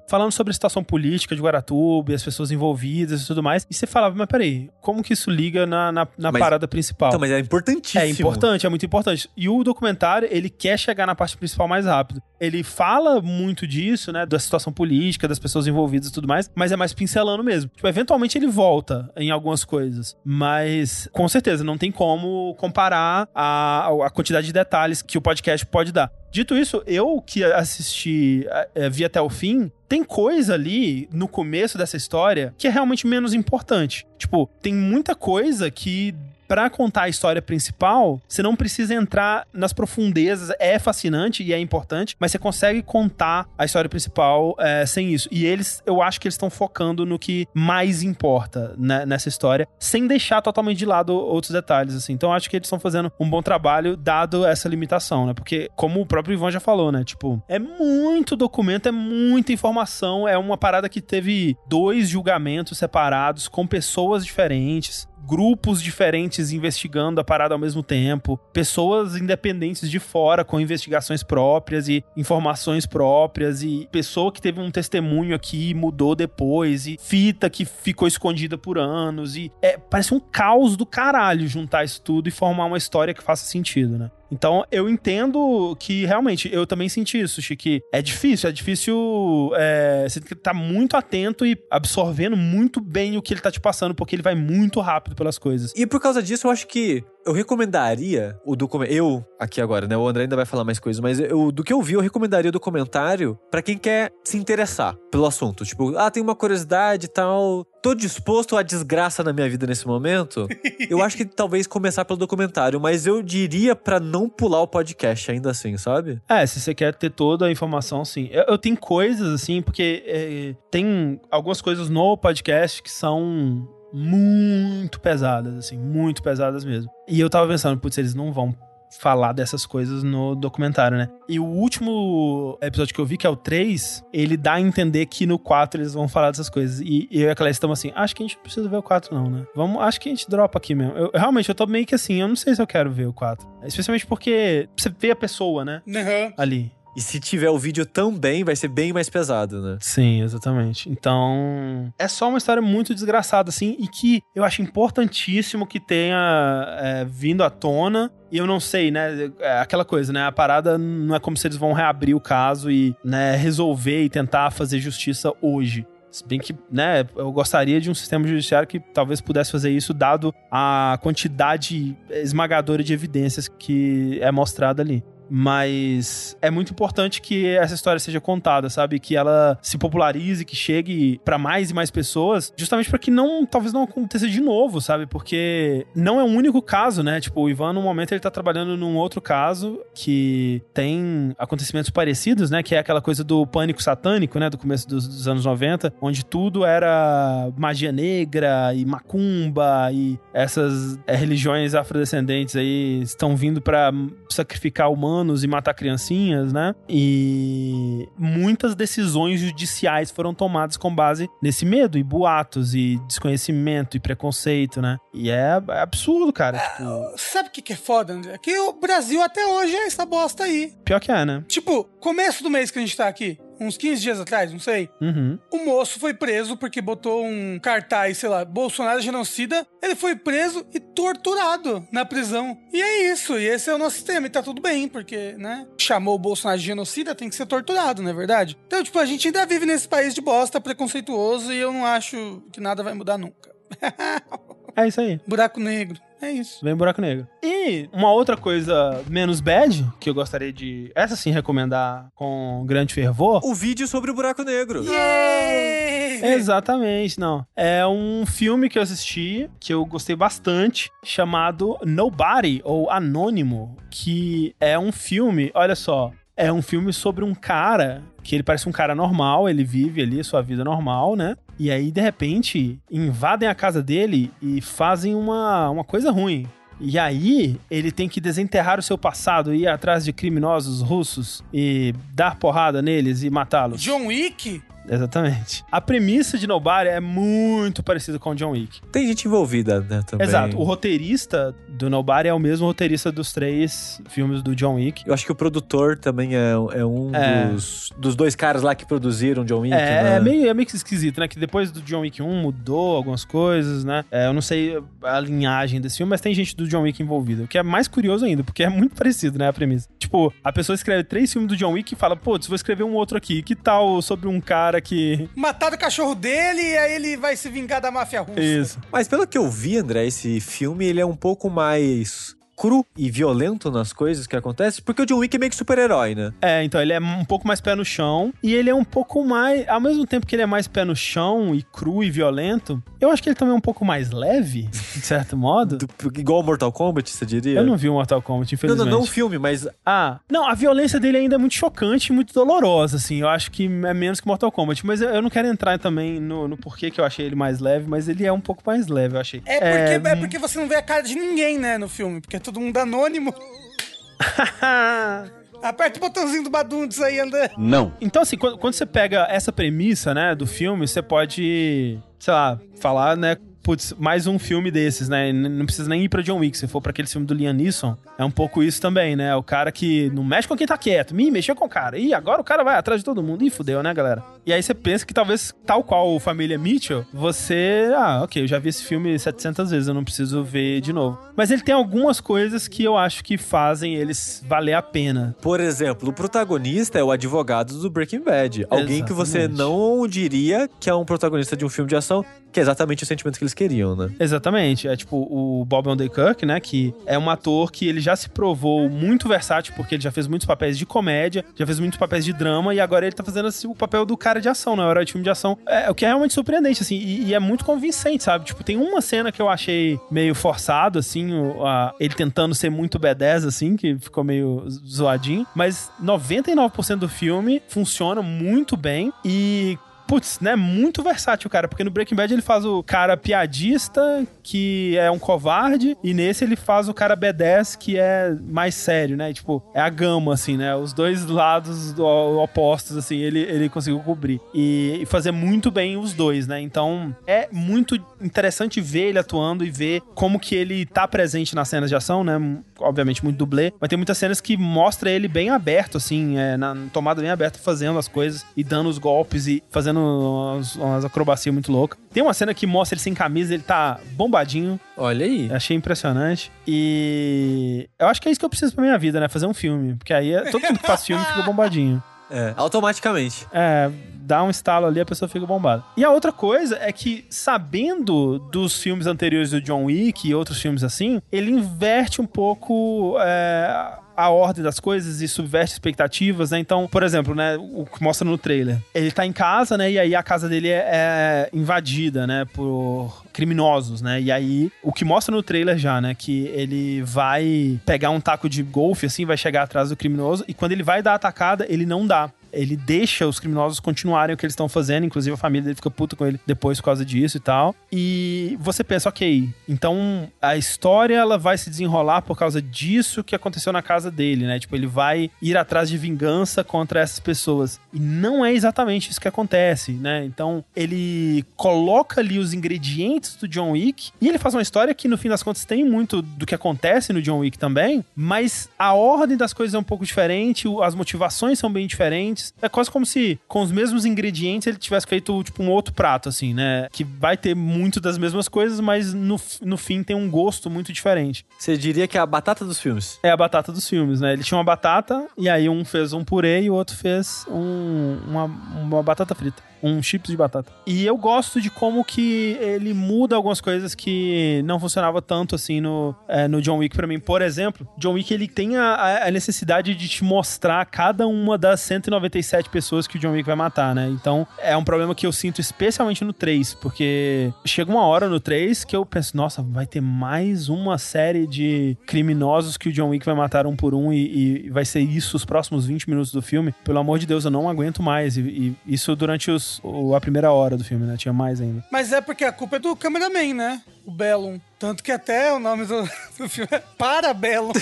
falando 0.08 0.32
sobre 0.32 0.50
a 0.50 0.54
situação 0.54 0.82
política 0.82 1.34
de 1.34 1.42
Guaratuba 1.42 2.12
e 2.12 2.14
as 2.14 2.22
pessoas 2.22 2.50
envolvidas 2.50 3.22
e 3.22 3.26
tudo 3.26 3.42
mais. 3.42 3.66
E 3.70 3.74
você 3.74 3.86
falava, 3.86 4.14
mas 4.16 4.26
peraí, 4.26 4.70
como 4.80 5.02
que 5.02 5.12
isso 5.12 5.30
liga 5.30 5.66
na, 5.66 5.90
na, 5.92 6.08
na 6.18 6.32
Mas- 6.32 6.40
parada 6.40 6.66
principal? 6.68 7.08
Então, 7.08 7.20
mas 7.20 7.30
é 7.30 7.38
importantíssimo. 7.38 8.00
É 8.00 8.08
importante, 8.08 8.66
é 8.66 8.68
muito 8.68 8.84
importante. 8.86 9.28
E 9.36 9.48
o 9.48 9.62
documentário, 9.64 10.28
ele 10.30 10.48
quer 10.50 10.78
chegar 10.78 11.06
na 11.06 11.14
parte 11.14 11.36
principal 11.36 11.66
mais 11.68 11.86
rápido. 11.86 12.22
Ele 12.40 12.62
fala 12.62 13.20
muito 13.22 13.66
disso, 13.66 14.12
né? 14.12 14.26
Da 14.26 14.38
situação 14.38 14.72
política, 14.72 15.26
das 15.26 15.38
pessoas 15.38 15.66
envolvidas 15.66 16.08
e 16.08 16.12
tudo 16.12 16.28
mais, 16.28 16.50
mas 16.54 16.72
é 16.72 16.76
mais 16.76 16.92
pincelando 16.92 17.42
mesmo. 17.42 17.70
Tipo, 17.74 17.88
eventualmente 17.88 18.36
ele 18.36 18.46
volta 18.46 19.10
em 19.16 19.30
algumas 19.30 19.64
coisas. 19.64 20.16
Mas, 20.24 21.08
com 21.12 21.26
certeza, 21.28 21.64
não 21.64 21.78
tem 21.78 21.90
como 21.90 22.54
comparar 22.58 23.28
a, 23.34 23.88
a 24.04 24.10
quantidade 24.10 24.46
de 24.46 24.52
detalhes 24.52 25.00
que 25.00 25.16
o 25.16 25.20
podcast 25.22 25.64
pode 25.66 25.92
dar. 25.92 26.10
Dito 26.34 26.58
isso, 26.58 26.82
eu 26.84 27.22
que 27.24 27.44
assisti, 27.44 28.44
eh, 28.74 28.90
vi 28.90 29.04
até 29.04 29.20
o 29.20 29.30
fim, 29.30 29.70
tem 29.88 30.02
coisa 30.02 30.54
ali 30.54 31.08
no 31.12 31.28
começo 31.28 31.78
dessa 31.78 31.96
história 31.96 32.52
que 32.58 32.66
é 32.66 32.70
realmente 32.70 33.06
menos 33.06 33.32
importante. 33.32 34.04
Tipo, 34.18 34.50
tem 34.60 34.74
muita 34.74 35.14
coisa 35.14 35.70
que 35.70 36.12
Pra 36.46 36.68
contar 36.68 37.02
a 37.02 37.08
história 37.08 37.40
principal, 37.40 38.20
você 38.28 38.42
não 38.42 38.56
precisa 38.56 38.94
entrar 38.94 39.46
nas 39.52 39.72
profundezas. 39.72 40.54
É 40.58 40.78
fascinante 40.78 41.42
e 41.42 41.52
é 41.52 41.58
importante, 41.58 42.16
mas 42.18 42.32
você 42.32 42.38
consegue 42.38 42.82
contar 42.82 43.46
a 43.56 43.64
história 43.64 43.88
principal 43.88 44.54
é, 44.58 44.84
sem 44.86 45.12
isso. 45.12 45.28
E 45.30 45.46
eles, 45.46 45.82
eu 45.86 46.02
acho 46.02 46.20
que 46.20 46.28
eles 46.28 46.34
estão 46.34 46.50
focando 46.50 47.06
no 47.06 47.18
que 47.18 47.46
mais 47.54 48.02
importa 48.02 48.74
né, 48.76 49.06
nessa 49.06 49.28
história, 49.28 49.66
sem 49.78 50.06
deixar 50.06 50.42
totalmente 50.42 50.78
de 50.78 50.86
lado 50.86 51.14
outros 51.14 51.52
detalhes. 51.52 51.94
Assim. 51.94 52.12
Então, 52.12 52.32
acho 52.32 52.48
que 52.48 52.56
eles 52.56 52.66
estão 52.66 52.78
fazendo 52.78 53.10
um 53.18 53.28
bom 53.28 53.42
trabalho, 53.42 53.96
dado 53.96 54.44
essa 54.44 54.68
limitação, 54.68 55.26
né? 55.26 55.34
Porque, 55.34 55.70
como 55.74 56.00
o 56.00 56.06
próprio 56.06 56.34
Ivan 56.34 56.50
já 56.50 56.60
falou, 56.60 56.92
né? 56.92 57.04
Tipo, 57.04 57.42
é 57.48 57.58
muito 57.58 58.36
documento, 58.36 58.88
é 58.88 58.92
muita 58.92 59.52
informação. 59.52 60.28
É 60.28 60.36
uma 60.36 60.56
parada 60.56 60.88
que 60.88 61.00
teve 61.00 61.56
dois 61.66 62.08
julgamentos 62.08 62.78
separados 62.78 63.48
com 63.48 63.66
pessoas 63.66 64.24
diferentes 64.24 65.08
grupos 65.26 65.82
diferentes 65.82 66.52
investigando 66.52 67.20
a 67.20 67.24
parada 67.24 67.54
ao 67.54 67.58
mesmo 67.58 67.82
tempo, 67.82 68.38
pessoas 68.52 69.16
independentes 69.16 69.90
de 69.90 69.98
fora 69.98 70.44
com 70.44 70.60
investigações 70.60 71.22
próprias 71.22 71.88
e 71.88 72.04
informações 72.16 72.86
próprias 72.86 73.62
e 73.62 73.88
pessoa 73.90 74.32
que 74.32 74.40
teve 74.40 74.60
um 74.60 74.70
testemunho 74.70 75.34
aqui 75.34 75.70
e 75.70 75.74
mudou 75.74 76.14
depois 76.14 76.86
e 76.86 76.98
fita 77.00 77.48
que 77.48 77.64
ficou 77.64 78.06
escondida 78.06 78.58
por 78.58 78.78
anos 78.78 79.36
e 79.36 79.50
é, 79.62 79.78
parece 79.78 80.12
um 80.14 80.20
caos 80.20 80.76
do 80.76 80.84
caralho 80.84 81.48
juntar 81.48 81.84
isso 81.84 82.00
tudo 82.02 82.28
e 82.28 82.32
formar 82.32 82.66
uma 82.66 82.78
história 82.78 83.14
que 83.14 83.22
faça 83.22 83.44
sentido, 83.44 83.98
né? 83.98 84.10
Então, 84.34 84.64
eu 84.72 84.88
entendo 84.88 85.76
que 85.78 86.04
realmente 86.04 86.52
eu 86.52 86.66
também 86.66 86.88
senti 86.88 87.20
isso, 87.20 87.40
Chique. 87.40 87.80
É 87.92 88.02
difícil, 88.02 88.48
é 88.48 88.52
difícil. 88.52 89.52
É, 89.54 90.06
você 90.08 90.18
tem 90.18 90.26
que 90.26 90.34
estar 90.34 90.52
muito 90.52 90.96
atento 90.96 91.46
e 91.46 91.56
absorvendo 91.70 92.36
muito 92.36 92.80
bem 92.80 93.16
o 93.16 93.22
que 93.22 93.32
ele 93.32 93.40
tá 93.40 93.52
te 93.52 93.60
passando, 93.60 93.94
porque 93.94 94.16
ele 94.16 94.22
vai 94.22 94.34
muito 94.34 94.80
rápido 94.80 95.14
pelas 95.14 95.38
coisas. 95.38 95.72
E 95.76 95.86
por 95.86 96.00
causa 96.00 96.20
disso, 96.20 96.48
eu 96.48 96.50
acho 96.50 96.66
que 96.66 97.04
eu 97.26 97.32
recomendaria 97.32 98.38
o 98.44 98.54
documentário. 98.54 98.96
Eu, 98.96 99.24
aqui 99.38 99.60
agora, 99.60 99.86
né? 99.86 99.96
O 99.96 100.06
André 100.06 100.22
ainda 100.22 100.36
vai 100.36 100.44
falar 100.44 100.64
mais 100.64 100.78
coisas, 100.78 101.00
mas 101.00 101.18
eu, 101.18 101.50
do 101.50 101.64
que 101.64 101.72
eu 101.72 101.80
vi, 101.82 101.94
eu 101.94 102.00
recomendaria 102.00 102.48
o 102.48 102.52
documentário 102.52 103.38
pra 103.50 103.62
quem 103.62 103.78
quer 103.78 104.12
se 104.22 104.36
interessar 104.36 104.96
pelo 105.10 105.26
assunto. 105.26 105.64
Tipo, 105.64 105.96
ah, 105.96 106.10
tem 106.10 106.22
uma 106.22 106.34
curiosidade 106.34 107.06
e 107.06 107.08
tal. 107.08 107.64
Tô 107.82 107.94
disposto 107.94 108.56
à 108.56 108.62
desgraça 108.62 109.22
na 109.22 109.32
minha 109.32 109.48
vida 109.48 109.66
nesse 109.66 109.86
momento. 109.86 110.48
eu 110.88 111.02
acho 111.02 111.16
que 111.16 111.24
talvez 111.24 111.66
começar 111.66 112.04
pelo 112.04 112.18
documentário, 112.18 112.80
mas 112.80 113.06
eu 113.06 113.22
diria 113.22 113.76
pra 113.76 114.00
não 114.00 114.28
pular 114.28 114.62
o 114.62 114.66
podcast 114.66 115.30
ainda 115.30 115.50
assim, 115.50 115.76
sabe? 115.76 116.20
É, 116.28 116.46
se 116.46 116.60
você 116.60 116.74
quer 116.74 116.94
ter 116.94 117.10
toda 117.10 117.46
a 117.46 117.50
informação, 117.50 118.04
sim. 118.04 118.28
Eu, 118.30 118.44
eu 118.48 118.58
tenho 118.58 118.76
coisas, 118.76 119.32
assim, 119.32 119.60
porque 119.60 120.02
é, 120.06 120.54
tem 120.70 121.20
algumas 121.30 121.60
coisas 121.60 121.88
no 121.88 122.16
podcast 122.16 122.82
que 122.82 122.90
são 122.90 123.68
muito 123.94 125.00
pesadas, 125.00 125.56
assim, 125.56 125.78
muito 125.78 126.20
pesadas 126.20 126.64
mesmo. 126.64 126.90
E 127.06 127.20
eu 127.20 127.30
tava 127.30 127.46
pensando, 127.46 127.78
putz, 127.78 127.96
eles 127.96 128.12
não 128.12 128.32
vão 128.32 128.52
falar 128.98 129.32
dessas 129.32 129.66
coisas 129.66 130.02
no 130.02 130.34
documentário, 130.34 130.96
né? 130.96 131.08
E 131.28 131.38
o 131.38 131.44
último 131.44 132.58
episódio 132.60 132.94
que 132.94 133.00
eu 133.00 133.06
vi, 133.06 133.16
que 133.16 133.26
é 133.26 133.30
o 133.30 133.36
3, 133.36 134.04
ele 134.12 134.36
dá 134.36 134.54
a 134.54 134.60
entender 134.60 135.06
que 135.06 135.26
no 135.26 135.38
4 135.38 135.80
eles 135.80 135.94
vão 135.94 136.08
falar 136.08 136.30
dessas 136.30 136.48
coisas. 136.48 136.80
E 136.80 137.08
eu 137.10 137.28
e 137.28 137.30
a 137.30 137.34
Clarice 137.34 137.56
estamos 137.56 137.78
assim, 137.78 137.92
acho 137.94 138.14
que 138.14 138.22
a 138.22 138.26
gente 138.26 138.36
não 138.36 138.42
precisa 138.42 138.68
ver 138.68 138.76
o 138.76 138.82
4 138.82 139.14
não, 139.14 139.30
né? 139.30 139.46
Vamos, 139.54 139.80
acho 139.82 140.00
que 140.00 140.08
a 140.08 140.12
gente 140.12 140.28
dropa 140.28 140.58
aqui 140.58 140.74
mesmo. 140.74 140.96
Eu, 140.96 141.10
realmente, 141.14 141.48
eu 141.48 141.54
tô 141.54 141.66
meio 141.66 141.86
que 141.86 141.94
assim, 141.94 142.20
eu 142.20 142.28
não 142.28 142.36
sei 142.36 142.54
se 142.54 142.62
eu 142.62 142.66
quero 142.66 142.90
ver 142.90 143.06
o 143.06 143.12
4. 143.12 143.46
Especialmente 143.64 144.06
porque 144.06 144.68
você 144.76 144.88
vê 144.90 145.10
a 145.10 145.16
pessoa, 145.16 145.64
né? 145.64 145.82
Uhum. 145.86 146.32
Ali. 146.36 146.72
E 146.96 147.00
se 147.00 147.18
tiver 147.18 147.50
o 147.50 147.58
vídeo 147.58 147.84
também, 147.84 148.44
vai 148.44 148.54
ser 148.54 148.68
bem 148.68 148.92
mais 148.92 149.10
pesado, 149.10 149.60
né? 149.60 149.78
Sim, 149.80 150.22
exatamente. 150.22 150.88
Então, 150.88 151.92
é 151.98 152.06
só 152.06 152.28
uma 152.28 152.38
história 152.38 152.62
muito 152.62 152.94
desgraçada, 152.94 153.48
assim, 153.48 153.76
e 153.78 153.88
que 153.88 154.22
eu 154.34 154.44
acho 154.44 154.62
importantíssimo 154.62 155.66
que 155.66 155.80
tenha 155.80 156.78
é, 156.80 157.04
vindo 157.04 157.42
à 157.42 157.50
tona. 157.50 158.10
E 158.30 158.38
eu 158.38 158.46
não 158.46 158.60
sei, 158.60 158.90
né? 158.90 159.30
É 159.40 159.58
aquela 159.58 159.84
coisa, 159.84 160.12
né? 160.12 160.24
A 160.24 160.32
parada 160.32 160.78
não 160.78 161.14
é 161.14 161.20
como 161.20 161.36
se 161.36 161.46
eles 161.46 161.56
vão 161.56 161.72
reabrir 161.72 162.14
o 162.14 162.20
caso 162.20 162.70
e 162.70 162.94
né, 163.04 163.36
resolver 163.36 164.04
e 164.04 164.08
tentar 164.08 164.50
fazer 164.50 164.78
justiça 164.78 165.32
hoje. 165.40 165.86
Se 166.14 166.24
bem 166.24 166.38
que, 166.38 166.54
né, 166.70 167.04
eu 167.16 167.32
gostaria 167.32 167.80
de 167.80 167.90
um 167.90 167.94
sistema 167.94 168.24
judiciário 168.24 168.68
que 168.68 168.78
talvez 168.78 169.20
pudesse 169.20 169.50
fazer 169.50 169.70
isso, 169.70 169.92
dado 169.92 170.32
a 170.48 170.96
quantidade 171.02 171.96
esmagadora 172.08 172.84
de 172.84 172.92
evidências 172.92 173.48
que 173.48 174.20
é 174.22 174.30
mostrada 174.30 174.80
ali. 174.80 175.02
Mas 175.28 176.36
é 176.40 176.50
muito 176.50 176.72
importante 176.72 177.20
que 177.20 177.48
essa 177.48 177.74
história 177.74 177.98
seja 177.98 178.20
contada, 178.20 178.68
sabe? 178.68 178.98
Que 178.98 179.16
ela 179.16 179.58
se 179.62 179.78
popularize, 179.78 180.44
que 180.44 180.56
chegue 180.56 181.20
para 181.24 181.38
mais 181.38 181.70
e 181.70 181.74
mais 181.74 181.90
pessoas, 181.90 182.52
justamente 182.56 182.90
para 182.90 182.98
que 182.98 183.10
não, 183.10 183.46
talvez 183.46 183.72
não 183.72 183.82
aconteça 183.82 184.28
de 184.28 184.40
novo, 184.40 184.80
sabe? 184.80 185.06
Porque 185.06 185.86
não 185.94 186.20
é 186.20 186.24
um 186.24 186.36
único 186.36 186.60
caso, 186.60 187.02
né? 187.02 187.20
Tipo, 187.20 187.42
o 187.42 187.50
Ivan, 187.50 187.72
no 187.72 187.82
momento, 187.82 188.12
ele 188.12 188.20
tá 188.20 188.30
trabalhando 188.30 188.76
num 188.76 188.96
outro 188.96 189.20
caso 189.20 189.80
que 189.94 190.62
tem 190.72 191.34
acontecimentos 191.38 191.90
parecidos, 191.90 192.50
né? 192.50 192.62
Que 192.62 192.74
é 192.74 192.78
aquela 192.78 193.00
coisa 193.00 193.24
do 193.24 193.46
pânico 193.46 193.82
satânico, 193.82 194.38
né? 194.38 194.50
Do 194.50 194.58
começo 194.58 194.88
dos, 194.88 195.06
dos 195.06 195.28
anos 195.28 195.44
90, 195.44 195.92
onde 196.00 196.24
tudo 196.24 196.64
era 196.64 197.50
magia 197.56 197.92
negra 197.92 198.74
e 198.74 198.84
macumba 198.84 199.90
e 199.92 200.18
essas 200.32 200.98
é, 201.06 201.14
religiões 201.14 201.74
afrodescendentes 201.74 202.56
aí 202.56 203.00
estão 203.02 203.36
vindo 203.36 203.60
para 203.60 203.92
sacrificar 204.28 204.90
humanos 204.90 205.13
humanos 205.14 205.44
e 205.44 205.46
matar 205.46 205.74
criancinhas, 205.74 206.52
né? 206.52 206.74
E 206.88 208.08
muitas 208.18 208.74
decisões 208.74 209.40
judiciais 209.40 210.10
foram 210.10 210.34
tomadas 210.34 210.76
com 210.76 210.94
base 210.94 211.28
nesse 211.42 211.64
medo 211.64 211.96
e 211.96 212.02
boatos 212.02 212.74
e 212.74 213.00
desconhecimento 213.06 213.96
e 213.96 214.00
preconceito, 214.00 214.82
né? 214.82 214.98
E 215.12 215.30
é, 215.30 215.62
é 215.68 215.80
absurdo, 215.80 216.32
cara. 216.32 216.58
É, 216.58 216.68
tipo... 216.68 217.12
Sabe 217.16 217.48
o 217.48 217.52
que, 217.52 217.62
que 217.62 217.72
é 217.72 217.76
foda, 217.76 218.12
André? 218.12 218.38
Que 218.38 218.58
o 218.58 218.72
Brasil 218.72 219.22
até 219.22 219.46
hoje 219.46 219.74
é 219.74 219.86
essa 219.86 220.04
bosta 220.04 220.44
aí. 220.44 220.72
Pior 220.84 221.00
que 221.00 221.10
é, 221.10 221.24
né? 221.24 221.44
Tipo, 221.46 221.84
começo 222.00 222.42
do 222.42 222.50
mês 222.50 222.70
que 222.70 222.78
a 222.78 222.82
gente 222.82 222.96
tá 222.96 223.06
aqui, 223.06 223.38
uns 223.60 223.76
15 223.76 224.00
dias 224.00 224.20
atrás, 224.20 224.52
não 224.52 224.58
sei. 224.58 224.88
Uhum. 225.00 225.38
O 225.50 225.64
moço 225.64 225.98
foi 225.98 226.14
preso 226.14 226.56
porque 226.56 226.80
botou 226.80 227.24
um 227.24 227.58
cartaz, 227.58 228.18
sei 228.18 228.28
lá, 228.28 228.44
Bolsonaro 228.44 229.00
genocida. 229.00 229.66
Ele 229.82 229.94
foi 229.94 230.16
preso 230.16 230.66
e 230.72 230.80
torturado 230.80 231.86
na 231.92 232.04
prisão. 232.04 232.58
E 232.72 232.80
é 232.80 233.12
isso, 233.12 233.38
e 233.38 233.46
esse 233.46 233.70
é 233.70 233.74
o 233.74 233.78
nosso 233.78 233.96
sistema, 233.96 234.26
e 234.26 234.30
tá 234.30 234.42
tudo 234.42 234.60
bem, 234.60 234.88
porque, 234.88 235.34
né? 235.38 235.66
Chamou 235.78 236.14
o 236.14 236.18
Bolsonaro 236.18 236.58
de 236.58 236.66
genocida, 236.66 237.14
tem 237.14 237.28
que 237.28 237.34
ser 237.34 237.46
torturado, 237.46 238.02
não 238.02 238.10
é 238.10 238.14
verdade? 238.14 238.56
Então, 238.66 238.82
tipo, 238.82 238.98
a 238.98 239.06
gente 239.06 239.28
ainda 239.28 239.46
vive 239.46 239.66
nesse 239.66 239.88
país 239.88 240.14
de 240.14 240.20
bosta 240.20 240.60
preconceituoso 240.60 241.52
e 241.52 241.58
eu 241.58 241.72
não 241.72 241.84
acho 241.84 242.42
que 242.52 242.60
nada 242.60 242.82
vai 242.82 242.94
mudar 242.94 243.18
nunca. 243.18 243.54
é 244.76 244.88
isso 244.88 245.00
aí. 245.00 245.20
Buraco 245.26 245.60
negro. 245.60 246.00
É 246.24 246.32
isso. 246.32 246.64
Vem 246.64 246.74
buraco 246.74 247.00
negro. 247.00 247.26
E 247.42 247.88
uma 247.92 248.10
outra 248.10 248.36
coisa 248.36 249.02
menos 249.08 249.40
bad, 249.40 249.86
que 250.00 250.08
eu 250.08 250.14
gostaria 250.14 250.52
de, 250.52 250.90
essa 250.94 251.16
sim, 251.16 251.30
recomendar 251.30 252.08
com 252.14 252.64
grande 252.66 252.94
fervor. 252.94 253.40
O 253.44 253.54
vídeo 253.54 253.86
sobre 253.86 254.10
o 254.10 254.14
buraco 254.14 254.42
negro. 254.42 254.82
Yeah! 254.84 256.34
Exatamente, 256.34 257.20
não. 257.20 257.44
É 257.54 257.86
um 257.86 258.24
filme 258.24 258.70
que 258.70 258.78
eu 258.78 258.82
assisti, 258.82 259.50
que 259.60 259.74
eu 259.74 259.84
gostei 259.84 260.16
bastante, 260.16 260.90
chamado 261.04 261.76
Nobody, 261.84 262.62
ou 262.64 262.90
Anônimo, 262.90 263.76
que 263.90 264.54
é 264.58 264.78
um 264.78 264.90
filme, 264.90 265.50
olha 265.54 265.74
só, 265.74 266.10
é 266.36 266.50
um 266.50 266.62
filme 266.62 266.92
sobre 266.92 267.24
um 267.24 267.34
cara 267.34 268.02
que 268.22 268.34
ele 268.34 268.42
parece 268.42 268.68
um 268.68 268.72
cara 268.72 268.94
normal, 268.94 269.48
ele 269.48 269.62
vive 269.62 270.00
ali 270.00 270.24
sua 270.24 270.40
vida 270.40 270.64
normal, 270.64 271.14
né? 271.14 271.36
E 271.58 271.70
aí, 271.70 271.90
de 271.90 272.00
repente, 272.00 272.78
invadem 272.90 273.48
a 273.48 273.54
casa 273.54 273.82
dele 273.82 274.30
e 274.42 274.60
fazem 274.60 275.14
uma, 275.14 275.70
uma 275.70 275.84
coisa 275.84 276.10
ruim. 276.10 276.46
E 276.80 276.98
aí, 276.98 277.58
ele 277.70 277.92
tem 277.92 278.08
que 278.08 278.20
desenterrar 278.20 278.78
o 278.78 278.82
seu 278.82 278.98
passado, 278.98 279.54
ir 279.54 279.68
atrás 279.68 280.04
de 280.04 280.12
criminosos 280.12 280.80
russos 280.82 281.44
e 281.52 281.94
dar 282.12 282.36
porrada 282.36 282.82
neles 282.82 283.22
e 283.22 283.30
matá-los. 283.30 283.80
John 283.80 284.06
Wick? 284.06 284.60
Exatamente. 284.88 285.64
A 285.70 285.80
premissa 285.80 286.38
de 286.38 286.46
Nobody 286.46 286.88
é 286.88 287.00
muito 287.00 287.82
parecida 287.82 288.18
com 288.18 288.30
o 288.30 288.34
John 288.34 288.50
Wick. 288.50 288.80
Tem 288.92 289.06
gente 289.06 289.26
envolvida, 289.26 289.80
né, 289.80 290.02
também. 290.06 290.26
Exato. 290.26 290.58
O 290.58 290.62
roteirista 290.62 291.54
do 291.68 291.90
Nobody 291.90 292.28
é 292.28 292.34
o 292.34 292.38
mesmo 292.38 292.66
roteirista 292.66 293.10
dos 293.10 293.32
três 293.32 294.00
filmes 294.08 294.42
do 294.42 294.54
John 294.54 294.74
Wick. 294.74 295.02
Eu 295.06 295.14
acho 295.14 295.24
que 295.24 295.32
o 295.32 295.34
produtor 295.34 295.98
também 295.98 296.36
é, 296.36 296.52
é 296.52 296.84
um 296.84 297.14
é. 297.14 297.46
Dos, 297.46 297.90
dos 297.96 298.16
dois 298.16 298.34
caras 298.34 298.62
lá 298.62 298.74
que 298.74 298.86
produziram 298.86 299.44
John 299.44 299.60
Wick, 299.60 299.74
é, 299.74 300.02
né? 300.02 300.16
É 300.16 300.20
meio, 300.20 300.48
é 300.48 300.54
meio 300.54 300.66
esquisito, 300.72 301.20
né? 301.20 301.28
Que 301.28 301.38
depois 301.38 301.70
do 301.70 301.80
John 301.80 302.00
Wick 302.00 302.22
1 302.22 302.42
mudou 302.42 302.96
algumas 302.96 303.24
coisas, 303.24 303.84
né? 303.84 304.04
É, 304.10 304.26
eu 304.26 304.32
não 304.32 304.42
sei 304.42 304.82
a 305.02 305.20
linhagem 305.20 305.80
desse 305.80 305.98
filme, 305.98 306.10
mas 306.10 306.20
tem 306.20 306.34
gente 306.34 306.56
do 306.56 306.66
John 306.66 306.82
Wick 306.82 307.02
envolvida. 307.02 307.44
O 307.44 307.48
que 307.48 307.58
é 307.58 307.62
mais 307.62 307.88
curioso 307.88 308.24
ainda, 308.24 308.42
porque 308.44 308.62
é 308.62 308.68
muito 308.68 308.94
parecido, 308.94 309.38
né? 309.38 309.48
A 309.48 309.52
premissa. 309.52 309.88
Tipo, 309.98 310.32
a 310.42 310.52
pessoa 310.52 310.74
escreve 310.74 311.04
três 311.04 311.32
filmes 311.32 311.48
do 311.48 311.56
John 311.56 311.72
Wick 311.72 311.94
e 311.94 311.96
fala, 311.96 312.16
pô, 312.16 312.38
vou 312.38 312.56
escrever 312.56 312.84
um 312.84 312.94
outro 312.94 313.16
aqui. 313.16 313.42
Que 313.42 313.54
tal 313.54 314.00
sobre 314.02 314.28
um 314.28 314.40
cara 314.40 314.73
que 314.80 315.28
mataram 315.34 315.76
o 315.76 315.78
cachorro 315.78 316.14
dele 316.14 316.62
e 316.62 316.76
aí 316.76 316.94
ele 316.94 317.16
vai 317.16 317.36
se 317.36 317.48
vingar 317.48 317.80
da 317.80 317.90
máfia 317.90 318.20
russa. 318.20 318.40
Isso. 318.40 318.78
Mas 318.90 319.08
pelo 319.08 319.26
que 319.26 319.38
eu 319.38 319.50
vi, 319.50 319.78
André, 319.78 320.06
esse 320.06 320.40
filme 320.40 320.86
ele 320.86 321.00
é 321.00 321.06
um 321.06 321.16
pouco 321.16 321.50
mais 321.50 322.36
cru 322.56 322.84
e 322.96 323.10
violento 323.10 323.70
nas 323.70 323.92
coisas 323.92 324.26
que 324.26 324.36
acontecem, 324.36 324.82
porque 324.84 325.02
o 325.02 325.06
John 325.06 325.18
Wick 325.18 325.36
é 325.36 325.38
meio 325.38 325.50
que 325.50 325.56
super-herói, 325.56 326.14
né? 326.14 326.32
É, 326.40 326.64
então 326.64 326.80
ele 326.80 326.92
é 326.92 327.00
um 327.00 327.24
pouco 327.24 327.46
mais 327.46 327.60
pé 327.60 327.74
no 327.74 327.84
chão 327.84 328.32
e 328.42 328.54
ele 328.54 328.70
é 328.70 328.74
um 328.74 328.84
pouco 328.84 329.24
mais, 329.24 329.68
ao 329.68 329.80
mesmo 329.80 330.06
tempo 330.06 330.26
que 330.26 330.34
ele 330.34 330.42
é 330.42 330.46
mais 330.46 330.66
pé 330.66 330.84
no 330.84 330.94
chão 330.94 331.54
e 331.54 331.62
cru 331.62 332.02
e 332.02 332.10
violento, 332.10 332.82
eu 333.00 333.10
acho 333.10 333.22
que 333.22 333.28
ele 333.28 333.36
também 333.36 333.54
é 333.54 333.56
um 333.56 333.60
pouco 333.60 333.84
mais 333.84 334.10
leve, 334.10 334.62
de 334.62 335.00
certo 335.00 335.36
modo. 335.36 335.78
Do, 335.78 335.88
igual 336.18 336.42
Mortal 336.42 336.72
Kombat, 336.72 337.10
você 337.10 337.26
diria? 337.26 337.58
Eu 337.58 337.66
não 337.66 337.76
vi 337.76 337.88
o 337.88 337.94
Mortal 337.94 338.22
Kombat, 338.22 338.54
infelizmente. 338.54 338.78
Não, 338.78 338.90
não, 338.90 338.98
não 338.98 339.04
o 339.04 339.06
filme, 339.06 339.38
mas... 339.38 339.66
Ah, 339.84 340.20
não, 340.30 340.48
a 340.48 340.54
violência 340.54 341.00
dele 341.00 341.18
ainda 341.18 341.34
é 341.34 341.38
muito 341.38 341.54
chocante 341.54 342.08
e 342.08 342.12
muito 342.12 342.32
dolorosa, 342.32 342.96
assim, 342.96 343.20
eu 343.20 343.28
acho 343.28 343.50
que 343.50 343.64
é 343.64 343.94
menos 343.94 344.20
que 344.20 344.26
Mortal 344.26 344.50
Kombat, 344.50 344.86
mas 344.86 345.00
eu 345.00 345.20
não 345.20 345.30
quero 345.30 345.48
entrar 345.48 345.78
também 345.78 346.20
no, 346.20 346.48
no 346.48 346.56
porquê 346.56 346.90
que 346.90 347.00
eu 347.00 347.04
achei 347.04 347.26
ele 347.26 347.34
mais 347.34 347.58
leve, 347.58 347.86
mas 347.88 348.08
ele 348.08 348.24
é 348.24 348.32
um 348.32 348.40
pouco 348.40 348.62
mais 348.64 348.86
leve, 348.86 349.16
eu 349.16 349.20
achei. 349.20 349.42
É 349.44 349.56
porque, 349.56 350.08
é, 350.08 350.12
é 350.12 350.16
porque 350.16 350.38
você 350.38 350.58
não 350.58 350.68
vê 350.68 350.76
a 350.76 350.82
cara 350.82 351.02
de 351.02 351.14
ninguém, 351.14 351.58
né, 351.58 351.78
no 351.78 351.88
filme, 351.88 352.20
porque 352.20 352.36
todo 352.44 352.60
mundo 352.60 352.76
anônimo. 352.76 353.34
Aperta 355.62 355.98
o 355.98 356.00
botãozinho 356.00 356.44
do 356.44 356.50
Badundes 356.50 357.00
aí, 357.00 357.18
André. 357.18 357.50
Não. 357.56 357.94
Então, 358.00 358.20
assim, 358.20 358.36
quando, 358.36 358.58
quando, 358.58 358.74
você 358.74 358.84
pega 358.84 359.26
essa 359.30 359.50
premissa, 359.50 360.12
né, 360.12 360.34
do 360.34 360.46
filme, 360.46 360.86
você 360.86 361.00
pode, 361.00 361.98
sei 362.18 362.34
lá, 362.34 362.60
falar, 362.78 363.16
né, 363.16 363.38
putz, 363.64 363.94
mais 363.98 364.26
um 364.26 364.38
filme 364.38 364.70
desses, 364.70 365.08
né? 365.08 365.32
Não 365.32 365.64
precisa 365.64 365.88
nem 365.88 366.04
ir 366.04 366.08
pra 366.10 366.20
John 366.20 366.38
Wick. 366.38 366.56
Se 366.56 366.68
for 366.68 366.82
pra 366.82 366.90
aquele 366.90 367.08
filme 367.08 367.26
do 367.26 367.32
Liam 367.32 367.52
Neeson, 367.54 367.96
é 368.18 368.24
um 368.24 368.30
pouco 368.30 368.62
isso 368.62 368.80
também, 368.80 369.16
né? 369.16 369.34
O 369.34 369.42
cara 369.42 369.72
que 369.72 370.10
não 370.10 370.22
mexe 370.22 370.46
com 370.46 370.54
quem 370.54 370.66
tá 370.66 370.76
quieto. 370.76 371.14
Me 371.14 371.30
mexeu 371.30 371.56
com 371.56 371.64
o 371.64 371.68
cara. 371.68 371.98
E 371.98 372.12
agora 372.12 372.40
o 372.40 372.44
cara 372.44 372.62
vai 372.62 372.76
atrás 372.76 373.00
de 373.00 373.04
todo 373.04 373.22
mundo. 373.22 373.42
Ih, 373.42 373.48
fudeu, 373.48 373.82
né, 373.82 373.92
galera? 373.94 374.22
E 374.44 374.52
aí 374.52 374.62
você 374.62 374.74
pensa 374.74 375.06
que 375.06 375.14
talvez, 375.14 375.54
tal 375.64 375.82
qual 375.82 376.14
o 376.14 376.20
Família 376.20 376.58
Mitchell, 376.58 377.06
você... 377.12 377.90
Ah, 377.96 378.20
ok, 378.22 378.42
eu 378.42 378.46
já 378.46 378.58
vi 378.58 378.68
esse 378.68 378.84
filme 378.84 379.18
700 379.18 379.70
vezes, 379.70 379.88
eu 379.88 379.94
não 379.94 380.04
preciso 380.04 380.44
ver 380.44 380.82
de 380.82 380.92
novo. 380.92 381.18
Mas 381.34 381.50
ele 381.50 381.62
tem 381.62 381.74
algumas 381.74 382.20
coisas 382.20 382.68
que 382.68 382.84
eu 382.84 382.98
acho 382.98 383.24
que 383.24 383.38
fazem 383.38 383.94
eles 383.94 384.44
valer 384.46 384.74
a 384.74 384.82
pena. 384.82 385.34
Por 385.40 385.58
exemplo, 385.58 386.10
o 386.10 386.12
protagonista 386.12 386.98
é 386.98 387.02
o 387.02 387.10
advogado 387.10 387.78
do 387.80 387.88
Breaking 387.88 388.20
Bad. 388.20 388.66
Alguém 388.68 388.98
Exatamente. 388.98 389.04
que 389.04 389.12
você 389.14 389.48
não 389.48 390.06
diria 390.06 390.68
que 390.78 390.90
é 390.90 390.94
um 390.94 391.06
protagonista 391.06 391.56
de 391.56 391.64
um 391.64 391.70
filme 391.70 391.88
de 391.88 391.96
ação, 391.96 392.22
que 392.54 392.60
é 392.60 392.62
exatamente 392.62 393.02
o 393.02 393.06
sentimento 393.06 393.36
que 393.36 393.42
eles 393.42 393.52
queriam, 393.52 393.96
né? 393.96 394.10
Exatamente. 394.18 394.86
É 394.86 394.96
tipo 394.96 395.16
o 395.16 395.64
Bob 395.64 395.88
Odenkirk, 395.88 396.46
né? 396.46 396.60
Que 396.60 396.94
é 397.04 397.18
um 397.18 397.28
ator 397.28 397.72
que 397.72 397.88
ele 397.88 398.00
já 398.00 398.14
se 398.14 398.28
provou 398.28 398.88
muito 398.88 399.28
versátil, 399.28 399.74
porque 399.74 399.96
ele 399.96 400.02
já 400.02 400.12
fez 400.12 400.28
muitos 400.28 400.46
papéis 400.46 400.78
de 400.78 400.86
comédia, 400.86 401.44
já 401.56 401.66
fez 401.66 401.80
muitos 401.80 401.98
papéis 401.98 402.24
de 402.24 402.32
drama, 402.32 402.72
e 402.72 402.78
agora 402.78 403.06
ele 403.06 403.14
tá 403.14 403.24
fazendo 403.24 403.48
assim, 403.48 403.66
o 403.66 403.74
papel 403.74 404.06
do 404.06 404.16
cara 404.16 404.40
de 404.40 404.48
ação, 404.48 404.76
né? 404.76 404.86
O 404.86 404.90
herói 404.90 405.04
de 405.04 405.12
filme 405.12 405.24
de 405.24 405.30
ação. 405.30 405.58
É 405.66 405.90
o 405.90 405.94
que 405.94 406.04
é 406.04 406.08
realmente 406.08 406.32
surpreendente, 406.32 406.80
assim, 406.80 406.94
e, 406.94 407.24
e, 407.24 407.34
é 407.34 407.40
muito 407.40 407.64
convincente, 407.64 408.22
sabe? 408.22 408.44
Tipo, 408.44 408.62
tem 408.62 408.76
uma 408.76 409.00
cena 409.00 409.32
que 409.32 409.42
eu 409.42 409.48
achei 409.48 409.98
meio 410.08 410.34
forçado, 410.34 411.00
assim, 411.00 411.34
o, 411.34 411.66
a, 411.66 411.92
ele 411.98 412.14
tentando 412.14 412.54
ser 412.54 412.70
muito 412.70 413.00
B10, 413.00 413.48
assim, 413.48 413.76
que 413.76 413.98
ficou 413.98 414.22
meio 414.22 414.64
zoadinho, 414.86 415.44
mas 415.56 415.90
99% 416.00 416.96
do 416.96 417.08
filme 417.08 417.60
funciona 417.68 418.22
muito 418.22 418.76
bem 418.76 419.12
e 419.24 419.76
putz, 420.06 420.38
né, 420.40 420.54
muito 420.56 421.02
versátil, 421.02 421.48
cara, 421.50 421.66
porque 421.68 421.84
no 421.84 421.90
Breaking 421.90 422.14
Bad 422.14 422.32
ele 422.32 422.42
faz 422.42 422.64
o 422.64 422.82
cara 422.82 423.16
piadista, 423.16 424.26
que 424.42 424.96
é 424.98 425.10
um 425.10 425.18
covarde, 425.18 425.96
e 426.02 426.12
nesse 426.12 426.44
ele 426.44 426.56
faz 426.56 426.88
o 426.88 426.94
cara 426.94 427.16
B10, 427.16 427.76
que 427.78 427.98
é 427.98 428.34
mais 428.42 428.74
sério, 428.74 429.16
né? 429.16 429.32
Tipo, 429.32 429.62
é 429.74 429.80
a 429.80 429.88
gama, 429.88 430.34
assim, 430.34 430.56
né? 430.56 430.74
Os 430.74 430.92
dois 430.92 431.24
lados 431.26 431.92
do- 431.92 432.04
opostos, 432.04 432.96
assim, 432.96 433.16
ele, 433.16 433.40
ele 433.40 433.68
conseguiu 433.68 434.00
cobrir. 434.00 434.40
E, 434.52 434.98
e 435.00 435.06
fazer 435.06 435.30
muito 435.32 435.70
bem 435.70 435.96
os 435.96 436.12
dois, 436.12 436.46
né? 436.46 436.60
Então, 436.60 437.14
é 437.26 437.48
muito 437.50 437.94
interessante 438.20 438.80
ver 438.80 439.08
ele 439.08 439.18
atuando 439.18 439.64
e 439.64 439.70
ver 439.70 440.00
como 440.14 440.38
que 440.38 440.54
ele 440.54 440.84
tá 440.86 441.06
presente 441.08 441.54
nas 441.54 441.68
cenas 441.68 441.88
de 441.88 441.96
ação, 441.96 442.22
né? 442.24 442.38
Obviamente 442.78 443.22
muito 443.24 443.36
dublê, 443.36 443.72
mas 443.80 443.88
tem 443.88 443.96
muitas 443.96 444.18
cenas 444.18 444.40
que 444.40 444.56
mostra 444.56 445.10
ele 445.10 445.28
bem 445.28 445.48
aberto, 445.50 445.96
assim, 445.96 446.36
é, 446.38 446.56
na 446.56 446.74
tomada 446.92 447.20
bem 447.22 447.30
aberta, 447.30 447.58
fazendo 447.58 447.98
as 447.98 448.08
coisas 448.08 448.44
e 448.56 448.64
dando 448.64 448.88
os 448.88 448.98
golpes 448.98 449.46
e 449.46 449.62
fazendo 449.70 449.93
umas, 450.00 450.76
umas 450.76 451.04
acrobacias 451.04 451.52
muito 451.52 451.70
loucas. 451.72 451.98
Tem 452.12 452.22
uma 452.22 452.34
cena 452.34 452.52
que 452.54 452.66
mostra 452.66 452.94
ele 452.94 453.02
sem 453.02 453.14
camisa, 453.14 453.54
ele 453.54 453.62
tá 453.62 453.98
bombadinho, 454.12 454.78
Olha 454.96 455.24
aí. 455.26 455.50
achei 455.52 455.76
impressionante. 455.76 456.50
E 456.66 457.88
eu 457.98 458.06
acho 458.08 458.20
que 458.20 458.28
é 458.28 458.32
isso 458.32 458.38
que 458.38 458.44
eu 458.44 458.50
preciso 458.50 458.74
pra 458.74 458.82
minha 458.84 458.98
vida, 458.98 459.20
né? 459.20 459.28
Fazer 459.28 459.46
um 459.46 459.54
filme, 459.54 459.94
porque 459.94 460.12
aí 460.12 460.32
é- 460.32 460.50
todo 460.50 460.62
mundo 460.62 460.78
que 460.78 460.86
faz 460.86 461.04
filme 461.04 461.24
fica 461.24 461.42
bombadinho. 461.42 462.02
É, 462.30 462.54
automaticamente. 462.56 463.46
É, 463.52 463.90
dá 464.14 464.42
um 464.42 464.48
estalo 464.48 464.86
ali, 464.86 464.98
a 464.98 465.04
pessoa 465.04 465.28
fica 465.28 465.46
bombada. 465.46 465.84
E 465.94 466.02
a 466.02 466.10
outra 466.10 466.32
coisa 466.32 466.76
é 466.80 466.90
que, 466.90 467.24
sabendo 467.28 468.38
dos 468.50 468.80
filmes 468.82 469.06
anteriores 469.06 469.50
do 469.50 469.60
John 469.60 469.84
Wick 469.84 470.26
e 470.26 470.34
outros 470.34 470.60
filmes 470.60 470.82
assim, 470.82 471.20
ele 471.30 471.50
inverte 471.50 472.22
um 472.22 472.26
pouco 472.26 473.16
é, 473.20 473.92
a 474.16 474.28
ordem 474.28 474.62
das 474.62 474.80
coisas 474.80 475.20
e 475.20 475.28
subverte 475.28 475.72
expectativas, 475.72 476.50
né? 476.50 476.58
Então, 476.58 476.86
por 476.86 477.02
exemplo, 477.02 477.34
né, 477.34 477.56
o 477.56 477.84
que 477.84 478.02
mostra 478.02 478.28
no 478.28 478.38
trailer. 478.38 478.78
Ele 478.94 479.10
tá 479.10 479.26
em 479.26 479.32
casa, 479.32 479.76
né, 479.76 479.90
e 479.90 479.98
aí 479.98 480.14
a 480.14 480.22
casa 480.22 480.48
dele 480.48 480.68
é, 480.68 480.84
é 480.86 481.50
invadida, 481.52 482.26
né, 482.26 482.44
por 482.52 483.24
criminosos, 483.32 484.00
né? 484.00 484.20
E 484.20 484.30
aí, 484.30 484.70
o 484.82 484.92
que 484.92 485.04
mostra 485.04 485.34
no 485.34 485.42
trailer 485.42 485.76
já, 485.76 486.00
né, 486.00 486.14
que 486.14 486.46
ele 486.48 487.02
vai 487.02 487.78
pegar 487.84 488.10
um 488.10 488.20
taco 488.20 488.48
de 488.48 488.62
golfe, 488.62 489.06
assim, 489.06 489.24
vai 489.24 489.36
chegar 489.36 489.62
atrás 489.62 489.90
do 489.90 489.96
criminoso, 489.96 490.44
e 490.46 490.54
quando 490.54 490.72
ele 490.72 490.82
vai 490.82 491.02
dar 491.02 491.12
a 491.12 491.16
atacada, 491.16 491.66
ele 491.68 491.86
não 491.86 492.06
dá 492.06 492.30
ele 492.54 492.76
deixa 492.76 493.26
os 493.26 493.38
criminosos 493.38 493.80
continuarem 493.80 494.34
o 494.34 494.36
que 494.36 494.44
eles 494.44 494.52
estão 494.52 494.68
fazendo, 494.68 495.04
inclusive 495.04 495.34
a 495.34 495.36
família 495.36 495.64
dele 495.64 495.76
fica 495.76 495.90
puta 495.90 496.16
com 496.16 496.26
ele 496.26 496.40
depois 496.46 496.78
por 496.78 496.84
causa 496.84 497.04
disso 497.04 497.36
e 497.36 497.40
tal. 497.40 497.74
E 497.92 498.56
você 498.60 498.82
pensa, 498.82 499.08
ok, 499.08 499.48
então 499.68 500.28
a 500.40 500.56
história 500.56 501.16
ela 501.16 501.38
vai 501.38 501.58
se 501.58 501.68
desenrolar 501.70 502.22
por 502.22 502.36
causa 502.36 502.60
disso 502.60 503.24
que 503.24 503.34
aconteceu 503.34 503.72
na 503.72 503.82
casa 503.82 504.10
dele, 504.10 504.46
né? 504.46 504.58
Tipo, 504.58 504.76
ele 504.76 504.86
vai 504.86 505.30
ir 505.40 505.56
atrás 505.56 505.88
de 505.88 505.98
vingança 505.98 506.64
contra 506.64 507.00
essas 507.00 507.20
pessoas. 507.20 507.80
E 507.92 507.98
não 507.98 508.44
é 508.44 508.52
exatamente 508.52 509.10
isso 509.10 509.20
que 509.20 509.28
acontece, 509.28 509.92
né? 509.92 510.24
Então, 510.24 510.64
ele 510.74 511.44
coloca 511.56 512.20
ali 512.20 512.38
os 512.38 512.52
ingredientes 512.52 513.36
do 513.36 513.48
John 513.48 513.72
Wick 513.72 514.10
e 514.20 514.28
ele 514.28 514.38
faz 514.38 514.54
uma 514.54 514.62
história 514.62 514.94
que 514.94 515.08
no 515.08 515.18
fim 515.18 515.28
das 515.28 515.42
contas 515.42 515.64
tem 515.64 515.84
muito 515.84 516.22
do 516.22 516.46
que 516.46 516.54
acontece 516.54 517.12
no 517.12 517.22
John 517.22 517.38
Wick 517.38 517.58
também, 517.58 518.04
mas 518.14 518.68
a 518.78 518.94
ordem 518.94 519.36
das 519.36 519.52
coisas 519.52 519.74
é 519.74 519.78
um 519.78 519.82
pouco 519.82 520.04
diferente, 520.04 520.66
as 520.82 520.94
motivações 520.94 521.58
são 521.58 521.72
bem 521.72 521.86
diferentes. 521.86 522.43
É 522.60 522.68
quase 522.68 522.90
como 522.90 523.06
se 523.06 523.38
com 523.48 523.62
os 523.62 523.70
mesmos 523.72 524.04
ingredientes 524.04 524.66
ele 524.66 524.76
tivesse 524.76 525.06
feito 525.06 525.42
tipo 525.44 525.62
um 525.62 525.70
outro 525.70 525.94
prato 525.94 526.28
assim, 526.28 526.52
né? 526.54 526.88
Que 526.92 527.04
vai 527.04 527.36
ter 527.36 527.54
muito 527.54 528.00
das 528.00 528.18
mesmas 528.18 528.48
coisas, 528.48 528.80
mas 528.80 529.14
no, 529.14 529.40
no 529.62 529.76
fim 529.76 530.02
tem 530.02 530.16
um 530.16 530.28
gosto 530.30 530.68
muito 530.68 530.92
diferente. 530.92 531.44
Você 531.58 531.76
diria 531.76 532.06
que 532.06 532.16
é 532.18 532.20
a 532.20 532.26
batata 532.26 532.64
dos 532.64 532.80
filmes. 532.80 533.18
É 533.22 533.30
a 533.30 533.36
batata 533.36 533.72
dos 533.72 533.88
filmes, 533.88 534.20
né? 534.20 534.32
Ele 534.32 534.42
tinha 534.42 534.58
uma 534.58 534.64
batata 534.64 535.26
e 535.38 535.48
aí 535.48 535.68
um 535.68 535.84
fez 535.84 536.12
um 536.12 536.24
purê 536.24 536.62
e 536.62 536.70
o 536.70 536.74
outro 536.74 536.96
fez 536.96 537.44
um- 537.48 538.18
uma, 538.26 538.44
uma 538.44 539.02
batata 539.02 539.34
frita. 539.34 539.62
Um 539.86 540.02
chips 540.02 540.30
de 540.30 540.36
batata. 540.36 540.72
E 540.86 541.04
eu 541.04 541.14
gosto 541.16 541.60
de 541.60 541.68
como 541.68 542.02
que 542.02 542.56
ele 542.58 542.94
muda 542.94 543.36
algumas 543.36 543.60
coisas 543.60 543.94
que 543.94 544.62
não 544.64 544.80
funcionava 544.80 545.20
tanto 545.20 545.54
assim 545.54 545.78
no, 545.78 546.14
é, 546.26 546.48
no 546.48 546.62
John 546.62 546.78
Wick 546.78 546.96
pra 546.96 547.06
mim. 547.06 547.20
Por 547.20 547.42
exemplo, 547.42 547.86
John 547.98 548.14
Wick 548.14 548.32
ele 548.32 548.48
tem 548.48 548.76
a, 548.76 549.26
a 549.26 549.30
necessidade 549.30 549.94
de 549.94 550.08
te 550.08 550.24
mostrar 550.24 550.84
cada 550.86 551.26
uma 551.26 551.58
das 551.58 551.80
197 551.82 552.70
pessoas 552.70 553.06
que 553.06 553.18
o 553.18 553.20
John 553.20 553.32
Wick 553.32 553.44
vai 553.44 553.56
matar, 553.56 553.94
né? 553.94 554.08
Então 554.08 554.46
é 554.58 554.74
um 554.74 554.82
problema 554.82 555.14
que 555.14 555.26
eu 555.26 555.32
sinto 555.32 555.60
especialmente 555.60 556.24
no 556.24 556.32
3, 556.32 556.74
porque 556.74 557.52
chega 557.64 557.90
uma 557.90 558.06
hora 558.06 558.26
no 558.26 558.40
3 558.40 558.84
que 558.84 558.96
eu 558.96 559.04
penso, 559.04 559.36
nossa, 559.36 559.62
vai 559.62 559.86
ter 559.86 560.00
mais 560.00 560.70
uma 560.70 560.96
série 560.96 561.46
de 561.46 561.96
criminosos 562.06 562.78
que 562.78 562.88
o 562.88 562.92
John 562.92 563.10
Wick 563.10 563.26
vai 563.26 563.34
matar 563.34 563.66
um 563.66 563.76
por 563.76 563.94
um 563.94 564.10
e, 564.12 564.64
e 564.66 564.70
vai 564.70 564.84
ser 564.84 565.00
isso 565.00 565.36
os 565.36 565.44
próximos 565.44 565.86
20 565.86 566.08
minutos 566.08 566.32
do 566.32 566.40
filme. 566.40 566.74
Pelo 566.84 566.98
amor 566.98 567.18
de 567.18 567.26
Deus, 567.26 567.44
eu 567.44 567.50
não 567.50 567.68
aguento 567.68 568.02
mais. 568.02 568.36
E, 568.36 568.40
e 568.40 568.76
isso 568.86 569.14
durante 569.14 569.50
os, 569.50 569.73
a 570.14 570.20
primeira 570.20 570.52
hora 570.52 570.76
do 570.76 570.84
filme, 570.84 571.06
né? 571.06 571.16
Tinha 571.16 571.32
mais 571.32 571.60
ainda. 571.60 571.84
Mas 571.90 572.12
é 572.12 572.20
porque 572.20 572.44
a 572.44 572.52
culpa 572.52 572.76
é 572.76 572.78
do 572.78 572.94
cameraman, 572.94 573.54
né? 573.54 573.82
O 574.06 574.10
Bellum. 574.10 574.58
Tanto 574.78 575.02
que 575.02 575.10
até 575.10 575.50
o 575.52 575.58
nome 575.58 575.86
do, 575.86 576.02
do 576.38 576.48
filme 576.48 576.68
é 576.70 576.82
Parabellum. 576.98 577.72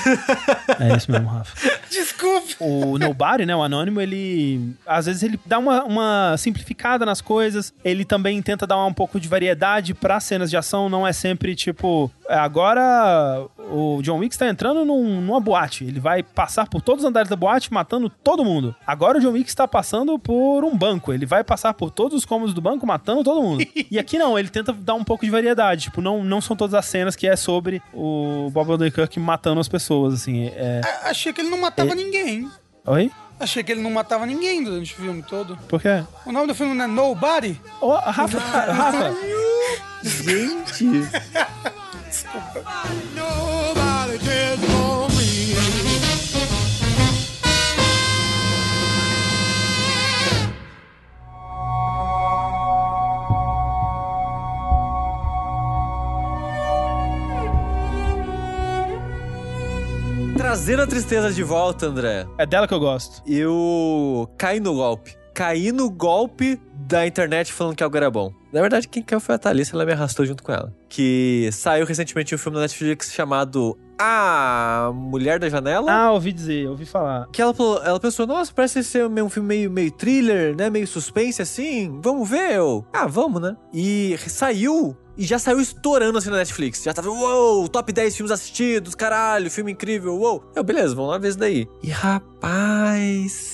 É 0.78 0.96
isso 0.96 1.10
mesmo, 1.10 1.28
Rafa. 1.28 1.52
Desculpe. 1.90 2.56
o 2.60 2.96
Nobody, 2.96 3.44
né, 3.44 3.54
o 3.56 3.62
Anônimo, 3.62 4.00
ele 4.00 4.74
às 4.86 5.06
vezes 5.06 5.22
ele 5.22 5.38
dá 5.44 5.58
uma, 5.58 5.84
uma 5.84 6.36
simplificada 6.38 7.04
nas 7.04 7.20
coisas, 7.20 7.74
ele 7.84 8.04
também 8.04 8.40
tenta 8.40 8.66
dar 8.66 8.82
um 8.84 8.92
pouco 8.94 9.18
de 9.18 9.28
variedade 9.28 9.94
pra 9.94 10.20
cenas 10.20 10.48
de 10.48 10.56
ação, 10.56 10.88
não 10.88 11.06
é 11.06 11.12
sempre 11.12 11.54
tipo, 11.54 12.10
é, 12.28 12.36
agora 12.36 13.44
o 13.72 14.02
John 14.02 14.18
Wick 14.18 14.34
está 14.34 14.48
entrando 14.48 14.84
num- 14.84 15.20
numa 15.20 15.40
boate, 15.40 15.84
ele 15.84 15.98
vai 15.98 16.22
passar 16.22 16.68
por 16.68 16.80
todos 16.82 17.02
os 17.04 17.08
andares 17.08 17.28
da 17.28 17.36
boate 17.36 17.72
matando 17.72 18.10
todo 18.10 18.44
mundo. 18.44 18.74
Agora 18.86 19.18
o 19.18 19.20
John 19.20 19.32
Wick 19.32 19.48
está 19.48 19.66
passando 19.66 20.18
por 20.18 20.64
um 20.64 20.76
banco, 20.76 21.12
ele 21.12 21.24
vai 21.26 21.42
passar 21.42 21.72
por 21.74 21.90
todos 21.90 22.16
os 22.18 22.24
cômodos 22.24 22.54
do 22.54 22.60
banco 22.60 22.86
matando 22.86 23.24
todo 23.24 23.42
mundo. 23.42 23.64
e 23.90 23.98
aqui 23.98 24.18
não, 24.18 24.38
ele 24.38 24.48
tenta 24.48 24.72
dar 24.72 24.94
um 24.94 25.04
pouco 25.04 25.24
de 25.24 25.30
variedade, 25.30 25.84
tipo, 25.84 26.00
não, 26.00 26.22
não 26.22 26.40
são 26.40 26.54
todas 26.56 26.74
as 26.74 26.84
cenas 26.86 27.16
que 27.16 27.26
é 27.26 27.34
sobre 27.36 27.82
o 27.92 28.50
Bob 28.52 28.70
Odenkirk 28.72 29.18
matando 29.18 29.60
as 29.60 29.68
pessoas, 29.68 30.14
assim, 30.14 30.46
é... 30.54 30.80
A- 30.84 31.10
Achei 31.10 31.32
que 31.32 31.40
ele 31.40 31.50
não 31.50 31.60
matava 31.60 31.94
ninguém. 31.94 32.48
Oi? 32.86 33.10
Achei 33.40 33.62
que 33.64 33.72
ele 33.72 33.80
não 33.82 33.90
matava 33.90 34.24
ninguém 34.26 34.62
durante 34.62 34.92
o 34.92 34.96
filme 34.96 35.22
todo. 35.22 35.56
Por 35.68 35.80
quê? 35.80 36.04
O 36.24 36.30
nome 36.32 36.46
do 36.48 36.54
filme 36.54 36.74
não 36.74 36.84
é 36.84 36.88
Nobody? 36.88 37.60
Ô, 37.80 37.92
Rafa, 37.94 38.38
Rafa, 38.38 39.14
Gente. 40.02 40.84
Nobody 43.16 43.51
Trazendo 60.52 60.82
a 60.82 60.86
tristeza 60.86 61.32
de 61.32 61.42
volta, 61.42 61.86
André. 61.86 62.26
é 62.36 62.44
dela 62.44 62.68
que 62.68 62.74
eu 62.74 62.78
gosto. 62.78 63.22
Eu 63.26 64.30
caí 64.36 64.60
no 64.60 64.74
golpe. 64.74 65.16
Caí 65.32 65.72
no 65.72 65.88
golpe 65.88 66.60
da 66.74 67.06
internet 67.06 67.50
falando 67.50 67.74
que 67.74 67.82
algo 67.82 67.96
era 67.96 68.10
bom. 68.10 68.30
Na 68.52 68.60
verdade, 68.60 68.86
quem 68.86 69.02
caiu 69.02 69.18
foi 69.18 69.34
a 69.34 69.38
Thalissa, 69.38 69.74
ela 69.74 69.86
me 69.86 69.92
arrastou 69.92 70.26
junto 70.26 70.42
com 70.42 70.52
ela. 70.52 70.70
Que 70.90 71.48
saiu 71.52 71.86
recentemente 71.86 72.34
um 72.34 72.38
filme 72.38 72.56
na 72.56 72.64
Netflix 72.64 73.14
chamado 73.14 73.78
A 74.04 74.90
Mulher 74.92 75.38
da 75.38 75.48
Janela. 75.48 75.92
Ah, 75.92 76.12
ouvi 76.12 76.32
dizer, 76.32 76.68
ouvi 76.68 76.84
falar. 76.84 77.28
Que 77.32 77.40
ela, 77.40 77.54
falou- 77.54 77.80
ela 77.84 78.00
pensou, 78.00 78.26
nossa, 78.26 78.52
parece 78.52 78.82
ser 78.82 79.06
um 79.06 79.28
filme 79.28 79.48
meio, 79.48 79.70
meio 79.70 79.92
thriller, 79.92 80.56
né? 80.56 80.68
Meio 80.68 80.86
suspense 80.88 81.40
assim. 81.40 82.00
Vamos 82.02 82.28
ver, 82.28 82.52
eu. 82.56 82.84
Ah, 82.92 83.06
vamos, 83.06 83.40
né? 83.40 83.56
E 83.72 84.16
saiu. 84.26 84.96
E 85.16 85.24
já 85.24 85.38
saiu 85.38 85.60
estourando 85.60 86.16
assim 86.18 86.30
na 86.30 86.38
Netflix. 86.38 86.82
Já 86.82 86.92
tava, 86.92 87.10
uou, 87.10 87.68
top 87.68 87.92
10 87.92 88.16
filmes 88.16 88.30
assistidos, 88.32 88.94
caralho, 88.94 89.50
filme 89.50 89.70
incrível, 89.72 90.16
uou. 90.18 90.50
Eu, 90.56 90.64
beleza, 90.64 90.94
vamos 90.94 91.10
lá 91.10 91.18
ver 91.18 91.28
isso 91.28 91.38
daí. 91.38 91.68
E 91.82 91.90
rapaz. 91.90 93.51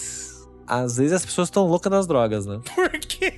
Às 0.68 0.96
vezes 0.98 1.12
as 1.14 1.24
pessoas 1.24 1.48
estão 1.48 1.66
loucas 1.66 1.90
nas 1.90 2.06
drogas, 2.06 2.46
né? 2.46 2.60
Por 2.74 2.90
quê? 2.90 3.32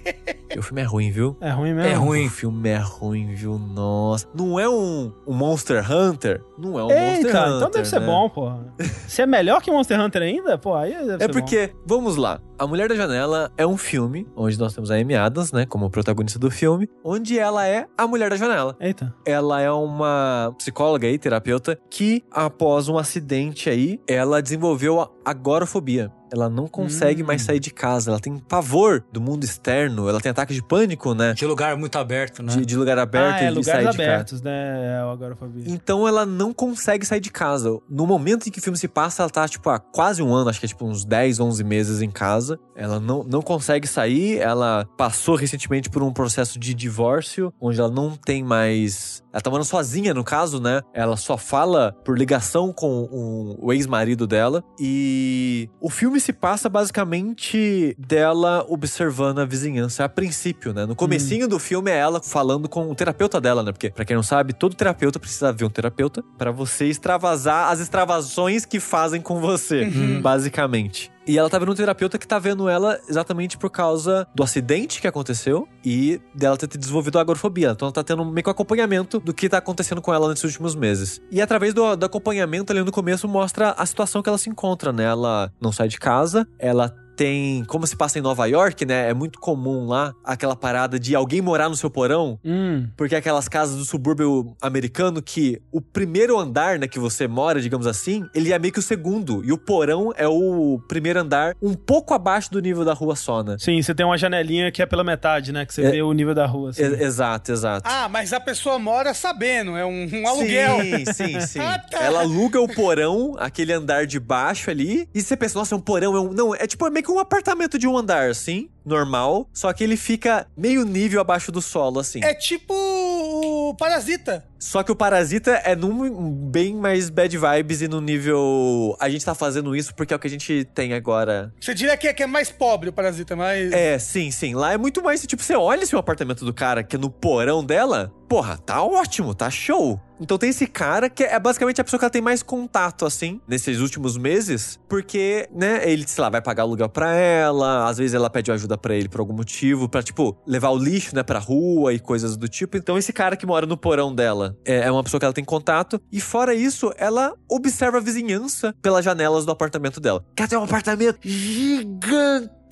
E 0.54 0.58
o 0.58 0.62
filme 0.62 0.80
é 0.82 0.84
ruim, 0.84 1.10
viu? 1.12 1.36
É 1.40 1.50
ruim 1.50 1.72
mesmo? 1.74 1.90
É 1.90 1.94
ruim. 1.94 2.26
O 2.26 2.30
filme 2.30 2.68
é 2.68 2.76
ruim, 2.78 3.34
viu? 3.34 3.56
Nossa. 3.58 4.26
Não 4.34 4.58
é 4.58 4.68
um, 4.68 5.12
um 5.26 5.32
Monster 5.32 5.80
Hunter? 5.90 6.42
Não 6.58 6.78
é 6.78 6.82
um 6.82 6.88
Monster 6.88 7.26
Eita, 7.26 7.40
Hunter. 7.40 7.56
então 7.56 7.70
deve 7.70 7.84
ser 7.88 8.00
né? 8.00 8.06
bom, 8.06 8.28
pô. 8.28 8.52
Se 9.06 9.22
é 9.22 9.26
melhor 9.26 9.62
que 9.62 9.70
Monster 9.70 10.00
Hunter 10.00 10.22
ainda, 10.22 10.58
pô, 10.58 10.74
aí 10.74 10.92
deve 10.92 11.14
É 11.14 11.18
ser 11.26 11.28
porque, 11.32 11.72
vamos 11.86 12.16
lá, 12.16 12.40
A 12.58 12.66
Mulher 12.66 12.88
da 12.88 12.94
Janela 12.96 13.50
é 13.56 13.66
um 13.66 13.76
filme 13.76 14.26
onde 14.36 14.58
nós 14.58 14.74
temos 14.74 14.90
a 14.90 14.96
Amy 14.96 15.14
Adams, 15.14 15.52
né, 15.52 15.64
como 15.66 15.88
protagonista 15.88 16.38
do 16.38 16.50
filme, 16.50 16.88
onde 17.04 17.38
ela 17.38 17.66
é 17.66 17.86
a 17.96 18.06
Mulher 18.06 18.28
da 18.30 18.36
Janela. 18.36 18.72
bom. 18.78 18.84
Eita. 18.84 19.14
Ela 19.24 19.60
é 19.60 19.70
uma 19.70 20.52
psicóloga 20.58 21.06
e 21.06 21.16
terapeuta 21.18 21.78
que, 21.88 22.24
após 22.30 22.88
um 22.88 22.98
acidente 22.98 23.70
aí, 23.70 24.00
ela 24.06 24.42
desenvolveu 24.42 25.00
a 25.00 25.08
agorafobia. 25.24 26.12
Ela 26.32 26.48
não 26.48 26.68
consegue 26.68 27.22
Hum. 27.22 27.26
mais 27.26 27.42
sair 27.42 27.58
de 27.58 27.70
casa, 27.72 28.10
ela 28.10 28.20
tem 28.20 28.38
pavor 28.38 29.02
do 29.12 29.20
mundo 29.20 29.42
externo, 29.42 30.08
ela 30.08 30.20
tem 30.20 30.30
ataques 30.30 30.50
ataque 30.50 30.54
de 30.54 30.62
pânico, 30.62 31.14
né? 31.14 31.32
De 31.34 31.46
lugar 31.46 31.76
muito 31.76 31.96
aberto, 31.96 32.42
né? 32.42 32.52
De, 32.54 32.66
de 32.66 32.76
lugar 32.76 32.98
aberto 32.98 33.36
ah, 33.36 33.44
é, 33.44 33.46
e 33.46 33.48
de 33.48 33.54
lugares 33.54 33.84
sair 33.84 33.90
de 33.92 33.96
casa. 33.96 34.10
abertos, 34.12 34.42
né? 34.42 35.00
É 35.00 35.04
o 35.04 35.10
agorafobia. 35.10 35.64
Então 35.66 36.06
ela 36.06 36.26
não 36.26 36.52
consegue 36.52 37.06
sair 37.06 37.20
de 37.20 37.30
casa. 37.30 37.78
No 37.88 38.06
momento 38.06 38.48
em 38.48 38.50
que 38.50 38.58
o 38.58 38.62
filme 38.62 38.78
se 38.78 38.88
passa, 38.88 39.22
ela 39.22 39.30
tá, 39.30 39.46
tipo, 39.48 39.68
há 39.70 39.78
quase 39.78 40.22
um 40.22 40.32
ano, 40.34 40.50
acho 40.50 40.58
que 40.60 40.66
é 40.66 40.68
tipo 40.68 40.84
uns 40.86 41.04
10, 41.04 41.40
11 41.40 41.64
meses 41.64 42.02
em 42.02 42.10
casa. 42.10 42.58
Ela 42.74 42.98
não, 42.98 43.22
não 43.24 43.42
consegue 43.42 43.86
sair. 43.86 44.38
Ela 44.38 44.86
passou 44.96 45.36
recentemente 45.36 45.88
por 45.90 46.02
um 46.02 46.12
processo 46.12 46.58
de 46.58 46.74
divórcio, 46.74 47.52
onde 47.60 47.78
ela 47.78 47.90
não 47.90 48.16
tem 48.16 48.42
mais. 48.42 49.19
Ela 49.32 49.40
tá 49.40 49.48
morando 49.50 49.66
sozinha, 49.66 50.12
no 50.12 50.24
caso, 50.24 50.60
né? 50.60 50.80
Ela 50.92 51.16
só 51.16 51.36
fala 51.36 51.92
por 52.04 52.18
ligação 52.18 52.72
com 52.72 53.08
um- 53.12 53.56
o 53.60 53.72
ex-marido 53.72 54.26
dela. 54.26 54.62
E 54.78 55.68
o 55.80 55.88
filme 55.88 56.18
se 56.20 56.32
passa 56.32 56.68
basicamente 56.68 57.94
dela 57.98 58.64
observando 58.68 59.38
a 59.40 59.44
vizinhança 59.44 60.04
a 60.04 60.08
princípio, 60.08 60.72
né? 60.72 60.84
No 60.86 60.96
comecinho 60.96 61.46
do 61.48 61.58
filme 61.58 61.90
é 61.90 61.96
ela 61.96 62.20
falando 62.22 62.68
com 62.68 62.90
o 62.90 62.94
terapeuta 62.94 63.40
dela, 63.40 63.62
né? 63.62 63.72
Porque, 63.72 63.90
pra 63.90 64.04
quem 64.04 64.16
não 64.16 64.22
sabe, 64.22 64.52
todo 64.52 64.74
terapeuta 64.74 65.18
precisa 65.18 65.52
ver 65.52 65.64
um 65.64 65.70
terapeuta 65.70 66.22
pra 66.36 66.50
você 66.50 66.86
extravasar 66.86 67.70
as 67.70 67.80
extravasões 67.80 68.64
que 68.64 68.80
fazem 68.80 69.20
com 69.20 69.40
você, 69.40 69.84
basicamente. 70.22 71.10
E 71.30 71.38
ela 71.38 71.48
tá 71.48 71.60
vendo 71.60 71.70
um 71.70 71.76
terapeuta 71.76 72.18
que 72.18 72.26
tá 72.26 72.40
vendo 72.40 72.68
ela 72.68 72.98
exatamente 73.08 73.56
por 73.56 73.70
causa 73.70 74.26
do 74.34 74.42
acidente 74.42 75.00
que 75.00 75.06
aconteceu 75.06 75.68
e 75.84 76.20
dela 76.34 76.56
ter 76.56 76.66
desenvolvido 76.76 77.18
a 77.18 77.20
agorafobia. 77.20 77.70
Então 77.70 77.86
ela 77.86 77.92
tá 77.92 78.02
tendo 78.02 78.24
meio 78.24 78.42
que 78.42 78.48
um 78.48 78.50
acompanhamento 78.50 79.20
do 79.20 79.32
que 79.32 79.48
tá 79.48 79.58
acontecendo 79.58 80.02
com 80.02 80.12
ela 80.12 80.28
nesses 80.28 80.42
últimos 80.42 80.74
meses. 80.74 81.22
E 81.30 81.40
através 81.40 81.72
do, 81.72 81.94
do 81.94 82.04
acompanhamento 82.04 82.72
ali 82.72 82.82
no 82.82 82.90
começo 82.90 83.28
mostra 83.28 83.70
a 83.78 83.86
situação 83.86 84.24
que 84.24 84.28
ela 84.28 84.38
se 84.38 84.50
encontra, 84.50 84.92
né? 84.92 85.04
Ela 85.04 85.52
não 85.60 85.70
sai 85.70 85.86
de 85.86 86.00
casa, 86.00 86.48
ela 86.58 86.92
tem. 87.24 87.62
Como 87.66 87.86
se 87.86 87.94
passa 87.94 88.18
em 88.18 88.22
Nova 88.22 88.46
York, 88.46 88.86
né? 88.86 89.10
É 89.10 89.12
muito 89.14 89.38
comum 89.38 89.86
lá 89.86 90.14
aquela 90.24 90.56
parada 90.56 90.98
de 90.98 91.14
alguém 91.14 91.42
morar 91.42 91.68
no 91.68 91.76
seu 91.76 91.90
porão. 91.90 92.38
Hum, 92.42 92.88
Porque 92.96 93.14
é 93.14 93.18
aquelas 93.18 93.46
casas 93.46 93.76
do 93.76 93.84
subúrbio 93.84 94.56
americano 94.62 95.20
que 95.20 95.60
o 95.70 95.82
primeiro 95.82 96.38
andar, 96.38 96.78
né, 96.78 96.88
que 96.88 96.98
você 96.98 97.28
mora, 97.28 97.60
digamos 97.60 97.86
assim, 97.86 98.24
ele 98.34 98.54
é 98.54 98.58
meio 98.58 98.72
que 98.72 98.78
o 98.78 98.82
segundo. 98.82 99.44
E 99.44 99.52
o 99.52 99.58
porão 99.58 100.14
é 100.16 100.26
o 100.26 100.80
primeiro 100.88 101.20
andar, 101.20 101.54
um 101.60 101.74
pouco 101.74 102.14
abaixo 102.14 102.50
do 102.50 102.58
nível 102.60 102.86
da 102.86 102.94
rua 102.94 103.14
só, 103.14 103.42
né? 103.42 103.56
sim, 103.58 103.82
você 103.82 103.94
tem 103.94 104.06
uma 104.06 104.16
janelinha 104.16 104.72
que 104.72 104.80
é 104.80 104.86
pela 104.86 105.04
metade, 105.04 105.52
né? 105.52 105.66
Que 105.66 105.74
você 105.74 105.82
É. 105.82 105.90
vê 105.90 106.02
o 106.02 106.12
nível 106.14 106.34
da 106.34 106.46
rua. 106.46 106.70
assim. 106.70 106.82
E- 106.82 107.02
exato, 107.02 107.52
exato. 107.52 107.82
Ah, 107.86 108.08
mas 108.08 108.32
a 108.32 108.40
pessoa 108.40 108.78
mora 108.78 109.12
sabendo, 109.12 109.76
é 109.76 109.84
um, 109.84 110.08
um 110.10 110.26
aluguel. 110.26 110.80
Sim, 110.80 111.04
sim, 111.12 111.40
sim. 111.42 111.58
Ah, 111.70 111.78
tá. 111.78 112.02
Ela 112.02 112.20
aluga 112.20 112.58
o 112.60 112.66
porão, 112.66 113.34
aquele 113.38 113.72
andar 113.74 114.06
de 114.06 114.18
baixo 114.18 114.70
ali, 114.70 115.06
e 115.14 115.20
você 115.20 115.36
pensa, 115.36 115.58
nossa, 115.58 115.74
é 115.74 115.78
um 115.78 115.80
porão, 115.80 116.16
é 116.16 116.20
um. 116.20 116.32
Não, 116.32 116.54
é 116.54 116.66
tipo 116.66 116.86
é 116.86 116.90
meio 116.90 117.04
que 117.04 117.09
um 117.10 117.18
apartamento 117.18 117.78
de 117.78 117.86
um 117.86 117.96
andar, 117.96 118.30
assim, 118.30 118.70
normal, 118.84 119.48
só 119.52 119.72
que 119.72 119.84
ele 119.84 119.96
fica 119.96 120.46
meio 120.56 120.84
nível 120.84 121.20
abaixo 121.20 121.52
do 121.52 121.60
solo, 121.60 122.00
assim. 122.00 122.22
É 122.22 122.34
tipo 122.34 122.74
o 122.74 123.74
Parasita. 123.74 124.44
Só 124.58 124.82
que 124.82 124.92
o 124.92 124.96
Parasita 124.96 125.52
é 125.64 125.74
num 125.74 126.30
bem 126.50 126.74
mais 126.74 127.08
bad 127.08 127.36
vibes 127.36 127.80
e 127.80 127.88
no 127.88 128.00
nível. 128.00 128.96
A 129.00 129.08
gente 129.08 129.24
tá 129.24 129.34
fazendo 129.34 129.74
isso 129.74 129.94
porque 129.94 130.12
é 130.12 130.16
o 130.16 130.20
que 130.20 130.26
a 130.26 130.30
gente 130.30 130.64
tem 130.74 130.92
agora. 130.92 131.52
Você 131.58 131.72
diria 131.72 131.96
que 131.96 132.06
é, 132.06 132.12
que 132.12 132.22
é 132.22 132.26
mais 132.26 132.50
pobre 132.50 132.90
o 132.90 132.92
Parasita, 132.92 133.34
mas. 133.34 133.72
É, 133.72 133.98
sim, 133.98 134.30
sim. 134.30 134.54
Lá 134.54 134.72
é 134.72 134.76
muito 134.76 135.02
mais. 135.02 135.22
Tipo, 135.26 135.42
você 135.42 135.56
olha 135.56 135.82
esse 135.82 135.96
apartamento 135.96 136.44
do 136.44 136.52
cara 136.52 136.82
que 136.82 136.96
é 136.96 136.98
no 136.98 137.10
porão 137.10 137.64
dela. 137.64 138.12
Porra, 138.28 138.58
tá 138.58 138.82
ótimo, 138.82 139.34
tá 139.34 139.50
show. 139.50 139.98
Então 140.20 140.36
tem 140.36 140.50
esse 140.50 140.66
cara 140.66 141.08
que 141.08 141.24
é 141.24 141.38
basicamente 141.38 141.80
a 141.80 141.84
pessoa 141.84 141.98
que 141.98 142.04
ela 142.04 142.10
tem 142.10 142.20
mais 142.20 142.42
contato, 142.42 143.06
assim, 143.06 143.40
nesses 143.48 143.80
últimos 143.80 144.18
meses. 144.18 144.78
Porque, 144.88 145.48
né, 145.52 145.88
ele, 145.90 146.06
sei 146.06 146.22
lá, 146.22 146.28
vai 146.28 146.42
pagar 146.42 146.64
aluguel 146.64 146.88
pra 146.88 147.14
ela. 147.14 147.88
Às 147.88 147.98
vezes 147.98 148.14
ela 148.14 148.28
pede 148.28 148.52
ajuda 148.52 148.76
pra 148.76 148.94
ele 148.94 149.08
por 149.08 149.20
algum 149.20 149.32
motivo. 149.32 149.88
Pra, 149.88 150.02
tipo, 150.02 150.36
levar 150.46 150.70
o 150.70 150.78
lixo, 150.78 151.14
né, 151.14 151.22
pra 151.22 151.38
rua 151.38 151.94
e 151.94 151.98
coisas 151.98 152.36
do 152.36 152.48
tipo. 152.48 152.76
Então 152.76 152.98
esse 152.98 153.12
cara 153.12 153.36
que 153.36 153.46
mora 153.46 153.66
no 153.66 153.76
porão 153.76 154.14
dela 154.14 154.56
é, 154.64 154.80
é 154.80 154.90
uma 154.90 155.02
pessoa 155.02 155.18
que 155.18 155.24
ela 155.24 155.32
tem 155.32 155.44
contato. 155.44 156.00
E 156.12 156.20
fora 156.20 156.54
isso, 156.54 156.92
ela 156.96 157.34
observa 157.48 157.98
a 157.98 158.00
vizinhança 158.00 158.74
pelas 158.82 159.04
janelas 159.04 159.44
do 159.46 159.52
apartamento 159.52 160.00
dela. 160.00 160.24
Que 160.36 160.42
ela 160.42 160.48
tem 160.48 160.58
um 160.58 160.64
apartamento 160.64 161.18
gigantesco. 161.22 162.70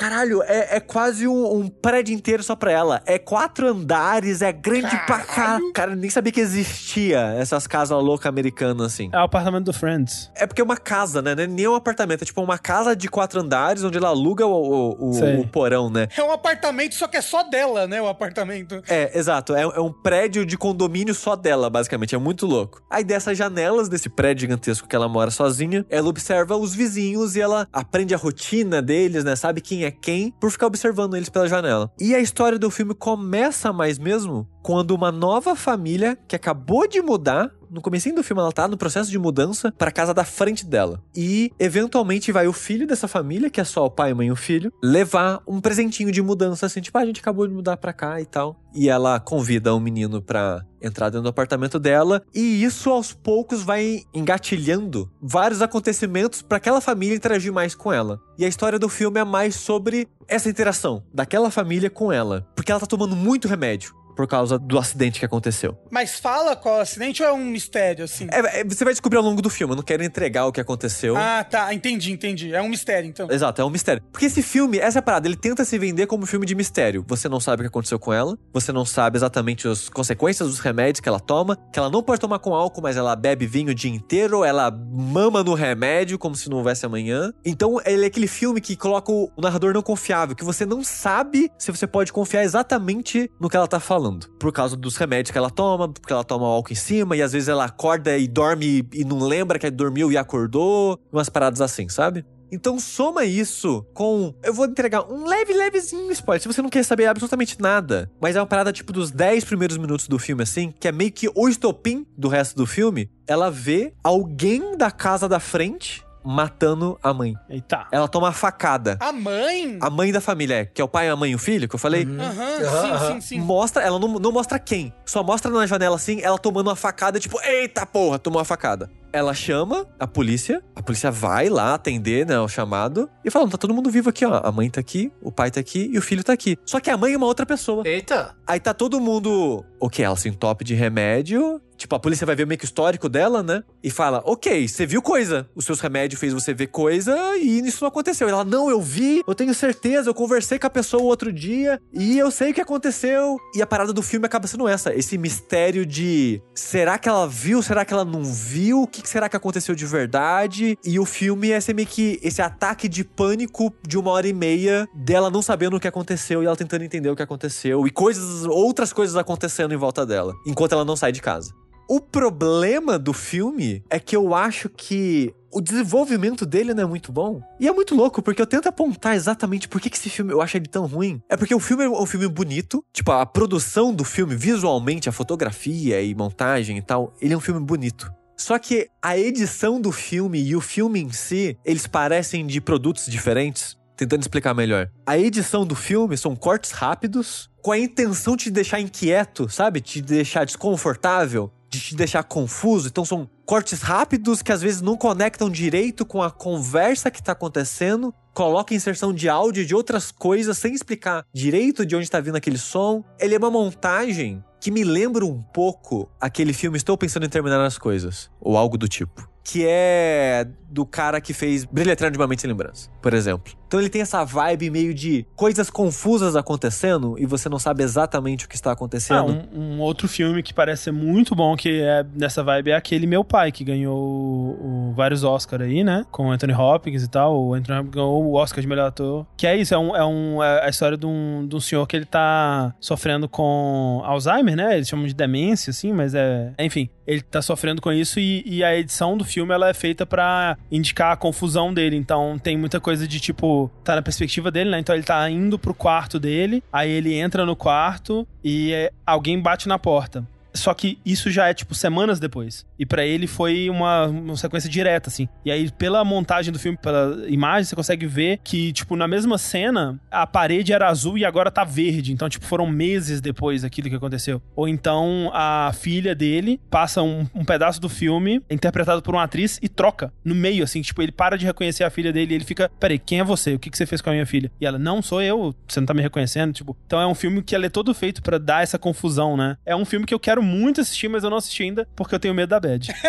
Caralho, 0.00 0.42
é, 0.44 0.76
é 0.76 0.80
quase 0.80 1.28
um, 1.28 1.56
um 1.58 1.68
prédio 1.68 2.14
inteiro 2.14 2.42
só 2.42 2.56
pra 2.56 2.72
ela. 2.72 3.02
É 3.04 3.18
quatro 3.18 3.68
andares, 3.68 4.40
é 4.40 4.50
grande 4.50 4.96
pra 5.04 5.18
cá. 5.18 5.60
Cara, 5.74 5.92
eu 5.92 5.96
nem 5.96 6.08
sabia 6.08 6.32
que 6.32 6.40
existia 6.40 7.20
essas 7.38 7.66
casas 7.66 8.02
loucas 8.02 8.24
americanas 8.26 8.86
assim. 8.86 9.10
É 9.12 9.18
o 9.18 9.24
apartamento 9.24 9.66
do 9.66 9.72
Friends. 9.74 10.30
É 10.34 10.46
porque 10.46 10.62
é 10.62 10.64
uma 10.64 10.78
casa, 10.78 11.20
né? 11.20 11.32
É 11.36 11.46
nem 11.46 11.68
um 11.68 11.74
apartamento. 11.74 12.22
É 12.22 12.24
tipo 12.24 12.40
uma 12.42 12.56
casa 12.56 12.96
de 12.96 13.08
quatro 13.08 13.40
andares 13.40 13.84
onde 13.84 13.98
ela 13.98 14.08
aluga 14.08 14.46
o, 14.46 14.52
o, 14.98 15.10
o- 15.10 15.40
o 15.42 15.46
porão, 15.48 15.90
né? 15.90 16.08
É 16.16 16.22
um 16.22 16.32
apartamento, 16.32 16.94
só 16.94 17.06
que 17.06 17.18
é 17.18 17.20
só 17.20 17.42
dela, 17.42 17.86
né? 17.86 18.00
O 18.00 18.08
apartamento. 18.08 18.82
É, 18.88 19.18
exato. 19.18 19.54
É, 19.54 19.60
é 19.60 19.80
um 19.80 19.92
prédio 19.92 20.46
de 20.46 20.56
condomínio 20.56 21.14
só 21.14 21.36
dela, 21.36 21.68
basicamente. 21.68 22.14
É 22.14 22.18
muito 22.18 22.46
louco. 22.46 22.80
Aí 22.88 23.04
dessas 23.04 23.36
janelas 23.36 23.86
desse 23.90 24.08
prédio 24.08 24.40
gigantesco 24.42 24.88
que 24.88 24.96
ela 24.96 25.08
mora 25.10 25.30
sozinha, 25.30 25.84
ela 25.90 26.08
observa 26.08 26.56
os 26.56 26.74
vizinhos 26.74 27.36
e 27.36 27.40
ela 27.42 27.68
aprende 27.70 28.14
a 28.14 28.16
rotina 28.18 28.80
deles, 28.80 29.24
né? 29.24 29.36
Sabe 29.36 29.60
quem 29.60 29.84
é 29.84 29.89
quem, 29.90 30.32
por 30.40 30.50
ficar 30.50 30.66
observando 30.66 31.16
eles 31.16 31.28
pela 31.28 31.48
janela. 31.48 31.92
E 32.00 32.14
a 32.14 32.20
história 32.20 32.58
do 32.58 32.70
filme 32.70 32.94
começa 32.94 33.72
mais 33.72 33.98
mesmo 33.98 34.48
quando 34.62 34.92
uma 34.92 35.10
nova 35.12 35.56
família 35.56 36.18
que 36.28 36.36
acabou 36.36 36.86
de 36.86 37.00
mudar 37.00 37.50
no 37.70 37.80
comecinho 37.80 38.14
do 38.14 38.22
filme 38.22 38.42
ela 38.42 38.52
tá 38.52 38.66
no 38.66 38.76
processo 38.76 39.10
de 39.10 39.18
mudança 39.18 39.72
pra 39.72 39.90
casa 39.90 40.12
da 40.12 40.24
frente 40.24 40.66
dela. 40.66 41.02
E 41.14 41.52
eventualmente 41.58 42.32
vai 42.32 42.46
o 42.46 42.52
filho 42.52 42.86
dessa 42.86 43.06
família, 43.06 43.50
que 43.50 43.60
é 43.60 43.64
só 43.64 43.84
o 43.84 43.90
pai, 43.90 44.12
mãe 44.12 44.28
e 44.28 44.32
o 44.32 44.36
filho, 44.36 44.72
levar 44.82 45.40
um 45.46 45.60
presentinho 45.60 46.10
de 46.10 46.20
mudança 46.20 46.66
assim, 46.66 46.80
tipo, 46.80 46.96
ah, 46.98 47.02
a 47.02 47.06
gente 47.06 47.20
acabou 47.20 47.46
de 47.46 47.54
mudar 47.54 47.76
pra 47.76 47.92
cá 47.92 48.20
e 48.20 48.26
tal. 48.26 48.56
E 48.74 48.88
ela 48.88 49.18
convida 49.18 49.74
o 49.74 49.80
menino 49.80 50.22
pra 50.22 50.64
entrar 50.82 51.10
dentro 51.10 51.24
do 51.24 51.28
apartamento 51.28 51.78
dela, 51.78 52.22
e 52.34 52.62
isso 52.64 52.90
aos 52.90 53.12
poucos 53.12 53.62
vai 53.62 54.02
engatilhando 54.14 55.10
vários 55.20 55.60
acontecimentos 55.60 56.40
pra 56.40 56.56
aquela 56.56 56.80
família 56.80 57.14
interagir 57.14 57.52
mais 57.52 57.74
com 57.74 57.92
ela. 57.92 58.18
E 58.38 58.44
a 58.44 58.48
história 58.48 58.78
do 58.78 58.88
filme 58.88 59.20
é 59.20 59.24
mais 59.24 59.56
sobre 59.56 60.08
essa 60.26 60.48
interação 60.48 61.02
daquela 61.12 61.50
família 61.50 61.90
com 61.90 62.10
ela, 62.10 62.46
porque 62.56 62.70
ela 62.70 62.80
tá 62.80 62.86
tomando 62.86 63.14
muito 63.14 63.48
remédio 63.48 63.99
por 64.20 64.26
causa 64.26 64.58
do 64.58 64.78
acidente 64.78 65.18
que 65.18 65.24
aconteceu. 65.24 65.78
Mas 65.90 66.20
fala 66.20 66.54
qual 66.54 66.74
é 66.74 66.78
o 66.80 66.82
acidente 66.82 67.22
ou 67.22 67.28
é 67.30 67.32
um 67.32 67.42
mistério, 67.42 68.04
assim? 68.04 68.26
É, 68.30 68.60
é, 68.60 68.64
você 68.64 68.84
vai 68.84 68.92
descobrir 68.92 69.16
ao 69.16 69.24
longo 69.24 69.40
do 69.40 69.48
filme, 69.48 69.72
eu 69.72 69.76
não 69.76 69.82
quero 69.82 70.04
entregar 70.04 70.44
o 70.44 70.52
que 70.52 70.60
aconteceu. 70.60 71.16
Ah, 71.16 71.42
tá. 71.42 71.72
Entendi, 71.72 72.12
entendi. 72.12 72.54
É 72.54 72.60
um 72.60 72.68
mistério, 72.68 73.08
então. 73.08 73.28
Exato, 73.30 73.62
é 73.62 73.64
um 73.64 73.70
mistério. 73.70 74.02
Porque 74.12 74.26
esse 74.26 74.42
filme, 74.42 74.78
essa 74.78 75.00
parada, 75.00 75.26
ele 75.26 75.36
tenta 75.36 75.64
se 75.64 75.78
vender 75.78 76.06
como 76.06 76.24
um 76.24 76.26
filme 76.26 76.44
de 76.44 76.54
mistério. 76.54 77.02
Você 77.08 77.30
não 77.30 77.40
sabe 77.40 77.62
o 77.62 77.64
que 77.64 77.68
aconteceu 77.68 77.98
com 77.98 78.12
ela, 78.12 78.36
você 78.52 78.72
não 78.72 78.84
sabe 78.84 79.16
exatamente 79.16 79.66
as 79.66 79.88
consequências 79.88 80.50
dos 80.50 80.58
remédios 80.58 81.00
que 81.00 81.08
ela 81.08 81.18
toma, 81.18 81.56
que 81.72 81.78
ela 81.78 81.88
não 81.88 82.02
pode 82.02 82.20
tomar 82.20 82.40
com 82.40 82.54
álcool, 82.54 82.82
mas 82.82 82.98
ela 82.98 83.16
bebe 83.16 83.46
vinho 83.46 83.70
o 83.70 83.74
dia 83.74 83.90
inteiro, 83.90 84.44
ela 84.44 84.70
mama 84.70 85.42
no 85.42 85.54
remédio 85.54 86.18
como 86.18 86.36
se 86.36 86.50
não 86.50 86.58
houvesse 86.58 86.84
amanhã. 86.84 87.32
Então, 87.42 87.80
ele 87.86 88.04
é 88.04 88.08
aquele 88.08 88.28
filme 88.28 88.60
que 88.60 88.76
coloca 88.76 89.10
o 89.10 89.30
narrador 89.38 89.72
não 89.72 89.80
confiável, 89.82 90.36
que 90.36 90.44
você 90.44 90.66
não 90.66 90.84
sabe 90.84 91.50
se 91.58 91.72
você 91.72 91.86
pode 91.86 92.12
confiar 92.12 92.44
exatamente 92.44 93.30
no 93.40 93.48
que 93.48 93.56
ela 93.56 93.66
tá 93.66 93.80
falando. 93.80 94.09
Por 94.38 94.52
causa 94.52 94.76
dos 94.76 94.96
remédios 94.96 95.30
que 95.30 95.38
ela 95.38 95.50
toma, 95.50 95.88
porque 95.88 96.12
ela 96.12 96.24
toma 96.24 96.46
álcool 96.46 96.72
em 96.72 96.76
cima, 96.76 97.16
e 97.16 97.22
às 97.22 97.32
vezes 97.32 97.48
ela 97.48 97.64
acorda 97.64 98.16
e 98.16 98.26
dorme 98.26 98.86
e 98.92 99.04
não 99.04 99.20
lembra 99.20 99.58
que 99.58 99.70
dormiu 99.70 100.10
e 100.10 100.16
acordou, 100.16 100.98
umas 101.12 101.28
paradas 101.28 101.60
assim, 101.60 101.88
sabe? 101.88 102.24
Então 102.52 102.78
soma 102.80 103.24
isso 103.24 103.86
com. 103.94 104.34
Eu 104.42 104.52
vou 104.52 104.66
entregar 104.66 105.04
um 105.10 105.26
leve, 105.26 105.52
levezinho 105.52 106.10
spoiler. 106.10 106.42
Se 106.42 106.48
você 106.48 106.60
não 106.60 106.68
quer 106.68 106.84
saber 106.84 107.06
absolutamente 107.06 107.60
nada, 107.60 108.10
mas 108.20 108.34
é 108.34 108.40
uma 108.40 108.46
parada 108.46 108.72
tipo 108.72 108.92
dos 108.92 109.10
10 109.10 109.44
primeiros 109.44 109.76
minutos 109.76 110.08
do 110.08 110.18
filme, 110.18 110.42
assim, 110.42 110.72
que 110.78 110.88
é 110.88 110.92
meio 110.92 111.12
que 111.12 111.30
o 111.34 111.48
estopim 111.48 112.04
do 112.16 112.28
resto 112.28 112.56
do 112.56 112.66
filme. 112.66 113.08
Ela 113.26 113.50
vê 113.50 113.92
alguém 114.02 114.76
da 114.76 114.90
casa 114.90 115.28
da 115.28 115.38
frente 115.38 116.04
matando 116.24 116.98
a 117.02 117.12
mãe. 117.12 117.36
Eita. 117.48 117.86
Ela 117.90 118.08
toma 118.08 118.28
a 118.28 118.32
facada. 118.32 118.96
A 119.00 119.12
mãe? 119.12 119.78
A 119.80 119.90
mãe 119.90 120.12
da 120.12 120.20
família, 120.20 120.60
é, 120.60 120.64
que 120.64 120.80
é 120.80 120.84
o 120.84 120.88
pai, 120.88 121.08
a 121.08 121.16
mãe 121.16 121.32
e 121.32 121.34
o 121.34 121.38
filho, 121.38 121.68
que 121.68 121.74
eu 121.74 121.78
falei. 121.78 122.04
Aham, 122.04 122.64
Aham, 122.66 122.98
sim, 122.98 123.14
sim, 123.14 123.20
sim. 123.20 123.40
Mostra, 123.40 123.82
ela 123.82 123.98
não, 123.98 124.08
não 124.18 124.32
mostra 124.32 124.58
quem. 124.58 124.92
Só 125.04 125.22
mostra 125.22 125.50
na 125.50 125.66
janela 125.66 125.96
assim, 125.96 126.20
ela 126.22 126.38
tomando 126.38 126.68
uma 126.68 126.76
facada, 126.76 127.18
tipo, 127.18 127.40
eita 127.42 127.84
porra, 127.86 128.18
tomou 128.18 128.38
uma 128.38 128.44
facada. 128.44 128.90
Ela 129.12 129.34
chama 129.34 129.86
a 129.98 130.06
polícia, 130.06 130.62
a 130.74 130.82
polícia 130.82 131.10
vai 131.10 131.48
lá 131.48 131.74
atender, 131.74 132.26
né, 132.26 132.38
o 132.38 132.48
chamado, 132.48 133.10
e 133.24 133.30
fala: 133.30 133.48
tá 133.48 133.58
todo 133.58 133.74
mundo 133.74 133.90
vivo 133.90 134.08
aqui, 134.08 134.24
ó. 134.24 134.40
A 134.42 134.52
mãe 134.52 134.70
tá 134.70 134.80
aqui, 134.80 135.12
o 135.20 135.32
pai 135.32 135.50
tá 135.50 135.60
aqui 135.60 135.90
e 135.92 135.98
o 135.98 136.02
filho 136.02 136.22
tá 136.22 136.32
aqui. 136.32 136.56
Só 136.64 136.80
que 136.80 136.90
a 136.90 136.96
mãe 136.96 137.12
é 137.12 137.16
uma 137.16 137.26
outra 137.26 137.44
pessoa. 137.44 137.82
Eita! 137.86 138.36
Aí 138.46 138.60
tá 138.60 138.72
todo 138.72 139.00
mundo. 139.00 139.64
Ok, 139.80 140.04
ela 140.04 140.16
se 140.16 140.28
entope 140.28 140.64
de 140.64 140.74
remédio. 140.74 141.60
Tipo, 141.80 141.94
a 141.94 141.98
polícia 141.98 142.26
vai 142.26 142.36
ver 142.36 142.46
meio 142.46 142.58
que 142.58 142.64
o 142.64 142.66
histórico 142.66 143.08
dela, 143.08 143.42
né? 143.42 143.64
E 143.82 143.90
fala: 143.90 144.22
Ok, 144.26 144.68
você 144.68 144.84
viu 144.84 145.00
coisa. 145.00 145.48
Os 145.54 145.64
seus 145.64 145.80
remédios 145.80 146.20
fez 146.20 146.34
você 146.34 146.52
ver 146.52 146.66
coisa 146.66 147.16
e 147.38 147.60
isso 147.60 147.82
não 147.82 147.88
aconteceu. 147.88 148.28
E 148.28 148.30
ela: 148.30 148.44
Não, 148.44 148.68
eu 148.68 148.82
vi, 148.82 149.22
eu 149.26 149.34
tenho 149.34 149.54
certeza, 149.54 150.10
eu 150.10 150.14
conversei 150.14 150.58
com 150.58 150.66
a 150.66 150.70
pessoa 150.70 151.02
o 151.02 151.06
outro 151.06 151.32
dia 151.32 151.80
e 151.90 152.18
eu 152.18 152.30
sei 152.30 152.50
o 152.50 152.54
que 152.54 152.60
aconteceu. 152.60 153.38
E 153.54 153.62
a 153.62 153.66
parada 153.66 153.94
do 153.94 154.02
filme 154.02 154.26
acaba 154.26 154.46
sendo 154.46 154.68
essa: 154.68 154.94
esse 154.94 155.16
mistério 155.16 155.86
de 155.86 156.42
será 156.54 156.98
que 156.98 157.08
ela 157.08 157.26
viu, 157.26 157.62
será 157.62 157.82
que 157.82 157.94
ela 157.94 158.04
não 158.04 158.22
viu? 158.22 158.82
O 158.82 158.86
que 158.86 158.99
que 159.02 159.08
será 159.08 159.28
que 159.28 159.36
aconteceu 159.36 159.74
de 159.74 159.86
verdade. 159.86 160.78
E 160.84 160.98
o 160.98 161.04
filme 161.04 161.50
é 161.50 161.60
meio 161.74 161.86
que 161.86 162.18
esse 162.22 162.42
ataque 162.42 162.88
de 162.88 163.04
pânico 163.04 163.72
de 163.86 163.98
uma 163.98 164.10
hora 164.10 164.26
e 164.26 164.32
meia 164.32 164.88
dela 164.94 165.30
não 165.30 165.42
sabendo 165.42 165.76
o 165.76 165.80
que 165.80 165.88
aconteceu 165.88 166.42
e 166.42 166.46
ela 166.46 166.56
tentando 166.56 166.84
entender 166.84 167.10
o 167.10 167.16
que 167.16 167.22
aconteceu. 167.22 167.86
E 167.86 167.90
coisas, 167.90 168.44
outras 168.44 168.92
coisas 168.92 169.16
acontecendo 169.16 169.72
em 169.72 169.76
volta 169.76 170.04
dela, 170.04 170.34
enquanto 170.46 170.72
ela 170.72 170.84
não 170.84 170.96
sai 170.96 171.12
de 171.12 171.20
casa. 171.20 171.52
O 171.88 172.00
problema 172.00 172.96
do 172.98 173.12
filme 173.12 173.82
é 173.90 173.98
que 173.98 174.14
eu 174.14 174.32
acho 174.32 174.68
que 174.68 175.34
o 175.52 175.60
desenvolvimento 175.60 176.46
dele 176.46 176.72
não 176.72 176.84
é 176.84 176.86
muito 176.86 177.10
bom. 177.10 177.42
E 177.58 177.66
é 177.66 177.72
muito 177.72 177.94
louco, 177.94 178.22
porque 178.22 178.40
eu 178.40 178.46
tento 178.46 178.68
apontar 178.68 179.16
exatamente 179.16 179.68
por 179.68 179.80
que, 179.80 179.90
que 179.90 179.96
esse 179.96 180.08
filme 180.08 180.32
eu 180.32 180.40
acho 180.40 180.56
ele 180.56 180.68
tão 180.68 180.86
ruim. 180.86 181.20
É 181.28 181.36
porque 181.36 181.54
o 181.54 181.58
filme 181.58 181.84
é 181.84 181.88
um 181.88 182.06
filme 182.06 182.28
bonito, 182.28 182.84
tipo, 182.92 183.10
a 183.10 183.26
produção 183.26 183.92
do 183.92 184.04
filme, 184.04 184.36
visualmente, 184.36 185.08
a 185.08 185.12
fotografia 185.12 186.00
e 186.00 186.14
montagem 186.14 186.78
e 186.78 186.82
tal, 186.82 187.12
ele 187.20 187.34
é 187.34 187.36
um 187.36 187.40
filme 187.40 187.60
bonito. 187.60 188.12
Só 188.40 188.58
que 188.58 188.88
a 189.02 189.18
edição 189.18 189.78
do 189.78 189.92
filme 189.92 190.42
e 190.42 190.56
o 190.56 190.62
filme 190.62 190.98
em 190.98 191.12
si, 191.12 191.58
eles 191.62 191.86
parecem 191.86 192.46
de 192.46 192.58
produtos 192.58 193.04
diferentes. 193.04 193.76
Tentando 193.94 194.22
explicar 194.22 194.54
melhor. 194.54 194.90
A 195.04 195.18
edição 195.18 195.66
do 195.66 195.74
filme 195.74 196.16
são 196.16 196.34
cortes 196.34 196.70
rápidos, 196.70 197.50
com 197.60 197.70
a 197.70 197.78
intenção 197.78 198.36
de 198.36 198.44
te 198.44 198.50
deixar 198.50 198.80
inquieto, 198.80 199.46
sabe? 199.50 199.82
Te 199.82 200.00
deixar 200.00 200.46
desconfortável 200.46 201.52
de 201.68 201.78
te 201.78 201.94
deixar 201.94 202.24
confuso. 202.24 202.88
Então 202.88 203.04
são 203.04 203.28
cortes 203.44 203.82
rápidos 203.82 204.40
que 204.40 204.50
às 204.50 204.62
vezes 204.62 204.80
não 204.80 204.96
conectam 204.96 205.50
direito 205.50 206.06
com 206.06 206.22
a 206.22 206.30
conversa 206.30 207.10
que 207.10 207.22
tá 207.22 207.32
acontecendo. 207.32 208.12
Coloca 208.32 208.74
inserção 208.74 209.12
de 209.12 209.28
áudio 209.28 209.66
de 209.66 209.74
outras 209.74 210.10
coisas 210.10 210.56
sem 210.56 210.72
explicar 210.72 211.26
direito 211.30 211.84
de 211.84 211.94
onde 211.94 212.10
tá 212.10 212.20
vindo 212.20 212.36
aquele 212.36 212.58
som. 212.58 213.04
Ele 213.18 213.34
é 213.34 213.38
uma 213.38 213.50
montagem 213.50 214.42
que 214.60 214.70
me 214.70 214.84
lembra 214.84 215.24
um 215.24 215.40
pouco 215.40 216.10
aquele 216.20 216.52
filme 216.52 216.76
Estou 216.76 216.96
Pensando 216.98 217.24
em 217.24 217.30
Terminar 217.30 217.64
as 217.64 217.78
Coisas, 217.78 218.30
ou 218.38 218.58
algo 218.58 218.76
do 218.76 218.86
tipo. 218.86 219.26
Que 219.42 219.64
é 219.66 220.46
do 220.70 220.86
cara 220.86 221.20
que 221.20 221.32
fez 221.34 221.64
Brilha 221.64 221.96
de 221.96 222.16
uma 222.18 222.26
Mente 222.28 222.42
Sem 222.42 222.48
Lembrança, 222.50 222.88
por 223.02 223.12
exemplo. 223.12 223.52
Então 223.66 223.80
ele 223.80 223.88
tem 223.88 224.02
essa 224.02 224.24
vibe 224.24 224.70
meio 224.70 224.92
de 224.94 225.26
coisas 225.34 225.68
confusas 225.70 226.36
acontecendo 226.36 227.16
e 227.18 227.26
você 227.26 227.48
não 227.48 227.58
sabe 227.58 227.82
exatamente 227.82 228.44
o 228.44 228.48
que 228.48 228.54
está 228.54 228.70
Ah, 228.70 228.72
acontecendo. 228.74 229.44
um, 229.52 229.76
um 229.76 229.80
outro 229.80 230.06
filme 230.08 230.42
que 230.42 230.52
parece 230.54 230.84
ser 230.84 230.92
muito 230.92 231.34
bom, 231.34 231.56
que 231.56 231.80
é 231.80 232.04
nessa 232.14 232.42
vibe, 232.42 232.70
é 232.70 232.74
aquele 232.76 233.06
Meu 233.06 233.24
Pai, 233.24 233.50
que 233.50 233.64
ganhou 233.64 233.96
o- 233.98 234.88
o 234.90 234.92
vários 234.94 235.24
Oscars 235.24 235.62
aí, 235.64 235.82
né? 235.82 236.04
Com 236.10 236.30
Anthony 236.30 236.52
Hopkins 236.52 237.02
e 237.02 237.08
tal. 237.08 237.36
O 237.40 237.54
Anthony 237.54 237.78
Hopkins 237.78 237.94
ganhou 237.94 238.24
o 238.24 238.34
Oscar 238.34 238.60
de 238.60 238.66
melhor 238.68 238.86
ator. 238.88 239.26
Que 239.36 239.46
é 239.46 239.56
isso, 239.56 239.74
é, 239.74 239.78
um, 239.78 239.96
é, 239.96 240.04
um, 240.04 240.42
é 240.42 240.66
a 240.66 240.68
história 240.68 240.96
de 240.96 241.06
um, 241.06 241.46
de 241.48 241.56
um 241.56 241.60
senhor 241.60 241.86
que 241.86 241.96
ele 241.96 242.04
tá 242.06 242.74
sofrendo 242.80 243.28
com 243.28 244.02
Alzheimer, 244.04 244.54
né? 244.56 244.76
Eles 244.76 244.88
chamam 244.88 245.06
de 245.06 245.14
demência, 245.14 245.70
assim, 245.70 245.92
mas 245.92 246.14
é. 246.14 246.52
Enfim, 246.58 246.88
ele 247.06 247.20
tá 247.22 247.40
sofrendo 247.42 247.80
com 247.80 247.92
isso 247.92 248.20
e, 248.20 248.42
e 248.46 248.62
a 248.64 248.76
edição 248.76 249.16
do 249.16 249.24
filme 249.30 249.54
ela 249.54 249.68
é 249.68 249.74
feita 249.74 250.04
pra 250.04 250.56
indicar 250.70 251.12
a 251.12 251.16
confusão 251.16 251.72
dele. 251.72 251.96
Então 251.96 252.38
tem 252.38 252.56
muita 252.56 252.80
coisa 252.80 253.06
de 253.06 253.20
tipo, 253.20 253.70
tá 253.84 253.94
na 253.94 254.02
perspectiva 254.02 254.50
dele, 254.50 254.70
né? 254.70 254.78
Então 254.78 254.94
ele 254.94 255.04
tá 255.04 255.28
indo 255.30 255.58
pro 255.58 255.74
quarto 255.74 256.18
dele, 256.18 256.62
aí 256.72 256.90
ele 256.90 257.14
entra 257.14 257.46
no 257.46 257.54
quarto 257.54 258.26
e 258.42 258.72
é, 258.72 258.92
alguém 259.06 259.40
bate 259.40 259.68
na 259.68 259.78
porta. 259.78 260.26
Só 260.54 260.74
que 260.74 260.98
isso 261.04 261.30
já 261.30 261.48
é, 261.48 261.54
tipo, 261.54 261.74
semanas 261.74 262.18
depois. 262.18 262.66
E 262.78 262.86
pra 262.86 263.04
ele 263.04 263.26
foi 263.26 263.70
uma, 263.70 264.06
uma 264.06 264.36
sequência 264.36 264.68
direta, 264.68 265.08
assim. 265.08 265.28
E 265.44 265.50
aí, 265.50 265.70
pela 265.70 266.04
montagem 266.04 266.52
do 266.52 266.58
filme, 266.58 266.78
pela 266.80 267.28
imagem, 267.28 267.64
você 267.64 267.76
consegue 267.76 268.06
ver 268.06 268.40
que, 268.42 268.72
tipo, 268.72 268.96
na 268.96 269.06
mesma 269.06 269.38
cena, 269.38 270.00
a 270.10 270.26
parede 270.26 270.72
era 270.72 270.88
azul 270.88 271.16
e 271.16 271.24
agora 271.24 271.50
tá 271.50 271.64
verde. 271.64 272.12
Então, 272.12 272.28
tipo, 272.28 272.44
foram 272.44 272.66
meses 272.66 273.20
depois 273.20 273.62
daquilo 273.62 273.88
que 273.88 273.96
aconteceu. 273.96 274.42
Ou 274.56 274.68
então, 274.68 275.30
a 275.32 275.72
filha 275.74 276.14
dele 276.14 276.60
passa 276.70 277.02
um, 277.02 277.26
um 277.34 277.44
pedaço 277.44 277.80
do 277.80 277.88
filme, 277.88 278.42
interpretado 278.50 279.02
por 279.02 279.14
uma 279.14 279.24
atriz, 279.24 279.58
e 279.62 279.68
troca 279.68 280.12
no 280.24 280.34
meio, 280.34 280.64
assim. 280.64 280.82
Tipo, 280.82 281.02
ele 281.02 281.12
para 281.12 281.36
de 281.36 281.46
reconhecer 281.46 281.84
a 281.84 281.90
filha 281.90 282.12
dele 282.12 282.32
e 282.32 282.36
ele 282.36 282.44
fica, 282.44 282.70
peraí, 282.80 282.98
quem 282.98 283.20
é 283.20 283.24
você? 283.24 283.54
O 283.54 283.58
que, 283.58 283.70
que 283.70 283.76
você 283.76 283.86
fez 283.86 284.00
com 284.00 284.10
a 284.10 284.12
minha 284.12 284.26
filha? 284.26 284.50
E 284.60 284.66
ela, 284.66 284.78
não, 284.78 285.02
sou 285.02 285.22
eu, 285.22 285.54
você 285.66 285.80
não 285.80 285.86
tá 285.86 285.94
me 285.94 286.02
reconhecendo? 286.02 286.52
Tipo, 286.52 286.76
então 286.86 287.00
é 287.00 287.06
um 287.06 287.14
filme 287.14 287.42
que 287.42 287.54
é 287.54 287.68
todo 287.68 287.94
feito 287.94 288.22
pra 288.22 288.38
dar 288.38 288.62
essa 288.62 288.78
confusão, 288.78 289.36
né? 289.36 289.56
É 289.64 289.76
um 289.76 289.84
filme 289.84 290.06
que 290.06 290.14
eu 290.14 290.20
quero 290.20 290.39
muito 290.40 290.80
assistir, 290.80 291.08
mas 291.08 291.24
eu 291.24 291.30
não 291.30 291.36
assisti 291.36 291.62
ainda 291.62 291.86
porque 291.94 292.14
eu 292.14 292.18
tenho 292.18 292.34
medo 292.34 292.50
da 292.50 292.60
bad. 292.60 292.92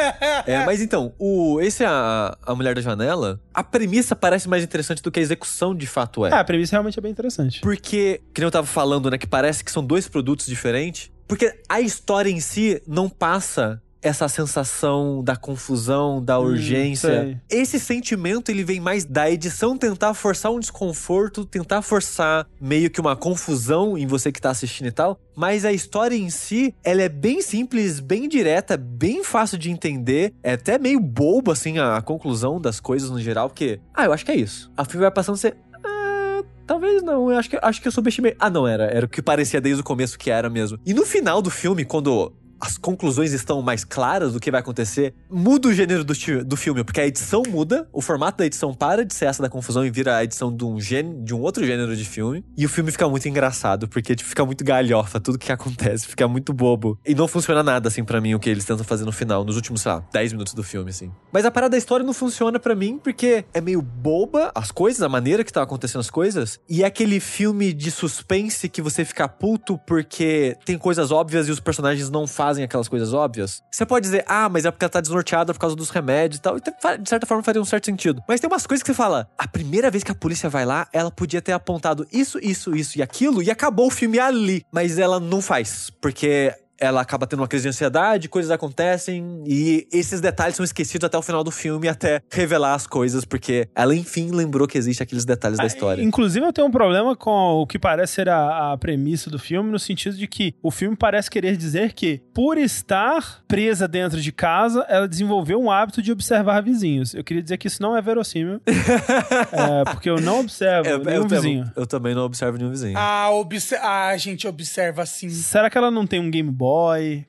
É, 0.46 0.66
mas 0.66 0.82
então, 0.82 1.14
o, 1.20 1.62
esse 1.62 1.84
é 1.84 1.88
a, 1.88 2.36
a 2.46 2.56
Mulher 2.56 2.74
da 2.74 2.82
Janela. 2.82 3.40
A 3.54 3.64
premissa 3.64 4.16
parece 4.16 4.50
mais 4.50 4.64
interessante 4.64 5.02
do 5.02 5.12
que 5.12 5.20
a 5.20 5.22
execução 5.22 5.76
de 5.76 5.86
fato 5.86 6.26
é. 6.26 6.30
É, 6.30 6.34
a 6.34 6.44
premissa 6.44 6.72
realmente 6.72 6.98
é 6.98 7.02
bem 7.02 7.12
interessante. 7.12 7.62
Porque, 7.62 8.22
que 8.34 8.42
nem 8.42 8.48
eu 8.48 8.52
tava 8.52 8.66
falando, 8.66 9.10
né, 9.10 9.18
que 9.18 9.28
parece 9.28 9.64
que 9.64 9.72
são 9.72 9.86
dois 9.86 10.08
produtos 10.08 10.48
diferentes. 10.48 11.12
Porque 11.28 11.62
a 11.70 11.80
história 11.80 12.30
em 12.30 12.40
si 12.40 12.82
não 12.88 13.08
passa 13.08 13.82
essa 14.02 14.28
sensação 14.28 15.24
da 15.24 15.36
confusão, 15.36 16.24
da 16.24 16.40
urgência. 16.40 17.10
sei. 17.10 17.38
Esse 17.50 17.80
sentimento 17.80 18.50
ele 18.50 18.64
vem 18.64 18.80
mais 18.80 19.06
da 19.06 19.30
edição 19.30 19.78
tentar 19.78 20.14
forçar 20.14 20.52
um 20.52 20.60
desconforto, 20.60 21.46
tentar 21.46 21.82
forçar 21.82 22.48
meio 22.60 22.90
que 22.90 23.00
uma 23.00 23.16
confusão 23.16 23.98
em 23.98 24.08
você 24.08 24.32
que 24.32 24.42
tá 24.42 24.50
assistindo 24.50 24.88
e 24.88 24.92
tal. 24.92 25.20
Mas 25.36 25.64
a 25.66 25.72
história 25.72 26.16
em 26.16 26.30
si, 26.30 26.74
ela 26.84 27.02
é 27.02 27.10
bem 27.10 27.42
simples, 27.42 28.00
bem 28.00 28.28
direta, 28.28 28.76
bem 28.76 29.24
fácil 29.24 29.58
de 29.58 29.70
entender. 29.70 30.34
É 30.44 30.54
até 30.54 30.78
meio 30.78 31.00
bobo, 31.00 31.52
assim, 31.52 31.78
a, 31.78 31.96
a 31.98 32.02
conclusão 32.02 32.60
das 32.60 32.80
coisas 32.80 33.10
no 33.10 33.20
geral, 33.20 33.50
porque, 33.50 33.80
ah, 33.94 34.06
eu 34.06 34.14
acho 34.14 34.26
que 34.26 34.32
é 34.32 34.36
isso. 34.36 34.72
A 34.76 34.84
filme 34.84 35.02
vai 35.02 35.12
passando, 35.12 35.38
você. 35.38 35.54
"Ah, 35.84 36.44
Talvez 36.66 37.04
não, 37.04 37.30
eu 37.30 37.38
acho 37.38 37.50
que, 37.50 37.60
acho 37.62 37.82
que 37.82 37.88
eu 37.88 37.92
subestimei. 37.92 38.36
Ah, 38.40 38.50
não, 38.50 38.66
era. 38.68 38.86
Era 38.86 39.06
o 39.06 39.10
que 39.10 39.22
parecia 39.22 39.60
desde 39.60 39.82
o 39.82 39.84
começo 39.84 40.18
que 40.18 40.32
era 40.32 40.50
mesmo. 40.50 40.80
E 40.86 40.94
no 40.94 41.06
final 41.06 41.42
do 41.42 41.50
filme, 41.50 41.84
quando 41.84 42.32
as 42.62 42.78
conclusões 42.78 43.34
estão 43.34 43.62
mais 43.62 43.84
claras 43.84 44.34
do 44.34 44.40
que 44.40 44.52
vai 44.52 44.60
acontecer, 44.60 45.14
muda 45.30 45.68
o 45.68 45.74
gênero 45.74 46.04
do, 46.04 46.14
do 46.46 46.56
filme, 46.56 46.84
porque 46.84 47.02
a 47.02 47.08
edição 47.08 47.42
muda, 47.50 47.88
o 47.92 48.02
formato 48.02 48.38
da 48.38 48.46
edição 48.46 48.74
para 48.74 49.04
de 49.04 49.14
ser 49.14 49.26
essa 49.26 49.42
da 49.42 49.50
confusão 49.50 49.86
e 49.86 49.90
vira 49.90 50.18
a 50.18 50.24
edição 50.24 50.56
de 50.56 50.64
um, 50.64 50.80
gênero, 50.80 51.24
de 51.24 51.34
um 51.34 51.42
outro 51.42 51.66
gênero 51.66 51.96
de 51.96 52.06
filme. 52.06 52.46
E 52.56 52.66
o 52.66 52.70
filme 52.70 52.92
fica 52.92 53.10
muito 53.10 53.28
engraçado, 53.28 53.88
porque 53.88 54.16
tipo, 54.16 54.30
fica 54.30 54.46
muito 54.46 54.64
galhofa 54.64 55.20
tudo 55.20 55.40
que 55.40 55.52
acontece, 55.52 56.08
fica 56.08 56.28
muito 56.28 56.54
bobo. 56.54 57.00
E 57.06 57.16
não 57.16 57.28
funciona 57.28 57.64
nada, 57.64 57.88
assim, 57.88 58.04
pra 58.04 58.22
mim, 58.22 58.36
o 58.36 58.40
que 58.40 58.50
eles 58.50 58.64
tentam 58.64 58.86
fazer 58.86 59.06
no 59.06 59.12
final, 59.12 59.44
nos 59.44 59.56
últimos, 59.56 59.82
sei 59.82 59.92
lá, 59.92 60.04
10 60.14 60.34
minutos 60.34 60.54
do 60.54 60.64
filme, 60.64 60.92
assim. 60.92 61.12
Mas 61.32 61.46
a 61.46 61.52
parada 61.52 61.72
da 61.72 61.78
história 61.78 62.06
não 62.06 62.14
funciona 62.14 62.60
pra 62.60 62.76
mim, 62.76 63.00
porque 63.02 63.46
é 63.54 63.62
meio 63.62 63.82
boba 63.82 64.52
as 64.54 64.72
coisas, 64.72 65.02
a 65.02 65.10
maneira 65.10 65.44
que 65.44 65.52
tá 65.52 65.64
acontecendo 65.64 66.02
as 66.02 66.10
coisas. 66.10 66.60
E 66.70 66.84
é 66.84 66.86
aquele 66.86 67.20
filme 67.20 67.74
de 67.74 67.90
suspense 67.90 68.70
que 68.70 68.82
você 68.82 69.04
fica 69.04 69.28
puto 69.28 69.80
porque 69.88 70.58
tem 70.66 70.78
coisas 70.78 71.12
óbvias 71.12 71.48
e 71.48 71.52
os 71.52 71.60
personagens 71.60 72.10
não 72.10 72.28
fazem 72.28 72.51
aquelas 72.64 72.88
coisas 72.88 73.14
óbvias. 73.14 73.62
Você 73.72 73.86
pode 73.86 74.04
dizer, 74.06 74.24
ah, 74.28 74.50
mas 74.50 74.66
é 74.66 74.72
porque 74.72 74.84
ela 74.86 74.90
tá 74.90 75.00
desnorteada 75.02 75.54
por 75.54 75.60
causa 75.60 75.76
dos 75.76 75.90
remédios 75.90 76.40
e 76.40 76.42
tal. 76.42 76.58
E 76.58 76.62
fa- 76.82 76.96
de 76.98 77.08
certa 77.10 77.26
forma 77.26 77.44
faria 77.44 77.62
um 77.62 77.66
certo 77.66 77.86
sentido. 77.86 78.22
Mas 78.28 78.40
tem 78.40 78.50
umas 78.50 78.66
coisas 78.68 78.84
que 78.84 78.88
você 78.92 78.94
fala, 78.96 79.30
a 79.38 79.48
primeira 79.48 79.90
vez 79.92 80.04
que 80.04 80.12
a 80.12 80.16
polícia 80.16 80.50
vai 80.50 80.66
lá, 80.66 80.88
ela 80.92 81.12
podia 81.12 81.42
ter 81.42 81.52
apontado 81.54 82.08
isso, 82.12 82.40
isso, 82.40 82.76
isso 82.76 82.98
e 82.98 83.02
aquilo, 83.02 83.42
e 83.42 83.50
acabou 83.52 83.88
o 83.88 83.92
filme 83.92 84.20
ali. 84.20 84.66
Mas 84.72 84.98
ela 85.00 85.20
não 85.20 85.42
faz, 85.42 85.90
porque 86.02 86.54
ela 86.82 87.00
acaba 87.02 87.28
tendo 87.28 87.42
uma 87.42 87.48
crise 87.48 87.64
de 87.64 87.70
ansiedade, 87.70 88.28
coisas 88.28 88.50
acontecem 88.50 89.44
e 89.46 89.88
esses 89.94 90.20
detalhes 90.20 90.56
são 90.56 90.64
esquecidos 90.64 91.06
até 91.06 91.16
o 91.16 91.22
final 91.22 91.44
do 91.44 91.52
filme, 91.52 91.88
até 91.88 92.22
revelar 92.32 92.74
as 92.74 92.88
coisas, 92.88 93.24
porque 93.24 93.70
ela 93.76 93.96
enfim 93.96 94.32
lembrou 94.32 94.68
que 94.68 94.80
existe 94.80 95.04
aqueles 95.04 95.24
detalhes 95.24 95.60
da 95.60 95.66
história. 95.68 96.02
Inclusive, 96.02 96.44
eu 96.44 96.52
tenho 96.52 96.68
um 96.68 96.72
problema 96.72 97.16
com 97.16 97.62
o 97.62 97.68
que 97.68 97.78
parece 97.78 98.14
ser 98.14 98.30
a, 98.30 98.74
a 98.74 98.78
premissa 98.78 99.30
do 99.30 99.38
filme, 99.38 99.72
no 99.72 99.78
sentido 99.78 100.18
de 100.18 100.28
que 100.28 100.56
o 100.64 100.72
filme 100.72 100.98
parece 100.98 101.30
querer 101.30 101.56
dizer 101.56 101.94
que, 101.94 102.20
por 102.34 102.58
estar 102.58 103.44
presa 103.48 103.88
dentro 103.88 104.20
de 104.20 104.32
casa, 104.32 104.84
ela 104.90 105.08
desenvolveu 105.08 105.62
um 105.62 105.70
hábito 105.70 106.02
de 106.02 106.12
observar 106.12 106.62
vizinhos. 106.62 107.14
Eu 107.14 107.24
queria 107.24 107.44
dizer 107.44 107.58
que 107.58 107.68
isso 107.68 107.82
não 107.82 107.96
é 107.96 108.02
verossímil. 108.02 108.60
é, 108.66 109.84
porque 109.92 110.10
eu 110.10 110.20
não 110.20 110.40
observo 110.40 110.90
Eu, 110.90 111.00
nenhum 111.00 111.22
eu, 111.24 111.28
vizinho. 111.28 111.60
também, 111.66 111.74
eu 111.76 111.86
também 111.86 112.16
não 112.16 112.24
observo 112.24 112.58
nenhum 112.58 112.72
vizinho. 112.72 112.98
A, 112.98 113.30
obse 113.30 113.76
a 113.76 114.18
gente 114.18 114.48
observa 114.48 115.04
assim. 115.04 115.30
Será 115.30 115.70
que 115.70 115.78
ela 115.78 115.92
não 115.92 116.08
tem 116.08 116.20
um 116.20 116.32
Game 116.32 116.50
Boy? 116.50 116.71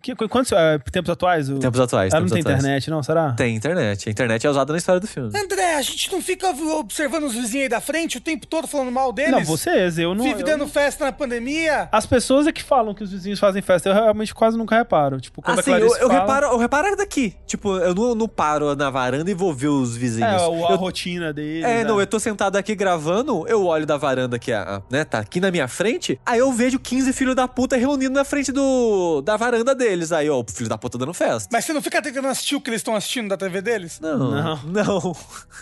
Que, 0.01 0.14
qu- 0.14 0.28
quantos 0.28 0.52
é, 0.52 0.78
tempos 0.90 1.10
atuais? 1.10 1.48
O- 1.48 1.59
Tempos 1.59 1.81
atuais, 1.81 2.12
Ela 2.12 2.20
não 2.20 2.28
tempos 2.28 2.32
tem 2.32 2.40
atuais. 2.52 2.59
internet, 2.64 2.90
não? 2.90 3.02
Será? 3.02 3.32
Tem 3.32 3.55
internet. 3.56 4.09
A 4.09 4.12
internet 4.12 4.47
é 4.47 4.51
usada 4.51 4.73
na 4.73 4.78
história 4.78 5.01
do 5.01 5.06
filme. 5.06 5.31
André, 5.36 5.77
a 5.77 5.82
gente 5.82 6.10
não 6.12 6.20
fica 6.23 6.48
observando 6.78 7.24
os 7.24 7.35
vizinhos 7.35 7.62
aí 7.64 7.69
da 7.69 7.81
frente 7.81 8.19
o 8.19 8.20
tempo 8.20 8.47
todo 8.47 8.66
falando 8.66 8.90
mal 8.93 9.12
deles? 9.12 9.32
Não, 9.32 9.44
vocês, 9.44 9.98
eu 9.98 10.14
não. 10.14 10.24
Vive 10.24 10.43
eu- 10.43 10.47
dando 10.47 10.66
festa 10.66 11.05
na 11.05 11.12
pandemia? 11.12 11.89
As 11.93 12.06
pessoas 12.06 12.47
é 12.47 12.52
que 12.52 12.62
falam 12.62 12.94
que 12.94 13.02
os 13.02 13.10
vizinhos 13.12 13.39
fazem 13.39 13.62
festa. 13.62 13.89
Eu 13.89 13.94
realmente 13.94 14.35
quase 14.35 14.56
nunca 14.56 14.77
reparo. 14.77 15.20
Tipo, 15.20 15.43
quando 15.43 15.59
Assim, 15.60 15.73
a 15.73 15.78
eu, 15.78 15.86
Clarice 15.86 16.02
eu 16.02 16.09
fala, 16.09 16.20
reparo, 16.20 16.47
eu 16.47 16.59
reparo 16.59 16.97
daqui. 16.97 17.35
Tipo, 17.47 17.77
eu 17.78 17.94
não, 17.94 18.14
não 18.14 18.28
paro 18.28 18.74
na 18.77 18.90
varanda 18.90 19.31
e 19.31 19.35
vou 19.35 19.52
ver 19.55 19.69
os 19.69 19.97
vizinhos. 19.97 20.31
É, 20.43 20.47
o- 20.47 20.66
a 20.66 20.73
eu, 20.73 20.77
rotina 20.77 21.32
deles. 21.32 21.64
é, 21.64 21.78
né? 21.78 21.85
não, 21.85 22.01
eu 22.01 22.06
tô 22.06 22.19
sentado 22.20 22.56
aqui 22.56 22.74
gravando, 22.74 23.47
eu 23.48 23.64
olho 23.66 23.86
da 23.86 23.97
varanda 23.97 24.39
que 24.39 24.52
é, 24.52 24.81
né, 24.90 25.05
tá 25.05 25.19
aqui 25.19 25.40
na 25.40 25.51
minha 25.51 25.69
frente, 25.69 26.19
aí 26.24 26.39
eu 26.39 26.52
vejo 26.52 26.78
15 26.78 27.12
filhos 27.12 27.35
da 27.35 27.47
puta 27.48 27.77
reunindo 27.77 28.14
na 28.14 28.24
frente 28.24 28.51
do, 28.52 29.20
da 29.23 29.31
varanda 29.36 29.74
deles. 29.74 30.12
Aí, 30.12 30.28
ó, 30.28 30.40
o 30.40 30.44
filho 30.52 30.68
da 30.68 30.76
puta 30.78 30.96
dando 30.98 31.14
festa. 31.14 31.48
Mas 31.52 31.64
você 31.64 31.72
não 31.72 31.82
fica 31.82 32.00
tentando 32.02 32.28
assistir 32.28 32.54
o 32.56 32.60
que 32.60 32.70
eles 32.70 32.80
estão 32.80 32.94
assistindo 32.96 33.28
da 33.28 33.36
TV 33.36 33.60
deles? 33.60 33.98
Não, 34.00 34.18
Não. 34.30 34.62
não. 34.64 35.16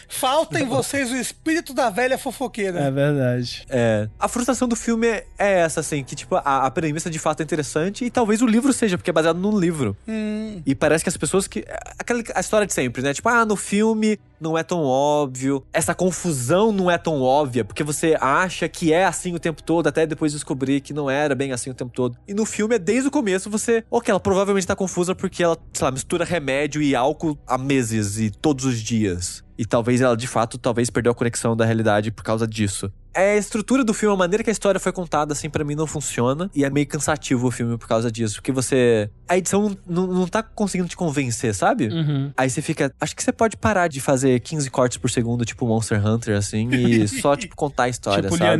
Falta 0.08 0.60
em 0.60 0.66
vocês 0.66 1.10
o 1.10 1.16
espírito 1.16 1.72
da 1.74 1.90
velha 1.90 2.18
fofoqueira. 2.18 2.80
É 2.80 2.90
verdade. 2.90 3.64
É. 3.68 4.08
A 4.18 4.28
frustração 4.28 4.66
do 4.68 4.76
filme 4.76 5.06
é, 5.06 5.26
é 5.38 5.52
essa, 5.60 5.80
assim, 5.80 6.02
que, 6.04 6.14
tipo, 6.14 6.36
a, 6.36 6.66
a 6.66 6.70
premissa 6.70 7.10
de 7.10 7.18
fato 7.18 7.40
é 7.40 7.44
interessante 7.44 8.04
e 8.04 8.10
talvez 8.10 8.42
o 8.42 8.46
livro 8.46 8.72
seja, 8.72 8.96
porque 8.96 9.10
é 9.10 9.12
baseado 9.12 9.38
num 9.38 9.58
livro. 9.58 9.96
Hum, 10.06 10.62
E 10.66 10.74
parece 10.74 11.04
que 11.04 11.08
as 11.10 11.16
pessoas 11.16 11.46
que. 11.46 11.64
Aquela 11.98 12.22
a 12.34 12.40
história 12.40 12.66
de 12.66 12.72
sempre, 12.72 13.02
né? 13.02 13.12
Tipo, 13.14 13.28
ah, 13.28 13.44
no 13.44 13.56
filme 13.56 14.18
não 14.40 14.56
é 14.56 14.62
tão 14.62 14.82
óbvio. 14.82 15.64
Essa 15.72 15.94
confusão 15.94 16.72
não 16.72 16.90
é 16.90 16.96
tão 16.96 17.20
óbvia, 17.20 17.64
porque 17.64 17.84
você 17.84 18.16
acha 18.20 18.68
que 18.68 18.92
é 18.92 19.04
assim 19.04 19.34
o 19.34 19.38
tempo 19.38 19.62
todo, 19.62 19.86
até 19.86 20.06
depois 20.06 20.32
descobrir 20.32 20.80
que 20.80 20.94
não 20.94 21.10
era 21.10 21.34
bem 21.34 21.52
assim 21.52 21.70
o 21.70 21.74
tempo 21.74 21.92
todo. 21.94 22.16
E 22.26 22.34
no 22.34 22.46
filme, 22.46 22.76
é 22.76 22.78
desde 22.78 23.08
o 23.08 23.10
começo, 23.10 23.50
você. 23.50 23.84
Ok, 23.90 24.10
ela 24.10 24.20
provavelmente 24.20 24.66
tá 24.66 24.74
confusa 24.74 25.14
porque 25.14 25.42
ela, 25.42 25.56
sei 25.72 25.84
lá, 25.84 25.90
mistura 25.90 26.24
remédio 26.24 26.80
e 26.80 26.94
álcool 26.94 27.38
há 27.46 27.58
meses 27.58 28.18
e 28.18 28.30
todos 28.30 28.64
os 28.64 28.80
dias. 28.80 29.44
E 29.58 29.66
talvez 29.66 30.00
ela, 30.00 30.16
de 30.16 30.26
fato, 30.26 30.56
talvez 30.56 30.88
perdeu 30.88 31.12
a 31.12 31.14
conexão 31.14 31.54
da 31.54 31.66
realidade 31.66 32.10
por 32.10 32.24
causa 32.24 32.46
disso. 32.46 32.90
É 33.14 33.32
a 33.32 33.36
estrutura 33.36 33.84
do 33.84 33.92
filme, 33.92 34.14
a 34.14 34.18
maneira 34.18 34.42
que 34.44 34.50
a 34.50 34.52
história 34.52 34.78
foi 34.78 34.92
contada, 34.92 35.32
assim, 35.32 35.50
pra 35.50 35.64
mim 35.64 35.74
não 35.74 35.86
funciona. 35.86 36.50
E 36.54 36.64
é 36.64 36.70
meio 36.70 36.86
cansativo 36.86 37.48
o 37.48 37.50
filme 37.50 37.76
por 37.76 37.88
causa 37.88 38.10
disso. 38.10 38.36
Porque 38.36 38.52
você. 38.52 39.10
A 39.28 39.36
edição 39.36 39.76
não, 39.86 40.06
não 40.06 40.26
tá 40.26 40.42
conseguindo 40.42 40.88
te 40.88 40.96
convencer, 40.96 41.54
sabe? 41.54 41.88
Uhum. 41.88 42.32
Aí 42.36 42.48
você 42.48 42.62
fica. 42.62 42.92
Acho 43.00 43.14
que 43.14 43.22
você 43.22 43.32
pode 43.32 43.56
parar 43.56 43.88
de 43.88 44.00
fazer 44.00 44.38
15 44.40 44.70
cortes 44.70 44.98
por 44.98 45.10
segundo, 45.10 45.44
tipo 45.44 45.66
Monster 45.66 46.04
Hunter, 46.04 46.36
assim, 46.36 46.68
e 46.70 47.08
só, 47.20 47.36
tipo, 47.36 47.56
contar 47.56 47.84
a 47.84 47.88
história, 47.88 48.22
tipo 48.22 48.36
sabe? 48.36 48.50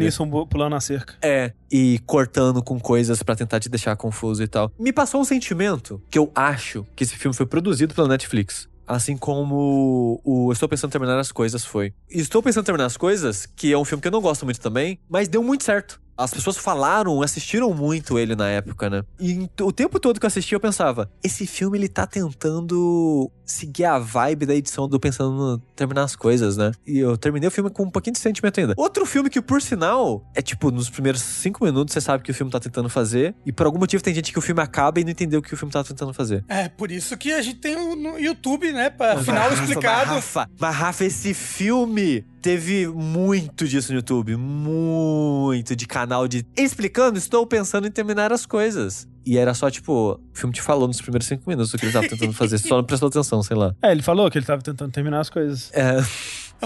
Pulando 0.47 0.71
na 0.71 0.81
cerca. 0.81 1.15
É, 1.23 1.53
e 1.71 2.01
cortando 2.07 2.63
com 2.63 2.81
coisas 2.81 3.23
pra 3.23 3.37
tentar 3.37 3.61
te 3.61 3.69
deixar 3.69 3.97
confuso 3.97 4.43
e 4.43 4.49
tal. 4.49 4.73
Me 4.79 4.93
passou 4.93 5.21
um 5.21 5.25
sentimento 5.25 6.03
que 6.11 6.19
eu 6.19 6.31
acho 6.35 6.87
que 6.97 7.05
esse 7.05 7.17
filme 7.17 7.35
foi 7.35 7.47
produzido 7.47 7.95
pela 7.95 8.09
Netflix. 8.09 8.69
Assim 8.91 9.17
como 9.17 10.21
o 10.25 10.51
Estou 10.51 10.69
Pensando 10.69 10.91
em 10.91 10.93
Terminar 10.93 11.17
as 11.17 11.31
Coisas 11.31 11.65
foi. 11.65 11.95
Estou 12.09 12.43
Pensando 12.43 12.65
em 12.65 12.67
Terminar 12.67 12.87
as 12.87 12.97
Coisas, 12.97 13.47
que 13.47 13.73
é 13.73 13.79
um 13.79 13.85
filme 13.85 14.03
que 14.03 14.09
eu 14.09 14.13
não 14.13 14.21
gosto 14.21 14.45
muito 14.45 14.61
também, 14.61 14.99
mas 15.09 15.29
deu 15.29 15.45
muito 15.45 15.63
certo. 15.63 16.01
As 16.21 16.33
pessoas 16.33 16.59
falaram, 16.59 17.23
assistiram 17.23 17.73
muito 17.73 18.19
ele 18.19 18.37
na 18.37 18.49
época, 18.49 18.91
né? 18.91 19.03
E 19.19 19.49
o 19.61 19.73
tempo 19.73 19.99
todo 19.99 20.21
que 20.21 20.27
eu 20.27 20.29
assisti, 20.29 20.55
eu 20.55 20.61
pensava: 20.61 21.11
esse 21.25 21.47
filme 21.47 21.79
ele 21.79 21.89
tá 21.89 22.07
tentando 22.07 23.31
seguir 23.45 23.85
a 23.85 23.99
vibe 23.99 24.47
da 24.47 24.55
edição 24.55 24.89
do 24.89 25.01
Pensando 25.01 25.33
no 25.33 25.59
Terminar 25.75 26.05
as 26.05 26.15
Coisas, 26.15 26.57
né? 26.57 26.73
E 26.87 26.99
eu 26.99 27.17
terminei 27.17 27.49
o 27.49 27.51
filme 27.51 27.71
com 27.71 27.85
um 27.85 27.91
pouquinho 27.91 28.15
de 28.15 28.21
sentimento 28.21 28.61
ainda. 28.61 28.75
Outro 28.77 29.05
filme 29.05 29.29
que, 29.29 29.41
por 29.41 29.61
sinal, 29.61 30.23
é 30.35 30.43
tipo, 30.43 30.71
nos 30.71 30.89
primeiros 30.89 31.21
cinco 31.21 31.65
minutos 31.65 31.93
você 31.93 32.01
sabe 32.01 32.21
o 32.21 32.25
que 32.25 32.31
o 32.31 32.35
filme 32.35 32.53
tá 32.53 32.61
tentando 32.61 32.89
fazer, 32.89 33.35
e 33.45 33.51
por 33.51 33.67
algum 33.67 33.79
motivo 33.79 34.03
tem 34.03 34.15
gente 34.15 34.33
que 34.33 34.39
o 34.39 34.43
filme 34.43 34.61
acaba 34.63 35.01
e 35.01 35.05
não 35.05 35.11
entendeu 35.11 35.41
o 35.41 35.43
que 35.43 35.53
o 35.55 35.57
filme 35.57 35.73
tá 35.73 35.83
tentando 35.83 36.13
fazer. 36.13 36.45
É, 36.49 36.69
por 36.69 36.91
isso 36.91 37.17
que 37.17 37.33
a 37.33 37.43
gente 37.43 37.59
tem 37.59 37.77
o 37.77 37.97
no 37.97 38.19
YouTube, 38.19 38.71
né? 38.73 38.91
Pra 38.91 39.19
final 39.19 39.53
explicado. 39.53 40.15
Mas, 40.15 40.25
Rafa, 40.25 40.51
mas, 40.59 40.77
Rafa, 40.77 41.05
esse 41.05 41.35
filme 41.35 42.25
teve 42.41 42.87
muito 42.87 43.67
disso 43.67 43.93
no 43.93 43.99
YouTube. 43.99 44.37
Muito 44.37 45.75
de 45.77 45.87
canal 45.87 46.27
de. 46.27 46.45
Explicando, 46.57 47.19
estou 47.19 47.47
pensando 47.47 47.87
em 47.87 47.91
terminar 47.91 48.33
as 48.33 48.47
coisas. 48.47 49.09
E 49.25 49.37
era 49.37 49.53
só, 49.53 49.71
tipo, 49.71 49.93
o 50.13 50.21
filme 50.33 50.55
te 50.55 50.63
falou 50.63 50.89
nos 50.89 51.01
primeiros 51.01 51.27
cinco 51.27 51.43
minutos 51.47 51.73
o 51.75 51.79
que 51.79 51.85
ele 51.85 51.93
tava 51.93 52.09
tentando 52.09 52.33
fazer, 52.33 52.59
só 52.59 52.79
não 52.79 52.85
prestou 52.85 53.09
atenção, 53.09 53.43
sei 53.43 53.57
lá. 53.57 53.75
É, 53.83 53.93
ele 53.93 54.03
falou 54.03 54.31
que 54.31 54.39
ele 54.39 54.47
tava 54.47 54.63
tentando 54.63 54.91
terminar 54.91 55.21
as 55.21 55.29
coisas. 55.29 55.71
É, 55.73 56.03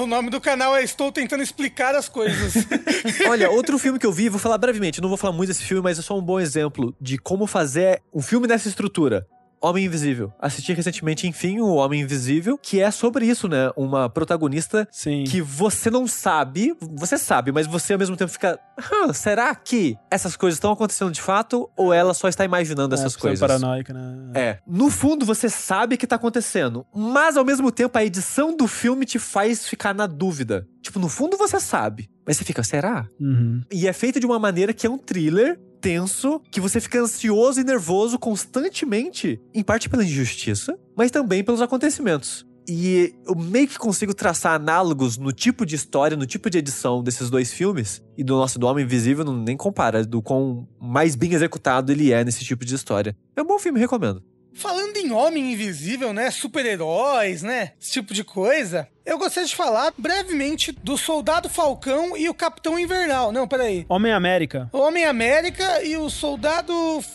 O 0.00 0.06
nome 0.06 0.30
do 0.30 0.40
canal 0.40 0.76
é 0.76 0.82
Estou 0.82 1.12
Tentando 1.12 1.42
Explicar 1.42 1.94
as 1.94 2.08
Coisas. 2.08 2.54
Olha, 3.28 3.50
outro 3.50 3.78
filme 3.78 3.98
que 3.98 4.06
eu 4.06 4.12
vi, 4.12 4.28
vou 4.28 4.40
falar 4.40 4.58
brevemente, 4.58 5.00
não 5.00 5.08
vou 5.08 5.18
falar 5.18 5.32
muito 5.32 5.48
desse 5.48 5.62
filme, 5.62 5.82
mas 5.82 5.98
é 5.98 6.02
só 6.02 6.18
um 6.18 6.22
bom 6.22 6.40
exemplo 6.40 6.94
de 7.00 7.18
como 7.18 7.46
fazer 7.46 8.02
um 8.12 8.20
filme 8.20 8.46
nessa 8.48 8.68
estrutura. 8.68 9.26
Homem 9.64 9.86
Invisível. 9.86 10.32
Assisti 10.38 10.72
recentemente, 10.72 11.26
enfim, 11.26 11.60
o 11.60 11.74
Homem 11.74 12.02
Invisível, 12.02 12.58
que 12.58 12.80
é 12.80 12.90
sobre 12.90 13.26
isso, 13.26 13.48
né? 13.48 13.70
Uma 13.76 14.10
protagonista 14.10 14.86
Sim. 14.90 15.24
que 15.24 15.40
você 15.40 15.90
não 15.90 16.06
sabe, 16.06 16.76
você 16.80 17.16
sabe, 17.16 17.50
mas 17.50 17.66
você 17.66 17.94
ao 17.94 17.98
mesmo 17.98 18.16
tempo 18.16 18.30
fica, 18.30 18.58
"Hã, 18.78 19.12
será 19.12 19.54
que 19.54 19.96
essas 20.10 20.36
coisas 20.36 20.56
estão 20.56 20.72
acontecendo 20.72 21.10
de 21.10 21.20
fato 21.22 21.70
ou 21.76 21.92
ela 21.92 22.12
só 22.12 22.28
está 22.28 22.44
imaginando 22.44 22.94
essas 22.94 23.16
é, 23.16 23.18
coisas? 23.18 23.40
paranoica, 23.40 23.92
né? 23.94 24.30
É. 24.34 24.58
No 24.66 24.90
fundo, 24.90 25.24
você 25.24 25.48
sabe 25.48 25.96
que 25.96 26.06
tá 26.06 26.16
acontecendo, 26.16 26.86
mas 26.94 27.36
ao 27.36 27.44
mesmo 27.44 27.70
tempo 27.72 27.96
a 27.96 28.04
edição 28.04 28.56
do 28.56 28.66
filme 28.68 29.06
te 29.06 29.18
faz 29.18 29.66
ficar 29.66 29.94
na 29.94 30.06
dúvida. 30.06 30.66
Tipo, 30.82 30.98
no 30.98 31.08
fundo 31.08 31.38
você 31.38 31.58
sabe, 31.58 32.10
mas 32.26 32.36
você 32.36 32.44
fica, 32.44 32.62
será? 32.62 33.06
Uhum. 33.18 33.62
E 33.72 33.88
é 33.88 33.92
feito 33.94 34.20
de 34.20 34.26
uma 34.26 34.38
maneira 34.38 34.74
que 34.74 34.86
é 34.86 34.90
um 34.90 34.98
thriller 34.98 35.58
tenso, 35.84 36.40
que 36.50 36.62
você 36.62 36.80
fica 36.80 36.98
ansioso 36.98 37.60
e 37.60 37.64
nervoso 37.64 38.18
constantemente, 38.18 39.38
em 39.52 39.62
parte 39.62 39.86
pela 39.86 40.02
injustiça, 40.02 40.78
mas 40.96 41.10
também 41.10 41.44
pelos 41.44 41.60
acontecimentos. 41.60 42.46
E 42.66 43.14
eu 43.26 43.34
meio 43.34 43.68
que 43.68 43.76
consigo 43.76 44.14
traçar 44.14 44.54
análogos 44.54 45.18
no 45.18 45.30
tipo 45.30 45.66
de 45.66 45.74
história, 45.74 46.16
no 46.16 46.24
tipo 46.24 46.48
de 46.48 46.56
edição 46.56 47.02
desses 47.02 47.28
dois 47.28 47.52
filmes. 47.52 48.02
E 48.16 48.24
do 48.24 48.34
nosso 48.34 48.58
do 48.58 48.66
Homem 48.66 48.86
Invisível 48.86 49.26
não 49.26 49.36
nem 49.36 49.58
compara, 49.58 50.02
do 50.06 50.22
quão 50.22 50.66
mais 50.80 51.14
bem 51.14 51.34
executado 51.34 51.92
ele 51.92 52.10
é 52.10 52.24
nesse 52.24 52.42
tipo 52.42 52.64
de 52.64 52.74
história. 52.74 53.14
É 53.36 53.42
um 53.42 53.46
bom 53.46 53.58
filme, 53.58 53.78
recomendo. 53.78 54.22
Falando 54.54 54.96
em 54.96 55.12
Homem 55.12 55.52
Invisível, 55.52 56.12
né? 56.12 56.30
Super-heróis, 56.30 57.42
né? 57.42 57.72
Esse 57.80 57.92
tipo 57.92 58.14
de 58.14 58.24
coisa. 58.24 58.88
Eu 59.04 59.18
gostaria 59.18 59.46
de 59.46 59.54
falar 59.54 59.92
brevemente 59.98 60.72
do 60.72 60.96
Soldado 60.96 61.50
Falcão 61.50 62.16
e 62.16 62.26
o 62.26 62.32
Capitão 62.32 62.78
Invernal. 62.78 63.30
Não, 63.32 63.46
peraí. 63.46 63.84
Homem-América. 63.86 64.70
Homem-América 64.72 65.82
e 65.82 65.94
o 65.98 66.08
Soldado 66.08 66.72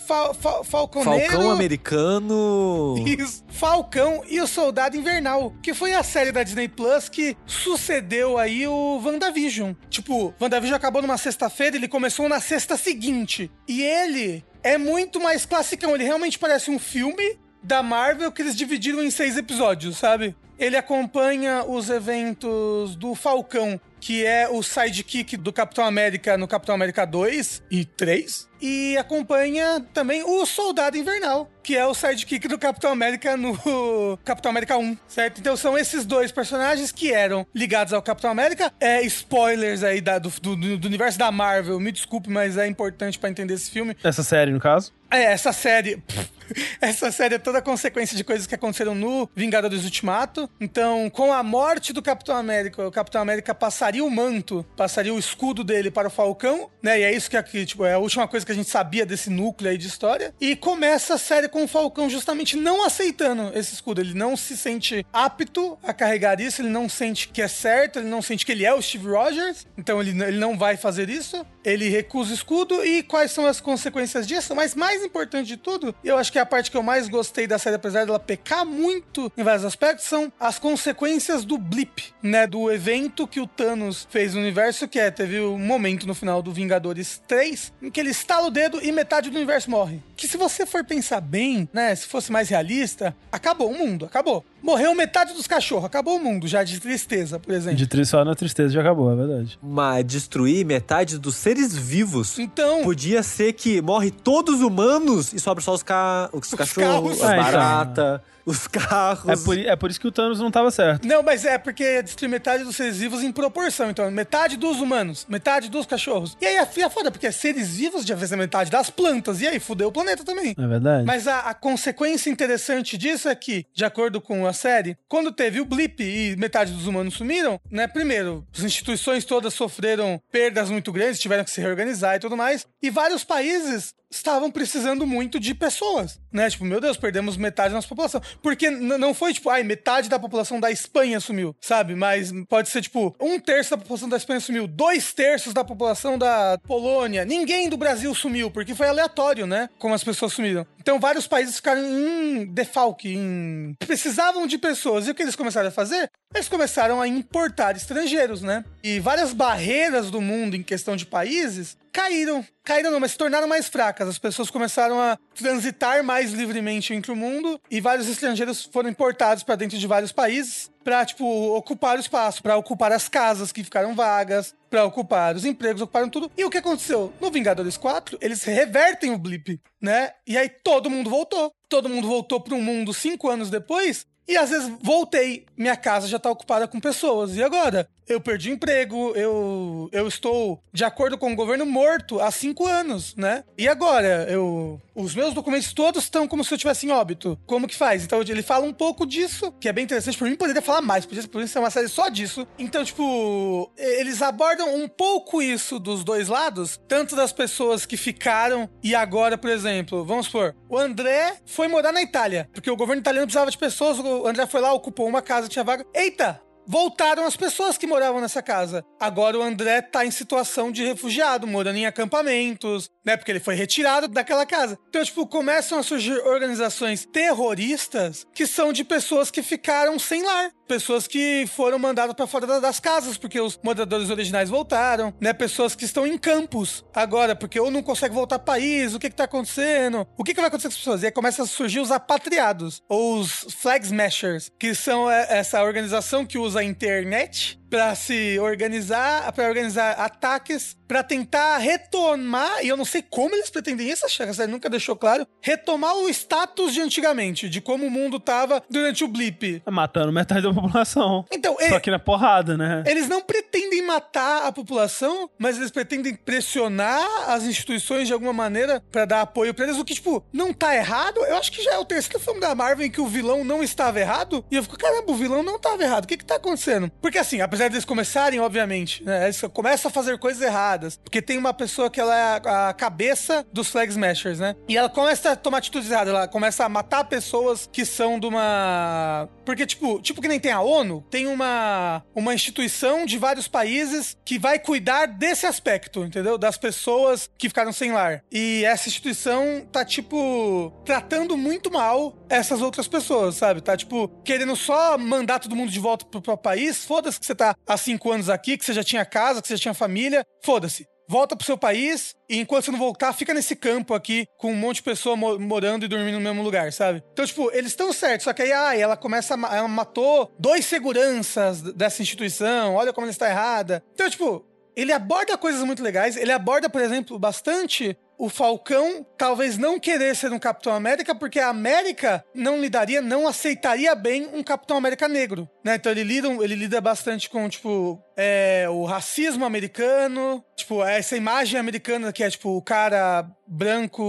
Fal 0.07 0.35
Fal 0.35 0.63
Falconeiro. 0.63 1.31
Falcão 1.31 1.49
americano. 1.49 2.95
Isso. 3.07 3.43
Falcão 3.47 4.23
e 4.29 4.39
o 4.39 4.45
Soldado 4.45 4.97
Invernal, 4.97 5.51
que 5.63 5.73
foi 5.73 5.93
a 5.93 6.03
série 6.03 6.31
da 6.31 6.43
Disney 6.43 6.67
Plus 6.67 7.09
que 7.09 7.35
sucedeu 7.47 8.37
aí 8.37 8.67
o 8.67 9.01
WandaVision. 9.03 9.73
Tipo, 9.89 10.31
WandaVision 10.39 10.75
acabou 10.75 11.01
numa 11.01 11.17
sexta-feira, 11.17 11.75
ele 11.75 11.87
começou 11.87 12.29
na 12.29 12.39
sexta 12.39 12.77
seguinte. 12.77 13.49
E 13.67 13.81
ele 13.81 14.43
é 14.63 14.77
muito 14.77 15.19
mais 15.19 15.45
classicão, 15.45 15.95
ele 15.95 16.03
realmente 16.03 16.37
parece 16.37 16.69
um 16.69 16.79
filme 16.79 17.37
da 17.61 17.83
Marvel 17.83 18.31
que 18.31 18.41
eles 18.41 18.55
dividiram 18.55 19.03
em 19.03 19.11
seis 19.11 19.37
episódios, 19.37 19.97
sabe? 19.97 20.35
Ele 20.57 20.75
acompanha 20.75 21.63
os 21.63 21.89
eventos 21.89 22.95
do 22.95 23.15
Falcão, 23.15 23.79
que 23.99 24.25
é 24.25 24.47
o 24.49 24.61
sidekick 24.63 25.35
do 25.37 25.51
Capitão 25.53 25.83
América 25.85 26.37
no 26.37 26.47
Capitão 26.47 26.75
América 26.75 27.05
2 27.05 27.63
e 27.69 27.85
3. 27.85 28.47
E 28.61 28.97
acompanha 28.97 29.85
também 29.93 30.21
o 30.23 30.45
Soldado 30.45 30.97
Invernal, 30.97 31.49
que 31.63 31.77
é 31.77 31.85
o 31.85 31.93
sidekick 31.93 32.45
do 32.47 32.57
Capitão 32.59 32.91
América 32.91 33.37
no 33.37 33.57
Capitão 34.25 34.49
América 34.51 34.77
1, 34.77 34.97
certo? 35.07 35.39
Então 35.39 35.55
são 35.55 35.77
esses 35.77 36.05
dois 36.05 36.29
personagens 36.31 36.91
que 36.91 37.13
eram 37.13 37.47
ligados 37.55 37.93
ao 37.93 38.01
Capitão 38.01 38.29
América. 38.29 38.71
É 38.79 39.01
spoilers 39.03 39.81
aí 39.83 40.01
da- 40.01 40.19
do, 40.19 40.29
do- 40.41 40.77
do 40.77 40.87
universo 40.87 41.17
da 41.17 41.31
Marvel, 41.31 41.79
me 41.79 41.91
desculpe, 41.91 42.29
mas 42.29 42.57
é 42.57 42.67
importante 42.67 43.17
pra 43.17 43.29
entender 43.29 43.53
esse 43.53 43.71
filme. 43.71 43.95
Essa 44.03 44.23
série, 44.23 44.51
no 44.51 44.59
caso. 44.59 44.91
É, 45.11 45.23
essa 45.23 45.51
série. 45.53 46.03
Essa 46.81 47.11
série 47.11 47.35
é 47.35 47.37
toda 47.37 47.61
consequência 47.61 48.17
de 48.17 48.23
coisas 48.23 48.47
que 48.47 48.55
aconteceram 48.55 48.95
no 48.95 49.29
Vingadores 49.35 49.83
Ultimato. 49.83 50.49
Então, 50.59 51.07
com 51.07 51.31
a 51.31 51.43
morte 51.43 51.93
do 51.93 52.01
Capitão 52.01 52.35
América, 52.35 52.87
o 52.87 52.91
Capitão 52.91 53.21
América 53.21 53.53
passaria 53.53 53.88
o 53.97 54.09
manto, 54.09 54.65
passaria 54.75 55.13
o 55.13 55.19
escudo 55.19 55.63
dele 55.63 55.89
para 55.89 56.07
o 56.07 56.11
Falcão, 56.11 56.69
né? 56.81 56.99
E 56.99 57.03
é 57.03 57.15
isso 57.15 57.29
que 57.29 57.37
aqui, 57.37 57.65
tipo, 57.65 57.83
é 57.85 57.93
a 57.93 57.97
última 57.97 58.27
coisa 58.27 58.45
que 58.45 58.51
a 58.51 58.55
gente 58.55 58.69
sabia 58.69 59.05
desse 59.05 59.29
núcleo 59.29 59.71
aí 59.71 59.77
de 59.77 59.87
história. 59.87 60.33
E 60.39 60.55
começa 60.55 61.15
a 61.15 61.17
série 61.17 61.49
com 61.49 61.63
o 61.63 61.67
Falcão 61.67 62.09
justamente 62.09 62.55
não 62.55 62.85
aceitando 62.85 63.51
esse 63.55 63.73
escudo. 63.73 64.01
Ele 64.01 64.13
não 64.13 64.37
se 64.37 64.55
sente 64.55 65.05
apto 65.11 65.77
a 65.83 65.93
carregar 65.93 66.39
isso, 66.39 66.61
ele 66.61 66.69
não 66.69 66.87
sente 66.87 67.29
que 67.29 67.41
é 67.41 67.47
certo, 67.47 67.99
ele 67.99 68.07
não 68.07 68.21
sente 68.21 68.45
que 68.45 68.51
ele 68.51 68.65
é 68.65 68.73
o 68.73 68.81
Steve 68.81 69.07
Rogers. 69.07 69.65
Então 69.77 70.01
ele, 70.01 70.11
ele 70.23 70.37
não 70.37 70.57
vai 70.57 70.77
fazer 70.77 71.09
isso. 71.09 71.45
Ele 71.63 71.89
recusa 71.89 72.31
o 72.31 72.33
escudo 72.35 72.85
e 72.85 73.01
quais 73.03 73.31
são 73.31 73.45
as 73.45 73.59
consequências 73.59 74.27
disso? 74.27 74.55
Mas 74.55 74.75
mais 74.75 75.03
importante 75.03 75.47
de 75.47 75.57
tudo, 75.57 75.95
eu 76.03 76.17
acho 76.17 76.31
que 76.31 76.37
é 76.37 76.41
a 76.41 76.45
parte 76.45 76.69
que 76.69 76.77
eu 76.77 76.83
mais 76.83 77.09
gostei 77.09 77.47
da 77.47 77.57
série, 77.57 77.75
apesar 77.75 78.05
dela 78.05 78.19
pecar 78.19 78.65
muito 78.65 79.31
em 79.37 79.43
vários 79.43 79.65
aspectos, 79.65 80.05
são 80.05 80.31
as 80.39 80.59
consequências 80.59 81.43
do 81.45 81.57
blip, 81.57 82.13
né? 82.21 82.45
Do 82.45 82.71
evento 82.71 83.27
que 83.27 83.39
o 83.39 83.47
Thanos 83.47 83.78
fez 84.09 84.33
no 84.33 84.41
universo, 84.41 84.87
que 84.87 84.99
é, 84.99 85.09
teve 85.11 85.39
um 85.41 85.57
momento 85.57 86.07
no 86.07 86.13
final 86.13 86.41
do 86.41 86.51
Vingadores 86.51 87.21
3, 87.27 87.73
em 87.81 87.91
que 87.91 87.99
ele 87.99 88.09
estala 88.09 88.47
o 88.47 88.51
dedo 88.51 88.79
e 88.81 88.91
metade 88.91 89.29
do 89.29 89.35
universo 89.35 89.69
morre. 89.69 90.01
Que 90.15 90.27
se 90.27 90.37
você 90.37 90.65
for 90.65 90.83
pensar 90.83 91.21
bem, 91.21 91.67
né? 91.73 91.95
Se 91.95 92.05
fosse 92.05 92.31
mais 92.31 92.49
realista, 92.49 93.15
acabou 93.31 93.71
o 93.71 93.77
mundo, 93.77 94.05
acabou. 94.05 94.43
morreu 94.61 94.93
metade 94.93 95.33
dos 95.33 95.47
cachorros, 95.47 95.85
acabou 95.85 96.17
o 96.17 96.23
mundo 96.23 96.47
já 96.47 96.63
de 96.63 96.79
tristeza, 96.79 97.39
por 97.39 97.53
exemplo. 97.53 97.77
De 97.77 97.87
triste 97.87 98.11
só 98.11 98.25
na 98.25 98.35
tristeza 98.35 98.73
já 98.73 98.81
acabou, 98.81 99.11
é 99.11 99.15
verdade. 99.15 99.57
Mas 99.61 100.05
destruir 100.05 100.65
metade 100.65 101.17
dos 101.17 101.35
seres 101.35 101.75
vivos. 101.75 102.37
Então, 102.39 102.83
Podia 102.83 103.23
ser 103.23 103.53
que 103.53 103.81
morre 103.81 104.11
todos 104.11 104.55
os 104.55 104.61
humanos 104.61 105.33
e 105.33 105.39
sobra 105.39 105.63
só 105.63 105.73
os, 105.73 105.83
ca... 105.83 106.29
os, 106.33 106.53
cachorros, 106.53 107.19
carros. 107.19 107.23
as 107.23 107.29
É, 107.29 107.91
então. 107.91 108.21
Os 108.49 108.67
carros. 108.67 109.29
É 109.29 109.35
por, 109.43 109.57
é 109.57 109.75
por 109.75 109.89
isso 109.89 109.99
que 109.99 110.07
o 110.07 110.11
Thanos 110.11 110.39
não 110.39 110.49
tava 110.49 110.71
certo. 110.71 111.07
Não, 111.07 111.21
mas 111.21 111.45
é 111.45 111.57
porque 111.57 112.01
destruir 112.01 112.29
metade 112.29 112.63
dos 112.63 112.75
seres 112.75 112.97
vivos 112.97 113.23
em 113.23 113.31
proporção. 113.31 113.89
Então, 113.89 114.09
metade 114.09 114.57
dos 114.57 114.79
humanos, 114.79 115.25
metade 115.29 115.69
dos 115.69 115.85
cachorros. 115.85 116.35
E 116.41 116.45
aí 116.45 116.55
é, 116.55 116.61
é 116.61 116.89
foda, 116.89 117.11
porque 117.11 117.27
é 117.27 117.31
seres 117.31 117.75
vivos 117.75 118.05
de 118.05 118.13
vez 118.15 118.31
metade 118.31 118.71
das 118.71 118.89
plantas. 118.89 119.41
E 119.41 119.47
aí 119.47 119.59
fudeu 119.59 119.89
o 119.89 119.91
planeta 119.91 120.23
também. 120.23 120.55
É 120.57 120.67
verdade. 120.67 121.05
Mas 121.05 121.27
a, 121.27 121.41
a 121.41 121.53
consequência 121.53 122.29
interessante 122.29 122.97
disso 122.97 123.29
é 123.29 123.35
que, 123.35 123.65
de 123.73 123.85
acordo 123.85 124.19
com 124.19 124.47
a 124.47 124.53
série, 124.53 124.97
quando 125.07 125.31
teve 125.31 125.59
o 125.59 125.65
blip 125.65 126.01
e 126.01 126.35
metade 126.37 126.71
dos 126.71 126.87
humanos 126.87 127.15
sumiram, 127.15 127.59
né? 127.69 127.87
Primeiro, 127.87 128.45
as 128.55 128.63
instituições 128.63 129.25
todas 129.25 129.53
sofreram 129.53 130.21
perdas 130.31 130.69
muito 130.69 130.91
grandes, 130.91 131.19
tiveram 131.19 131.43
que 131.43 131.51
se 131.51 131.61
reorganizar 131.61 132.15
e 132.15 132.19
tudo 132.19 132.37
mais. 132.37 132.65
E 132.81 132.89
vários 132.89 133.23
países 133.23 133.93
estavam 134.11 134.49
precisando 134.49 135.05
muito 135.05 135.39
de 135.39 135.53
pessoas, 135.53 136.19
né? 136.31 136.49
Tipo, 136.49 136.65
meu 136.65 136.79
Deus, 136.79 136.97
perdemos 136.97 137.37
metade 137.37 137.69
da 137.69 137.75
nossa 137.75 137.87
população. 137.87 138.21
Porque 138.41 138.69
não 138.69 139.13
foi 139.13 139.33
tipo, 139.33 139.49
ai, 139.49 139.63
metade 139.63 140.09
da 140.09 140.19
população 140.19 140.59
da 140.59 140.71
Espanha 140.71 141.19
sumiu, 141.19 141.55
sabe? 141.61 141.95
Mas 141.95 142.31
pode 142.47 142.69
ser 142.69 142.81
tipo, 142.81 143.15
um 143.19 143.39
terço 143.39 143.71
da 143.71 143.77
população 143.77 144.09
da 144.09 144.17
Espanha 144.17 144.39
sumiu, 144.39 144.67
dois 144.67 145.13
terços 145.13 145.53
da 145.53 145.63
população 145.63 146.17
da 146.17 146.57
Polônia, 146.67 147.25
ninguém 147.25 147.69
do 147.69 147.77
Brasil 147.77 148.13
sumiu, 148.13 148.51
porque 148.51 148.75
foi 148.75 148.87
aleatório, 148.87 149.45
né? 149.45 149.69
Como 149.77 149.93
as 149.93 150.03
pessoas 150.03 150.33
sumiram. 150.33 150.65
Então 150.79 150.99
vários 150.99 151.27
países 151.27 151.57
ficaram 151.57 151.81
em 151.81 152.45
defalque, 152.45 153.13
em... 153.13 153.75
precisavam 153.79 154.47
de 154.47 154.57
pessoas. 154.57 155.07
E 155.07 155.11
o 155.11 155.15
que 155.15 155.21
eles 155.21 155.35
começaram 155.35 155.67
a 155.67 155.71
fazer? 155.71 156.09
Eles 156.33 156.47
começaram 156.47 157.01
a 157.01 157.07
importar 157.07 157.75
estrangeiros, 157.75 158.41
né? 158.41 158.63
E 158.83 158.99
várias 158.99 159.33
barreiras 159.33 160.09
do 160.09 160.21
mundo 160.21 160.55
em 160.55 160.63
questão 160.63 160.95
de 160.95 161.05
países 161.05 161.77
caíram. 161.91 162.45
Caíram 162.63 162.91
não, 162.91 162.99
mas 162.99 163.11
se 163.11 163.17
tornaram 163.17 163.47
mais 163.47 163.67
fracas. 163.67 164.07
As 164.07 164.19
pessoas 164.19 164.49
começaram 164.49 164.99
a 164.99 165.17
transitar 165.35 166.03
mais 166.03 166.18
livremente 166.27 166.93
entre 166.93 167.11
o 167.11 167.15
mundo 167.15 167.59
e 167.69 167.81
vários 167.81 168.07
estrangeiros 168.07 168.69
foram 168.71 168.89
importados 168.89 169.43
para 169.43 169.55
dentro 169.55 169.77
de 169.77 169.87
vários 169.87 170.11
países 170.11 170.69
para 170.83 171.05
tipo 171.05 171.25
ocupar 171.55 171.97
o 171.97 171.99
espaço, 171.99 172.41
para 172.41 172.57
ocupar 172.57 172.91
as 172.91 173.07
casas 173.07 173.51
que 173.51 173.63
ficaram 173.63 173.95
vagas, 173.95 174.55
para 174.69 174.85
ocupar 174.85 175.35
os 175.35 175.45
empregos, 175.45 175.81
ocuparam 175.81 176.09
tudo. 176.09 176.31
E 176.37 176.43
o 176.43 176.49
que 176.49 176.57
aconteceu? 176.57 177.13
No 177.21 177.31
Vingadores 177.31 177.77
4, 177.77 178.17
eles 178.21 178.43
revertem 178.43 179.11
o 179.11 179.17
blip, 179.17 179.59
né? 179.81 180.11
E 180.25 180.37
aí 180.37 180.49
todo 180.49 180.89
mundo 180.89 181.09
voltou. 181.09 181.51
Todo 181.67 181.89
mundo 181.89 182.07
voltou 182.07 182.41
para 182.41 182.55
um 182.55 182.61
mundo 182.61 182.93
cinco 182.93 183.29
anos 183.29 183.49
depois 183.49 184.05
e 184.29 184.37
às 184.37 184.51
vezes 184.51 184.71
voltei, 184.83 185.47
minha 185.57 185.75
casa 185.75 186.07
já 186.07 186.19
tá 186.19 186.29
ocupada 186.29 186.67
com 186.67 186.79
pessoas. 186.79 187.35
E 187.35 187.41
agora? 187.41 187.89
Eu 188.09 188.19
perdi 188.19 188.49
o 188.49 188.53
emprego, 188.53 189.13
eu, 189.15 189.87
eu 189.91 190.07
estou, 190.07 190.59
de 190.73 190.83
acordo 190.83 191.15
com 191.15 191.31
o 191.31 191.35
governo, 191.35 191.63
morto 191.63 192.19
há 192.19 192.31
cinco 192.31 192.65
anos, 192.65 193.15
né? 193.15 193.43
E 193.55 193.67
agora? 193.67 194.25
Eu. 194.27 194.81
Os 194.95 195.13
meus 195.13 195.31
documentos 195.31 195.71
todos 195.73 196.05
estão 196.05 196.27
como 196.27 196.43
se 196.43 196.51
eu 196.51 196.57
tivesse 196.57 196.87
em 196.87 196.91
óbito. 196.91 197.39
Como 197.45 197.67
que 197.67 197.75
faz? 197.75 198.03
Então 198.03 198.19
ele 198.21 198.41
fala 198.41 198.65
um 198.65 198.73
pouco 198.73 199.05
disso, 199.05 199.53
que 199.59 199.69
é 199.69 199.71
bem 199.71 199.83
interessante. 199.83 200.17
Por 200.17 200.27
mim, 200.27 200.35
poderia 200.35 200.61
falar 200.61 200.81
mais, 200.81 201.05
podia 201.05 201.25
podia 201.27 201.47
ser 201.47 201.59
uma 201.59 201.69
série 201.69 201.87
só 201.87 202.09
disso. 202.09 202.47
Então, 202.57 202.83
tipo, 202.83 203.71
eles 203.77 204.23
abordam 204.23 204.75
um 204.75 204.87
pouco 204.87 205.39
isso 205.39 205.77
dos 205.77 206.03
dois 206.03 206.27
lados, 206.27 206.81
tanto 206.87 207.15
das 207.15 207.31
pessoas 207.31 207.85
que 207.85 207.95
ficaram 207.95 208.67
e 208.83 208.95
agora, 208.95 209.37
por 209.37 209.51
exemplo, 209.51 210.03
vamos 210.03 210.25
supor, 210.25 210.55
o 210.67 210.77
André 210.77 211.37
foi 211.45 211.67
morar 211.67 211.91
na 211.91 212.01
Itália, 212.01 212.49
porque 212.51 212.71
o 212.71 212.75
governo 212.75 213.01
italiano 213.01 213.27
precisava 213.27 213.51
de 213.51 213.57
pessoas, 213.57 213.99
o 213.99 214.27
André 214.27 214.47
foi 214.47 214.61
lá, 214.61 214.73
ocupou 214.73 215.07
uma 215.07 215.21
casa, 215.21 215.47
tinha 215.47 215.63
vaga. 215.63 215.85
Eita! 215.93 216.48
Voltaram 216.71 217.25
as 217.25 217.35
pessoas 217.35 217.79
que 217.79 217.87
moravam 217.87 218.21
nessa 218.21 218.43
casa. 218.43 218.85
Agora 218.99 219.39
o 219.39 219.41
André 219.41 219.81
tá 219.81 220.05
em 220.05 220.11
situação 220.11 220.71
de 220.71 220.83
refugiado, 220.85 221.47
morando 221.47 221.77
em 221.77 221.87
acampamentos, 221.87 222.91
né? 223.03 223.17
Porque 223.17 223.31
ele 223.31 223.39
foi 223.39 223.55
retirado 223.55 224.07
daquela 224.07 224.45
casa. 224.45 224.77
Então, 224.87 225.03
tipo, 225.03 225.25
começam 225.25 225.79
a 225.79 225.83
surgir 225.83 226.13
organizações 226.19 227.07
terroristas 227.11 228.23
que 228.35 228.45
são 228.45 228.71
de 228.71 228.83
pessoas 228.83 229.31
que 229.31 229.41
ficaram 229.41 229.97
sem 229.97 230.21
lar. 230.23 230.51
Pessoas 230.67 231.07
que 231.07 231.47
foram 231.47 231.79
mandadas 231.79 232.13
pra 232.15 232.27
fora 232.27 232.45
da- 232.45 232.59
das 232.59 232.79
casas 232.79 233.17
porque 233.17 233.41
os 233.41 233.59
moradores 233.63 234.11
originais 234.11 234.51
voltaram, 234.51 235.11
né? 235.19 235.33
Pessoas 235.33 235.73
que 235.73 235.85
estão 235.85 236.05
em 236.05 236.19
campos 236.19 236.85
agora, 236.93 237.35
porque 237.35 237.59
ou 237.59 237.71
não 237.71 237.81
conseguem 237.81 238.13
voltar 238.15 238.35
ao 238.35 238.41
país, 238.41 238.93
o 238.93 238.99
que 238.99 239.09
que 239.09 239.15
tá 239.15 239.23
acontecendo? 239.23 240.05
O 240.15 240.23
que 240.23 240.35
que 240.35 240.39
vai 240.39 240.49
acontecer 240.49 240.67
com 240.67 240.73
as 240.73 240.77
pessoas? 240.77 241.01
E 241.01 241.07
aí 241.07 241.11
começam 241.11 241.43
a 241.43 241.47
surgir 241.47 241.79
os 241.79 241.89
apatriados, 241.89 242.83
ou 242.87 243.17
os 243.17 243.47
flag 243.59 243.83
smashers, 243.83 244.51
que 244.59 244.75
são 244.75 245.09
é, 245.09 245.25
essa 245.39 245.63
organização 245.63 246.23
que 246.23 246.37
usa 246.37 246.58
a 246.59 246.63
internet 246.63 247.55
pra 247.69 247.93
se 247.95 248.39
organizar, 248.39 249.31
pra 249.31 249.47
organizar 249.47 249.91
ataques, 249.91 250.75
pra 250.87 251.03
tentar 251.03 251.57
retomar, 251.57 252.63
e 252.63 252.67
eu 252.67 252.75
não 252.75 252.85
sei 252.85 253.01
como 253.01 253.35
eles 253.35 253.49
pretendem 253.49 253.89
isso, 253.89 254.05
a 254.05 254.09
série 254.09 254.51
nunca 254.51 254.69
deixou 254.69 254.95
claro, 254.95 255.27
retomar 255.41 255.95
o 255.95 256.09
status 256.09 256.73
de 256.73 256.81
antigamente, 256.81 257.47
de 257.47 257.61
como 257.61 257.85
o 257.85 257.91
mundo 257.91 258.19
tava 258.19 258.63
durante 258.69 259.03
o 259.03 259.07
blip. 259.07 259.59
Tá 259.59 259.71
matando 259.71 260.11
metade 260.11 260.41
da 260.41 260.53
população. 260.53 261.25
Então, 261.31 261.55
Só 261.59 261.75
é, 261.75 261.79
que 261.79 261.91
na 261.91 261.99
porrada, 261.99 262.57
né? 262.57 262.83
eles 262.87 263.07
não 263.07 263.21
pretendem 263.21 263.85
matar 263.85 264.47
a 264.47 264.51
população, 264.51 265.29
mas 265.37 265.57
eles 265.57 265.69
pretendem 265.69 266.15
pressionar 266.15 267.05
as 267.27 267.43
instituições 267.43 268.07
de 268.07 268.13
alguma 268.13 268.33
maneira 268.33 268.81
pra 268.91 269.05
dar 269.05 269.21
apoio 269.21 269.53
pra 269.53 269.65
eles, 269.65 269.77
o 269.77 269.85
que, 269.85 269.93
tipo, 269.93 270.23
não 270.33 270.51
tá 270.53 270.75
errado. 270.75 271.19
Eu 271.25 271.37
acho 271.37 271.51
que 271.51 271.61
já 271.61 271.73
é 271.73 271.77
o 271.77 271.85
terceiro 271.85 272.19
filme 272.19 272.39
da 272.39 272.55
Marvel 272.55 272.85
em 272.85 272.91
que 272.91 273.01
o 273.01 273.07
vilão 273.07 273.43
não 273.43 273.61
estava 273.61 273.99
errado. 273.99 274.43
E 274.49 274.55
eu 274.55 274.63
fico, 274.63 274.77
caramba, 274.77 275.11
o 275.11 275.15
vilão 275.15 275.43
não 275.43 275.57
estava 275.57 275.83
errado. 275.83 276.05
O 276.05 276.07
que 276.07 276.17
que 276.17 276.25
tá 276.25 276.35
acontecendo? 276.35 276.91
Porque 277.01 277.17
assim, 277.17 277.41
apesar 277.41 277.58
deles 277.67 277.85
começarem, 277.85 278.39
obviamente, 278.39 279.03
né, 279.03 279.25
eles 279.25 279.41
começam 279.53 279.89
a 279.89 279.91
fazer 279.91 280.17
coisas 280.17 280.41
erradas. 280.41 280.97
Porque 281.03 281.21
tem 281.21 281.37
uma 281.37 281.53
pessoa 281.53 281.89
que 281.89 281.99
ela 281.99 282.15
é 282.15 282.21
a, 282.21 282.69
a 282.69 282.73
cabeça 282.73 283.45
dos 283.51 283.69
Flag 283.69 283.89
Smashers, 283.89 284.39
né? 284.39 284.55
E 284.67 284.77
ela 284.77 284.89
começa 284.89 285.31
a 285.31 285.35
tomar 285.35 285.57
atitudes 285.57 285.89
erradas. 285.89 286.13
Ela 286.13 286.27
começa 286.27 286.63
a 286.63 286.69
matar 286.69 287.03
pessoas 287.05 287.67
que 287.71 287.85
são 287.85 288.19
de 288.19 288.27
uma... 288.27 289.27
Porque, 289.43 289.65
tipo, 289.65 289.99
tipo 290.01 290.21
que 290.21 290.27
nem 290.27 290.39
tem 290.39 290.51
a 290.51 290.61
ONU, 290.61 291.03
tem 291.09 291.27
uma, 291.27 292.03
uma 292.13 292.33
instituição 292.33 293.05
de 293.05 293.17
vários 293.17 293.47
países 293.47 294.15
que 294.23 294.37
vai 294.37 294.59
cuidar 294.59 295.07
desse 295.07 295.45
aspecto, 295.45 296.03
entendeu? 296.03 296.37
Das 296.37 296.57
pessoas 296.57 297.29
que 297.37 297.49
ficaram 297.49 297.73
sem 297.73 297.91
lar. 297.91 298.23
E 298.31 298.63
essa 298.65 298.87
instituição 298.87 299.67
tá, 299.71 299.83
tipo, 299.83 300.71
tratando 300.85 301.35
muito 301.35 301.71
mal 301.71 302.15
essas 302.29 302.61
outras 302.61 302.87
pessoas, 302.87 303.35
sabe? 303.35 303.61
Tá, 303.61 303.75
tipo, 303.75 304.07
querendo 304.23 304.55
só 304.55 304.97
mandar 304.97 305.39
todo 305.39 305.55
mundo 305.55 305.71
de 305.71 305.79
volta 305.79 306.05
pro 306.05 306.21
próprio 306.21 306.43
país. 306.43 306.85
Foda-se 306.85 307.19
que 307.19 307.25
você 307.25 307.35
tá 307.35 307.48
há 307.67 307.77
cinco 307.77 308.11
anos 308.11 308.29
aqui, 308.29 308.57
que 308.57 308.65
você 308.65 308.73
já 308.73 308.83
tinha 308.83 309.05
casa, 309.05 309.41
que 309.41 309.47
você 309.47 309.55
já 309.57 309.61
tinha 309.61 309.73
família. 309.73 310.23
Foda-se. 310.43 310.85
Volta 311.11 311.35
pro 311.35 311.43
seu 311.43 311.57
país 311.57 312.13
e 312.29 312.37
enquanto 312.37 312.65
você 312.65 312.71
não 312.71 312.77
voltar, 312.77 313.13
fica 313.13 313.33
nesse 313.33 313.55
campo 313.55 313.95
aqui 313.95 314.27
com 314.37 314.51
um 314.51 314.55
monte 314.55 314.75
de 314.75 314.83
pessoa 314.83 315.15
mo- 315.15 315.39
morando 315.39 315.83
e 315.83 315.87
dormindo 315.87 316.13
no 316.15 316.21
mesmo 316.21 316.43
lugar, 316.43 316.71
sabe? 316.71 317.03
Então, 317.13 317.25
tipo, 317.25 317.49
eles 317.51 317.71
estão 317.71 317.91
certos, 317.91 318.25
só 318.25 318.31
que 318.33 318.43
aí, 318.43 318.51
ai, 318.51 318.79
ela 318.79 318.95
começa 318.95 319.33
a 319.35 319.55
ela 319.55 319.67
matou 319.67 320.31
dois 320.37 320.65
seguranças 320.67 321.61
dessa 321.61 322.03
instituição, 322.03 322.75
olha 322.75 322.93
como 322.93 323.05
ela 323.05 323.11
está 323.11 323.27
errada. 323.27 323.83
Então, 323.93 324.07
tipo, 324.07 324.45
ele 324.75 324.93
aborda 324.93 325.35
coisas 325.35 325.63
muito 325.63 325.81
legais, 325.81 326.15
ele 326.15 326.31
aborda, 326.31 326.69
por 326.69 326.79
exemplo, 326.79 327.17
bastante 327.17 327.97
o 328.19 328.27
Falcão 328.27 329.05
talvez 329.17 329.57
não 329.57 329.79
querer 329.79 330.13
ser 330.13 330.33
um 330.33 330.37
Capitão 330.37 330.73
América, 330.73 331.15
porque 331.15 331.39
a 331.39 331.47
América 331.47 332.23
não 332.35 332.59
lidaria, 332.59 333.01
não 333.01 333.25
aceitaria 333.25 333.95
bem 333.95 334.29
um 334.33 334.43
Capitão 334.43 334.75
América 334.75 335.07
negro, 335.07 335.49
né? 335.63 335.75
Então 335.75 335.89
ele 335.89 336.03
lida, 336.03 336.27
ele 336.27 336.55
lida 336.55 336.81
bastante 336.81 337.29
com, 337.29 337.47
tipo, 337.47 337.97
é, 338.17 338.67
o 338.69 338.83
racismo 338.83 339.45
americano, 339.45 340.43
tipo, 340.57 340.83
essa 340.83 341.15
imagem 341.15 341.57
americana 341.57 342.11
que 342.11 342.21
é, 342.21 342.29
tipo, 342.29 342.49
o 342.49 342.61
cara 342.61 343.25
branco, 343.47 344.03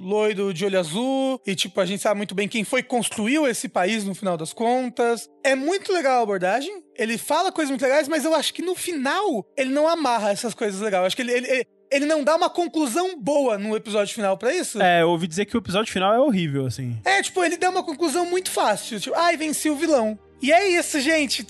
loiro, 0.00 0.54
de 0.54 0.64
olho 0.64 0.78
azul, 0.78 1.40
e, 1.44 1.56
tipo, 1.56 1.80
a 1.80 1.84
gente 1.84 2.00
sabe 2.00 2.16
muito 2.16 2.36
bem 2.36 2.48
quem 2.48 2.62
foi 2.62 2.82
que 2.82 2.88
construiu 2.88 3.46
esse 3.46 3.68
país 3.68 4.04
no 4.04 4.14
final 4.14 4.36
das 4.36 4.52
contas. 4.52 5.28
É 5.44 5.56
muito 5.56 5.92
legal 5.92 6.20
a 6.20 6.22
abordagem, 6.22 6.82
ele 6.96 7.18
fala 7.18 7.50
coisas 7.50 7.70
muito 7.70 7.82
legais, 7.82 8.06
mas 8.06 8.24
eu 8.24 8.34
acho 8.34 8.54
que 8.54 8.62
no 8.62 8.76
final 8.76 9.44
ele 9.56 9.70
não 9.70 9.88
amarra 9.88 10.30
essas 10.30 10.54
coisas 10.54 10.80
legais. 10.80 11.02
Eu 11.02 11.06
acho 11.06 11.16
que 11.16 11.22
ele, 11.22 11.32
ele, 11.32 11.66
ele, 11.90 12.06
não 12.06 12.24
dá 12.24 12.36
uma 12.36 12.50
conclusão 12.50 13.18
boa 13.20 13.58
no 13.58 13.76
episódio 13.76 14.14
final 14.14 14.36
pra 14.36 14.54
isso. 14.54 14.80
É, 14.80 15.02
eu 15.02 15.10
ouvi 15.10 15.26
dizer 15.26 15.44
que 15.44 15.56
o 15.56 15.58
episódio 15.58 15.92
final 15.92 16.14
é 16.14 16.18
horrível, 16.18 16.66
assim. 16.66 16.98
É, 17.04 17.22
tipo, 17.22 17.42
ele 17.44 17.56
dá 17.56 17.70
uma 17.70 17.82
conclusão 17.82 18.26
muito 18.26 18.50
fácil. 18.50 19.00
Tipo, 19.00 19.16
ai, 19.16 19.36
venci 19.36 19.70
o 19.70 19.76
vilão. 19.76 20.18
E 20.40 20.52
é 20.52 20.68
isso, 20.68 21.00
gente. 21.00 21.46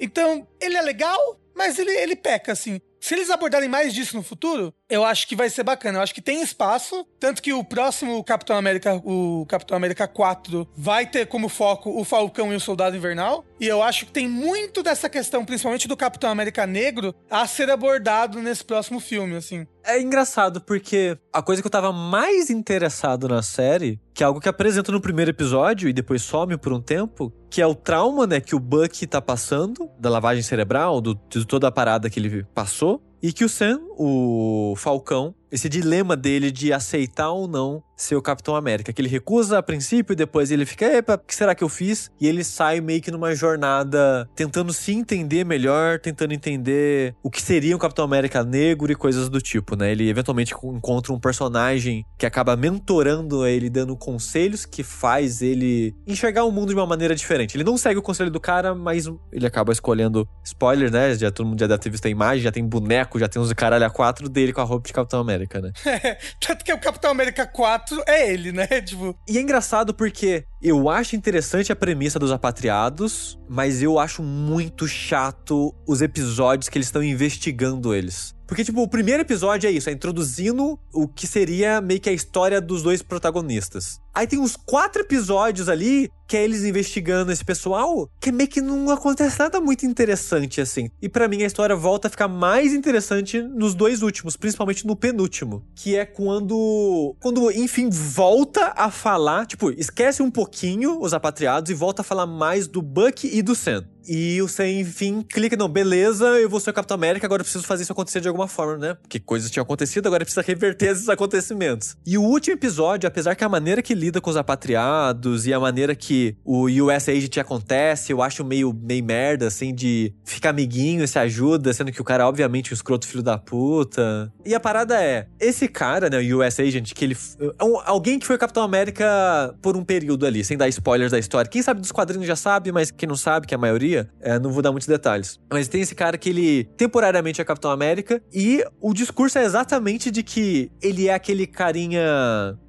Então, 0.00 0.46
ele 0.60 0.76
é 0.76 0.82
legal, 0.82 1.40
mas 1.54 1.78
ele, 1.78 1.90
ele 1.90 2.16
peca, 2.16 2.52
assim. 2.52 2.80
Se 3.00 3.14
eles 3.14 3.28
abordarem 3.28 3.68
mais 3.68 3.92
disso 3.92 4.16
no 4.16 4.22
futuro, 4.22 4.72
eu 4.94 5.04
acho 5.04 5.26
que 5.26 5.34
vai 5.34 5.50
ser 5.50 5.64
bacana. 5.64 5.98
Eu 5.98 6.02
acho 6.02 6.14
que 6.14 6.22
tem 6.22 6.40
espaço. 6.40 7.04
Tanto 7.18 7.42
que 7.42 7.52
o 7.52 7.64
próximo 7.64 8.22
Capitão 8.22 8.56
América, 8.56 8.94
o 9.04 9.44
Capitão 9.46 9.76
América 9.76 10.06
4, 10.06 10.68
vai 10.76 11.06
ter 11.06 11.26
como 11.26 11.48
foco 11.48 11.90
o 11.98 12.04
Falcão 12.04 12.52
e 12.52 12.56
o 12.56 12.60
Soldado 12.60 12.96
Invernal. 12.96 13.44
E 13.58 13.66
eu 13.66 13.82
acho 13.82 14.06
que 14.06 14.12
tem 14.12 14.28
muito 14.28 14.82
dessa 14.82 15.08
questão, 15.08 15.44
principalmente 15.44 15.88
do 15.88 15.96
Capitão 15.96 16.30
América 16.30 16.66
Negro, 16.66 17.14
a 17.28 17.46
ser 17.46 17.70
abordado 17.70 18.40
nesse 18.40 18.64
próximo 18.64 19.00
filme, 19.00 19.36
assim. 19.36 19.66
É 19.86 20.00
engraçado 20.00 20.62
porque 20.62 21.18
a 21.32 21.42
coisa 21.42 21.60
que 21.60 21.66
eu 21.66 21.70
tava 21.70 21.92
mais 21.92 22.48
interessado 22.48 23.28
na 23.28 23.42
série, 23.42 24.00
que 24.14 24.22
é 24.22 24.26
algo 24.26 24.40
que 24.40 24.48
apresenta 24.48 24.90
no 24.90 25.00
primeiro 25.00 25.30
episódio 25.30 25.88
e 25.88 25.92
depois 25.92 26.22
some 26.22 26.56
por 26.56 26.72
um 26.72 26.80
tempo, 26.80 27.32
que 27.50 27.60
é 27.60 27.66
o 27.66 27.74
trauma, 27.74 28.26
né, 28.26 28.40
que 28.40 28.54
o 28.54 28.60
Buck 28.60 29.06
tá 29.06 29.20
passando, 29.20 29.90
da 29.98 30.08
lavagem 30.08 30.42
cerebral, 30.42 31.02
do, 31.02 31.14
de 31.28 31.46
toda 31.46 31.68
a 31.68 31.72
parada 31.72 32.08
que 32.08 32.18
ele 32.18 32.44
passou, 32.54 33.02
e 33.24 33.32
que 33.32 33.42
o 33.42 33.48
Sam, 33.48 33.80
o 33.96 34.74
Falcão, 34.76 35.34
esse 35.50 35.68
dilema 35.68 36.16
dele 36.16 36.50
de 36.50 36.72
aceitar 36.72 37.30
ou 37.30 37.46
não 37.46 37.82
ser 37.96 38.16
o 38.16 38.22
Capitão 38.22 38.56
América, 38.56 38.92
que 38.92 39.00
ele 39.00 39.08
recusa 39.08 39.58
a 39.58 39.62
princípio 39.62 40.16
depois 40.16 40.50
ele 40.50 40.66
fica, 40.66 40.84
epa, 40.86 41.14
o 41.14 41.18
que 41.18 41.34
será 41.34 41.54
que 41.54 41.62
eu 41.62 41.68
fiz? 41.68 42.10
E 42.20 42.26
ele 42.26 42.42
sai 42.42 42.80
meio 42.80 43.00
que 43.00 43.10
numa 43.10 43.34
jornada 43.34 44.28
tentando 44.34 44.72
se 44.72 44.92
entender 44.92 45.44
melhor, 45.44 45.98
tentando 45.98 46.32
entender 46.32 47.14
o 47.22 47.30
que 47.30 47.40
seria 47.40 47.74
um 47.74 47.78
Capitão 47.78 48.04
América 48.04 48.42
negro 48.42 48.90
e 48.90 48.94
coisas 48.94 49.28
do 49.28 49.40
tipo, 49.40 49.76
né? 49.76 49.92
Ele 49.92 50.08
eventualmente 50.08 50.54
encontra 50.64 51.12
um 51.12 51.20
personagem 51.20 52.04
que 52.18 52.26
acaba 52.26 52.56
mentorando 52.56 53.46
ele, 53.46 53.70
dando 53.70 53.96
conselhos 53.96 54.66
que 54.66 54.82
faz 54.82 55.40
ele 55.40 55.94
enxergar 56.06 56.44
o 56.44 56.50
mundo 56.50 56.68
de 56.68 56.74
uma 56.74 56.86
maneira 56.86 57.14
diferente. 57.14 57.56
Ele 57.56 57.64
não 57.64 57.76
segue 57.76 57.98
o 57.98 58.02
conselho 58.02 58.30
do 58.30 58.40
cara, 58.40 58.74
mas 58.74 59.06
ele 59.32 59.46
acaba 59.46 59.72
escolhendo 59.72 60.28
spoiler, 60.44 60.90
né? 60.90 61.14
Já 61.14 61.30
todo 61.30 61.46
mundo 61.46 61.60
já 61.60 61.66
deve 61.66 61.80
ter 61.80 61.90
visto 61.90 62.06
a 62.06 62.10
imagem, 62.10 62.42
já 62.42 62.52
tem 62.52 62.66
boneco, 62.66 63.18
já 63.18 63.28
tem 63.28 63.40
uns 63.40 63.52
caralho 63.52 63.86
a 63.86 63.90
quatro 63.90 64.28
dele 64.28 64.52
com 64.52 64.60
a 64.60 64.64
roupa 64.64 64.86
de 64.86 64.92
Capitão 64.92 65.20
América, 65.20 65.43
né? 65.60 65.72
Tanto 66.40 66.64
que 66.64 66.72
o 66.72 66.78
Capitão 66.78 67.10
América 67.10 67.46
4 67.46 68.02
é 68.06 68.32
ele, 68.32 68.52
né? 68.52 68.66
Tipo, 68.84 69.16
E 69.28 69.38
é 69.38 69.40
engraçado 69.40 69.94
porque 69.94 70.44
eu 70.64 70.88
acho 70.88 71.14
interessante 71.14 71.70
a 71.70 71.76
premissa 71.76 72.18
dos 72.18 72.32
apatriados, 72.32 73.38
mas 73.46 73.82
eu 73.82 73.98
acho 73.98 74.22
muito 74.22 74.88
chato 74.88 75.74
os 75.86 76.00
episódios 76.00 76.70
que 76.70 76.78
eles 76.78 76.88
estão 76.88 77.02
investigando 77.02 77.94
eles. 77.94 78.34
Porque, 78.46 78.64
tipo, 78.64 78.82
o 78.82 78.88
primeiro 78.88 79.22
episódio 79.22 79.68
é 79.68 79.70
isso, 79.70 79.90
é 79.90 79.92
introduzindo 79.92 80.78
o 80.92 81.06
que 81.06 81.26
seria 81.26 81.80
meio 81.80 82.00
que 82.00 82.08
a 82.08 82.12
história 82.12 82.60
dos 82.60 82.82
dois 82.82 83.02
protagonistas. 83.02 84.00
Aí 84.14 84.26
tem 84.26 84.38
uns 84.38 84.54
quatro 84.56 85.02
episódios 85.02 85.68
ali 85.68 86.10
que 86.26 86.36
é 86.36 86.44
eles 86.44 86.64
investigando 86.64 87.30
esse 87.30 87.44
pessoal, 87.44 88.08
que 88.18 88.32
meio 88.32 88.48
que 88.48 88.60
não 88.60 88.90
acontece 88.90 89.38
nada 89.38 89.60
muito 89.60 89.84
interessante, 89.84 90.60
assim. 90.60 90.90
E 91.02 91.08
pra 91.08 91.28
mim 91.28 91.42
a 91.42 91.46
história 91.46 91.76
volta 91.76 92.08
a 92.08 92.10
ficar 92.10 92.28
mais 92.28 92.72
interessante 92.72 93.42
nos 93.42 93.74
dois 93.74 94.02
últimos, 94.02 94.36
principalmente 94.36 94.86
no 94.86 94.96
penúltimo. 94.96 95.62
Que 95.74 95.96
é 95.96 96.06
quando. 96.06 97.14
Quando, 97.20 97.50
enfim, 97.50 97.90
volta 97.90 98.72
a 98.76 98.90
falar. 98.90 99.46
Tipo, 99.46 99.70
esquece 99.70 100.22
um 100.22 100.30
pouquinho 100.30 100.53
os 101.00 101.12
apatriados 101.12 101.70
e 101.70 101.74
volta 101.74 102.02
a 102.02 102.04
falar 102.04 102.26
mais 102.26 102.66
do 102.66 102.80
Buck 102.80 103.26
e 103.26 103.42
do 103.42 103.54
Sam. 103.54 103.93
E 104.08 104.40
o 104.42 104.48
Sam, 104.48 104.68
enfim, 104.68 105.22
clica, 105.22 105.56
não, 105.56 105.68
beleza, 105.68 106.24
eu 106.38 106.48
vou 106.48 106.60
ser 106.60 106.70
o 106.70 106.72
Capitão 106.74 106.94
América, 106.94 107.26
agora 107.26 107.40
eu 107.40 107.44
preciso 107.44 107.64
fazer 107.64 107.82
isso 107.84 107.92
acontecer 107.92 108.20
de 108.20 108.28
alguma 108.28 108.46
forma, 108.48 108.76
né? 108.76 108.94
Porque 108.94 109.18
coisas 109.18 109.50
tinham 109.50 109.62
acontecido, 109.62 110.06
agora 110.06 110.24
precisa 110.24 110.42
reverter 110.42 110.90
esses 110.92 111.08
acontecimentos. 111.08 111.96
E 112.06 112.18
o 112.18 112.22
último 112.22 112.54
episódio, 112.54 113.06
apesar 113.06 113.34
que 113.34 113.44
a 113.44 113.48
maneira 113.48 113.80
que 113.82 113.94
lida 113.94 114.20
com 114.20 114.30
os 114.30 114.36
apatriados 114.36 115.46
e 115.46 115.52
a 115.54 115.60
maneira 115.60 115.94
que 115.94 116.36
o 116.44 116.66
US 116.68 117.08
Agent 117.08 117.36
acontece, 117.38 118.12
eu 118.12 118.22
acho 118.22 118.44
meio, 118.44 118.72
meio 118.72 119.04
merda, 119.04 119.46
assim, 119.46 119.74
de 119.74 120.12
ficar 120.24 120.50
amiguinho 120.50 121.02
e 121.04 121.08
se 121.08 121.18
ajuda, 121.18 121.72
sendo 121.72 121.92
que 121.92 122.00
o 122.00 122.04
cara, 122.04 122.26
obviamente, 122.28 122.72
um 122.72 122.74
escroto 122.74 123.06
filho 123.06 123.22
da 123.22 123.38
puta. 123.38 124.32
E 124.44 124.54
a 124.54 124.60
parada 124.60 125.02
é, 125.02 125.26
esse 125.40 125.68
cara, 125.68 126.08
né, 126.10 126.18
o 126.18 126.38
US 126.40 126.60
Agent, 126.60 126.92
que 126.92 127.04
ele. 127.04 127.16
É 127.58 127.64
um- 127.64 127.80
alguém 127.84 128.18
que 128.18 128.26
foi 128.26 128.36
Capitão 128.38 128.62
América 128.62 129.54
por 129.62 129.76
um 129.76 129.84
período 129.84 130.26
ali, 130.26 130.44
sem 130.44 130.56
dar 130.56 130.68
spoilers 130.68 131.12
da 131.12 131.18
história. 131.18 131.50
Quem 131.50 131.62
sabe 131.62 131.80
dos 131.80 131.92
quadrinhos 131.92 132.26
já 132.26 132.36
sabe, 132.36 132.72
mas 132.72 132.90
quem 132.90 133.08
não 133.08 133.16
sabe, 133.16 133.46
que 133.46 133.54
é 133.54 133.56
a 133.56 133.60
maioria, 133.60 133.93
é, 134.20 134.38
não 134.38 134.50
vou 134.50 134.62
dar 134.62 134.70
muitos 134.70 134.88
detalhes. 134.88 135.40
Mas 135.52 135.68
tem 135.68 135.80
esse 135.80 135.94
cara 135.94 136.16
que 136.18 136.28
ele 136.28 136.64
temporariamente 136.76 137.40
é 137.40 137.44
Capitão 137.44 137.70
América 137.70 138.22
e 138.32 138.64
o 138.80 138.92
discurso 138.92 139.38
é 139.38 139.44
exatamente 139.44 140.10
de 140.10 140.22
que 140.22 140.70
ele 140.82 141.08
é 141.08 141.14
aquele 141.14 141.46
carinha. 141.46 142.02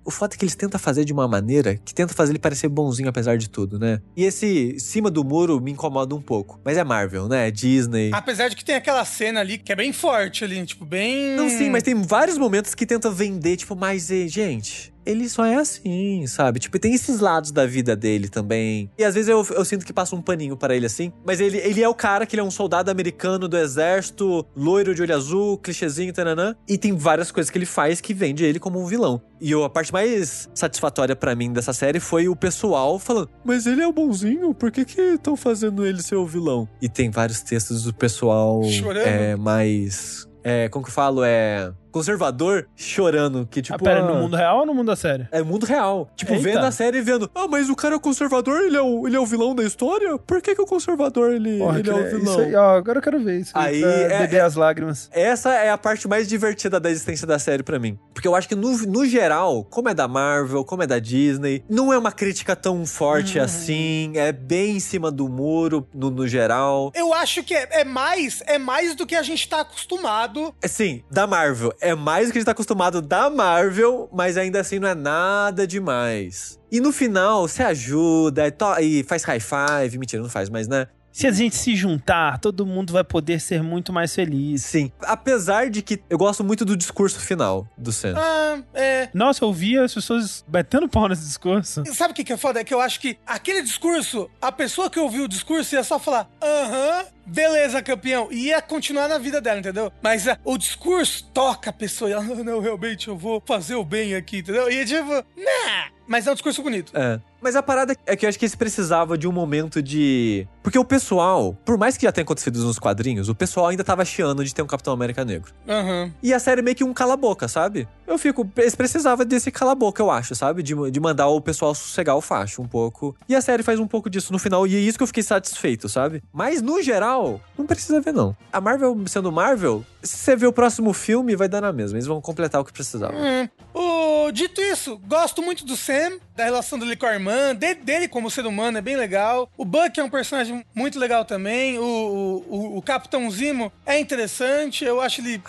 O 0.04 0.12
fato 0.12 0.36
é 0.36 0.38
que 0.38 0.46
eles 0.46 0.56
tentam 0.56 0.80
fazer 0.80 1.04
de 1.04 1.12
uma 1.12 1.28
maneira 1.28 1.76
que 1.78 1.94
tenta 1.94 2.14
fazer 2.14 2.32
ele 2.32 2.40
parecer 2.40 2.68
bonzinho 2.68 3.10
apesar 3.10 3.38
de 3.38 3.50
tudo, 3.50 3.80
né? 3.80 4.00
E 4.16 4.24
esse 4.24 4.80
cima 4.80 5.10
do 5.10 5.24
muro 5.24 5.60
me 5.60 5.72
incomoda 5.72 6.14
um 6.14 6.22
pouco. 6.22 6.60
Mas 6.64 6.78
é 6.78 6.84
Marvel, 6.84 7.28
né? 7.28 7.48
É 7.48 7.52
Disney. 7.52 8.12
apesar 8.14 8.50
de 8.50 8.56
que 8.56 8.64
tem 8.64 8.76
aquela 8.76 9.04
cena 9.04 9.40
ali 9.40 9.58
que 9.58 9.72
é 9.72 9.76
bem 9.76 9.92
forte 9.92 10.44
ali, 10.44 10.64
tipo, 10.66 10.86
bem. 10.86 11.36
Não, 11.36 11.50
sim, 11.50 11.70
mas 11.70 11.84
tem 11.84 11.96
vários 11.96 12.38
momentos 12.38 12.76
que 12.76 12.86
tenta 12.86 13.10
vender, 13.10 13.58
tipo, 13.58 13.76
mas, 13.76 14.12
eh, 14.12 14.28
gente, 14.28 14.94
ele 15.06 15.28
só 15.30 15.46
é 15.46 15.56
assim, 15.56 16.26
sabe? 16.28 16.60
Tipo, 16.60 16.80
tem 16.80 16.94
esses 16.94 17.20
lados 17.20 17.52
da 17.52 17.66
vida 17.66 17.96
dele 17.96 18.28
também. 18.30 18.90
E 18.98 19.04
às 19.04 19.14
vezes 19.16 19.30
eu, 19.30 19.46
eu 19.52 19.66
sinto 19.66 19.86
que 19.86 19.94
passa 19.94 20.16
um 20.16 20.22
paninho 20.22 20.58
para 20.58 20.76
ele 20.76 20.86
assim. 20.86 21.12
Mas 21.26 21.40
ele, 21.40 21.58
ele 21.58 21.82
é 21.82 21.88
o 21.90 21.94
cara 21.94 22.26
que 22.26 22.36
ele 22.36 22.42
é 22.42 22.44
um 22.44 22.52
soldado 22.52 22.90
americano 22.90 23.48
do 23.48 23.58
exército, 23.58 24.46
loiro 24.56 24.94
de 24.96 25.02
olho 25.02 25.16
azul, 25.16 25.58
clichêzinho, 25.58 26.12
tananã. 26.14 26.56
E 26.68 26.78
tem 26.78 26.96
várias 26.96 27.32
coisas 27.32 27.50
que 27.50 27.58
ele 27.58 27.66
faz 27.66 28.02
que 28.02 28.14
vende 28.14 28.44
ele 28.44 28.60
como 28.60 28.82
um 28.82 28.86
vilão. 28.86 29.22
E 29.42 29.52
eu- 29.52 29.64
a 29.64 29.70
parte 29.70 29.92
mais 29.92 30.50
satisfatória 30.56 31.16
pra 31.16 31.36
mim 31.36 31.52
dessa 31.52 31.74
série 31.74 32.00
foi 32.00 32.28
o 32.28 32.36
pessoal 32.36 32.98
falando: 32.98 33.30
Mas 33.44 33.66
ele 33.66 33.82
é 33.82 33.88
o 33.88 33.92
bonzinho, 33.94 34.54
por 34.54 34.72
que 34.72 34.86
que 34.86 35.02
estão 35.02 35.36
fazendo 35.36 35.86
ele 35.86 36.02
ser 36.02 36.16
o 36.16 36.26
vilão? 36.26 36.68
E 36.82 36.88
tem 36.90 37.10
vários 37.10 37.42
textos 37.42 37.84
do 37.84 37.94
pessoal 37.94 38.64
Chorando. 38.64 39.06
é, 39.08 39.36
mais. 39.36 40.26
É, 40.44 40.70
como 40.70 40.86
que 40.86 40.90
eu 40.90 40.94
falo? 40.94 41.24
É. 41.24 41.72
Conservador 41.96 42.68
chorando. 42.76 43.48
Que 43.50 43.62
tipo. 43.62 43.74
ah, 43.74 43.80
pera, 43.80 44.02
ah, 44.02 44.14
no 44.14 44.16
mundo 44.16 44.36
real 44.36 44.60
ou 44.60 44.66
no 44.66 44.74
mundo 44.74 44.88
da 44.88 44.98
série? 44.98 45.30
É 45.32 45.42
mundo 45.42 45.66
real. 45.66 46.12
Tipo, 46.14 46.34
Eita. 46.34 46.44
vendo 46.44 46.66
a 46.66 46.72
série 46.72 46.98
e 46.98 47.02
vendo. 47.02 47.32
Ah, 47.34 47.48
mas 47.48 47.70
o 47.70 47.76
cara 47.76 47.96
é 47.96 48.00
conservador, 48.00 48.64
ele 48.64 48.76
é 48.76 48.82
o, 48.82 49.08
ele 49.08 49.16
é 49.16 49.20
o 49.20 49.26
vilão 49.26 49.56
da 49.56 49.64
história? 49.64 50.18
Por 50.18 50.42
que, 50.42 50.54
que 50.54 50.62
o 50.62 50.66
conservador 50.66 51.32
ele, 51.32 51.58
Porra, 51.58 51.80
ele 51.80 51.90
é 51.90 51.94
o 51.94 52.04
vilão? 52.04 52.34
Isso 52.34 52.42
aí, 52.42 52.56
ó, 52.56 52.76
agora 52.76 52.98
eu 52.98 53.02
quero 53.02 53.24
ver 53.24 53.40
isso. 53.40 53.54
Aí, 53.56 53.82
é- 53.82 54.20
beber 54.20 54.42
as 54.42 54.56
lágrimas. 54.56 55.10
Essa 55.14 55.54
é 55.54 55.70
a 55.70 55.78
parte 55.78 56.06
mais 56.06 56.28
divertida 56.28 56.82
da 56.82 56.92
existência 56.92 57.26
da 57.26 57.40
série 57.40 57.64
pra 57.64 57.80
mim. 57.80 57.98
Porque 58.14 58.28
eu 58.28 58.36
acho 58.36 58.50
que, 58.50 58.56
no, 58.56 58.78
no 58.88 59.06
geral, 59.06 59.64
como 59.64 59.88
é 59.88 59.94
da 59.94 60.06
Marvel, 60.06 60.66
como 60.66 60.84
é 60.84 60.88
da 60.88 61.00
Disney, 61.00 61.64
não 61.70 61.94
é 61.94 61.98
uma 61.98 62.12
crítica 62.12 62.58
tão 62.58 62.86
forte 62.86 63.40
assim. 63.40 64.12
É 64.16 64.34
bem 64.34 64.76
em 64.76 64.80
cima 64.82 65.10
do 65.10 65.30
muro, 65.30 65.88
no, 65.94 66.10
no 66.12 66.28
geral. 66.28 66.92
Eu 66.94 67.14
acho 67.14 67.42
que 67.42 67.54
é, 67.54 67.70
é 67.72 67.84
mais 67.86 68.44
é 68.48 68.58
mais 68.58 68.96
do 68.96 69.06
que 69.06 69.16
a 69.16 69.24
gente 69.24 69.48
tá 69.48 69.62
acostumado. 69.62 70.54
Assim, 70.62 71.02
da 71.10 71.26
Marvel. 71.26 71.74
É 71.86 71.94
mais 71.94 72.28
do 72.28 72.32
que 72.32 72.38
a 72.38 72.42
gente 72.42 72.46
tá 72.46 72.52
acostumado 72.52 73.02
da 73.02 73.30
Marvel, 73.30 74.10
mas 74.12 74.38
ainda 74.38 74.60
assim 74.60 74.80
não 74.80 74.88
é 74.88 74.96
nada 74.96 75.68
demais. 75.68 76.60
E 76.72 76.80
no 76.82 76.92
final, 76.92 77.48
se 77.48 77.62
ajuda 77.62 78.48
e, 78.48 78.52
to- 78.52 78.80
e 78.82 79.04
faz 79.04 79.24
high 79.24 79.40
five. 79.40 79.98
Mentira, 80.00 80.22
não 80.24 80.30
faz, 80.30 80.50
mas 80.50 80.68
né? 80.68 80.88
Se 81.16 81.28
a 81.28 81.32
gente 81.32 81.56
se 81.56 81.74
juntar, 81.78 82.40
todo 82.40 82.66
mundo 82.66 82.92
vai 82.92 83.02
poder 83.02 83.40
ser 83.40 83.64
muito 83.64 83.94
mais 83.94 84.14
feliz. 84.14 84.66
Sim. 84.66 84.92
Apesar 85.00 85.70
de 85.70 85.82
que 85.82 86.02
eu 86.10 86.18
gosto 86.18 86.44
muito 86.44 86.66
do 86.66 86.76
discurso 86.76 87.22
final 87.22 87.66
do 87.78 87.94
Sam. 87.94 88.16
Ah, 88.18 88.62
é. 88.74 89.10
Nossa, 89.14 89.46
eu 89.46 89.54
via 89.54 89.86
as 89.86 89.94
pessoas 89.94 90.44
batendo 90.46 90.90
pau 90.90 91.08
nesse 91.08 91.24
discurso. 91.24 91.84
E 91.88 91.96
Sabe 91.96 92.12
o 92.12 92.14
que, 92.14 92.26
que 92.26 92.34
é 92.34 92.38
foda? 92.38 92.60
É 92.60 92.66
que 92.66 92.74
eu 92.74 92.82
acho 92.82 93.00
que 93.00 93.18
aquele 93.26 93.62
discurso, 93.62 94.30
a 94.42 94.52
pessoa 94.52 94.90
que 94.90 95.00
ouviu 95.00 95.24
o 95.24 95.28
discurso 95.30 95.74
ia 95.74 95.86
só 95.86 95.98
falar, 95.98 96.30
aham, 96.44 97.06
beleza, 97.26 97.82
campeão, 97.82 98.28
e 98.30 98.48
ia 98.48 98.62
continuar 98.62 99.08
na 99.08 99.18
vida 99.18 99.40
dela, 99.40 99.60
entendeu? 99.60 99.94
Mas 100.02 100.28
ah, 100.28 100.38
o 100.44 100.58
discurso 100.58 101.32
toca 101.34 101.70
a 101.70 101.74
pessoa 101.74 102.10
e 102.10 102.14
ela, 102.14 102.24
não, 102.26 102.44
não, 102.44 102.60
realmente 102.60 103.08
eu 103.08 103.18
vou 103.18 103.42
fazer 103.46 103.76
o 103.76 103.86
bem 103.86 104.16
aqui, 104.16 104.40
entendeu? 104.40 104.70
E 104.70 104.86
tipo, 104.86 105.14
nah! 105.14 105.95
Mas 106.08 106.28
é 106.28 106.32
um 106.32 106.34
discurso 106.34 106.62
bonito. 106.62 106.92
É. 106.96 107.20
Mas 107.42 107.56
a 107.56 107.62
parada 107.62 107.96
é 108.06 108.16
que 108.16 108.26
eu 108.26 108.30
acho 108.30 108.40
que 108.40 108.46
eles 108.46 108.56
precisavam 108.56 109.16
de 109.16 109.28
um 109.28 109.32
momento 109.32 109.82
de. 109.82 110.48
Porque 110.64 110.80
o 110.80 110.86
pessoal, 110.86 111.56
por 111.64 111.78
mais 111.78 111.96
que 111.96 112.04
já 112.04 112.12
tenha 112.12 112.24
acontecido 112.24 112.60
nos 112.60 112.80
quadrinhos, 112.80 113.30
o 113.30 113.36
pessoal 113.36 113.68
ainda 113.68 113.84
tava 113.84 114.04
chiando 114.04 114.44
de 114.44 114.54
ter 114.54 114.62
um 114.62 114.68
Capitão 114.68 114.94
América 114.94 115.24
negro. 115.24 115.54
Aham. 115.68 116.12
E 116.24 116.34
a 116.34 116.40
série 116.40 116.62
meio 116.62 116.76
que 116.76 116.84
um 116.84 116.94
cala-boca, 116.94 117.48
sabe? 117.48 117.88
Eu 118.08 118.18
fico. 118.18 118.48
Eles 118.58 118.76
precisavam 118.76 119.26
desse 119.26 119.52
cala-boca, 119.52 120.02
eu 120.02 120.12
acho, 120.12 120.36
sabe? 120.36 120.62
De, 120.62 120.74
de 120.92 121.00
mandar 121.00 121.28
o 121.28 121.42
pessoal 121.42 121.74
sossegar 121.74 122.16
o 122.16 122.22
facho 122.22 122.62
um 122.62 122.68
pouco. 122.68 123.16
E 123.28 123.36
a 123.36 123.42
série 123.42 123.64
faz 123.64 123.80
um 123.80 123.88
pouco 123.88 124.10
disso 124.10 124.32
no 124.32 124.40
final, 124.40 124.66
e 124.68 124.76
é 124.76 124.80
isso 124.80 124.98
que 124.98 125.04
eu 125.04 125.08
fiquei 125.08 125.24
satisfeito, 125.24 125.90
sabe? 125.90 126.22
Mas 126.34 126.62
no 126.62 126.82
geral, 126.82 127.42
não 127.58 127.66
precisa 127.66 128.00
ver, 128.02 128.14
não. 128.14 128.36
A 128.54 128.62
Marvel 128.62 128.96
sendo 129.08 129.32
Marvel, 129.32 129.84
se 130.04 130.18
você 130.18 130.36
ver 130.36 130.48
o 130.48 130.54
próximo 130.54 130.94
filme, 130.94 131.36
vai 131.36 131.48
dar 131.48 131.62
na 131.62 131.74
mesma. 131.74 131.98
Eles 131.98 132.08
vão 132.08 132.22
completar 132.22 132.62
o 132.62 132.66
que 132.66 132.72
precisava. 132.74 133.14
Hum. 133.16 133.50
O, 133.74 134.32
dito 134.32 134.62
isso, 134.62 134.98
gosto 135.08 135.42
muito 135.42 135.66
do 135.66 135.76
Sam, 135.76 136.18
da 136.36 136.44
relação 136.46 136.78
dele 136.80 136.96
com 136.96 137.06
a 137.06 137.14
irmã, 137.14 137.54
de- 137.56 137.76
dele 137.76 138.08
como 138.08 138.30
ser 138.32 138.46
humano, 138.46 138.78
é 138.78 138.82
bem 138.82 138.96
legal. 138.96 139.50
O 139.58 139.66
Buck 139.66 140.00
é 140.00 140.04
um 140.04 140.10
personagem 140.10 140.64
muito 140.74 140.98
legal 141.00 141.26
também. 141.26 141.78
O, 141.80 141.84
o, 141.84 142.46
o- 142.56 142.78
o 142.78 142.82
Capitão 142.82 143.30
Zimo 143.32 143.72
é 143.86 144.00
interessante, 144.00 144.84
eu 144.86 145.02
acho 145.02 145.22
ele 145.22 145.42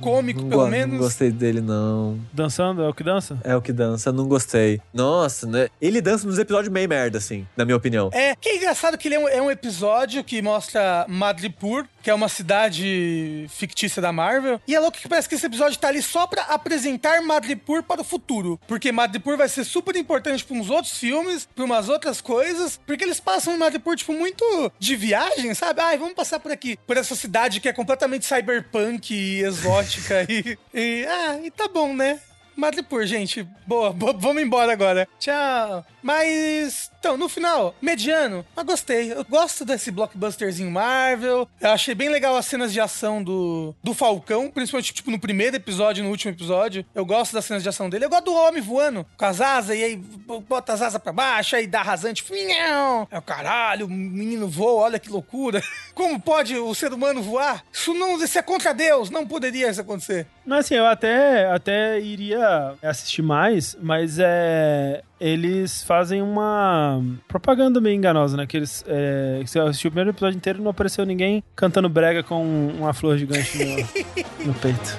cômico, 0.00 0.42
Não 0.42 0.48
pelo 0.48 0.68
menos. 0.68 0.94
Não 0.94 0.98
gostei 1.04 1.30
dele, 1.30 1.60
não. 1.60 1.81
Dançando, 2.32 2.82
é 2.82 2.88
o 2.88 2.94
que 2.94 3.02
dança? 3.02 3.38
É 3.44 3.56
o 3.56 3.62
que 3.62 3.72
dança, 3.72 4.12
não 4.12 4.26
gostei. 4.26 4.80
Nossa, 4.92 5.46
né? 5.46 5.68
Ele 5.80 6.00
dança 6.00 6.26
nos 6.26 6.38
episódios 6.38 6.72
meio 6.72 6.88
merda, 6.88 7.18
assim, 7.18 7.46
na 7.56 7.64
minha 7.64 7.76
opinião. 7.76 8.10
É, 8.12 8.34
que 8.36 8.48
é 8.48 8.56
engraçado 8.56 8.98
que 8.98 9.08
ele 9.08 9.14
é 9.14 9.18
um, 9.18 9.28
é 9.28 9.42
um 9.42 9.50
episódio 9.50 10.24
que 10.24 10.40
mostra 10.42 11.06
Madripoor, 11.08 11.86
que 12.02 12.10
é 12.10 12.14
uma 12.14 12.28
cidade 12.28 13.46
fictícia 13.48 14.02
da 14.02 14.12
Marvel. 14.12 14.60
E 14.66 14.74
é 14.74 14.80
louco 14.80 14.98
que 14.98 15.08
parece 15.08 15.28
que 15.28 15.34
esse 15.34 15.46
episódio 15.46 15.78
tá 15.78 15.88
ali 15.88 16.02
só 16.02 16.26
pra 16.26 16.42
apresentar 16.42 17.22
Madripoor 17.22 17.82
para 17.82 18.00
o 18.00 18.04
futuro. 18.04 18.58
Porque 18.66 18.90
Madripoor 18.90 19.36
vai 19.36 19.48
ser 19.48 19.64
super 19.64 19.94
importante 19.96 20.44
para 20.44 20.56
uns 20.56 20.68
outros 20.68 20.98
filmes, 20.98 21.48
para 21.54 21.64
umas 21.64 21.88
outras 21.88 22.20
coisas. 22.20 22.80
Porque 22.86 23.04
eles 23.04 23.20
passam 23.20 23.54
em 23.54 23.58
Madripoor, 23.58 23.96
tipo, 23.96 24.12
muito 24.12 24.44
de 24.78 24.96
viagem, 24.96 25.54
sabe? 25.54 25.80
Ai, 25.80 25.96
vamos 25.96 26.14
passar 26.14 26.40
por 26.40 26.50
aqui. 26.50 26.76
Por 26.86 26.96
essa 26.96 27.14
cidade 27.14 27.60
que 27.60 27.68
é 27.68 27.72
completamente 27.72 28.26
cyberpunk 28.26 29.14
e 29.14 29.42
exótica. 29.42 30.26
e, 30.28 30.58
e. 30.74 31.06
Ah, 31.06 31.38
e 31.42 31.50
tá 31.50 31.68
bom, 31.72 31.94
né? 31.94 32.20
Madripoor, 32.56 33.06
gente. 33.06 33.46
Boa, 33.66 33.92
bo- 33.92 34.14
vamos 34.18 34.42
embora 34.42 34.72
agora. 34.72 35.08
Tchau. 35.18 35.84
Mas, 36.02 36.90
então, 36.98 37.16
no 37.16 37.28
final, 37.28 37.74
mediano, 37.80 38.44
mas 38.56 38.66
gostei. 38.66 39.12
Eu 39.12 39.24
gosto 39.24 39.64
desse 39.64 39.90
blockbusterzinho 39.90 40.70
Marvel. 40.70 41.48
Eu 41.60 41.70
achei 41.70 41.94
bem 41.94 42.08
legal 42.08 42.36
as 42.36 42.46
cenas 42.46 42.72
de 42.72 42.80
ação 42.80 43.22
do, 43.22 43.74
do 43.82 43.94
Falcão, 43.94 44.50
principalmente, 44.50 44.92
tipo, 44.92 45.10
no 45.12 45.18
primeiro 45.18 45.54
episódio 45.56 46.02
no 46.02 46.10
último 46.10 46.32
episódio. 46.32 46.84
Eu 46.94 47.06
gosto 47.06 47.32
das 47.32 47.44
cenas 47.44 47.62
de 47.62 47.68
ação 47.68 47.88
dele. 47.88 48.04
Eu 48.04 48.10
gosto 48.10 48.24
do 48.24 48.34
homem 48.34 48.60
voando 48.60 49.06
com 49.16 49.24
as 49.24 49.40
asas, 49.40 49.78
e 49.78 49.82
aí 49.84 49.96
bota 49.96 50.72
as 50.72 50.82
asas 50.82 51.00
pra 51.00 51.12
baixo, 51.12 51.54
aí 51.54 51.66
dá 51.68 51.82
rasante. 51.82 52.24
É 53.10 53.18
o 53.18 53.22
caralho, 53.22 53.86
o 53.86 53.90
menino 53.90 54.48
voa, 54.48 54.82
olha 54.84 54.98
que 54.98 55.08
loucura. 55.10 55.62
Como 55.94 56.20
pode 56.20 56.56
o 56.56 56.74
ser 56.74 56.92
humano 56.92 57.22
voar? 57.22 57.62
Isso 57.72 57.94
não, 57.94 58.20
isso 58.22 58.36
é 58.38 58.42
contra 58.42 58.74
Deus, 58.74 59.08
não 59.08 59.24
poderia 59.26 59.70
isso 59.70 59.80
acontecer. 59.80 60.26
Não, 60.44 60.56
assim, 60.56 60.74
eu 60.74 60.86
até, 60.86 61.46
até 61.46 62.00
iria 62.00 62.41
assistir 62.82 63.22
mais, 63.22 63.76
mas 63.80 64.18
é. 64.18 65.02
Eles 65.20 65.84
fazem 65.84 66.20
uma 66.20 67.00
propaganda 67.28 67.80
meio 67.80 67.94
enganosa, 67.94 68.36
né? 68.36 68.46
Que 68.46 68.56
eles. 68.56 68.84
É, 68.88 69.42
se 69.46 69.58
eu 69.58 69.66
assisti 69.66 69.86
o 69.86 69.90
primeiro 69.90 70.10
episódio 70.10 70.36
inteiro 70.36 70.60
não 70.60 70.70
apareceu 70.70 71.06
ninguém 71.06 71.44
cantando 71.54 71.88
brega 71.88 72.22
com 72.24 72.68
uma 72.76 72.92
flor 72.92 73.16
gigante 73.16 73.56
no, 73.58 74.46
no 74.46 74.54
peito. 74.54 74.98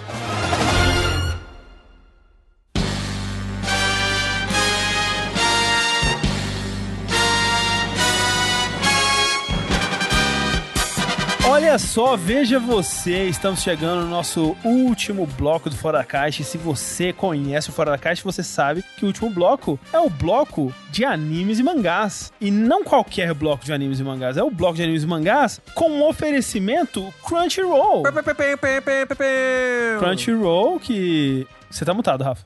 Olha 11.74 11.80
só, 11.80 12.16
veja 12.16 12.60
você, 12.60 13.24
estamos 13.24 13.64
chegando 13.64 14.02
no 14.02 14.08
nosso 14.08 14.56
último 14.64 15.26
bloco 15.26 15.72
do 15.72 15.76
Fora 15.76 15.98
da 15.98 16.04
Caixa. 16.04 16.44
E 16.44 16.46
se 16.46 16.56
você 16.56 17.12
conhece 17.12 17.72
o 17.72 17.74
Fora 17.74 17.90
da 17.90 17.98
Caixa, 17.98 18.22
você 18.24 18.44
sabe 18.44 18.86
que 18.96 19.04
o 19.04 19.08
último 19.08 19.28
bloco 19.32 19.80
é 19.92 19.98
o 19.98 20.08
bloco 20.08 20.72
de 20.92 21.04
animes 21.04 21.58
e 21.58 21.64
mangás. 21.64 22.32
E 22.40 22.52
não 22.52 22.84
qualquer 22.84 23.34
bloco 23.34 23.66
de 23.66 23.74
animes 23.74 24.00
e 24.00 24.04
mangás, 24.04 24.38
é 24.38 24.44
o 24.44 24.52
bloco 24.52 24.76
de 24.76 24.84
animes 24.84 25.02
e 25.02 25.08
mangás 25.08 25.60
com 25.74 25.90
um 25.90 26.04
oferecimento 26.04 27.12
Crunchyroll. 27.26 28.04
Crunchyroll 29.98 30.80
que... 30.80 31.48
Você 31.72 31.84
tá 31.84 31.92
mutado, 31.96 32.24
Rafa. 32.24 32.46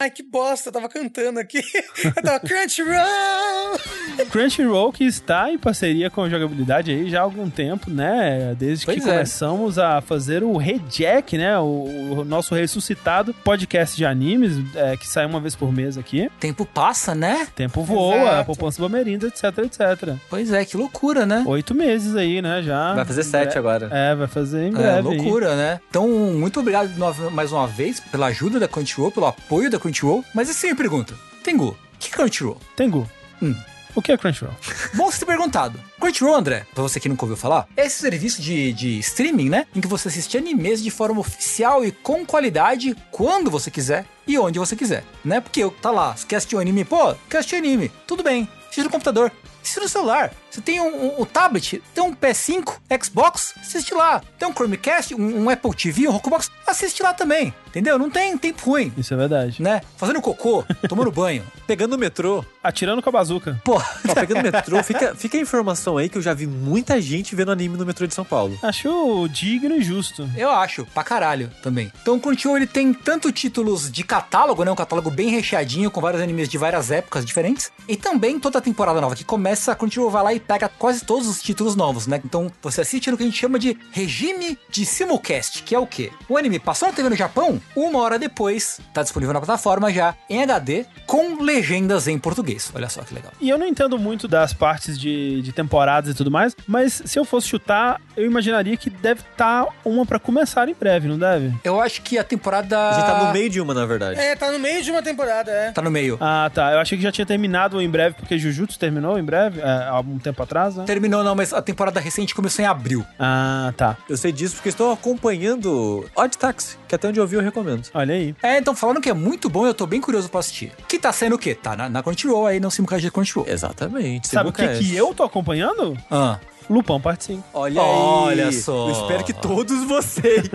Ai, 0.00 0.10
que 0.10 0.24
bosta, 0.24 0.70
eu 0.70 0.72
tava 0.72 0.88
cantando 0.88 1.38
aqui. 1.38 1.60
Eu 2.04 2.22
tava 2.22 2.40
Crunchyroll! 2.40 3.67
Crunchyroll 4.30 4.92
que 4.92 5.04
está 5.04 5.50
em 5.50 5.58
parceria 5.58 6.10
com 6.10 6.22
a 6.22 6.28
jogabilidade 6.28 6.90
aí 6.90 7.08
já 7.08 7.20
há 7.20 7.22
algum 7.22 7.48
tempo, 7.48 7.90
né? 7.90 8.54
Desde 8.58 8.84
Pois 8.84 9.02
que 9.02 9.08
é. 9.08 9.12
começamos 9.12 9.78
a 9.78 10.00
fazer 10.00 10.42
o 10.42 10.56
Rejack, 10.56 11.38
né? 11.38 11.58
O, 11.58 12.18
o 12.20 12.24
nosso 12.24 12.54
ressuscitado 12.54 13.32
podcast 13.32 13.96
de 13.96 14.04
animes, 14.04 14.52
é, 14.74 14.96
que 14.96 15.06
sai 15.06 15.24
uma 15.26 15.40
vez 15.40 15.54
por 15.54 15.72
mês 15.72 15.96
aqui. 15.96 16.30
Tempo 16.40 16.64
passa, 16.66 17.14
né? 17.14 17.46
Tempo 17.54 17.82
voa, 17.82 18.16
Exato. 18.16 18.40
a 18.40 18.44
poupança 18.44 18.82
bamerinda, 18.82 19.26
etc, 19.28 19.44
etc. 19.58 20.14
Pois 20.28 20.52
é, 20.52 20.64
que 20.64 20.76
loucura, 20.76 21.24
né? 21.24 21.44
Oito 21.46 21.74
meses 21.74 22.16
aí, 22.16 22.42
né? 22.42 22.62
Já. 22.62 22.94
Vai 22.94 23.04
fazer 23.04 23.22
sete 23.22 23.56
agora. 23.58 23.88
É, 23.92 24.14
vai 24.14 24.26
fazer 24.26 24.64
em 24.64 24.68
É, 24.68 24.70
breve. 24.72 25.08
aí. 25.10 25.16
loucura, 25.16 25.54
né? 25.56 25.80
Então, 25.88 26.08
muito 26.08 26.60
obrigado 26.60 26.90
mais 27.32 27.52
uma 27.52 27.66
vez 27.66 28.00
pela 28.00 28.26
ajuda 28.26 28.58
da 28.58 28.68
Crunchyroll, 28.68 29.10
pelo 29.12 29.26
apoio 29.26 29.70
da 29.70 29.78
Crunchyroll. 29.78 30.24
Mas 30.34 30.50
assim, 30.50 30.68
me 30.68 30.74
pergunta, 30.74 31.14
Tengu, 31.42 31.68
o 31.68 31.76
que 31.98 32.08
é 32.08 32.16
Crunchyroll? 32.16 32.58
Tengu. 32.76 33.08
Hum. 33.42 33.54
O 33.94 34.02
que 34.02 34.12
é 34.12 34.16
Crunchyroll? 34.16 34.54
Bom 34.94 35.10
você 35.10 35.20
ter 35.20 35.26
perguntado. 35.26 35.80
Crunchyroll, 35.98 36.36
André, 36.36 36.64
pra 36.72 36.82
você 36.82 37.00
que 37.00 37.08
nunca 37.08 37.24
ouviu 37.24 37.36
falar, 37.36 37.66
é 37.76 37.86
esse 37.86 37.98
serviço 37.98 38.40
de, 38.40 38.72
de 38.72 38.98
streaming, 39.00 39.48
né? 39.48 39.66
Em 39.74 39.80
que 39.80 39.88
você 39.88 40.08
assiste 40.08 40.36
animes 40.36 40.82
de 40.82 40.90
forma 40.90 41.20
oficial 41.20 41.84
e 41.84 41.90
com 41.90 42.24
qualidade 42.24 42.94
quando 43.10 43.50
você 43.50 43.70
quiser 43.70 44.06
e 44.26 44.38
onde 44.38 44.58
você 44.58 44.76
quiser, 44.76 45.04
né? 45.24 45.40
Porque 45.40 45.68
tá 45.82 45.90
lá, 45.90 46.14
você 46.16 46.26
quer 46.26 46.36
assistir 46.36 46.56
um 46.56 46.60
anime? 46.60 46.84
Pô, 46.84 47.14
quer 47.28 47.38
assistir 47.38 47.56
anime? 47.56 47.90
Tudo 48.06 48.22
bem. 48.22 48.48
Assiste 48.68 48.84
no 48.84 48.90
computador. 48.90 49.32
Assiste 49.62 49.80
no 49.80 49.88
celular. 49.88 50.32
Você 50.50 50.60
tem 50.60 50.80
um, 50.80 50.86
um- 51.18 51.22
um 51.22 51.24
tablet, 51.24 51.82
tem 51.94 52.02
um 52.02 52.14
PS5, 52.14 52.78
Xbox, 53.02 53.54
assiste 53.60 53.94
lá. 53.94 54.20
Tem 54.38 54.48
um 54.48 54.52
Chromecast, 54.52 55.14
um, 55.14 55.44
um 55.44 55.50
Apple 55.50 55.74
TV, 55.74 56.08
um 56.08 56.12
Rockbox, 56.12 56.50
assiste 56.66 57.02
lá 57.02 57.12
também. 57.14 57.52
Entendeu? 57.68 57.98
Não 57.98 58.08
tem 58.10 58.36
tempo 58.38 58.70
ruim, 58.70 58.92
Isso 58.96 59.12
é 59.12 59.16
verdade. 59.16 59.62
né? 59.62 59.82
Fazendo 59.96 60.20
cocô, 60.22 60.64
tomando 60.88 61.12
banho. 61.12 61.44
Pegando 61.66 61.94
o 61.94 61.98
metrô. 61.98 62.42
Atirando 62.64 63.02
com 63.02 63.08
a 63.10 63.12
bazuca. 63.12 63.60
Pô, 63.62 63.74
Ó, 64.08 64.14
pegando 64.14 64.40
o 64.40 64.42
metrô, 64.42 64.82
fica, 64.82 65.14
fica 65.14 65.36
a 65.36 65.40
informação 65.40 65.98
aí 65.98 66.08
que 66.08 66.16
eu 66.16 66.22
já 66.22 66.32
vi 66.32 66.46
muita 66.46 67.00
gente 67.00 67.36
vendo 67.36 67.52
anime 67.52 67.76
no 67.76 67.84
metrô 67.84 68.06
de 68.06 68.14
São 68.14 68.24
Paulo. 68.24 68.58
Acho 68.62 69.28
digno 69.28 69.76
e 69.76 69.82
justo. 69.82 70.28
Eu 70.36 70.50
acho, 70.50 70.86
pra 70.86 71.04
caralho 71.04 71.50
também. 71.62 71.92
Então 72.02 72.16
o 72.16 72.20
Crunchyroll 72.20 72.56
ele 72.56 72.66
tem 72.66 72.92
tanto 72.94 73.30
títulos 73.30 73.90
de 73.92 74.02
catálogo, 74.02 74.64
né? 74.64 74.70
Um 74.70 74.74
catálogo 74.76 75.10
bem 75.10 75.28
recheadinho, 75.30 75.90
com 75.90 76.00
vários 76.00 76.22
animes 76.22 76.48
de 76.48 76.56
várias 76.56 76.90
épocas 76.90 77.24
diferentes. 77.24 77.70
E 77.86 77.96
também 77.96 78.40
toda 78.40 78.58
a 78.58 78.62
temporada 78.62 79.00
nova 79.00 79.14
que 79.14 79.24
começa, 79.24 79.72
a 79.72 79.74
Crunchyroll 79.76 80.10
vai 80.10 80.22
lá 80.24 80.32
e 80.34 80.40
pega 80.48 80.68
quase 80.68 81.04
todos 81.04 81.28
os 81.28 81.42
títulos 81.42 81.76
novos, 81.76 82.06
né? 82.06 82.18
Então 82.24 82.50
você 82.62 82.80
assiste 82.80 83.10
no 83.10 83.18
que 83.18 83.22
a 83.22 83.26
gente 83.26 83.38
chama 83.38 83.58
de 83.58 83.76
regime 83.92 84.58
de 84.70 84.86
simulcast, 84.86 85.62
que 85.62 85.74
é 85.74 85.78
o 85.78 85.86
quê? 85.86 86.10
O 86.26 86.38
anime 86.38 86.58
passou 86.58 86.88
na 86.88 86.94
TV 86.94 87.10
no 87.10 87.14
Japão, 87.16 87.60
uma 87.76 88.00
hora 88.00 88.18
depois, 88.18 88.80
tá 88.94 89.02
disponível 89.02 89.34
na 89.34 89.40
plataforma 89.40 89.92
já, 89.92 90.14
em 90.28 90.42
HD, 90.42 90.86
com 91.06 91.42
legendas 91.42 92.08
em 92.08 92.18
português. 92.18 92.72
Olha 92.74 92.88
só 92.88 93.02
que 93.02 93.14
legal. 93.14 93.32
E 93.40 93.48
eu 93.50 93.58
não 93.58 93.66
entendo 93.66 93.98
muito 93.98 94.26
das 94.26 94.54
partes 94.54 94.98
de, 94.98 95.42
de 95.42 95.52
temporadas 95.52 96.12
e 96.12 96.14
tudo 96.14 96.30
mais, 96.30 96.56
mas 96.66 97.02
se 97.04 97.18
eu 97.18 97.24
fosse 97.26 97.48
chutar, 97.48 98.00
eu 98.16 98.24
imaginaria 98.24 98.76
que 98.76 98.88
deve 98.88 99.20
estar 99.20 99.66
uma 99.84 100.06
pra 100.06 100.18
começar 100.18 100.68
em 100.68 100.74
breve, 100.74 101.08
não 101.08 101.18
deve? 101.18 101.54
Eu 101.62 101.78
acho 101.80 102.00
que 102.00 102.16
a 102.16 102.24
temporada. 102.24 102.88
A 102.88 102.92
gente 102.94 103.06
tá 103.06 103.24
no 103.26 103.32
meio 103.32 103.50
de 103.50 103.60
uma, 103.60 103.74
na 103.74 103.84
verdade. 103.84 104.18
É, 104.18 104.34
tá 104.34 104.50
no 104.50 104.58
meio 104.58 104.82
de 104.82 104.90
uma 104.90 105.02
temporada, 105.02 105.50
é. 105.50 105.72
Tá 105.72 105.82
no 105.82 105.90
meio. 105.90 106.16
Ah, 106.20 106.50
tá. 106.54 106.72
Eu 106.72 106.78
achei 106.78 106.96
que 106.96 107.04
já 107.04 107.12
tinha 107.12 107.26
terminado 107.26 107.80
em 107.82 107.88
breve, 107.88 108.16
porque 108.16 108.38
Jujutsu 108.38 108.78
terminou 108.78 109.18
em 109.18 109.22
breve, 109.22 109.60
é, 109.60 109.64
há 109.64 109.90
algum 109.90 110.18
tempo 110.18 110.27
atrás, 110.36 110.76
né? 110.76 110.84
Terminou 110.84 111.22
não, 111.22 111.34
mas 111.34 111.52
a 111.52 111.62
temporada 111.62 112.00
recente 112.00 112.34
começou 112.34 112.64
em 112.64 112.68
abril. 112.68 113.04
Ah, 113.18 113.72
tá. 113.76 113.96
Eu 114.08 114.16
sei 114.16 114.32
disso 114.32 114.56
porque 114.56 114.68
estou 114.68 114.92
acompanhando 114.92 116.04
Odd 116.14 116.36
Taxi, 116.36 116.76
que 116.86 116.94
até 116.94 117.08
onde 117.08 117.20
eu 117.20 117.26
vi 117.26 117.36
eu 117.36 117.42
recomendo. 117.42 117.88
Olha 117.94 118.14
aí. 118.14 118.34
É, 118.42 118.58
então 118.58 118.74
falando 118.74 119.00
que 119.00 119.10
é 119.10 119.14
muito 119.14 119.48
bom, 119.48 119.66
eu 119.66 119.74
tô 119.74 119.86
bem 119.86 120.00
curioso 120.00 120.28
pra 120.28 120.40
assistir. 120.40 120.72
Que 120.88 120.98
tá 120.98 121.12
sendo 121.12 121.36
o 121.36 121.38
quê? 121.38 121.54
Tá 121.54 121.76
na, 121.76 121.88
na 121.88 122.02
Crunchyroll 122.02 122.46
aí, 122.46 122.60
no 122.60 122.70
simulcast 122.70 123.02
de 123.04 123.10
Crunchyroll. 123.10 123.46
Exatamente. 123.48 124.28
Sabe 124.28 124.50
o 124.50 124.52
que, 124.52 124.60
simulcast. 124.60 124.84
que 124.84 124.96
eu 124.96 125.14
tô 125.14 125.22
acompanhando? 125.22 125.96
Ah, 126.10 126.38
Lupão 126.68 127.00
parte 127.00 127.24
5. 127.24 127.44
Olha 127.54 127.80
aí. 127.80 127.88
Olha 127.88 128.52
só. 128.52 128.88
Eu 128.88 128.92
espero 128.92 129.24
que 129.24 129.32
todos 129.32 129.84
vocês. 129.84 130.48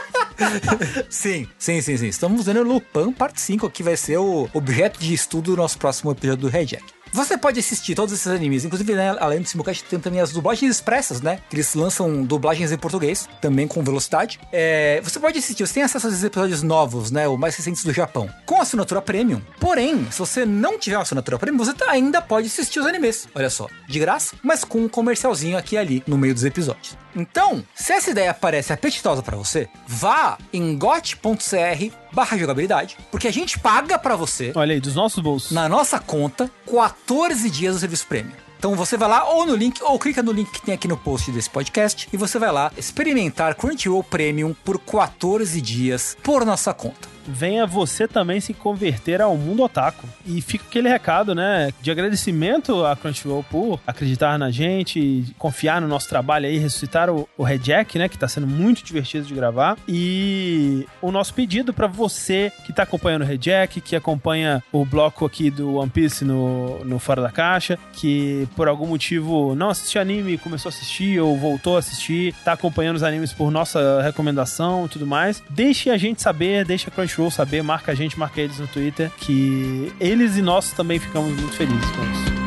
sim, 1.08 1.48
sim, 1.58 1.80
sim, 1.80 1.96
sim. 1.96 2.08
Estamos 2.08 2.44
vendo 2.44 2.62
Lupin 2.62 3.12
Parte 3.12 3.40
5, 3.40 3.70
que 3.70 3.82
vai 3.82 3.96
ser 3.96 4.18
o 4.18 4.48
objeto 4.52 5.00
de 5.00 5.14
estudo 5.14 5.52
do 5.52 5.56
nosso 5.56 5.78
próximo 5.78 6.10
episódio 6.10 6.42
do 6.42 6.48
Red 6.48 6.66
Jack. 6.66 6.84
Você 7.12 7.36
pode 7.36 7.58
assistir 7.58 7.94
todos 7.94 8.14
esses 8.14 8.26
animes, 8.26 8.64
inclusive, 8.64 8.94
né, 8.94 9.16
além 9.18 9.40
do 9.40 9.48
Simulcast, 9.48 9.84
tem 9.84 9.98
também 9.98 10.20
as 10.20 10.32
dublagens 10.32 10.70
expressas, 10.76 11.20
né? 11.20 11.40
Que 11.48 11.56
eles 11.56 11.74
lançam 11.74 12.22
dublagens 12.24 12.70
em 12.72 12.78
português, 12.78 13.28
também 13.40 13.66
com 13.66 13.82
velocidade. 13.82 14.38
É, 14.52 15.00
você 15.02 15.18
pode 15.18 15.38
assistir, 15.38 15.66
você 15.66 15.74
tem 15.74 15.82
acesso 15.82 16.06
aos 16.06 16.22
episódios 16.22 16.62
novos, 16.62 17.10
né? 17.10 17.26
O 17.26 17.36
mais 17.36 17.56
recentes 17.56 17.82
do 17.84 17.92
Japão, 17.92 18.28
com 18.46 18.60
assinatura 18.60 19.02
premium. 19.02 19.40
Porém, 19.58 20.06
se 20.10 20.18
você 20.18 20.44
não 20.46 20.78
tiver 20.78 20.96
uma 20.96 21.02
assinatura 21.02 21.38
premium, 21.38 21.58
você 21.58 21.74
tá- 21.74 21.90
ainda 21.90 22.22
pode 22.22 22.46
assistir 22.46 22.78
os 22.80 22.86
animes. 22.86 23.28
Olha 23.34 23.50
só, 23.50 23.66
de 23.88 23.98
graça, 23.98 24.36
mas 24.42 24.64
com 24.64 24.78
um 24.78 24.88
comercialzinho 24.88 25.58
aqui 25.58 25.74
e 25.74 25.78
ali 25.78 26.02
no 26.06 26.16
meio 26.16 26.32
dos 26.34 26.44
episódios. 26.44 26.96
Então, 27.14 27.64
se 27.74 27.92
essa 27.92 28.10
ideia 28.10 28.32
parece 28.32 28.72
apetitosa 28.72 29.22
pra 29.22 29.36
você, 29.36 29.68
vá 29.86 30.38
em 30.52 30.76
got.cr 30.76 31.94
barra 32.12 32.36
jogabilidade, 32.36 32.96
porque 33.10 33.28
a 33.28 33.32
gente 33.32 33.58
paga 33.58 33.98
pra 33.98 34.16
você 34.16 34.52
Olha 34.54 34.72
aí, 34.74 34.80
dos 34.80 34.94
nossos 34.94 35.22
bolsos. 35.22 35.52
na 35.52 35.68
nossa 35.68 35.98
conta 35.98 36.50
14 36.70 37.48
dias 37.50 37.74
do 37.74 37.80
serviço 37.80 38.06
premium. 38.06 38.32
Então 38.58 38.74
você 38.76 38.96
vai 38.96 39.08
lá 39.08 39.26
ou 39.26 39.46
no 39.46 39.54
link, 39.56 39.82
ou 39.82 39.98
clica 39.98 40.22
no 40.22 40.32
link 40.32 40.50
que 40.50 40.60
tem 40.60 40.74
aqui 40.74 40.86
no 40.86 40.96
post 40.96 41.30
desse 41.32 41.48
podcast 41.48 42.06
e 42.12 42.16
você 42.16 42.38
vai 42.38 42.52
lá 42.52 42.70
experimentar 42.76 43.54
Crunchyroll 43.54 44.04
Premium 44.04 44.54
por 44.64 44.78
14 44.78 45.58
dias 45.62 46.14
por 46.22 46.44
nossa 46.44 46.74
conta. 46.74 47.08
Venha 47.26 47.66
você 47.66 48.06
também 48.06 48.40
se 48.40 48.54
converter 48.54 49.20
ao 49.20 49.36
mundo 49.36 49.62
otaku. 49.62 50.06
E 50.26 50.40
fica 50.40 50.64
aquele 50.68 50.88
recado, 50.88 51.34
né, 51.34 51.70
de 51.80 51.90
agradecimento 51.90 52.84
à 52.84 52.96
Crunchyroll 52.96 53.44
por 53.50 53.80
acreditar 53.86 54.38
na 54.38 54.50
gente, 54.50 55.24
confiar 55.38 55.80
no 55.80 55.88
nosso 55.88 56.08
trabalho 56.08 56.46
aí, 56.46 56.58
ressuscitar 56.58 57.10
o, 57.10 57.28
o 57.36 57.42
Red 57.42 57.58
Jack, 57.58 57.98
né, 57.98 58.08
que 58.08 58.18
tá 58.18 58.28
sendo 58.28 58.46
muito 58.46 58.84
divertido 58.84 59.26
de 59.26 59.34
gravar. 59.34 59.76
E 59.88 60.86
o 61.00 61.10
nosso 61.10 61.34
pedido 61.34 61.72
pra 61.72 61.86
você 61.86 62.52
que 62.64 62.72
tá 62.72 62.82
acompanhando 62.82 63.22
o 63.22 63.26
Red 63.26 63.38
Jack, 63.38 63.80
que 63.80 63.96
acompanha 63.96 64.62
o 64.72 64.84
bloco 64.84 65.24
aqui 65.24 65.50
do 65.50 65.76
One 65.76 65.90
Piece 65.90 66.24
no, 66.24 66.84
no 66.84 66.98
Fora 66.98 67.22
da 67.22 67.30
Caixa, 67.30 67.78
que 67.92 68.48
por 68.56 68.68
algum 68.68 68.86
motivo 68.86 69.54
não 69.54 69.70
assistiu 69.70 70.00
anime, 70.00 70.38
começou 70.38 70.68
a 70.68 70.72
assistir 70.72 71.20
ou 71.20 71.36
voltou 71.36 71.76
a 71.76 71.78
assistir, 71.80 72.34
tá 72.44 72.52
acompanhando 72.52 72.96
os 72.96 73.02
animes 73.02 73.32
por 73.32 73.50
nossa 73.50 74.02
recomendação 74.02 74.86
e 74.86 74.88
tudo 74.88 75.06
mais, 75.06 75.42
deixe 75.50 75.90
a 75.90 75.96
gente 75.96 76.22
saber, 76.22 76.64
deixe 76.64 76.88
a 76.88 76.90
Crunchyroll 76.90 77.19
Crunchyroll 77.20 77.30
saber, 77.30 77.62
marca 77.62 77.92
a 77.92 77.94
gente, 77.94 78.18
marca 78.18 78.40
eles 78.40 78.58
no 78.58 78.66
Twitter, 78.66 79.10
que 79.18 79.92
eles 80.00 80.38
e 80.38 80.42
nós 80.42 80.72
também 80.72 80.98
ficamos 80.98 81.38
muito 81.38 81.54
felizes 81.54 81.84
com 81.90 82.02
isso. 82.02 82.40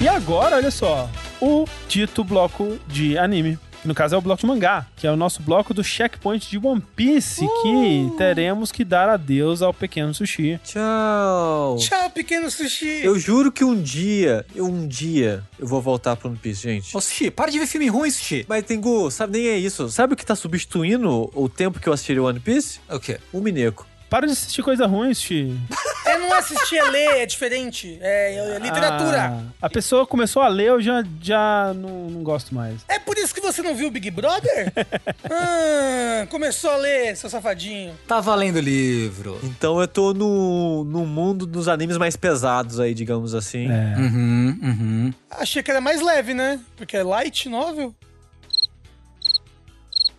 E 0.00 0.08
agora, 0.08 0.56
olha 0.56 0.70
só, 0.70 1.10
o 1.40 1.66
dito 1.86 2.24
bloco 2.24 2.78
de 2.88 3.18
anime. 3.18 3.58
Que 3.82 3.88
No 3.88 3.94
caso 3.94 4.14
é 4.14 4.18
o 4.18 4.20
bloco 4.20 4.40
de 4.40 4.46
mangá, 4.46 4.86
que 4.96 5.06
é 5.06 5.10
o 5.10 5.16
nosso 5.16 5.42
bloco 5.42 5.74
do 5.74 5.82
checkpoint 5.84 6.48
de 6.48 6.56
One 6.64 6.80
Piece, 6.96 7.40
que 7.62 8.12
teremos 8.16 8.70
que 8.72 8.84
dar 8.84 9.08
adeus 9.08 9.60
ao 9.60 9.74
pequeno 9.74 10.14
sushi. 10.14 10.58
Tchau. 10.64 11.76
Tchau, 11.78 12.10
pequeno 12.10 12.50
sushi. 12.50 13.00
Eu 13.04 13.18
juro 13.18 13.50
que 13.52 13.64
um 13.64 13.80
dia, 13.80 14.46
eu- 14.54 14.66
um 14.66 14.86
dia, 14.86 15.42
eu 15.58 15.66
vou 15.66 15.82
voltar 15.82 16.16
pro 16.16 16.28
One 16.28 16.38
Piece, 16.38 16.62
gente. 16.62 16.96
Ô, 16.96 17.00
Sushi, 17.00 17.30
para 17.30 17.50
de 17.50 17.58
ver 17.58 17.66
filme 17.66 17.88
ruim, 17.88 18.10
Sushi. 18.10 18.44
Mas, 18.48 18.64
Tengu, 18.64 19.10
sabe, 19.10 19.38
nem 19.38 19.48
é 19.48 19.58
isso. 19.58 19.88
Sabe 19.90 20.14
o 20.14 20.16
que 20.16 20.24
tá 20.24 20.34
substituindo 20.36 21.30
o 21.34 21.48
tempo 21.48 21.78
que 21.80 21.88
eu 21.88 21.92
assistiria 21.92 22.22
One 22.22 22.40
Piece? 22.40 22.80
O 22.88 22.98
quê? 23.00 23.18
O 23.32 23.40
Mineco. 23.40 23.86
Para 24.12 24.26
de 24.26 24.34
assistir 24.34 24.62
coisa 24.62 24.86
ruim, 24.86 25.14
sushi. 25.14 25.58
É 26.04 26.18
não 26.18 26.32
assistir 26.34 26.78
a 26.80 26.90
ler, 26.90 27.22
é 27.22 27.26
diferente. 27.26 27.96
É, 28.02 28.34
é 28.34 28.58
literatura. 28.58 29.32
Ah, 29.32 29.42
a 29.62 29.70
pessoa 29.70 30.04
começou 30.04 30.42
a 30.42 30.48
ler, 30.48 30.66
eu 30.66 30.82
já, 30.82 31.02
já 31.22 31.72
não, 31.74 32.10
não 32.10 32.22
gosto 32.24 32.52
mais. 32.52 32.84
É 32.88 32.98
por 32.98 33.16
isso 33.16 33.32
que 33.32 33.40
você 33.40 33.62
não 33.62 33.74
viu 33.74 33.86
o 33.86 33.90
Big 33.90 34.10
Brother? 34.10 34.72
ah, 35.30 36.26
começou 36.28 36.70
a 36.70 36.76
ler, 36.76 37.16
seu 37.16 37.30
safadinho. 37.30 37.94
Tá 38.06 38.20
valendo 38.20 38.56
o 38.56 38.60
livro. 38.60 39.38
Então 39.44 39.80
eu 39.80 39.86
tô 39.86 40.12
no, 40.12 40.84
no 40.84 41.06
mundo 41.06 41.46
dos 41.46 41.68
animes 41.68 41.96
mais 41.96 42.16
pesados 42.16 42.80
aí, 42.80 42.92
digamos 42.94 43.32
assim. 43.32 43.70
É. 43.70 43.96
Uhum, 43.96 44.58
uhum. 44.60 45.14
Achei 45.30 45.62
que 45.62 45.70
era 45.70 45.80
mais 45.80 46.02
leve, 46.02 46.34
né? 46.34 46.60
Porque 46.76 46.96
é 46.96 47.02
light 47.04 47.48
novel. 47.48 47.94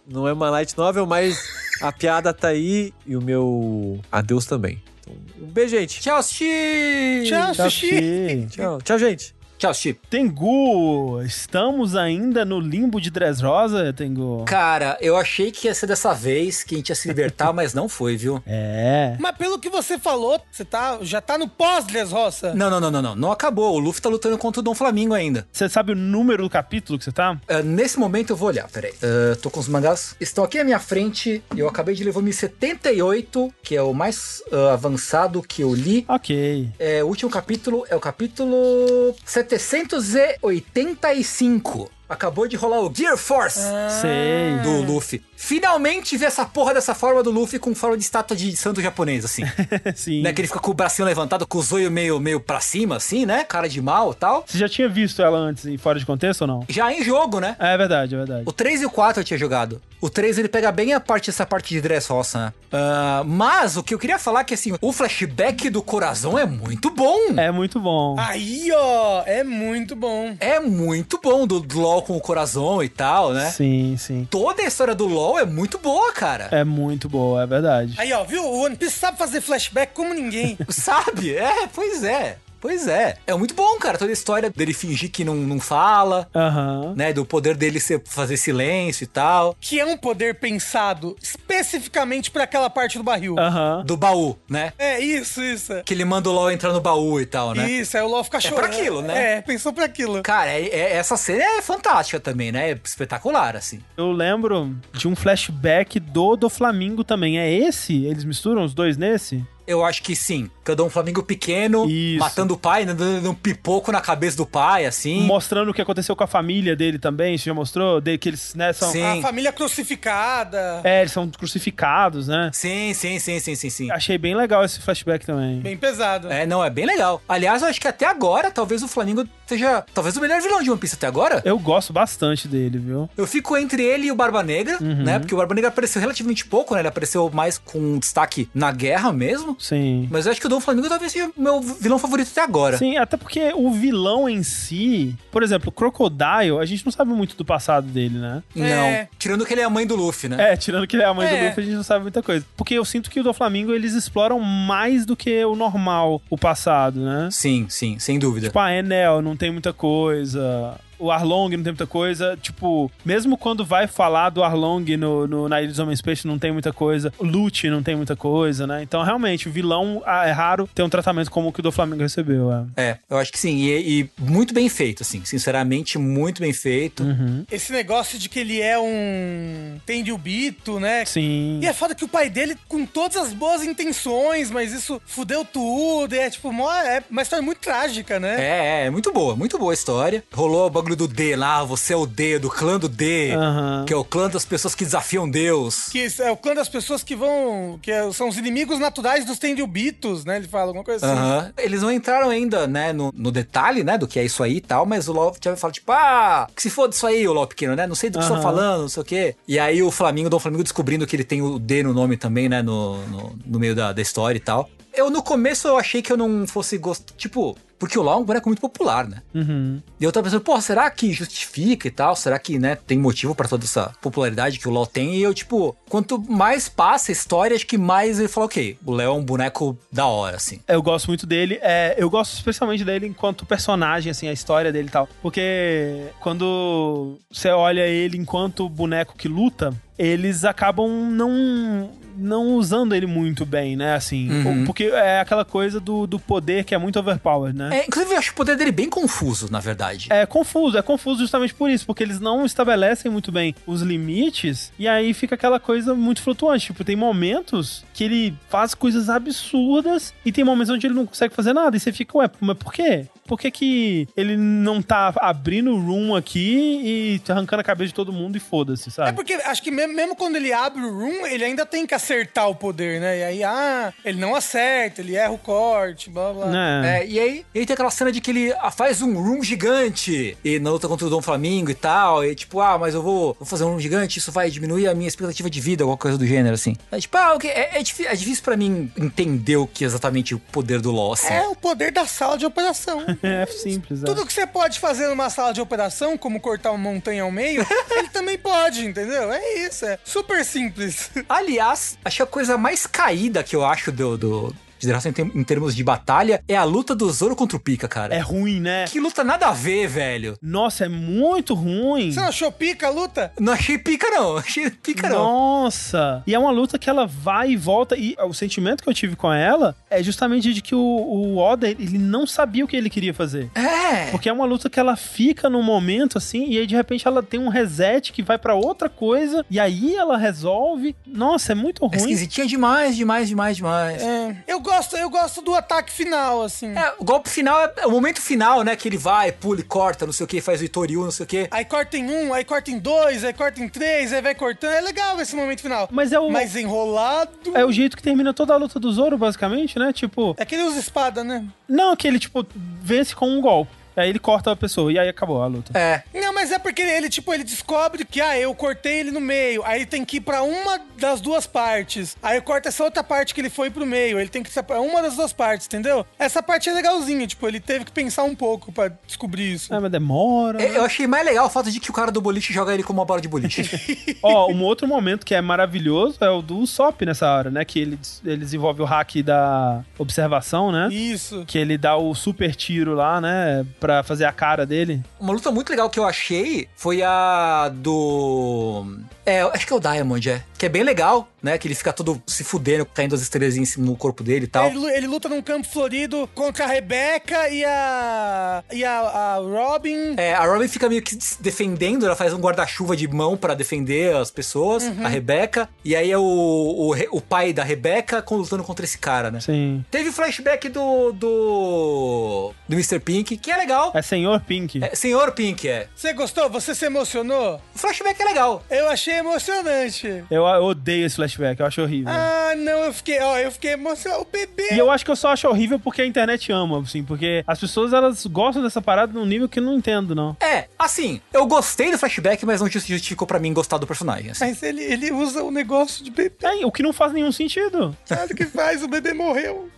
Não 0.08 0.28
é 0.28 0.34
uma 0.34 0.50
light 0.50 0.76
novel, 0.78 1.06
mas 1.06 1.63
a 1.84 1.92
piada 1.92 2.34
tá 2.34 2.48
aí 2.48 2.94
e 3.06 3.18
o 3.18 3.22
meu 3.22 4.00
adeus 4.10 4.46
também. 4.46 4.82
Então, 5.02 5.14
um 5.42 5.48
beijo, 5.48 5.76
gente. 5.76 6.00
Tchau, 6.00 6.24
Sushi! 6.24 7.24
Tchau, 7.28 7.54
sushi. 7.54 8.48
Tchau, 8.50 8.82
tchau, 8.82 8.98
gente. 8.98 9.36
Tchau, 9.64 9.74
Sushi. 9.74 9.94
Tengu, 10.10 11.22
estamos 11.22 11.96
ainda 11.96 12.44
no 12.44 12.60
limbo 12.60 13.00
de 13.00 13.10
Dressrosa, 13.10 13.94
Tengu? 13.94 14.44
Cara, 14.44 14.98
eu 15.00 15.16
achei 15.16 15.54
que 15.54 15.68
ia 15.68 15.74
ser 15.74 15.88
dessa 15.88 16.14
vez 16.14 16.66
que 16.66 16.76
a 16.76 16.78
gente 16.80 16.90
ia 16.90 16.96
se 16.96 17.08
libertar, 17.08 17.54
mas 17.56 17.74
não 17.74 17.88
foi, 17.88 18.18
viu? 18.18 18.44
É. 18.46 19.16
Mas 19.22 19.38
pelo 19.38 19.58
que 19.58 19.70
você 19.70 19.98
falou, 19.98 20.42
você 20.52 20.66
tá, 20.66 20.98
já 21.02 21.22
tá 21.22 21.38
no 21.38 21.48
pós-Dressrosa. 21.48 22.54
Não, 22.54 22.70
não, 22.70 22.82
não, 22.82 22.92
não, 22.92 23.02
não. 23.02 23.16
Não 23.16 23.32
acabou. 23.32 23.74
O 23.74 23.80
Luffy 23.80 24.02
tá 24.02 24.10
lutando 24.10 24.38
contra 24.38 24.60
o 24.60 24.64
Dom 24.64 24.76
Flamingo 24.76 25.14
ainda. 25.14 25.48
Você 25.50 25.70
sabe 25.70 25.94
o 25.94 25.96
número 25.96 26.44
do 26.44 26.50
capítulo 26.50 27.00
que 27.00 27.06
você 27.06 27.14
tá? 27.14 27.40
Ah, 27.48 27.62
nesse 27.62 27.98
momento 27.98 28.32
eu 28.32 28.36
vou 28.36 28.50
olhar, 28.50 28.68
peraí. 28.68 28.92
Uh, 28.92 29.38
tô 29.38 29.50
com 29.50 29.62
os 29.62 29.70
mangás. 29.70 30.14
Estão 30.20 30.44
aqui 30.44 30.58
na 30.58 30.66
minha 30.66 30.80
frente. 30.80 31.42
Eu 31.56 31.70
acabei 31.70 31.96
de 31.96 32.04
ler 32.04 32.10
o 32.10 32.14
volume 32.14 32.34
78, 32.34 33.54
que 33.64 33.78
é 33.78 33.82
o 33.82 33.94
mais 33.94 34.44
ah, 34.52 34.74
avançado 34.74 35.42
que 35.42 35.62
eu 35.62 35.74
li. 35.74 36.04
Ok. 36.10 36.70
É, 36.78 37.02
o 37.02 37.08
último 37.08 37.32
capítulo 37.32 37.86
é 37.90 37.96
o 37.96 38.00
capítulo 38.02 39.16
785. 39.58 41.90
Acabou 42.14 42.48
de 42.48 42.56
rolar 42.56 42.80
o 42.80 42.94
Gear 42.94 43.18
Force 43.18 43.60
Sei. 44.00 44.58
do 44.62 44.84
Luffy. 44.84 45.20
Finalmente 45.36 46.16
vi 46.16 46.26
essa 46.26 46.46
porra 46.46 46.74
dessa 46.76 46.94
forma 46.94 47.24
do 47.24 47.32
Luffy 47.32 47.58
com 47.58 47.74
forma 47.74 47.98
de 47.98 48.04
estátua 48.04 48.38
de 48.38 48.56
santo 48.56 48.82
japonês, 48.82 49.26
assim. 49.26 49.42
Sim. 49.96 50.22
né? 50.22 50.32
Que 50.32 50.42
ele 50.42 50.48
fica 50.48 50.60
com 50.60 50.70
o 50.72 50.74
bracinho 50.76 51.08
levantado, 51.08 51.46
com 51.48 51.58
o 51.58 51.62
zoio 51.62 51.90
meio, 51.90 52.20
meio 52.20 52.40
pra 52.40 52.62
cima, 52.62 52.98
assim, 52.98 53.26
né? 53.26 53.44
Cara 53.44 53.68
de 53.68 53.82
mal 53.82 54.12
e 54.12 54.16
tal. 54.16 54.46
Você 54.48 54.60
já 54.60 54.70
tinha 54.70 54.88
visto 54.88 55.22
ela 55.24 55.38
antes 55.40 55.66
e 55.66 55.76
fora 55.78 55.98
de 55.98 56.06
contexto 56.06 56.42
ou 56.42 56.48
não? 56.48 56.66
Já 56.70 56.94
em 56.94 57.04
jogo, 57.04 57.40
né? 57.40 57.56
É 57.60 57.76
verdade, 57.76 58.14
é 58.14 58.18
verdade. 58.20 58.44
O 58.46 58.54
3 58.54 58.84
e 58.84 58.86
o 58.86 58.92
4 58.92 59.22
eu 59.22 59.26
tinha 59.26 59.38
jogado. 59.38 59.82
O 60.00 60.10
3 60.10 60.38
ele 60.38 60.50
pega 60.50 60.72
bem 60.72 60.94
a 60.94 61.00
parte 61.00 61.30
essa 61.32 61.46
parte 61.46 61.74
de 61.74 61.82
dress 61.82 62.08
roça, 62.12 62.38
né? 62.40 62.54
Ah, 62.72 63.24
mas 63.26 63.76
o 63.76 63.84
que 63.84 63.94
eu 63.94 64.00
queria 64.00 64.20
falar 64.20 64.42
é 64.42 64.44
que 64.44 64.54
assim, 64.54 64.74
o 64.80 64.94
flashback 64.94 65.70
do 65.70 65.82
coração 65.82 66.38
é 66.38 66.46
muito 66.46 66.90
bom. 66.92 67.18
É 67.38 67.52
muito 67.52 67.80
bom. 67.80 68.16
Aí, 68.20 68.70
ó, 68.72 69.24
é 69.26 69.44
muito 69.44 69.96
bom. 69.96 70.36
É 70.40 70.60
muito 70.60 71.20
bom 71.22 71.48
do 71.48 71.60
do 71.60 71.80
LoL 71.80 72.03
com 72.04 72.16
o 72.16 72.22
coração 72.22 72.84
e 72.84 72.90
tal, 72.90 73.34
né? 73.34 73.50
Sim, 73.50 73.96
sim. 73.98 74.28
Toda 74.30 74.62
a 74.62 74.66
história 74.66 74.94
do 74.94 75.06
LoL 75.08 75.40
é 75.40 75.46
muito 75.46 75.78
boa, 75.78 76.12
cara. 76.14 76.50
É 76.52 76.64
muito 76.64 77.10
boa, 77.10 77.44
é 77.44 77.48
verdade. 77.48 77.96
Aí, 77.98 78.12
ó, 78.14 78.24
viu? 78.24 78.44
O 78.44 78.64
One 78.64 78.76
Piece 78.76 78.98
sabe 78.98 79.18
fazer 79.18 79.42
flashback 79.42 79.94
como 79.94 80.14
ninguém. 80.14 80.58
Sabe? 80.70 81.36
É, 81.36 81.68
pois 81.74 82.04
é. 82.04 82.38
Pois 82.64 82.88
é. 82.88 83.18
É 83.28 83.36
muito 83.36 83.54
bom, 83.54 83.78
cara. 83.78 83.98
Toda 83.98 84.10
a 84.10 84.14
história 84.14 84.50
dele 84.50 84.74
fingir 84.74 85.12
que 85.12 85.26
não, 85.26 85.36
não 85.36 85.60
fala, 85.60 86.30
Aham. 86.34 86.94
né? 86.96 87.12
Do 87.12 87.26
poder 87.26 87.58
dele 87.58 87.78
ser, 87.78 88.02
fazer 88.06 88.38
silêncio 88.38 89.04
e 89.04 89.08
tal. 89.08 89.54
que 89.60 89.82
é 89.82 89.86
um 89.86 89.98
poder 89.98 90.36
pensado 90.36 91.14
especificamente 91.22 92.32
pra 92.32 92.44
aquela 92.44 92.70
parte 92.70 92.98
do 92.98 93.04
barril. 93.04 93.36
Aham. 93.38 93.84
Do 93.86 93.98
baú, 93.98 94.38
né? 94.50 94.72
É, 94.80 94.98
isso, 94.98 95.44
isso. 95.44 95.74
Que 95.86 95.94
ele 95.94 96.06
manda 96.06 96.30
o 96.30 96.32
LoL 96.32 96.52
entrar 96.52 96.72
no 96.72 96.80
baú 96.80 97.20
e 97.20 97.26
tal, 97.26 97.54
né? 97.54 97.70
Isso, 97.70 97.98
aí 97.98 98.04
o 98.04 98.08
LOL 98.08 98.24
fica 98.24 98.40
chorando. 98.40 98.56
pra 98.60 98.66
aquilo, 98.68 99.02
né? 99.02 99.34
É, 99.38 99.42
pensou 99.42 99.74
pra 99.74 99.84
aquilo. 99.84 100.24
Cara, 100.24 100.50
é- 100.52 100.70
é- 100.70 100.94
essa 100.94 101.18
cena 101.18 101.44
é 101.44 101.62
fantástica 101.62 102.18
também, 102.18 102.50
né? 102.50 102.72
É 102.72 102.80
espetacular, 102.82 103.58
assim. 103.58 103.82
Eu 103.98 104.10
lembro 104.14 104.74
de 104.94 105.06
um 105.06 105.18
flashback 105.18 106.00
do 106.00 106.38
do 106.38 106.50
Flamingo 106.50 107.04
também. 107.04 107.38
É 107.40 107.52
esse? 107.52 108.06
Eles 108.06 108.24
misturam 108.24 108.64
os 108.64 108.74
dois 108.74 108.96
nesse? 108.96 109.44
Eu 109.66 109.84
acho 109.86 110.04
que 110.04 110.14
sim. 110.14 110.50
Que 110.64 110.72
eu 110.72 110.76
dou 110.76 110.88
um 110.88 110.90
Flamengo 110.90 111.22
pequeno, 111.22 111.86
Isso. 111.90 112.20
matando 112.20 112.54
o 112.54 112.58
pai, 112.58 112.86
né, 112.86 112.94
dando 112.94 113.30
um 113.32 113.34
pipoco 113.34 113.92
na 113.92 114.00
cabeça 114.00 114.38
do 114.38 114.46
pai, 114.46 114.86
assim. 114.86 115.22
Mostrando 115.24 115.70
o 115.72 115.74
que 115.74 115.82
aconteceu 115.82 116.16
com 116.16 116.24
a 116.24 116.28
família 116.28 116.76
dele 116.76 116.98
também. 116.98 117.38
Você 117.38 117.46
já 117.46 117.54
mostrou? 117.54 118.00
De, 118.00 118.18
que 118.18 118.30
eles, 118.30 118.56
né, 118.56 118.72
são. 118.74 118.92
Sim. 118.92 119.20
A 119.20 119.22
família 119.22 119.52
crucificada. 119.52 120.82
É, 120.84 121.02
eles 121.02 121.12
são 121.12 121.30
crucificados, 121.30 122.28
né? 122.28 122.50
Sim, 122.54 122.94
sim, 122.94 123.20
sim, 123.20 123.40
sim, 123.40 123.56
sim, 123.56 123.70
sim. 123.70 123.92
Achei 123.92 124.18
bem 124.18 124.36
legal 124.36 124.64
esse 124.64 124.80
flashback 124.80 125.26
também. 125.26 125.60
Bem 125.60 125.78
pesado. 125.78 126.32
É, 126.32 126.46
não, 126.46 126.64
é 126.64 126.70
bem 126.70 126.86
legal. 126.86 127.22
Aliás, 127.28 127.62
eu 127.62 127.68
acho 127.68 127.80
que 127.82 127.88
até 127.88 128.06
agora, 128.06 128.50
talvez 128.52 128.82
o 128.84 128.88
Flamengo 128.88 129.26
seja 129.46 129.84
talvez 129.94 130.16
o 130.18 130.22
melhor 130.22 130.42
vilão 130.42 130.62
de 130.64 130.70
One 130.70 130.80
Piece 130.80 130.96
até 130.96 131.08
agora. 131.08 131.42
Eu 131.46 131.60
gosto 131.60 131.92
bastante 131.94 132.48
dele, 132.48 132.78
viu? 132.78 133.10
Eu 133.18 133.28
fico 133.28 133.56
entre 133.58 133.84
ele 133.84 134.08
e 134.08 134.12
o 134.12 134.16
Barba 134.16 134.42
Negra, 134.44 134.78
Uhum. 134.82 135.04
né? 135.04 135.20
Porque 135.20 135.34
o 135.34 135.38
Barba 135.38 135.54
Negra 135.56 135.70
apareceu 135.70 136.00
relativamente 136.02 136.46
pouco, 136.46 136.74
né? 136.74 136.82
Ele 136.82 136.88
apareceu 136.88 137.30
mais 137.34 137.58
com 137.58 137.98
destaque 138.00 138.50
na 138.54 138.72
guerra 138.72 139.12
mesmo. 139.12 139.56
Sim. 139.60 140.08
Mas 140.12 140.26
eu 140.26 140.32
acho 140.32 140.42
que 140.42 140.48
o 140.48 140.50
Dom 140.54 140.60
Flamengo 140.62 140.88
talvez 140.88 141.12
seja 141.12 141.32
o 141.36 141.42
meu 141.42 141.62
vilão 141.62 141.98
favorito 141.98 142.30
até 142.32 142.42
agora. 142.42 142.78
Sim, 142.78 142.98
até 142.98 143.18
porque 143.18 143.52
o 143.56 143.72
vilão 143.72 144.30
em 144.30 144.44
si, 144.44 145.16
por 145.32 145.42
exemplo, 145.42 145.70
o 145.70 145.72
Crocodile, 145.72 146.60
a 146.62 146.66
gente 146.66 146.86
não 146.86 146.92
sabe 146.92 147.12
muito 147.12 147.36
do 147.36 147.44
passado 147.44 147.88
dele, 147.88 148.18
né? 148.20 148.44
Não. 148.56 148.66
É. 148.66 149.10
Tirando 149.18 149.46
que 149.46 149.54
ele 149.54 149.62
é 149.62 149.64
a 149.64 149.70
mãe 149.70 149.86
do 149.88 149.96
Luffy, 149.96 150.30
né? 150.30 150.54
É, 150.54 150.56
tirando 150.56 150.86
que 150.88 150.96
ele 150.96 151.04
é 151.04 151.08
a 151.08 151.14
mãe 151.14 151.28
É. 151.28 151.30
do 151.42 151.48
Luffy, 151.48 151.64
a 151.64 151.66
gente 151.66 151.76
não 151.76 151.84
sabe 151.84 152.04
muita 152.04 152.22
coisa. 152.22 152.46
Porque 152.56 152.76
eu 152.76 152.86
sinto 152.86 153.10
que 153.10 153.20
o 153.20 153.24
do 153.24 153.34
Flamengo 153.34 153.74
eles 153.74 153.94
exploram 153.94 154.40
mais 154.40 155.06
do 155.06 155.16
que 155.16 155.44
o 155.44 155.56
normal, 155.56 156.22
o 156.30 156.38
passado, 156.38 157.00
né? 157.00 157.30
Sim, 157.32 157.66
sim, 157.70 157.98
sem 158.00 158.20
dúvida. 158.20 158.48
Tipo, 158.48 158.60
a 158.60 158.74
Enel 158.74 159.22
não 159.22 159.36
tem 159.36 159.52
muita 159.52 159.74
coisa. 159.74 160.76
O 161.04 161.12
Arlong 161.12 161.56
não 161.58 161.64
tem 161.64 161.74
muita 161.74 161.88
coisa. 161.88 162.38
Tipo, 162.42 162.92
mesmo 163.06 163.38
quando 163.38 163.66
vai 163.66 163.88
falar 163.88 164.30
do 164.30 164.44
Arlong 164.44 164.86
no, 164.98 165.28
no- 165.28 165.50
na 165.50 165.60
Ilha 165.62 165.70
dos 165.70 165.80
Homens 165.80 166.02
Peixe, 166.02 166.28
não 166.28 166.40
tem 166.40 166.52
muita 166.52 166.72
coisa. 166.74 167.12
O 167.18 167.26
Lute 167.26 167.70
não 167.70 167.84
tem 167.84 167.96
muita 167.96 168.16
coisa, 168.16 168.66
né? 168.68 168.82
Então, 168.84 169.04
realmente, 169.04 169.48
o 169.48 169.52
vilão 169.52 170.02
ah, 170.06 170.28
é 170.28 170.32
raro 170.32 170.70
ter 170.74 170.84
um 170.84 170.90
tratamento 170.90 171.30
como 171.32 171.50
o 171.50 171.52
que 171.54 171.60
o 171.60 171.64
do 171.64 171.72
Flamengo 171.72 172.02
recebeu. 172.02 172.52
É. 172.52 172.64
É, 172.94 172.98
eu 173.10 173.18
acho 173.18 173.32
que 173.32 173.40
sim. 173.40 173.58
E, 173.58 174.00
e 174.02 174.10
muito 174.20 174.54
bem 174.54 174.70
feito, 174.70 175.04
assim. 175.04 175.24
Sinceramente, 175.26 175.98
muito 175.98 176.42
bem 176.42 176.54
feito. 176.54 177.04
Uhum. 177.04 177.46
Esse 177.52 177.72
negócio 177.72 178.18
de 178.20 178.30
que 178.30 178.40
ele 178.40 178.62
é 178.62 178.78
um 178.80 179.78
Tenryubito, 179.86 180.80
né? 180.80 181.06
Sim. 181.06 181.60
E 181.62 181.66
é 181.66 181.74
foda 181.74 181.96
que 181.96 182.04
o 182.06 182.08
pai 182.08 182.30
dele, 182.30 182.56
com 182.68 182.86
todas 182.86 183.18
as 183.18 183.34
boas 183.34 183.64
intenções, 183.64 184.50
mas 184.52 184.72
isso 184.74 185.02
fudeu 185.06 185.44
tudo. 185.46 186.14
E 186.16 186.20
é 186.20 186.30
tipo, 186.30 186.52
mó- 186.52 186.72
é 186.74 187.04
uma 187.10 187.22
história 187.22 187.44
muito 187.44 187.60
trágica, 187.60 188.20
né? 188.20 188.36
É, 188.40 188.86
é, 188.86 188.90
muito 188.90 189.12
boa, 189.12 189.36
muito 189.36 189.58
boa 189.58 189.72
a 189.72 189.74
história. 189.74 190.24
Rolou 190.34 190.68
o 190.68 190.70
bagulho 190.70 190.93
do 190.96 191.08
D 191.08 191.36
lá, 191.36 191.64
você 191.64 191.94
é 191.94 191.98
o 191.98 192.06
D, 192.06 192.40
do 192.40 192.50
clã 192.50 192.80
do 192.80 192.88
D, 192.90 193.32
Aham. 193.34 193.86
que 193.88 193.94
é 193.94 193.96
o 193.98 194.04
clã 194.04 194.30
das 194.30 194.46
pessoas 194.46 194.74
que 194.76 194.84
desafiam 194.84 195.30
Deus. 195.30 195.90
Que 195.90 196.08
é 196.20 196.32
o 196.32 196.38
clã 196.38 196.54
das 196.54 196.70
pessoas 196.70 197.04
que 197.04 197.16
vão. 197.16 197.80
que 197.82 197.92
é- 197.92 198.12
são 198.12 198.28
os 198.30 198.38
inimigos 198.38 198.80
naturais 198.80 199.26
dos 199.26 199.38
Tenryubitos, 199.40 200.26
né? 200.26 200.38
Ele 200.38 200.48
fala 200.48 200.66
alguma 200.68 200.84
coisa 200.84 201.06
assim. 201.06 201.16
Aham. 201.16 201.54
Eles 201.58 201.82
não 201.82 201.92
entraram 201.92 202.30
ainda, 202.30 202.68
né, 202.68 202.94
no, 202.94 203.12
no 203.16 203.32
detalhe, 203.32 203.84
né, 203.84 203.98
do 203.98 204.08
que 204.08 204.20
é 204.20 204.24
isso 204.26 204.44
aí 204.44 204.58
e 204.58 204.62
tal, 204.62 204.86
mas 204.86 205.08
o 205.08 205.14
LOL 205.14 205.36
já 205.42 205.56
fala, 205.56 205.74
tipo, 205.74 205.92
ah, 205.92 206.48
que 206.56 206.62
se 206.62 206.70
foda 206.70 206.94
isso 206.94 207.06
aí, 207.08 207.28
o 207.28 207.34
LOL 207.34 207.48
pequeno, 207.48 207.76
né? 207.76 207.88
Não 207.88 207.96
sei 207.96 208.10
do 208.10 208.18
que 208.18 208.24
estão 208.24 208.36
Aham. 208.38 208.44
falando, 208.44 208.82
não 208.82 208.90
sei 208.90 209.02
o 209.02 209.06
quê. 209.06 209.36
E 209.48 209.58
aí 209.60 209.82
o 209.82 209.92
Flamengo, 209.92 210.28
o 210.28 210.30
Dom 210.30 210.40
Flamengo 210.40 210.64
descobrindo 210.64 211.06
que 211.08 211.16
ele 211.16 211.24
tem 211.24 211.42
o 211.42 211.58
D 211.60 211.84
no 211.84 211.94
nome 211.94 212.18
também, 212.18 212.48
né, 212.50 212.62
no, 212.62 212.98
no, 213.08 213.36
no 213.46 213.60
meio 213.60 213.76
da, 213.76 213.92
da 213.94 214.02
história 214.02 214.38
e 214.38 214.42
tal. 214.42 214.70
Eu, 214.94 215.10
no 215.10 215.24
começo, 215.24 215.68
eu 215.68 215.78
achei 215.78 216.02
que 216.02 216.12
eu 216.12 216.18
não 216.18 216.46
fosse 216.46 216.78
gostar, 216.78 217.14
tipo... 217.18 217.58
Porque 217.84 218.00
o 218.00 218.02
LoL 218.02 218.14
é 218.14 218.18
um 218.22 218.24
boneco 218.24 218.48
muito 218.48 218.62
popular, 218.62 219.06
né? 219.06 219.22
Uhum. 219.36 219.82
E 220.00 220.06
eu 220.06 220.10
tava 220.10 220.24
pensando, 220.24 220.42
pô, 220.42 220.60
será 220.62 220.90
que 220.90 221.12
justifica 221.12 221.86
e 221.86 221.92
tal? 221.92 222.16
Será 222.16 222.40
que, 222.40 222.58
né, 222.58 222.76
tem 222.76 222.98
motivo 222.98 223.36
pra 223.36 223.46
toda 223.46 223.66
essa 223.66 223.94
popularidade 224.02 224.58
que 224.58 224.70
o 224.70 224.72
LoL 224.72 224.88
tem? 224.88 225.16
E 225.16 225.22
eu, 225.22 225.34
tipo, 225.34 225.76
quanto 225.90 226.18
mais 226.32 226.70
passa 226.70 227.12
a 227.12 227.14
história, 227.14 227.54
acho 227.54 227.68
que 227.68 227.78
mais 227.78 228.20
ele 228.20 228.30
fala, 228.30 228.46
ok, 228.46 228.78
o 228.86 228.94
Léo 228.94 229.10
é 229.10 229.14
um 229.14 229.22
boneco 229.22 229.78
da 229.92 230.06
hora, 230.06 230.38
assim. 230.38 230.62
Eu 230.66 230.82
gosto 230.82 231.08
muito 231.08 231.28
dele. 231.28 231.60
É, 231.62 231.94
eu 231.98 232.10
gosto 232.10 232.36
especialmente 232.36 232.86
dele 232.86 233.06
enquanto 233.06 233.46
personagem, 233.46 234.10
assim, 234.10 234.30
a 234.30 234.34
história 234.34 234.72
dele 234.72 234.88
e 234.88 234.92
tal. 234.92 235.10
Porque 235.22 236.06
quando 236.22 237.20
você 237.30 237.50
olha 237.50 237.86
ele 237.86 238.18
enquanto 238.18 238.70
boneco 238.70 239.14
que 239.18 239.28
luta, 239.28 239.74
eles 239.98 240.44
acabam 240.46 240.90
não 241.12 241.92
não 242.16 242.50
usando 242.58 242.94
ele 242.94 243.08
muito 243.08 243.44
bem, 243.44 243.76
né? 243.76 243.96
Assim, 243.96 244.30
Uhum. 244.30 244.66
porque 244.66 244.84
é 244.84 245.20
aquela 245.20 245.44
coisa 245.44 245.80
do, 245.80 246.06
do 246.06 246.20
poder 246.20 246.64
que 246.64 246.76
é 246.76 246.78
muito 246.78 247.00
overpowered, 247.00 247.58
né? 247.58 247.80
É, 247.80 247.86
inclusive, 247.88 248.14
eu 248.14 248.20
acho 248.20 248.32
o 248.34 248.36
poder 248.36 248.56
dele 248.56 248.72
bem 248.72 248.88
confuso, 248.88 249.52
na 249.52 249.60
verdade. 249.60 250.10
É 250.12 250.24
confuso, 250.24 250.78
é 250.78 250.82
confuso 250.84 251.22
justamente 251.22 251.56
por 251.56 251.72
isso, 251.72 251.88
porque 251.88 252.04
eles 252.04 252.20
não 252.20 252.46
estabelecem 252.46 253.12
muito 253.12 253.32
bem 253.32 253.56
os 253.66 253.82
limites 253.82 254.72
e 254.78 254.88
aí 254.88 255.12
fica 255.12 255.34
aquela 255.34 255.60
coisa 255.60 255.96
muito 255.96 256.22
flutuante. 256.22 256.68
Tipo, 256.68 256.84
tem 256.84 256.96
momentos 256.96 257.84
que 257.96 258.04
ele 258.04 258.38
faz 258.48 258.76
coisas 258.76 259.10
absurdas 259.10 260.14
e 260.24 260.32
tem 260.32 260.44
momentos 260.44 260.70
onde 260.74 260.86
ele 260.86 260.94
não 260.94 261.08
consegue 261.08 261.34
fazer 261.34 261.54
nada. 261.54 261.76
E 261.76 261.80
você 261.80 261.92
fica, 261.92 262.18
ué, 262.18 262.30
mas 262.40 262.58
por 262.58 262.72
quê? 262.72 263.08
Por 263.26 263.40
que, 263.40 263.50
que 263.50 264.08
ele 264.18 264.36
não 264.36 264.82
tá 264.82 265.14
abrindo 265.18 265.72
o 265.72 265.80
room 265.80 266.14
aqui 266.14 266.82
e 266.84 267.32
arrancando 267.32 267.62
a 267.62 267.64
cabeça 267.64 267.88
de 267.88 267.94
todo 267.94 268.12
mundo 268.12 268.36
e 268.36 268.40
foda-se, 268.40 268.92
sabe? 268.92 269.10
É 269.10 269.14
porque 269.14 269.34
acho 269.34 269.64
que 269.64 269.72
mesmo, 269.72 269.83
mesmo 269.88 270.16
quando 270.16 270.36
ele 270.36 270.52
abre 270.54 270.82
o 270.82 270.90
room, 271.00 271.26
ele 271.28 271.44
ainda 271.44 271.66
tem 271.66 271.86
que 271.86 271.94
acertar 271.94 272.50
o 272.50 272.56
poder, 272.56 273.00
né? 273.02 273.20
E 273.20 273.24
aí, 273.24 273.44
ah, 273.44 273.94
ele 274.04 274.20
não 274.20 274.36
acerta, 274.36 275.02
ele 275.02 275.16
erra 275.16 275.32
o 275.32 275.38
corte, 275.38 276.10
blá 276.10 276.34
blá. 276.34 276.52
É. 276.86 277.00
É, 277.04 277.08
e 277.08 277.20
aí, 277.20 277.46
e 277.54 277.60
aí 277.60 277.66
tem 277.66 277.74
aquela 277.74 277.92
cena 277.92 278.12
de 278.12 278.22
que 278.22 278.32
ele 278.32 278.54
ah, 278.60 278.72
faz 278.72 279.02
um 279.02 279.14
room 279.22 279.42
gigante 279.44 280.38
e 280.44 280.60
na 280.60 280.70
luta 280.72 280.88
contra 280.88 281.08
o 281.08 281.10
Dom 281.10 281.22
Flamingo 281.22 281.72
e 281.72 281.76
tal. 281.76 282.24
E 282.24 282.36
tipo, 282.36 282.60
ah, 282.60 282.78
mas 282.78 282.94
eu 282.94 283.02
vou, 283.02 283.36
vou 283.40 283.46
fazer 283.46 283.64
um 283.64 283.70
room 283.72 283.80
gigante, 283.80 284.20
isso 284.20 284.32
vai 284.32 284.50
diminuir 284.50 284.88
a 284.88 284.94
minha 284.94 285.08
expectativa 285.08 285.50
de 285.50 285.60
vida, 285.62 285.84
alguma 285.84 285.98
coisa 285.98 286.18
do 286.18 286.26
gênero, 286.26 286.54
assim. 286.56 286.76
É 286.92 287.00
tipo, 287.00 287.18
ah, 287.18 287.34
ok, 287.34 287.50
é, 287.50 287.80
é, 287.80 287.84
difí- 287.84 288.06
é 288.06 288.14
difícil 288.16 288.44
pra 288.44 288.56
mim 288.58 288.92
entender 288.98 289.58
o 289.58 289.66
que 289.68 289.84
é 289.84 289.88
exatamente 289.88 290.36
o 290.36 290.40
poder 290.40 290.82
do 290.82 290.92
LoL, 290.92 291.14
assim. 291.14 291.34
É 291.34 291.48
o 291.48 291.56
poder 291.56 291.92
da 291.92 292.06
sala 292.06 292.38
de 292.38 292.46
operação. 292.46 293.04
É 293.24 293.46
simples, 293.46 294.04
é. 294.04 294.06
Tudo 294.06 294.26
que 294.26 294.34
você 294.34 294.46
pode 294.46 294.80
fazer 294.80 295.08
numa 295.08 295.30
sala 295.30 295.54
de 295.54 295.62
operação, 295.62 296.18
como 296.18 296.40
cortar 296.40 296.72
uma 296.72 296.78
montanha 296.92 297.24
ao 297.24 297.32
meio, 297.32 297.66
ele 297.92 298.10
também 298.10 298.38
pode, 298.38 298.86
entendeu? 298.86 299.32
É 299.32 299.60
isso, 299.66 299.73
é 299.82 299.98
super 300.04 300.44
simples. 300.46 301.10
Aliás, 301.28 301.98
acho 302.04 302.24
a 302.24 302.28
coisa 302.28 302.58
mais 302.58 302.86
caída 302.86 303.44
que 303.44 303.56
eu 303.56 303.66
acho 303.66 303.92
do, 303.92 304.18
do 304.18 304.56
de 304.84 304.88
Dragon 304.94 305.10
em, 305.10 305.14
term- 305.14 305.32
em 305.36 305.44
termos 305.44 305.76
de 305.76 305.84
batalha 305.84 306.42
é 306.48 306.56
a 306.56 306.64
luta 306.64 306.94
do 306.96 307.10
Zoro 307.12 307.36
contra 307.36 307.58
o 307.58 307.60
Pika, 307.60 307.88
cara. 307.88 308.14
É 308.14 308.20
ruim, 308.20 308.60
né? 308.60 308.86
Que 308.88 309.00
luta 309.00 309.24
nada 309.24 309.48
a 309.48 309.52
ver, 309.52 309.88
velho. 309.88 310.38
Nossa, 310.42 310.86
é 310.86 310.90
muito 310.90 311.54
ruim. 311.54 312.12
Você 312.12 312.20
não 312.20 312.28
achou 312.28 312.52
pica 312.52 312.88
a 312.88 312.90
luta? 312.90 313.32
Não 313.40 313.54
achei 313.54 313.78
pica, 313.78 314.08
não. 314.10 314.38
Achei 314.44 314.70
pica, 314.70 315.10
não. 315.10 315.18
Nossa! 315.64 316.24
E 316.28 316.34
é 316.36 316.40
uma 316.40 316.52
luta 316.52 316.78
que 316.78 316.90
ela 316.90 317.06
vai 317.06 317.52
e 317.52 317.56
volta. 317.58 317.96
E 317.98 318.16
o 318.20 318.34
sentimento 318.34 318.84
que 318.84 318.90
eu 318.90 318.94
tive 318.94 319.16
com 319.16 319.32
ela 319.32 319.76
é 319.90 320.02
justamente 320.04 320.54
de 320.54 320.62
que 320.62 320.76
o, 320.76 320.80
o 320.80 321.38
Oda, 321.38 321.68
ele 321.70 321.98
não 321.98 322.26
sabia 322.28 322.64
o 322.64 322.68
que 322.68 322.76
ele 322.76 322.90
queria 322.90 323.14
fazer. 323.14 323.50
É. 323.56 324.10
Porque 324.12 324.28
é 324.30 324.34
uma 324.34 324.46
luta 324.46 324.70
que 324.70 324.80
ela 324.80 324.96
fica 324.96 325.50
num 325.50 325.64
momento 325.64 326.18
assim, 326.18 326.48
e 326.50 326.58
aí 326.58 326.68
de 326.68 326.76
repente 326.76 327.08
ela 327.08 327.22
tem 327.24 327.40
um 327.40 327.48
reset 327.50 328.12
que 328.12 328.22
vai 328.22 328.38
pra 328.38 328.56
outra 328.56 328.90
coisa, 328.90 329.46
e 329.50 329.60
aí 329.60 329.96
ela 329.96 330.18
resolve. 330.18 330.96
Nossa, 331.06 331.52
é 331.52 331.56
muito 331.56 331.84
É 331.86 331.88
ruim. 331.88 331.98
esquisitinha 331.98 332.46
demais, 332.48 332.96
demais, 332.96 333.28
demais, 333.28 333.58
demais. 333.58 334.02
É. 334.02 334.36
Eu 334.48 334.60
gosto, 334.60 334.73
eu 334.94 335.10
gosto 335.10 335.42
do 335.42 335.54
ataque 335.56 335.92
final, 335.92 336.42
assim. 336.42 336.76
É, 336.78 336.94
o 337.00 337.04
golpe 337.04 337.30
final 337.30 337.60
é, 337.62 337.74
é 337.78 337.88
o 337.88 337.92
momento 337.92 338.22
final, 338.22 338.64
né? 338.64 338.76
Que 338.76 338.88
ele 338.88 338.98
vai, 338.98 339.32
pula 339.32 339.60
e 339.60 339.64
corta, 339.64 340.06
não 340.06 340.14
sei 340.14 340.24
o 340.24 340.28
que, 340.28 340.42
faz 340.42 340.62
o 340.62 340.64
Itoriu, 340.64 341.04
não 341.04 341.12
sei 341.12 341.24
o 341.24 341.28
que. 341.28 341.48
Aí 341.52 341.66
corta 341.66 341.98
em 341.98 342.10
um, 342.10 342.34
aí 342.34 342.44
corta 342.44 342.72
em 342.72 342.80
dois, 342.80 343.24
aí 343.24 343.34
corta 343.34 343.62
em 343.62 343.70
três, 343.70 344.12
aí 344.14 344.22
vai 344.22 344.36
cortando. 344.36 344.72
É 344.74 344.82
legal 344.82 345.20
esse 345.22 345.36
momento 345.36 345.62
final. 345.62 345.88
Mas 345.92 346.12
é 346.12 346.20
o, 346.20 346.30
Mas 346.30 346.56
enrolado. 346.56 347.32
é 347.54 347.66
o 347.66 347.72
jeito 347.72 347.96
que 347.98 348.04
termina 348.04 348.34
toda 348.34 348.54
a 348.54 348.58
luta 348.58 348.80
do 348.80 348.92
Zoro, 348.92 349.18
basicamente, 349.18 349.78
né? 349.80 349.92
Tipo, 349.94 350.36
É 350.38 350.46
que 350.46 350.56
ele 350.56 350.64
usa 350.64 350.80
espada, 350.80 351.24
né? 351.24 351.46
não 351.68 351.96
que 351.96 352.08
ele, 352.08 352.20
tipo, 352.20 352.46
vence 352.56 353.16
com 353.16 353.28
um 353.28 353.42
golpe. 353.42 353.72
Aí 353.96 354.10
ele 354.10 354.18
corta 354.18 354.52
a 354.52 354.56
pessoa, 354.56 354.92
e 354.92 354.98
aí 354.98 355.08
acabou 355.08 355.40
a 355.44 355.46
luta. 355.46 355.78
É. 355.78 356.02
Não, 356.20 356.34
mas 356.34 356.52
é 356.52 356.58
porque 356.58 356.82
ele, 356.82 357.10
tipo, 357.10 357.32
ele 357.32 357.44
descobre 357.44 358.04
que, 358.04 358.20
ah, 358.20 358.36
eu 358.40 358.54
cortei 358.56 359.02
ele 359.02 359.12
no 359.12 359.22
meio. 359.22 359.62
Aí 359.66 359.82
ele 359.82 359.86
tem 359.86 360.04
que 360.04 360.18
ir 360.18 360.22
pra 360.22 360.42
uma 360.42 360.80
das 361.04 361.20
duas 361.20 361.46
partes. 361.46 362.16
Aí 362.24 362.40
corta 362.40 362.70
essa 362.70 362.84
outra 362.84 363.04
parte 363.04 363.34
que 363.34 363.42
ele 363.42 363.50
foi 363.50 363.70
pro 363.70 363.86
meio. 363.86 364.20
Ele 364.20 364.30
tem 364.30 364.42
que 364.42 364.52
pra 364.64 364.80
uma 364.80 365.02
das 365.02 365.16
duas 365.16 365.34
partes, 365.34 365.68
entendeu? 365.68 366.06
Essa 366.18 366.42
parte 366.42 366.70
é 366.70 366.74
legalzinha, 366.74 367.28
tipo, 367.28 367.46
ele 367.48 367.60
teve 367.60 367.86
que 367.86 367.92
pensar 367.92 368.24
um 368.24 368.36
pouco 368.36 368.72
pra 368.72 368.92
descobrir 369.06 369.54
isso. 369.54 369.74
É, 369.74 369.80
mas 369.80 369.92
demora. 369.92 370.62
É, 370.62 370.78
Eu 370.78 370.86
achei 370.86 371.06
mais 371.06 371.26
legal 371.26 371.48
o 371.48 371.50
fato 371.50 371.70
de 371.70 371.80
que 371.80 371.90
o 371.90 371.94
cara 371.94 372.12
do 372.12 372.22
boliche 372.22 372.54
joga 372.54 372.74
ele 372.74 372.84
como 372.84 373.00
uma 373.00 373.06
bola 373.06 373.20
de 373.20 373.28
boliche. 373.28 373.64
Ó, 374.24 374.50
um 374.50 374.64
outro 374.64 374.88
momento 374.88 375.26
que 375.26 375.36
é 375.36 375.42
maravilhoso 375.42 376.18
é 376.22 376.30
o 376.30 376.42
do 376.42 376.58
Usopp 376.58 377.06
nessa 377.06 377.30
hora, 377.30 377.52
né? 377.52 377.66
Que 377.66 377.80
ele, 377.80 378.00
ele 378.24 378.38
desenvolve 378.38 378.82
o 378.82 378.86
hack 378.86 379.16
da 379.24 379.84
observação, 379.98 380.72
né? 380.72 380.88
Isso. 380.92 381.44
Que 381.46 381.58
ele 381.58 381.78
dá 381.78 381.98
o 381.98 382.16
super 382.16 382.56
tiro 382.56 382.94
lá, 382.94 383.20
né? 383.20 383.66
Pra 383.80 384.04
fazer 384.04 384.26
a 384.26 384.32
cara 384.32 384.66
dele. 384.66 385.04
Uma 385.20 385.34
luta 385.34 385.52
muito 385.52 385.70
legal 385.70 385.90
que 385.90 386.00
eu 386.00 386.06
achei 386.06 386.68
foi 386.76 387.02
a 387.02 387.70
do. 387.74 388.86
É, 389.26 389.42
acho 389.42 389.66
que 389.66 389.74
é 389.74 389.76
o 389.76 389.80
Diamond, 389.80 390.30
é. 390.30 390.44
Que 390.58 390.66
é 390.66 390.70
bem 390.70 390.84
legal, 390.84 391.28
né? 391.44 391.58
Que 391.58 391.68
ele 391.68 391.76
fica 391.76 391.94
todo 391.94 392.20
se 392.26 392.44
fudendo, 392.44 392.86
caindo 392.86 393.14
as 393.14 393.22
estrelas 393.22 393.56
em 393.58 393.66
cima 393.66 393.86
no 393.86 393.96
corpo 393.96 394.24
dele 394.24 394.46
e 394.46 394.48
tal. 394.48 394.68
Ele, 394.68 394.86
ele 394.96 395.08
luta 395.08 395.28
num 395.30 395.42
campo 395.42 395.68
florido 395.68 396.28
contra 396.34 396.64
a 396.64 396.68
Rebecca 396.68 397.50
e 397.50 397.64
a. 397.66 398.64
e 398.72 398.84
a, 398.84 399.00
a 399.00 399.36
Robin. 399.38 400.16
É, 400.18 400.34
a 400.34 400.46
Robin 400.46 400.68
fica 400.68 400.88
meio 400.90 401.02
que 401.02 401.16
se 401.22 401.42
defendendo, 401.44 402.06
ela 402.06 402.16
faz 402.16 402.34
um 402.34 402.40
guarda-chuva 402.40 402.96
de 402.96 403.08
mão 403.08 403.36
pra 403.36 403.54
defender 403.54 404.16
as 404.16 404.32
pessoas, 404.32 404.84
a 405.04 405.08
Rebeca. 405.08 405.70
E 405.84 405.96
aí 405.96 406.10
é 406.12 406.18
o, 406.18 406.22
o, 406.24 406.96
o 407.12 407.22
pai 407.22 407.52
da 407.54 407.64
Rebeca 407.64 408.22
com- 408.22 408.36
lutando 408.38 408.64
contra 408.64 408.86
esse 408.86 408.98
cara, 408.98 409.30
né? 409.30 409.40
Sim. 409.42 409.84
Teve 409.92 410.10
o 410.10 410.14
flashback 410.14 410.70
do. 410.70 411.12
do. 411.12 412.54
do 412.68 412.74
Mr. 412.76 413.00
Pink, 413.00 413.38
que 413.38 413.52
é 413.52 413.58
legal. 413.58 413.92
É 413.94 414.02
Senhor 414.02 414.40
Pink. 414.42 414.84
É, 414.84 414.96
Senhor 414.96 415.32
Pink, 415.34 415.68
é. 415.68 415.88
Você 415.96 416.14
gostou? 416.14 416.50
Você 416.50 416.74
se 416.74 416.86
emocionou? 416.86 417.60
O 417.76 417.78
flashback 417.80 418.22
é 418.22 418.26
legal. 418.26 418.64
Eu 418.70 418.88
achei 418.90 419.16
emocionante. 419.16 420.08
Eu, 420.30 420.44
eu 420.46 420.64
odeio 420.64 421.06
esse 421.06 421.16
flashback, 421.16 421.33
eu 421.42 421.66
acho 421.66 421.82
horrível. 421.82 422.12
Ah, 422.12 422.54
não, 422.58 422.84
eu 422.86 422.94
fiquei, 422.94 423.20
ó, 423.22 423.38
eu 423.38 423.52
fiquei 423.52 423.72
emocionado. 423.72 424.22
O 424.22 424.26
bebê. 424.26 424.74
E 424.74 424.78
eu 424.78 424.90
acho 424.92 425.04
que 425.04 425.12
eu 425.12 425.16
só 425.16 425.30
acho 425.30 425.48
horrível 425.48 425.80
porque 425.80 426.02
a 426.02 426.06
internet 426.06 426.52
ama, 426.52 426.80
assim, 426.82 427.04
porque 427.04 427.44
as 427.48 427.60
pessoas 427.60 427.94
elas 427.94 428.26
gostam 428.26 428.62
dessa 428.64 428.82
parada 428.82 429.14
num 429.14 429.26
nível 429.26 429.50
que 429.50 429.60
eu 429.60 429.64
não 429.64 429.76
entendo, 429.76 430.14
não. 430.14 430.36
É, 430.40 430.66
assim, 430.78 431.22
eu 431.34 431.46
gostei 431.46 431.92
do 431.92 431.98
flashback, 431.98 432.46
mas 432.46 432.62
não 432.62 432.68
justificou 432.70 433.28
pra 433.28 433.40
mim 433.40 433.54
gostar 433.54 433.78
do 433.78 433.88
personagem. 433.88 434.32
assim. 434.32 434.46
Mas 434.46 434.62
ele, 434.64 434.84
ele 434.84 435.12
usa 435.12 435.44
o 435.44 435.52
negócio 435.52 436.04
de 436.04 436.12
bebê. 436.12 436.36
É, 436.44 436.66
o 436.66 436.72
que 436.72 436.84
não 436.84 436.94
faz 436.94 437.14
nenhum 437.14 437.32
sentido. 437.32 437.96
Sabe 438.06 438.34
o 438.34 438.36
que 438.36 438.46
faz? 438.46 438.84
O 438.84 438.88
bebê 438.88 439.14
morreu. 439.14 439.70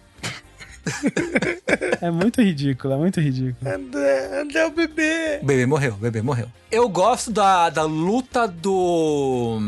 É 2.01 2.11
muito 2.11 2.41
ridículo, 2.41 2.93
é 2.93 2.97
muito 2.97 3.19
ridículo. 3.19 3.71
André, 3.71 4.41
André 4.41 4.59
é 4.59 4.67
o 4.67 4.71
bebê. 4.71 5.39
O 5.41 5.45
bebê 5.45 5.65
morreu, 5.65 5.93
o 5.93 5.97
bebê 5.97 6.21
morreu. 6.21 6.47
Eu 6.71 6.87
gosto 6.87 7.31
da, 7.31 7.69
da 7.69 7.83
luta 7.83 8.47
do. 8.47 9.59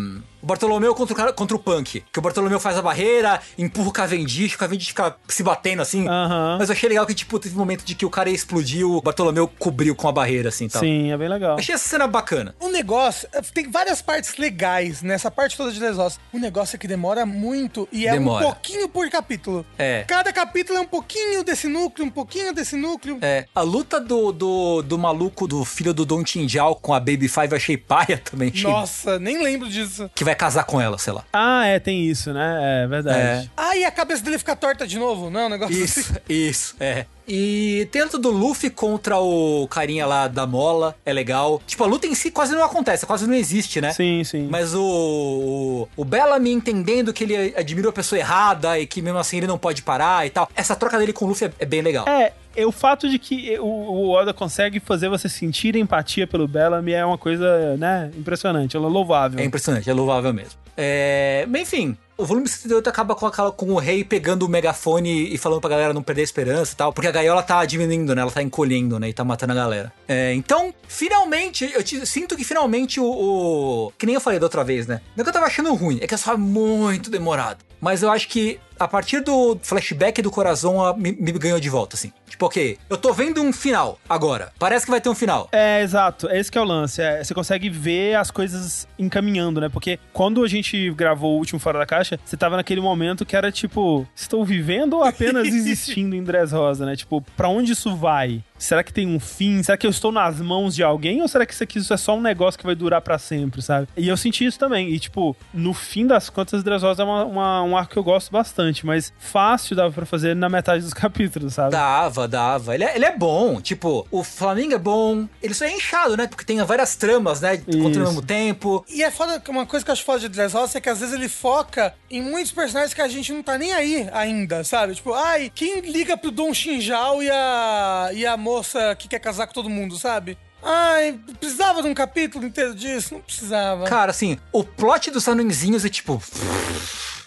Bartolomeu 0.48 0.96
contra 0.96 1.14
o, 1.14 1.18
cara- 1.18 1.34
contra 1.34 1.56
o 1.56 1.60
Punk. 1.60 2.04
Que 2.12 2.20
o 2.20 2.22
Bartolomeu 2.22 2.60
faz 2.60 2.78
a 2.78 2.82
barreira, 2.82 3.40
empurra 3.58 3.90
o 3.90 3.92
Cavendish, 3.92 4.56
o 4.56 4.58
Cavendish 4.58 4.88
fica 4.88 5.16
se 5.28 5.44
batendo 5.44 5.82
assim. 5.82 6.08
Aham. 6.08 6.58
Mas 6.60 6.70
eu 6.70 6.74
achei 6.74 6.90
legal 6.90 7.06
que, 7.06 7.14
tipo, 7.14 7.38
teve 7.40 7.56
um 7.56 7.60
momento 7.60 7.84
de 7.84 7.94
que 7.96 8.06
o 8.06 8.10
cara 8.10 8.30
explodiu, 8.30 8.94
o 8.96 9.02
Bartolomeu 9.02 9.48
cobriu 9.48 9.96
com 9.96 10.08
a 10.08 10.12
barreira, 10.12 10.50
assim, 10.50 10.68
tal. 10.68 10.82
Sim, 10.82 11.12
é 11.12 11.18
bem 11.18 11.28
legal. 11.30 11.58
Achei 11.58 11.76
essa 11.76 11.88
cena 11.88 12.08
bacana. 12.08 12.56
O 12.60 12.70
negócio, 12.70 13.28
tem 13.54 13.70
várias 13.70 14.02
partes 14.02 14.38
legais 14.38 15.02
nessa 15.02 15.30
parte 15.30 15.58
toda 15.58 15.72
de 15.72 15.80
Lesós. 15.80 16.20
O 16.32 16.40
negócio 16.40 16.76
é 16.76 16.80
que 16.80 16.88
demora 16.88 17.26
muito 17.26 17.88
e 17.92 18.08
é 18.08 18.12
Demora. 18.14 18.46
um 18.46 18.50
pouquinho 18.52 18.88
por 18.88 19.10
capítulo. 19.10 19.66
É. 19.78 20.04
Cada 20.08 20.32
capítulo 20.32 20.78
é 20.80 20.82
um 20.82 20.86
pouquinho 20.88 21.44
desse 21.44 21.68
núcleo, 21.68 22.08
um 22.08 22.12
pouquinho 22.12 22.54
desse 22.54 22.76
núcleo. 22.76 23.18
É, 23.22 23.46
a 23.54 23.62
luta 23.62 24.00
do, 24.00 24.32
do, 24.32 24.82
do 24.82 24.98
maluco 24.98 25.48
do 25.48 25.66
filho 25.66 25.94
do 25.94 26.06
Don 26.06 26.24
Tinjal 26.24 26.76
com 26.76 26.94
a 26.94 27.00
Baby 27.00 27.28
Five 27.28 27.52
eu 27.52 27.58
achei 27.58 27.78
paia 27.78 28.18
também. 28.18 28.50
Achei 28.54 28.64
Nossa, 28.70 29.20
nem 29.20 29.42
lembro 29.44 29.68
disso. 29.68 30.10
Que 30.16 30.24
vai 30.24 30.36
casar 30.38 30.64
com 30.64 30.80
ela, 30.80 30.98
sei 30.98 31.12
lá. 31.14 31.24
Ah, 31.34 31.66
é, 31.66 31.80
tem 31.80 32.06
isso, 32.06 32.32
né? 32.34 32.84
É 32.84 32.88
verdade. 32.88 33.52
Ah, 33.58 33.76
e 33.76 33.84
a 33.84 33.92
cabeça 33.92 34.24
dele 34.24 34.38
fica 34.38 34.56
torta 34.56 34.88
de 34.88 34.98
novo? 34.98 35.30
Não, 35.30 35.42
é 35.42 35.46
um 35.48 35.50
negócio 35.50 35.76
Isso, 35.76 36.00
assim. 36.12 36.20
isso, 36.30 36.76
é. 36.80 37.06
E 37.28 37.88
dentro 37.92 38.18
do 38.18 38.30
Luffy 38.30 38.70
contra 38.70 39.20
o 39.20 39.68
carinha 39.68 40.06
lá 40.06 40.28
da 40.28 40.48
mola, 40.48 40.96
é 41.06 41.12
legal. 41.12 41.62
Tipo, 41.68 41.84
a 41.84 41.88
luta 41.88 42.08
em 42.08 42.16
si 42.16 42.32
quase 42.32 42.56
não 42.56 42.64
acontece, 42.64 43.06
quase 43.06 43.28
não 43.28 43.34
existe, 43.34 43.82
né? 43.82 43.92
Sim, 43.92 44.24
sim. 44.24 44.48
Mas 44.50 44.74
o, 44.74 44.82
o, 44.82 45.90
o 45.98 46.06
Bellamy 46.06 46.52
entendendo 46.52 47.12
que 47.12 47.24
ele 47.26 47.54
admirou 47.58 47.90
a 47.90 47.94
pessoa 47.94 48.18
errada 48.18 48.80
e 48.80 48.88
que 48.88 49.02
mesmo 49.02 49.20
assim 49.20 49.38
ele 49.38 49.48
não 49.48 49.58
pode 49.58 49.82
parar 49.82 50.26
e 50.26 50.30
tal. 50.30 50.50
Essa 50.56 50.76
troca 50.76 50.98
dele 50.98 51.12
com 51.12 51.26
o 51.26 51.28
Luffy 51.30 51.48
é, 51.48 51.52
é 51.60 51.66
bem 51.66 51.82
legal. 51.82 52.08
É, 52.08 52.32
é 52.56 52.66
o 52.66 52.72
fato 52.72 53.10
de 53.10 53.20
que 53.20 53.58
o, 53.60 54.10
Oda 54.10 54.34
consegue 54.34 54.80
fazer 54.80 55.10
você 55.10 55.30
sentir 55.30 55.76
empatia 55.76 56.26
pelo 56.26 56.48
Bellamy 56.48 56.94
é 56.94 57.06
uma 57.06 57.18
coisa, 57.18 57.78
né, 57.78 58.10
impressionante, 58.18 58.76
é 58.76 58.80
louvável. 58.80 59.40
É 59.40 59.44
impressionante, 59.44 59.90
é 59.90 59.94
louvável 59.94 60.34
mesmo. 60.34 60.54
É, 60.76 61.48
enfim, 61.56 61.98
o 62.18 62.26
volume 62.26 62.48
78 62.48 62.90
acaba 62.90 63.14
com, 63.16 63.26
aquela, 63.28 63.52
com 63.52 63.68
o 63.74 63.78
rei 63.78 64.04
pegando 64.04 64.44
o 64.46 64.50
megafone 64.50 65.34
e 65.34 65.38
falando 65.38 65.62
pra 65.62 65.70
galera 65.70 65.94
não 65.94 66.02
perder 66.04 66.22
a 66.22 66.24
esperança 66.24 66.74
e 66.74 66.76
tal, 66.76 66.92
porque 66.92 67.08
a 67.08 67.12
gaiola 67.12 67.44
tá 67.44 67.64
diminuindo, 67.66 68.16
né? 68.16 68.22
Ela 68.24 68.32
tá 68.32 68.42
encolhendo, 68.42 69.00
né? 69.00 69.10
E 69.10 69.14
tá 69.14 69.24
matando 69.24 69.54
a 69.54 69.56
galera. 69.56 69.94
É, 70.08 70.34
então, 70.34 70.74
finalmente, 70.88 71.70
eu 71.74 71.84
te- 71.84 72.06
sinto 72.06 72.36
que 72.36 72.44
finalmente 72.44 73.00
o, 73.00 73.06
o- 73.06 73.92
Que 73.98 74.06
nem 74.06 74.16
eu 74.16 74.22
falei 74.22 74.40
da 74.40 74.46
outra 74.46 74.64
vez, 74.64 74.88
né? 74.88 75.02
Não 75.16 75.22
é 75.22 75.24
que 75.24 75.30
eu 75.30 75.34
tava 75.34 75.46
achando 75.46 75.74
ruim, 75.74 76.00
é 76.02 76.08
que 76.08 76.14
é 76.14 76.18
só 76.18 76.38
muito 76.38 77.10
demorado. 77.10 77.60
Mas 77.80 78.02
eu 78.02 78.10
acho 78.12 78.28
que 78.28 78.60
a 78.80 78.88
partir 78.88 79.22
do 79.22 79.58
flashback 79.62 80.22
do 80.22 80.32
coração 80.32 80.96
me, 80.98 81.12
me 81.14 81.32
ganhou 81.34 81.60
de 81.60 81.70
volta, 81.70 81.96
assim. 81.96 82.12
Tipo, 82.30 82.46
ok, 82.46 82.78
eu 82.90 82.98
tô 82.98 83.14
vendo 83.14 83.42
um 83.42 83.52
final 83.54 84.00
agora. 84.08 84.52
Parece 84.60 84.86
que 84.86 84.92
vai 84.92 85.02
ter 85.02 85.10
um 85.10 85.16
final. 85.16 85.48
É, 85.52 85.82
exato. 85.82 86.28
É 86.30 86.40
esse 86.40 86.52
que 86.52 86.58
é 86.58 86.62
o 86.62 86.66
lance. 86.66 87.02
É, 87.02 87.24
você 87.24 87.34
consegue 87.34 87.70
ver 87.70 88.16
as 88.16 88.30
coisas 88.32 88.88
encaminhando, 89.00 89.60
né? 89.62 89.70
Porque 89.70 89.98
quando 90.14 90.44
a 90.44 90.48
gente 90.48 90.92
gravou 90.92 91.36
o 91.36 91.38
último 91.38 91.60
Fora 91.60 91.80
da 91.80 91.86
Caixa, 91.86 92.20
você 92.24 92.36
tava 92.38 92.56
naquele 92.58 92.82
momento 92.82 93.26
que 93.26 93.36
era 93.36 93.52
tipo, 93.52 94.08
estou 94.16 94.44
vivendo 94.46 94.94
ou 94.98 95.04
apenas 95.04 95.48
existindo 95.54 96.16
em 96.16 96.24
Dressrosa, 96.24 96.86
né? 96.86 96.96
Tipo, 96.96 97.22
pra 97.36 97.48
onde 97.48 97.72
isso 97.72 97.96
vai? 97.96 98.44
Será 98.58 98.84
que 98.84 98.92
tem 98.92 99.08
um 99.08 99.20
fim? 99.20 99.62
Será 99.64 99.78
que 99.78 99.86
eu 99.86 99.92
estou 99.92 100.12
nas 100.12 100.42
mãos 100.42 100.76
de 100.76 100.84
alguém? 100.84 101.22
Ou 101.22 101.28
será 101.28 101.46
que 101.46 101.54
isso 101.54 101.64
aqui 101.64 101.78
isso 101.80 101.94
é 101.94 101.98
só 101.98 102.16
um 102.18 102.22
negócio 102.22 102.60
que 102.60 102.66
vai 102.66 102.74
durar 102.76 103.02
pra 103.02 103.18
sempre, 103.20 103.62
sabe? 103.62 103.88
E 103.96 104.08
eu 104.08 104.18
senti 104.18 104.46
isso 104.46 104.58
também. 104.60 104.90
E, 104.90 105.00
tipo, 105.00 105.36
no 105.54 105.74
fim 105.74 106.08
das 106.08 106.30
contas, 106.30 106.64
Dressrosa 106.64 107.04
é 107.04 107.06
uma, 107.06 107.24
uma- 107.24 107.64
um 107.64 107.78
arco 107.78 107.94
que 107.94 108.00
eu 108.00 108.04
gosto 108.04 108.32
bastante, 108.32 108.67
mas 108.86 109.14
fácil 109.20 109.76
dava 109.76 109.92
pra 109.92 110.06
fazer 110.06 110.36
na 110.36 110.50
metade 110.50 110.84
dos 110.84 110.94
capítulos, 110.96 111.54
sabe? 111.54 111.72
Dava, 111.72 112.28
dava. 112.28 112.76
Ele 112.76 112.84
é, 112.84 112.96
ele 112.96 113.06
é 113.06 113.16
bom. 113.16 113.60
Tipo, 113.62 114.08
o 114.12 114.24
Flamengo 114.24 114.74
é 114.74 114.78
bom. 114.78 115.28
Ele 115.42 115.54
só 115.54 115.66
é 115.66 115.72
inchado, 115.72 116.18
né? 116.18 116.28
Porque 116.28 116.46
tem 116.46 116.64
várias 116.64 116.96
tramas, 116.96 117.42
né? 117.42 117.62
Isso. 117.68 117.84
ao 117.84 117.90
mesmo 117.90 118.22
tempo. 118.22 118.86
E 118.90 119.04
é 119.04 119.12
foda, 119.12 119.42
uma 119.50 119.66
coisa 119.66 119.84
que 119.86 119.92
eu 119.92 119.94
acho 119.94 120.04
foda 120.04 120.20
de 120.20 120.30
Dressrosa 120.30 120.78
é 120.78 120.82
que 120.82 120.90
às 120.90 121.00
vezes 121.00 121.14
ele 121.14 121.30
foca 121.30 121.94
em 122.10 122.22
muitos 122.22 122.52
personagens 122.52 122.94
que 122.94 123.02
a 123.02 123.08
gente 123.08 123.32
não 123.34 123.44
tá 123.44 123.58
nem 123.58 123.74
aí 123.74 124.10
ainda, 124.12 124.64
sabe? 124.64 124.96
Tipo, 124.96 125.14
ai, 125.14 125.52
quem 125.54 125.82
liga 125.82 126.18
pro 126.18 126.32
Dom 126.32 126.54
Shinjal 126.54 127.22
e 127.22 127.30
a, 127.30 128.10
e 128.14 128.26
a 128.26 128.38
moça 128.38 128.96
que 128.96 129.08
quer 129.08 129.20
casar 129.20 129.48
com 129.48 129.54
todo 129.54 129.70
mundo, 129.70 129.98
sabe? 129.98 130.38
Ai, 130.64 131.20
precisava 131.40 131.82
de 131.82 131.88
um 131.88 131.94
capítulo 131.94 132.46
inteiro 132.46 132.74
disso? 132.74 133.14
Não 133.14 133.22
precisava. 133.22 133.86
Cara, 133.86 134.12
assim, 134.12 134.38
o 134.52 134.64
plot 134.64 135.12
dos 135.12 135.28
anõezinhos 135.28 135.86
é 135.86 135.90
tipo. 135.90 136.22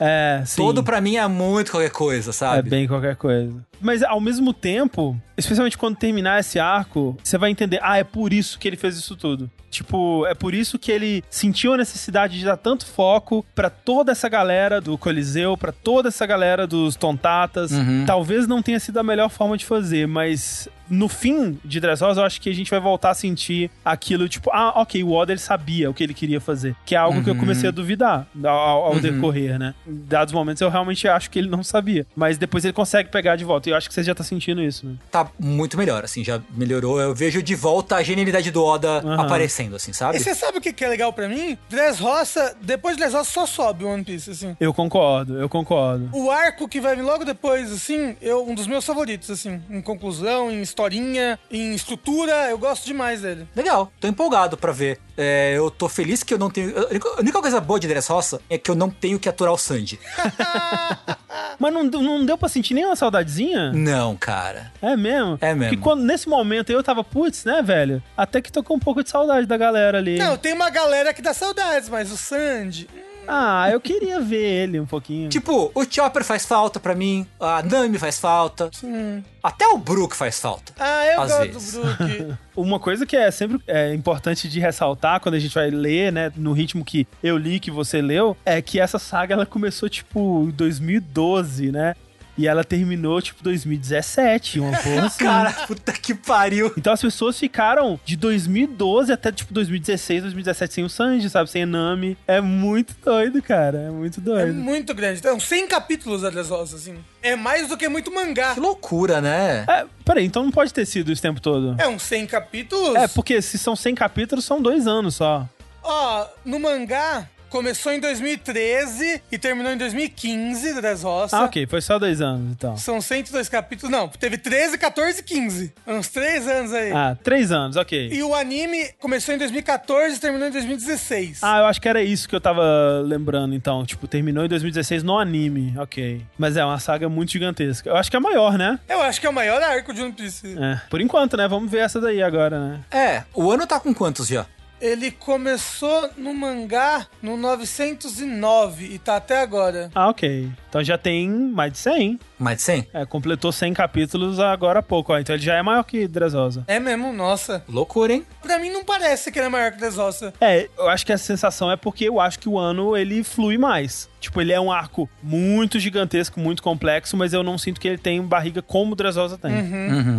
É, 0.01 0.43
sim. 0.47 0.57
Todo 0.57 0.83
pra 0.83 1.01
mim 1.01 1.17
é 1.17 1.29
muito 1.29 1.71
qualquer 1.71 1.91
coisa, 1.91 2.31
É 2.31 2.33
sabe? 2.33 2.71
bem 2.71 2.89
qualquer 2.89 3.17
coisa. 3.17 3.55
Mas 3.81 4.03
ao 4.03 4.21
mesmo 4.21 4.53
tempo, 4.53 5.17
especialmente 5.37 5.79
quando 5.79 5.97
terminar 5.97 6.41
esse 6.41 6.59
arco, 6.59 7.17
você 7.23 7.39
vai 7.39 7.51
entender, 7.51 7.81
ah, 7.83 7.99
é 7.99 8.05
por 8.05 8.33
isso 8.33 8.59
que 8.59 8.69
ele 8.69 8.77
fez 8.77 8.97
isso 8.97 9.17
tudo. 9.17 9.51
Tipo, 9.71 10.27
é 10.27 10.35
por 10.35 10.53
isso 10.53 10.79
que 10.79 10.91
ele 10.91 11.23
sentiu 11.31 11.73
a 11.73 11.77
necessidade 11.77 12.39
de 12.39 12.45
dar 12.45 12.57
tanto 12.57 12.85
foco 12.85 13.47
pra 13.55 13.71
toda 13.71 14.11
essa 14.11 14.29
galera 14.29 14.81
do 14.81 14.99
Coliseu, 14.99 15.57
pra 15.57 15.71
toda 15.71 16.09
essa 16.09 16.27
galera 16.27 16.67
dos 16.67 16.97
Tontatas. 16.97 17.71
Uhum. 17.71 18.05
Talvez 18.05 18.49
não 18.49 18.61
tenha 18.61 18.81
sido 18.81 18.99
a 18.99 19.03
melhor 19.03 19.29
forma 19.29 19.57
de 19.57 19.65
fazer, 19.65 20.09
mas 20.09 20.69
no 20.91 21.09
fim 21.09 21.57
de 21.65 21.79
Dressrosa, 21.79 22.21
eu 22.21 22.25
acho 22.25 22.41
que 22.41 22.51
a 22.51 22.55
gente 22.55 22.69
vai 22.69 22.81
voltar 22.81 23.11
a 23.11 23.15
sentir 23.15 23.71
aquilo, 23.85 24.29
tipo, 24.29 24.51
ah, 24.53 24.81
ok, 24.81 25.03
o 25.05 25.13
Oda 25.13 25.33
ele 25.33 25.39
sabia 25.39 25.89
o 25.89 25.95
que 25.95 26.03
ele 26.03 26.13
queria 26.13 26.41
fazer. 26.41 26.75
Que 26.85 26.97
é 26.97 26.99
algo 26.99 27.23
que 27.23 27.31
eu 27.31 27.37
comecei 27.37 27.69
a 27.69 27.73
duvidar 27.73 28.27
ao, 28.43 28.87
ao 28.87 28.99
decorrer, 28.99 29.57
né? 29.57 29.73
Em 29.87 30.05
dados 30.09 30.35
momentos 30.35 30.61
eu 30.61 30.69
realmente 30.69 31.07
acho 31.07 31.31
que 31.31 31.39
ele 31.39 31.49
não 31.49 31.63
sabia. 31.63 32.05
Mas 32.17 32.37
depois 32.37 32.65
ele 32.65 32.73
consegue 32.73 33.09
pegar 33.09 33.37
de 33.37 33.45
volta. 33.45 33.70
E 33.71 33.73
eu 33.73 33.77
acho 33.77 33.89
que 33.89 33.95
você 33.95 34.03
já 34.03 34.13
tá 34.13 34.25
sentindo 34.25 34.61
isso, 34.61 34.85
né? 34.85 34.97
Tá 35.13 35.31
muito 35.39 35.79
melhor, 35.79 36.03
assim, 36.03 36.25
já 36.25 36.43
melhorou. 36.51 37.01
Eu 37.01 37.15
vejo 37.15 37.41
de 37.41 37.55
volta 37.55 37.95
a 37.95 38.03
genialidade 38.03 38.51
do 38.51 38.65
Oda 38.65 38.99
Aham. 38.99 39.21
aparecendo, 39.21 39.77
assim, 39.77 39.93
sabe? 39.93 40.17
E 40.17 40.21
você 40.21 40.35
sabe 40.35 40.59
o 40.59 40.61
que 40.61 40.73
que 40.73 40.85
é 40.85 40.89
legal 40.89 41.13
pra 41.13 41.29
mim? 41.29 41.57
Dressrosa, 41.69 42.57
depois 42.61 42.97
de 42.97 43.03
Dressrosa 43.03 43.31
só 43.31 43.47
sobe 43.47 43.85
o 43.85 43.89
One 43.89 44.03
Piece, 44.03 44.31
assim. 44.33 44.57
Eu 44.59 44.75
concordo, 44.75 45.39
eu 45.39 45.49
concordo. 45.49 46.11
O 46.13 46.33
arco 46.33 46.67
que 46.67 46.81
vai 46.81 46.97
vir 46.97 47.03
logo 47.03 47.25
depois, 47.25 47.71
assim, 47.71 48.17
eu, 48.21 48.45
um 48.45 48.57
dos 48.57 48.67
meus 48.67 48.85
favoritos, 48.85 49.31
assim, 49.31 49.63
em 49.71 49.81
conclusão, 49.81 50.51
em 50.51 50.61
historinha, 50.61 51.39
em 51.49 51.73
estrutura, 51.73 52.51
eu 52.51 52.59
gosto 52.59 52.85
demais 52.87 53.23
dele. 53.23 53.47
Legal, 53.55 53.93
tô 54.01 54.09
empolgado 54.09 54.57
pra 54.57 54.73
ver. 54.73 54.99
É, 55.23 55.53
eu 55.55 55.71
tô 55.71 55.87
feliz 55.89 56.23
que 56.23 56.33
eu 56.33 56.39
não 56.39 56.49
tenho. 56.49 56.73
A 56.79 56.91
única- 57.21 57.41
coisa 57.43 57.61
boa 57.61 57.79
de 57.79 57.87
Dressrosa 57.87 58.41
é 58.49 58.57
que 58.57 58.71
eu 58.71 58.75
não 58.75 58.89
tenho 58.89 59.19
que 59.19 59.29
aturar 59.29 59.53
o 59.53 59.59
Sanji. 59.59 59.99
Mas 61.59 61.73
não, 61.75 61.85
não 61.85 62.25
deu 62.25 62.39
pra 62.39 62.49
sentir 62.49 62.73
nem 62.75 62.85
uma 62.87 62.97
saudadezinha? 62.97 63.71
não, 63.73 64.17
cara. 64.17 64.73
É 64.81 64.97
mesmo? 64.97 65.37
É 65.41 65.55
mesmo. 65.55 65.71
Porque 65.71 65.77
quando, 65.77 66.03
nesse 66.05 66.29
momento 66.29 66.71
eu 66.71 66.83
tava, 66.83 67.05
putz, 67.05 67.45
né, 67.45 67.61
velho? 67.63 68.03
Até 68.17 68.41
que 68.41 68.51
tocou 68.51 68.77
um 68.77 68.81
pouco 68.81 69.03
de 69.05 69.11
saudade 69.11 69.47
da 69.47 69.57
galera 69.57 69.99
ali. 69.99 70.19
Não, 70.19 70.37
tem 70.39 70.53
uma 70.55 70.71
galera 70.71 71.13
que 71.13 71.21
dá 71.21 71.35
saudades, 71.35 71.89
mas 71.89 72.11
o 72.11 72.17
Sandy. 72.17 72.89
Ah, 73.27 73.69
eu 73.71 73.81
queria 73.81 74.21
ver 74.21 74.43
ele 74.65 74.81
um 74.81 74.87
pouquinho. 74.87 75.29
Tipo, 75.29 75.71
o 75.75 75.85
Chopper 75.89 76.25
faz 76.25 76.45
falta 76.47 76.81
pra 76.81 76.95
mim, 76.95 77.27
a 77.39 77.63
Nami 77.63 77.99
faz 77.99 78.19
falta, 78.19 78.71
Sim. 78.73 79.23
até 79.43 79.67
o 79.69 79.79
Brook 79.79 80.17
faz 80.17 80.41
falta. 80.41 80.73
Ah, 80.79 81.07
eu 81.07 81.21
Às 81.23 81.31
gosto 81.33 81.53
vezes. 81.53 81.73
do 81.75 81.81
Brook. 81.83 82.35
Uma 82.57 82.79
coisa 82.81 83.07
que 83.07 83.17
é 83.17 83.31
sempre 83.31 83.59
é, 83.67 83.95
importante 83.95 84.49
de 84.49 84.59
ressaltar 84.61 85.21
quando 85.21 85.37
a 85.37 85.39
gente 85.39 85.55
vai 85.55 85.71
ler, 85.71 86.13
né, 86.13 86.33
no 86.37 86.53
ritmo 86.53 86.85
que 86.85 87.07
eu 87.23 87.37
li, 87.39 87.61
que 87.61 87.71
você 87.71 88.03
leu, 88.03 88.37
é 88.45 88.61
que 88.61 88.79
essa 88.81 88.99
saga 88.99 89.35
ela 89.35 89.47
começou 89.47 89.89
tipo 89.89 90.45
em 90.45 90.51
2012, 90.51 91.71
né? 91.73 91.95
E 92.39 92.47
ela 92.47 92.65
terminou 92.65 93.21
tipo 93.21 93.43
2017, 93.43 94.61
uma 94.61 94.77
porra 94.79 95.07
assim. 95.07 95.25
Cara, 95.25 95.53
puta 95.67 95.93
que 95.93 96.15
pariu. 96.15 96.73
Então 96.77 96.93
as 96.93 97.01
pessoas 97.01 97.39
ficaram 97.39 97.99
de 98.05 98.17
2012 98.17 99.13
até 99.13 99.31
tipo 99.33 99.53
2016, 99.53 100.23
2017 100.23 100.75
sem 100.75 100.85
o 100.85 100.89
Sanji, 100.89 101.29
sabe? 101.29 101.51
Sem 101.51 101.65
a 101.65 101.67
Nami. 101.67 102.17
É 102.27 102.41
muito 102.41 102.95
doido, 103.05 103.43
cara. 103.43 103.79
É 103.79 103.91
muito 103.91 104.21
É 104.21 104.23
doido. 104.23 104.55
muito 104.55 104.95
grande. 104.95 105.19
Então, 105.19 105.39
100 105.39 105.67
capítulos 105.69 106.25
a 106.25 106.31
Dressrosa, 106.31 106.77
assim. 106.77 106.97
É 107.23 107.37
mais 107.37 107.69
do 107.69 107.77
que 107.77 107.89
muito 107.89 108.11
mangá. 108.13 108.55
Que 108.55 108.61
loucura, 108.61 109.21
né? 109.21 109.65
É, 109.69 109.85
peraí, 110.05 110.25
então 110.25 110.43
não 110.43 110.51
pode 110.51 110.73
ter 110.73 110.87
sido 110.87 111.13
esse 111.13 111.21
tempo 111.21 111.41
todo. 111.41 111.77
É 111.79 111.87
uns 111.87 112.03
100 112.03 112.27
capítulos. 112.27 112.95
É, 112.97 113.07
porque 113.09 113.43
se 113.43 113.59
são 113.59 113.77
100 113.77 113.95
capítulos, 113.95 114.45
são 114.45 114.61
dois 114.63 114.87
anos 114.87 115.17
só. 115.17 115.47
Ó, 115.83 116.27
no 116.45 116.59
mangá, 116.61 117.29
começou 117.51 117.93
em 117.93 118.01
2013 118.01 119.23
e 119.31 119.39
terminou 119.39 119.73
em 119.73 119.77
2015, 119.77 120.75
Dressrosa. 120.75 121.37
Ah, 121.37 121.45
ok, 121.45 121.67
foi 121.67 121.81
só 121.83 121.99
dois 121.99 122.21
anos, 122.21 122.53
então. 122.53 122.77
São 122.77 123.01
102 123.01 123.49
capítulos. 123.49 123.91
Não, 123.91 124.09
teve 124.09 124.39
13, 124.39 124.79
14 124.79 125.21
e 125.21 125.23
15. 125.23 125.75
Uns 125.87 126.09
3 126.09 126.49
anos 126.49 126.73
aí. 126.73 126.93
Ah, 126.93 127.17
três 127.23 127.51
anos, 127.51 127.77
ok. 127.77 128.11
E 128.13 128.23
o 128.23 128.35
anime 128.35 128.91
começou 128.99 129.35
em 129.35 129.39
2014 129.39 130.17
e 130.17 130.19
terminou 130.21 130.49
em 130.49 130.53
2016. 130.53 131.41
Ah, 131.43 131.59
eu 131.59 131.65
acho 131.67 131.81
que 131.81 131.89
era 131.89 132.03
isso 132.03 132.29
que 132.29 132.35
eu 132.35 132.41
tava 132.41 132.63
lembrando, 133.05 133.55
então. 133.55 133.85
Tipo, 133.85 134.07
terminou 134.07 134.45
em 134.45 134.49
2016 134.49 135.03
no 135.03 135.19
anime, 135.19 135.75
ok. 135.77 136.23
Mas 136.39 136.57
é 136.57 136.65
uma 136.65 136.79
saga 136.79 137.09
muito 137.09 137.33
gigantesca. 137.33 137.91
Eu 137.91 137.97
acho 137.97 138.09
que 138.11 138.17
é 138.17 138.19
a 138.19 138.23
maior, 138.23 138.57
né? 138.57 138.79
Eu 138.89 139.03
acho 139.03 139.21
que 139.21 139.27
é 139.27 139.31
o 139.31 139.33
maior 139.33 139.61
arco 139.61 139.93
de 139.93 140.01
One 140.01 140.13
Piece. 140.13 140.57
É. 140.57 140.81
Por 140.89 141.01
enquanto, 141.01 141.37
né? 141.37 141.49
Vamos 141.49 141.71
ver 141.71 141.79
essa 141.79 142.01
daí 142.01 142.23
agora, 142.23 142.61
né? 142.61 142.81
É, 142.91 143.25
o 143.35 143.51
ano 143.51 143.67
tá 143.67 143.81
com 143.81 143.93
quantos 143.93 144.29
já? 144.29 144.47
Ele 144.81 145.11
começou 145.11 146.09
no 146.17 146.33
mangá 146.33 147.07
no 147.23 147.37
909 147.37 148.87
e 148.87 148.99
tá 148.99 149.17
até 149.17 149.41
agora. 149.41 149.91
Ah, 149.95 150.09
ok. 150.09 150.51
Então 150.69 150.83
já 150.83 150.97
tem 150.97 151.29
mais 151.29 151.73
de 151.73 151.79
100. 151.79 152.21
Mais 152.39 152.57
de 152.57 152.63
100? 152.63 152.89
É, 152.95 153.05
completou 153.05 153.53
100 153.53 153.75
capítulos 153.75 154.41
agora 154.41 154.79
há 154.79 154.83
pouco, 154.83 155.13
ó. 155.13 155.19
Então 155.19 155.35
ele 155.35 155.43
já 155.43 155.55
é 155.57 155.63
maior 155.63 155.83
que 155.83 156.09
Dressrosa. 156.09 156.65
É 156.67 156.81
mesmo, 156.81 157.13
nossa. 157.13 157.63
Loucura, 157.69 158.15
hein? 158.15 158.25
Pra 158.41 158.59
mim 158.59 158.71
não 158.71 158.83
parece 158.85 159.31
que 159.31 159.39
ele 159.39 159.47
é 159.47 159.51
maior 159.51 159.71
que 159.73 159.79
Dressrosa. 159.79 160.33
É, 160.41 160.69
eu 160.79 160.89
acho 160.89 161.05
que 161.05 161.13
a 161.13 161.19
sensação 161.19 161.71
é 161.71 161.77
porque 161.77 162.05
eu 162.09 162.19
acho 162.19 162.39
que 162.39 162.49
o 162.49 162.59
ano 162.59 162.97
ele 162.97 163.23
flui 163.23 163.59
mais. 163.59 164.09
Tipo, 164.19 164.41
ele 164.41 164.53
é 164.53 164.61
um 164.61 164.71
arco 164.73 165.09
muito 165.23 165.79
gigantesco, 165.79 166.41
muito 166.41 166.63
complexo, 166.63 167.17
mas 167.17 167.33
eu 167.33 167.43
não 167.43 167.59
sinto 167.59 167.81
que 167.81 167.89
ele 167.89 167.99
tem 167.99 168.23
barriga 168.23 168.63
como 168.63 168.93
o 168.93 168.97
Dressrosa 168.97 169.37
tem. 169.37 169.53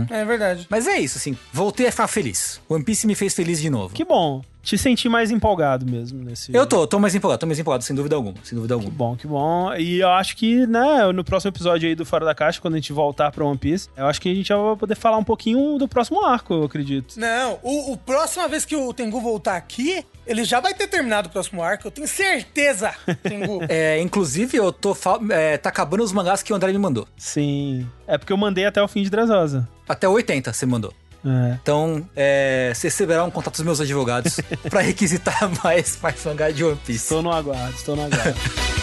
É 0.10 0.26
verdade. 0.26 0.68
Mas 0.70 0.88
é 0.88 1.00
isso, 1.00 1.18
assim. 1.18 1.38
Voltei 1.52 1.88
a 1.88 1.92
ficar 1.92 2.08
feliz. 2.08 2.62
One 2.70 2.84
Piece 2.84 3.08
me 3.08 3.16
fez 3.16 3.34
feliz 3.34 3.60
de 3.60 3.70
novo. 3.70 3.94
Que 3.94 4.04
bom. 4.04 4.42
Te 4.62 4.78
senti 4.78 5.10
mais 5.10 5.32
empolgado 5.32 5.86
mesmo 5.90 6.24
nesse. 6.24 6.54
Eu 6.54 6.68
tô, 6.68 6.86
tô 6.86 7.00
mais 7.00 7.16
empolgado, 7.16 7.40
tô 7.40 7.48
mais 7.48 7.58
empolgado, 7.60 7.84
sem 7.84 7.96
dúvida 7.96 8.16
alguma. 8.16 8.36
Sem 8.44 8.56
dúvida 8.56 8.76
Que 8.76 8.84
alguma. 8.86 8.96
bom, 8.96 9.16
que 9.16 9.26
bom. 9.28 9.74
E 9.74 10.00
eu 10.00 10.10
acho 10.10 10.38
que, 10.38 10.68
né, 10.68 11.12
no 11.12 11.24
próximo 11.24 11.50
episódio 11.50 11.90
aí 11.90 11.96
do 11.96 12.06
Fora 12.06 12.26
da 12.26 12.36
Caixa, 12.36 12.62
quando 12.62 12.76
a 12.76 12.78
gente 12.78 12.94
voltar 12.94 13.32
pra 13.32 13.44
One 13.44 13.58
Piece, 13.58 13.90
eu 13.98 14.06
acho 14.06 14.22
que 14.22 14.30
a 14.30 14.36
gente 14.36 14.48
já 14.48 14.58
vai 14.58 14.76
poder 14.76 14.96
falar 14.96 15.18
um 15.18 15.24
pouquinho 15.24 15.78
do 15.80 15.88
próximo 15.88 16.24
arco, 16.24 16.54
eu 16.54 16.64
acredito. 16.64 17.20
Não, 17.20 17.58
o, 17.64 17.94
o 17.94 17.98
próxima 17.98 18.48
vez 18.48 18.64
que 18.64 18.76
o 18.76 18.94
Tengu 18.94 19.20
voltar 19.20 19.56
aqui, 19.56 20.06
ele 20.28 20.44
já 20.44 20.60
vai 20.60 20.74
ter 20.74 20.88
terminado 20.88 21.28
o 21.28 21.32
próximo 21.32 21.64
arco. 21.64 21.88
Eu 21.88 21.92
tenho 21.92 22.08
certeza, 22.08 22.94
Tengu. 23.24 23.62
É, 23.68 24.00
inclusive, 24.00 24.58
eu 24.58 24.72
tô. 24.72 24.96
É, 25.32 25.58
tá 25.58 25.70
acabando 25.70 26.04
os 26.04 26.12
mangás 26.12 26.44
que 26.44 26.54
o 26.54 26.56
André 26.56 26.72
me 26.72 26.78
mandou. 26.78 27.08
Sim. 27.18 27.88
É 28.06 28.18
porque 28.18 28.32
eu 28.32 28.38
mandei 28.38 28.66
até 28.66 28.82
o 28.82 28.88
fim 28.88 29.02
de 29.02 29.10
Dressrosa. 29.10 29.68
Até 29.90 30.08
o 30.08 30.12
80 30.12 30.54
você 30.54 30.66
mandou. 30.66 30.94
É. 31.26 31.58
Então, 31.62 32.08
é, 32.16 32.72
você 32.74 32.88
receberá 32.88 33.24
um 33.24 33.32
contato 33.32 33.56
dos 33.56 33.66
meus 33.66 33.80
advogados 33.80 34.40
pra 34.70 34.82
requisitar 34.82 35.50
mais, 35.64 35.98
mais 36.02 36.26
mangá 36.26 36.50
de 36.50 36.64
One 36.64 36.80
Piece. 36.86 37.04
Estou 37.04 37.22
no 37.22 37.32
aguardo, 37.32 37.76
estou 37.76 37.96
no 37.96 38.06
aguardo. 38.06 38.40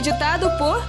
editado 0.00 0.56
por. 0.56 0.79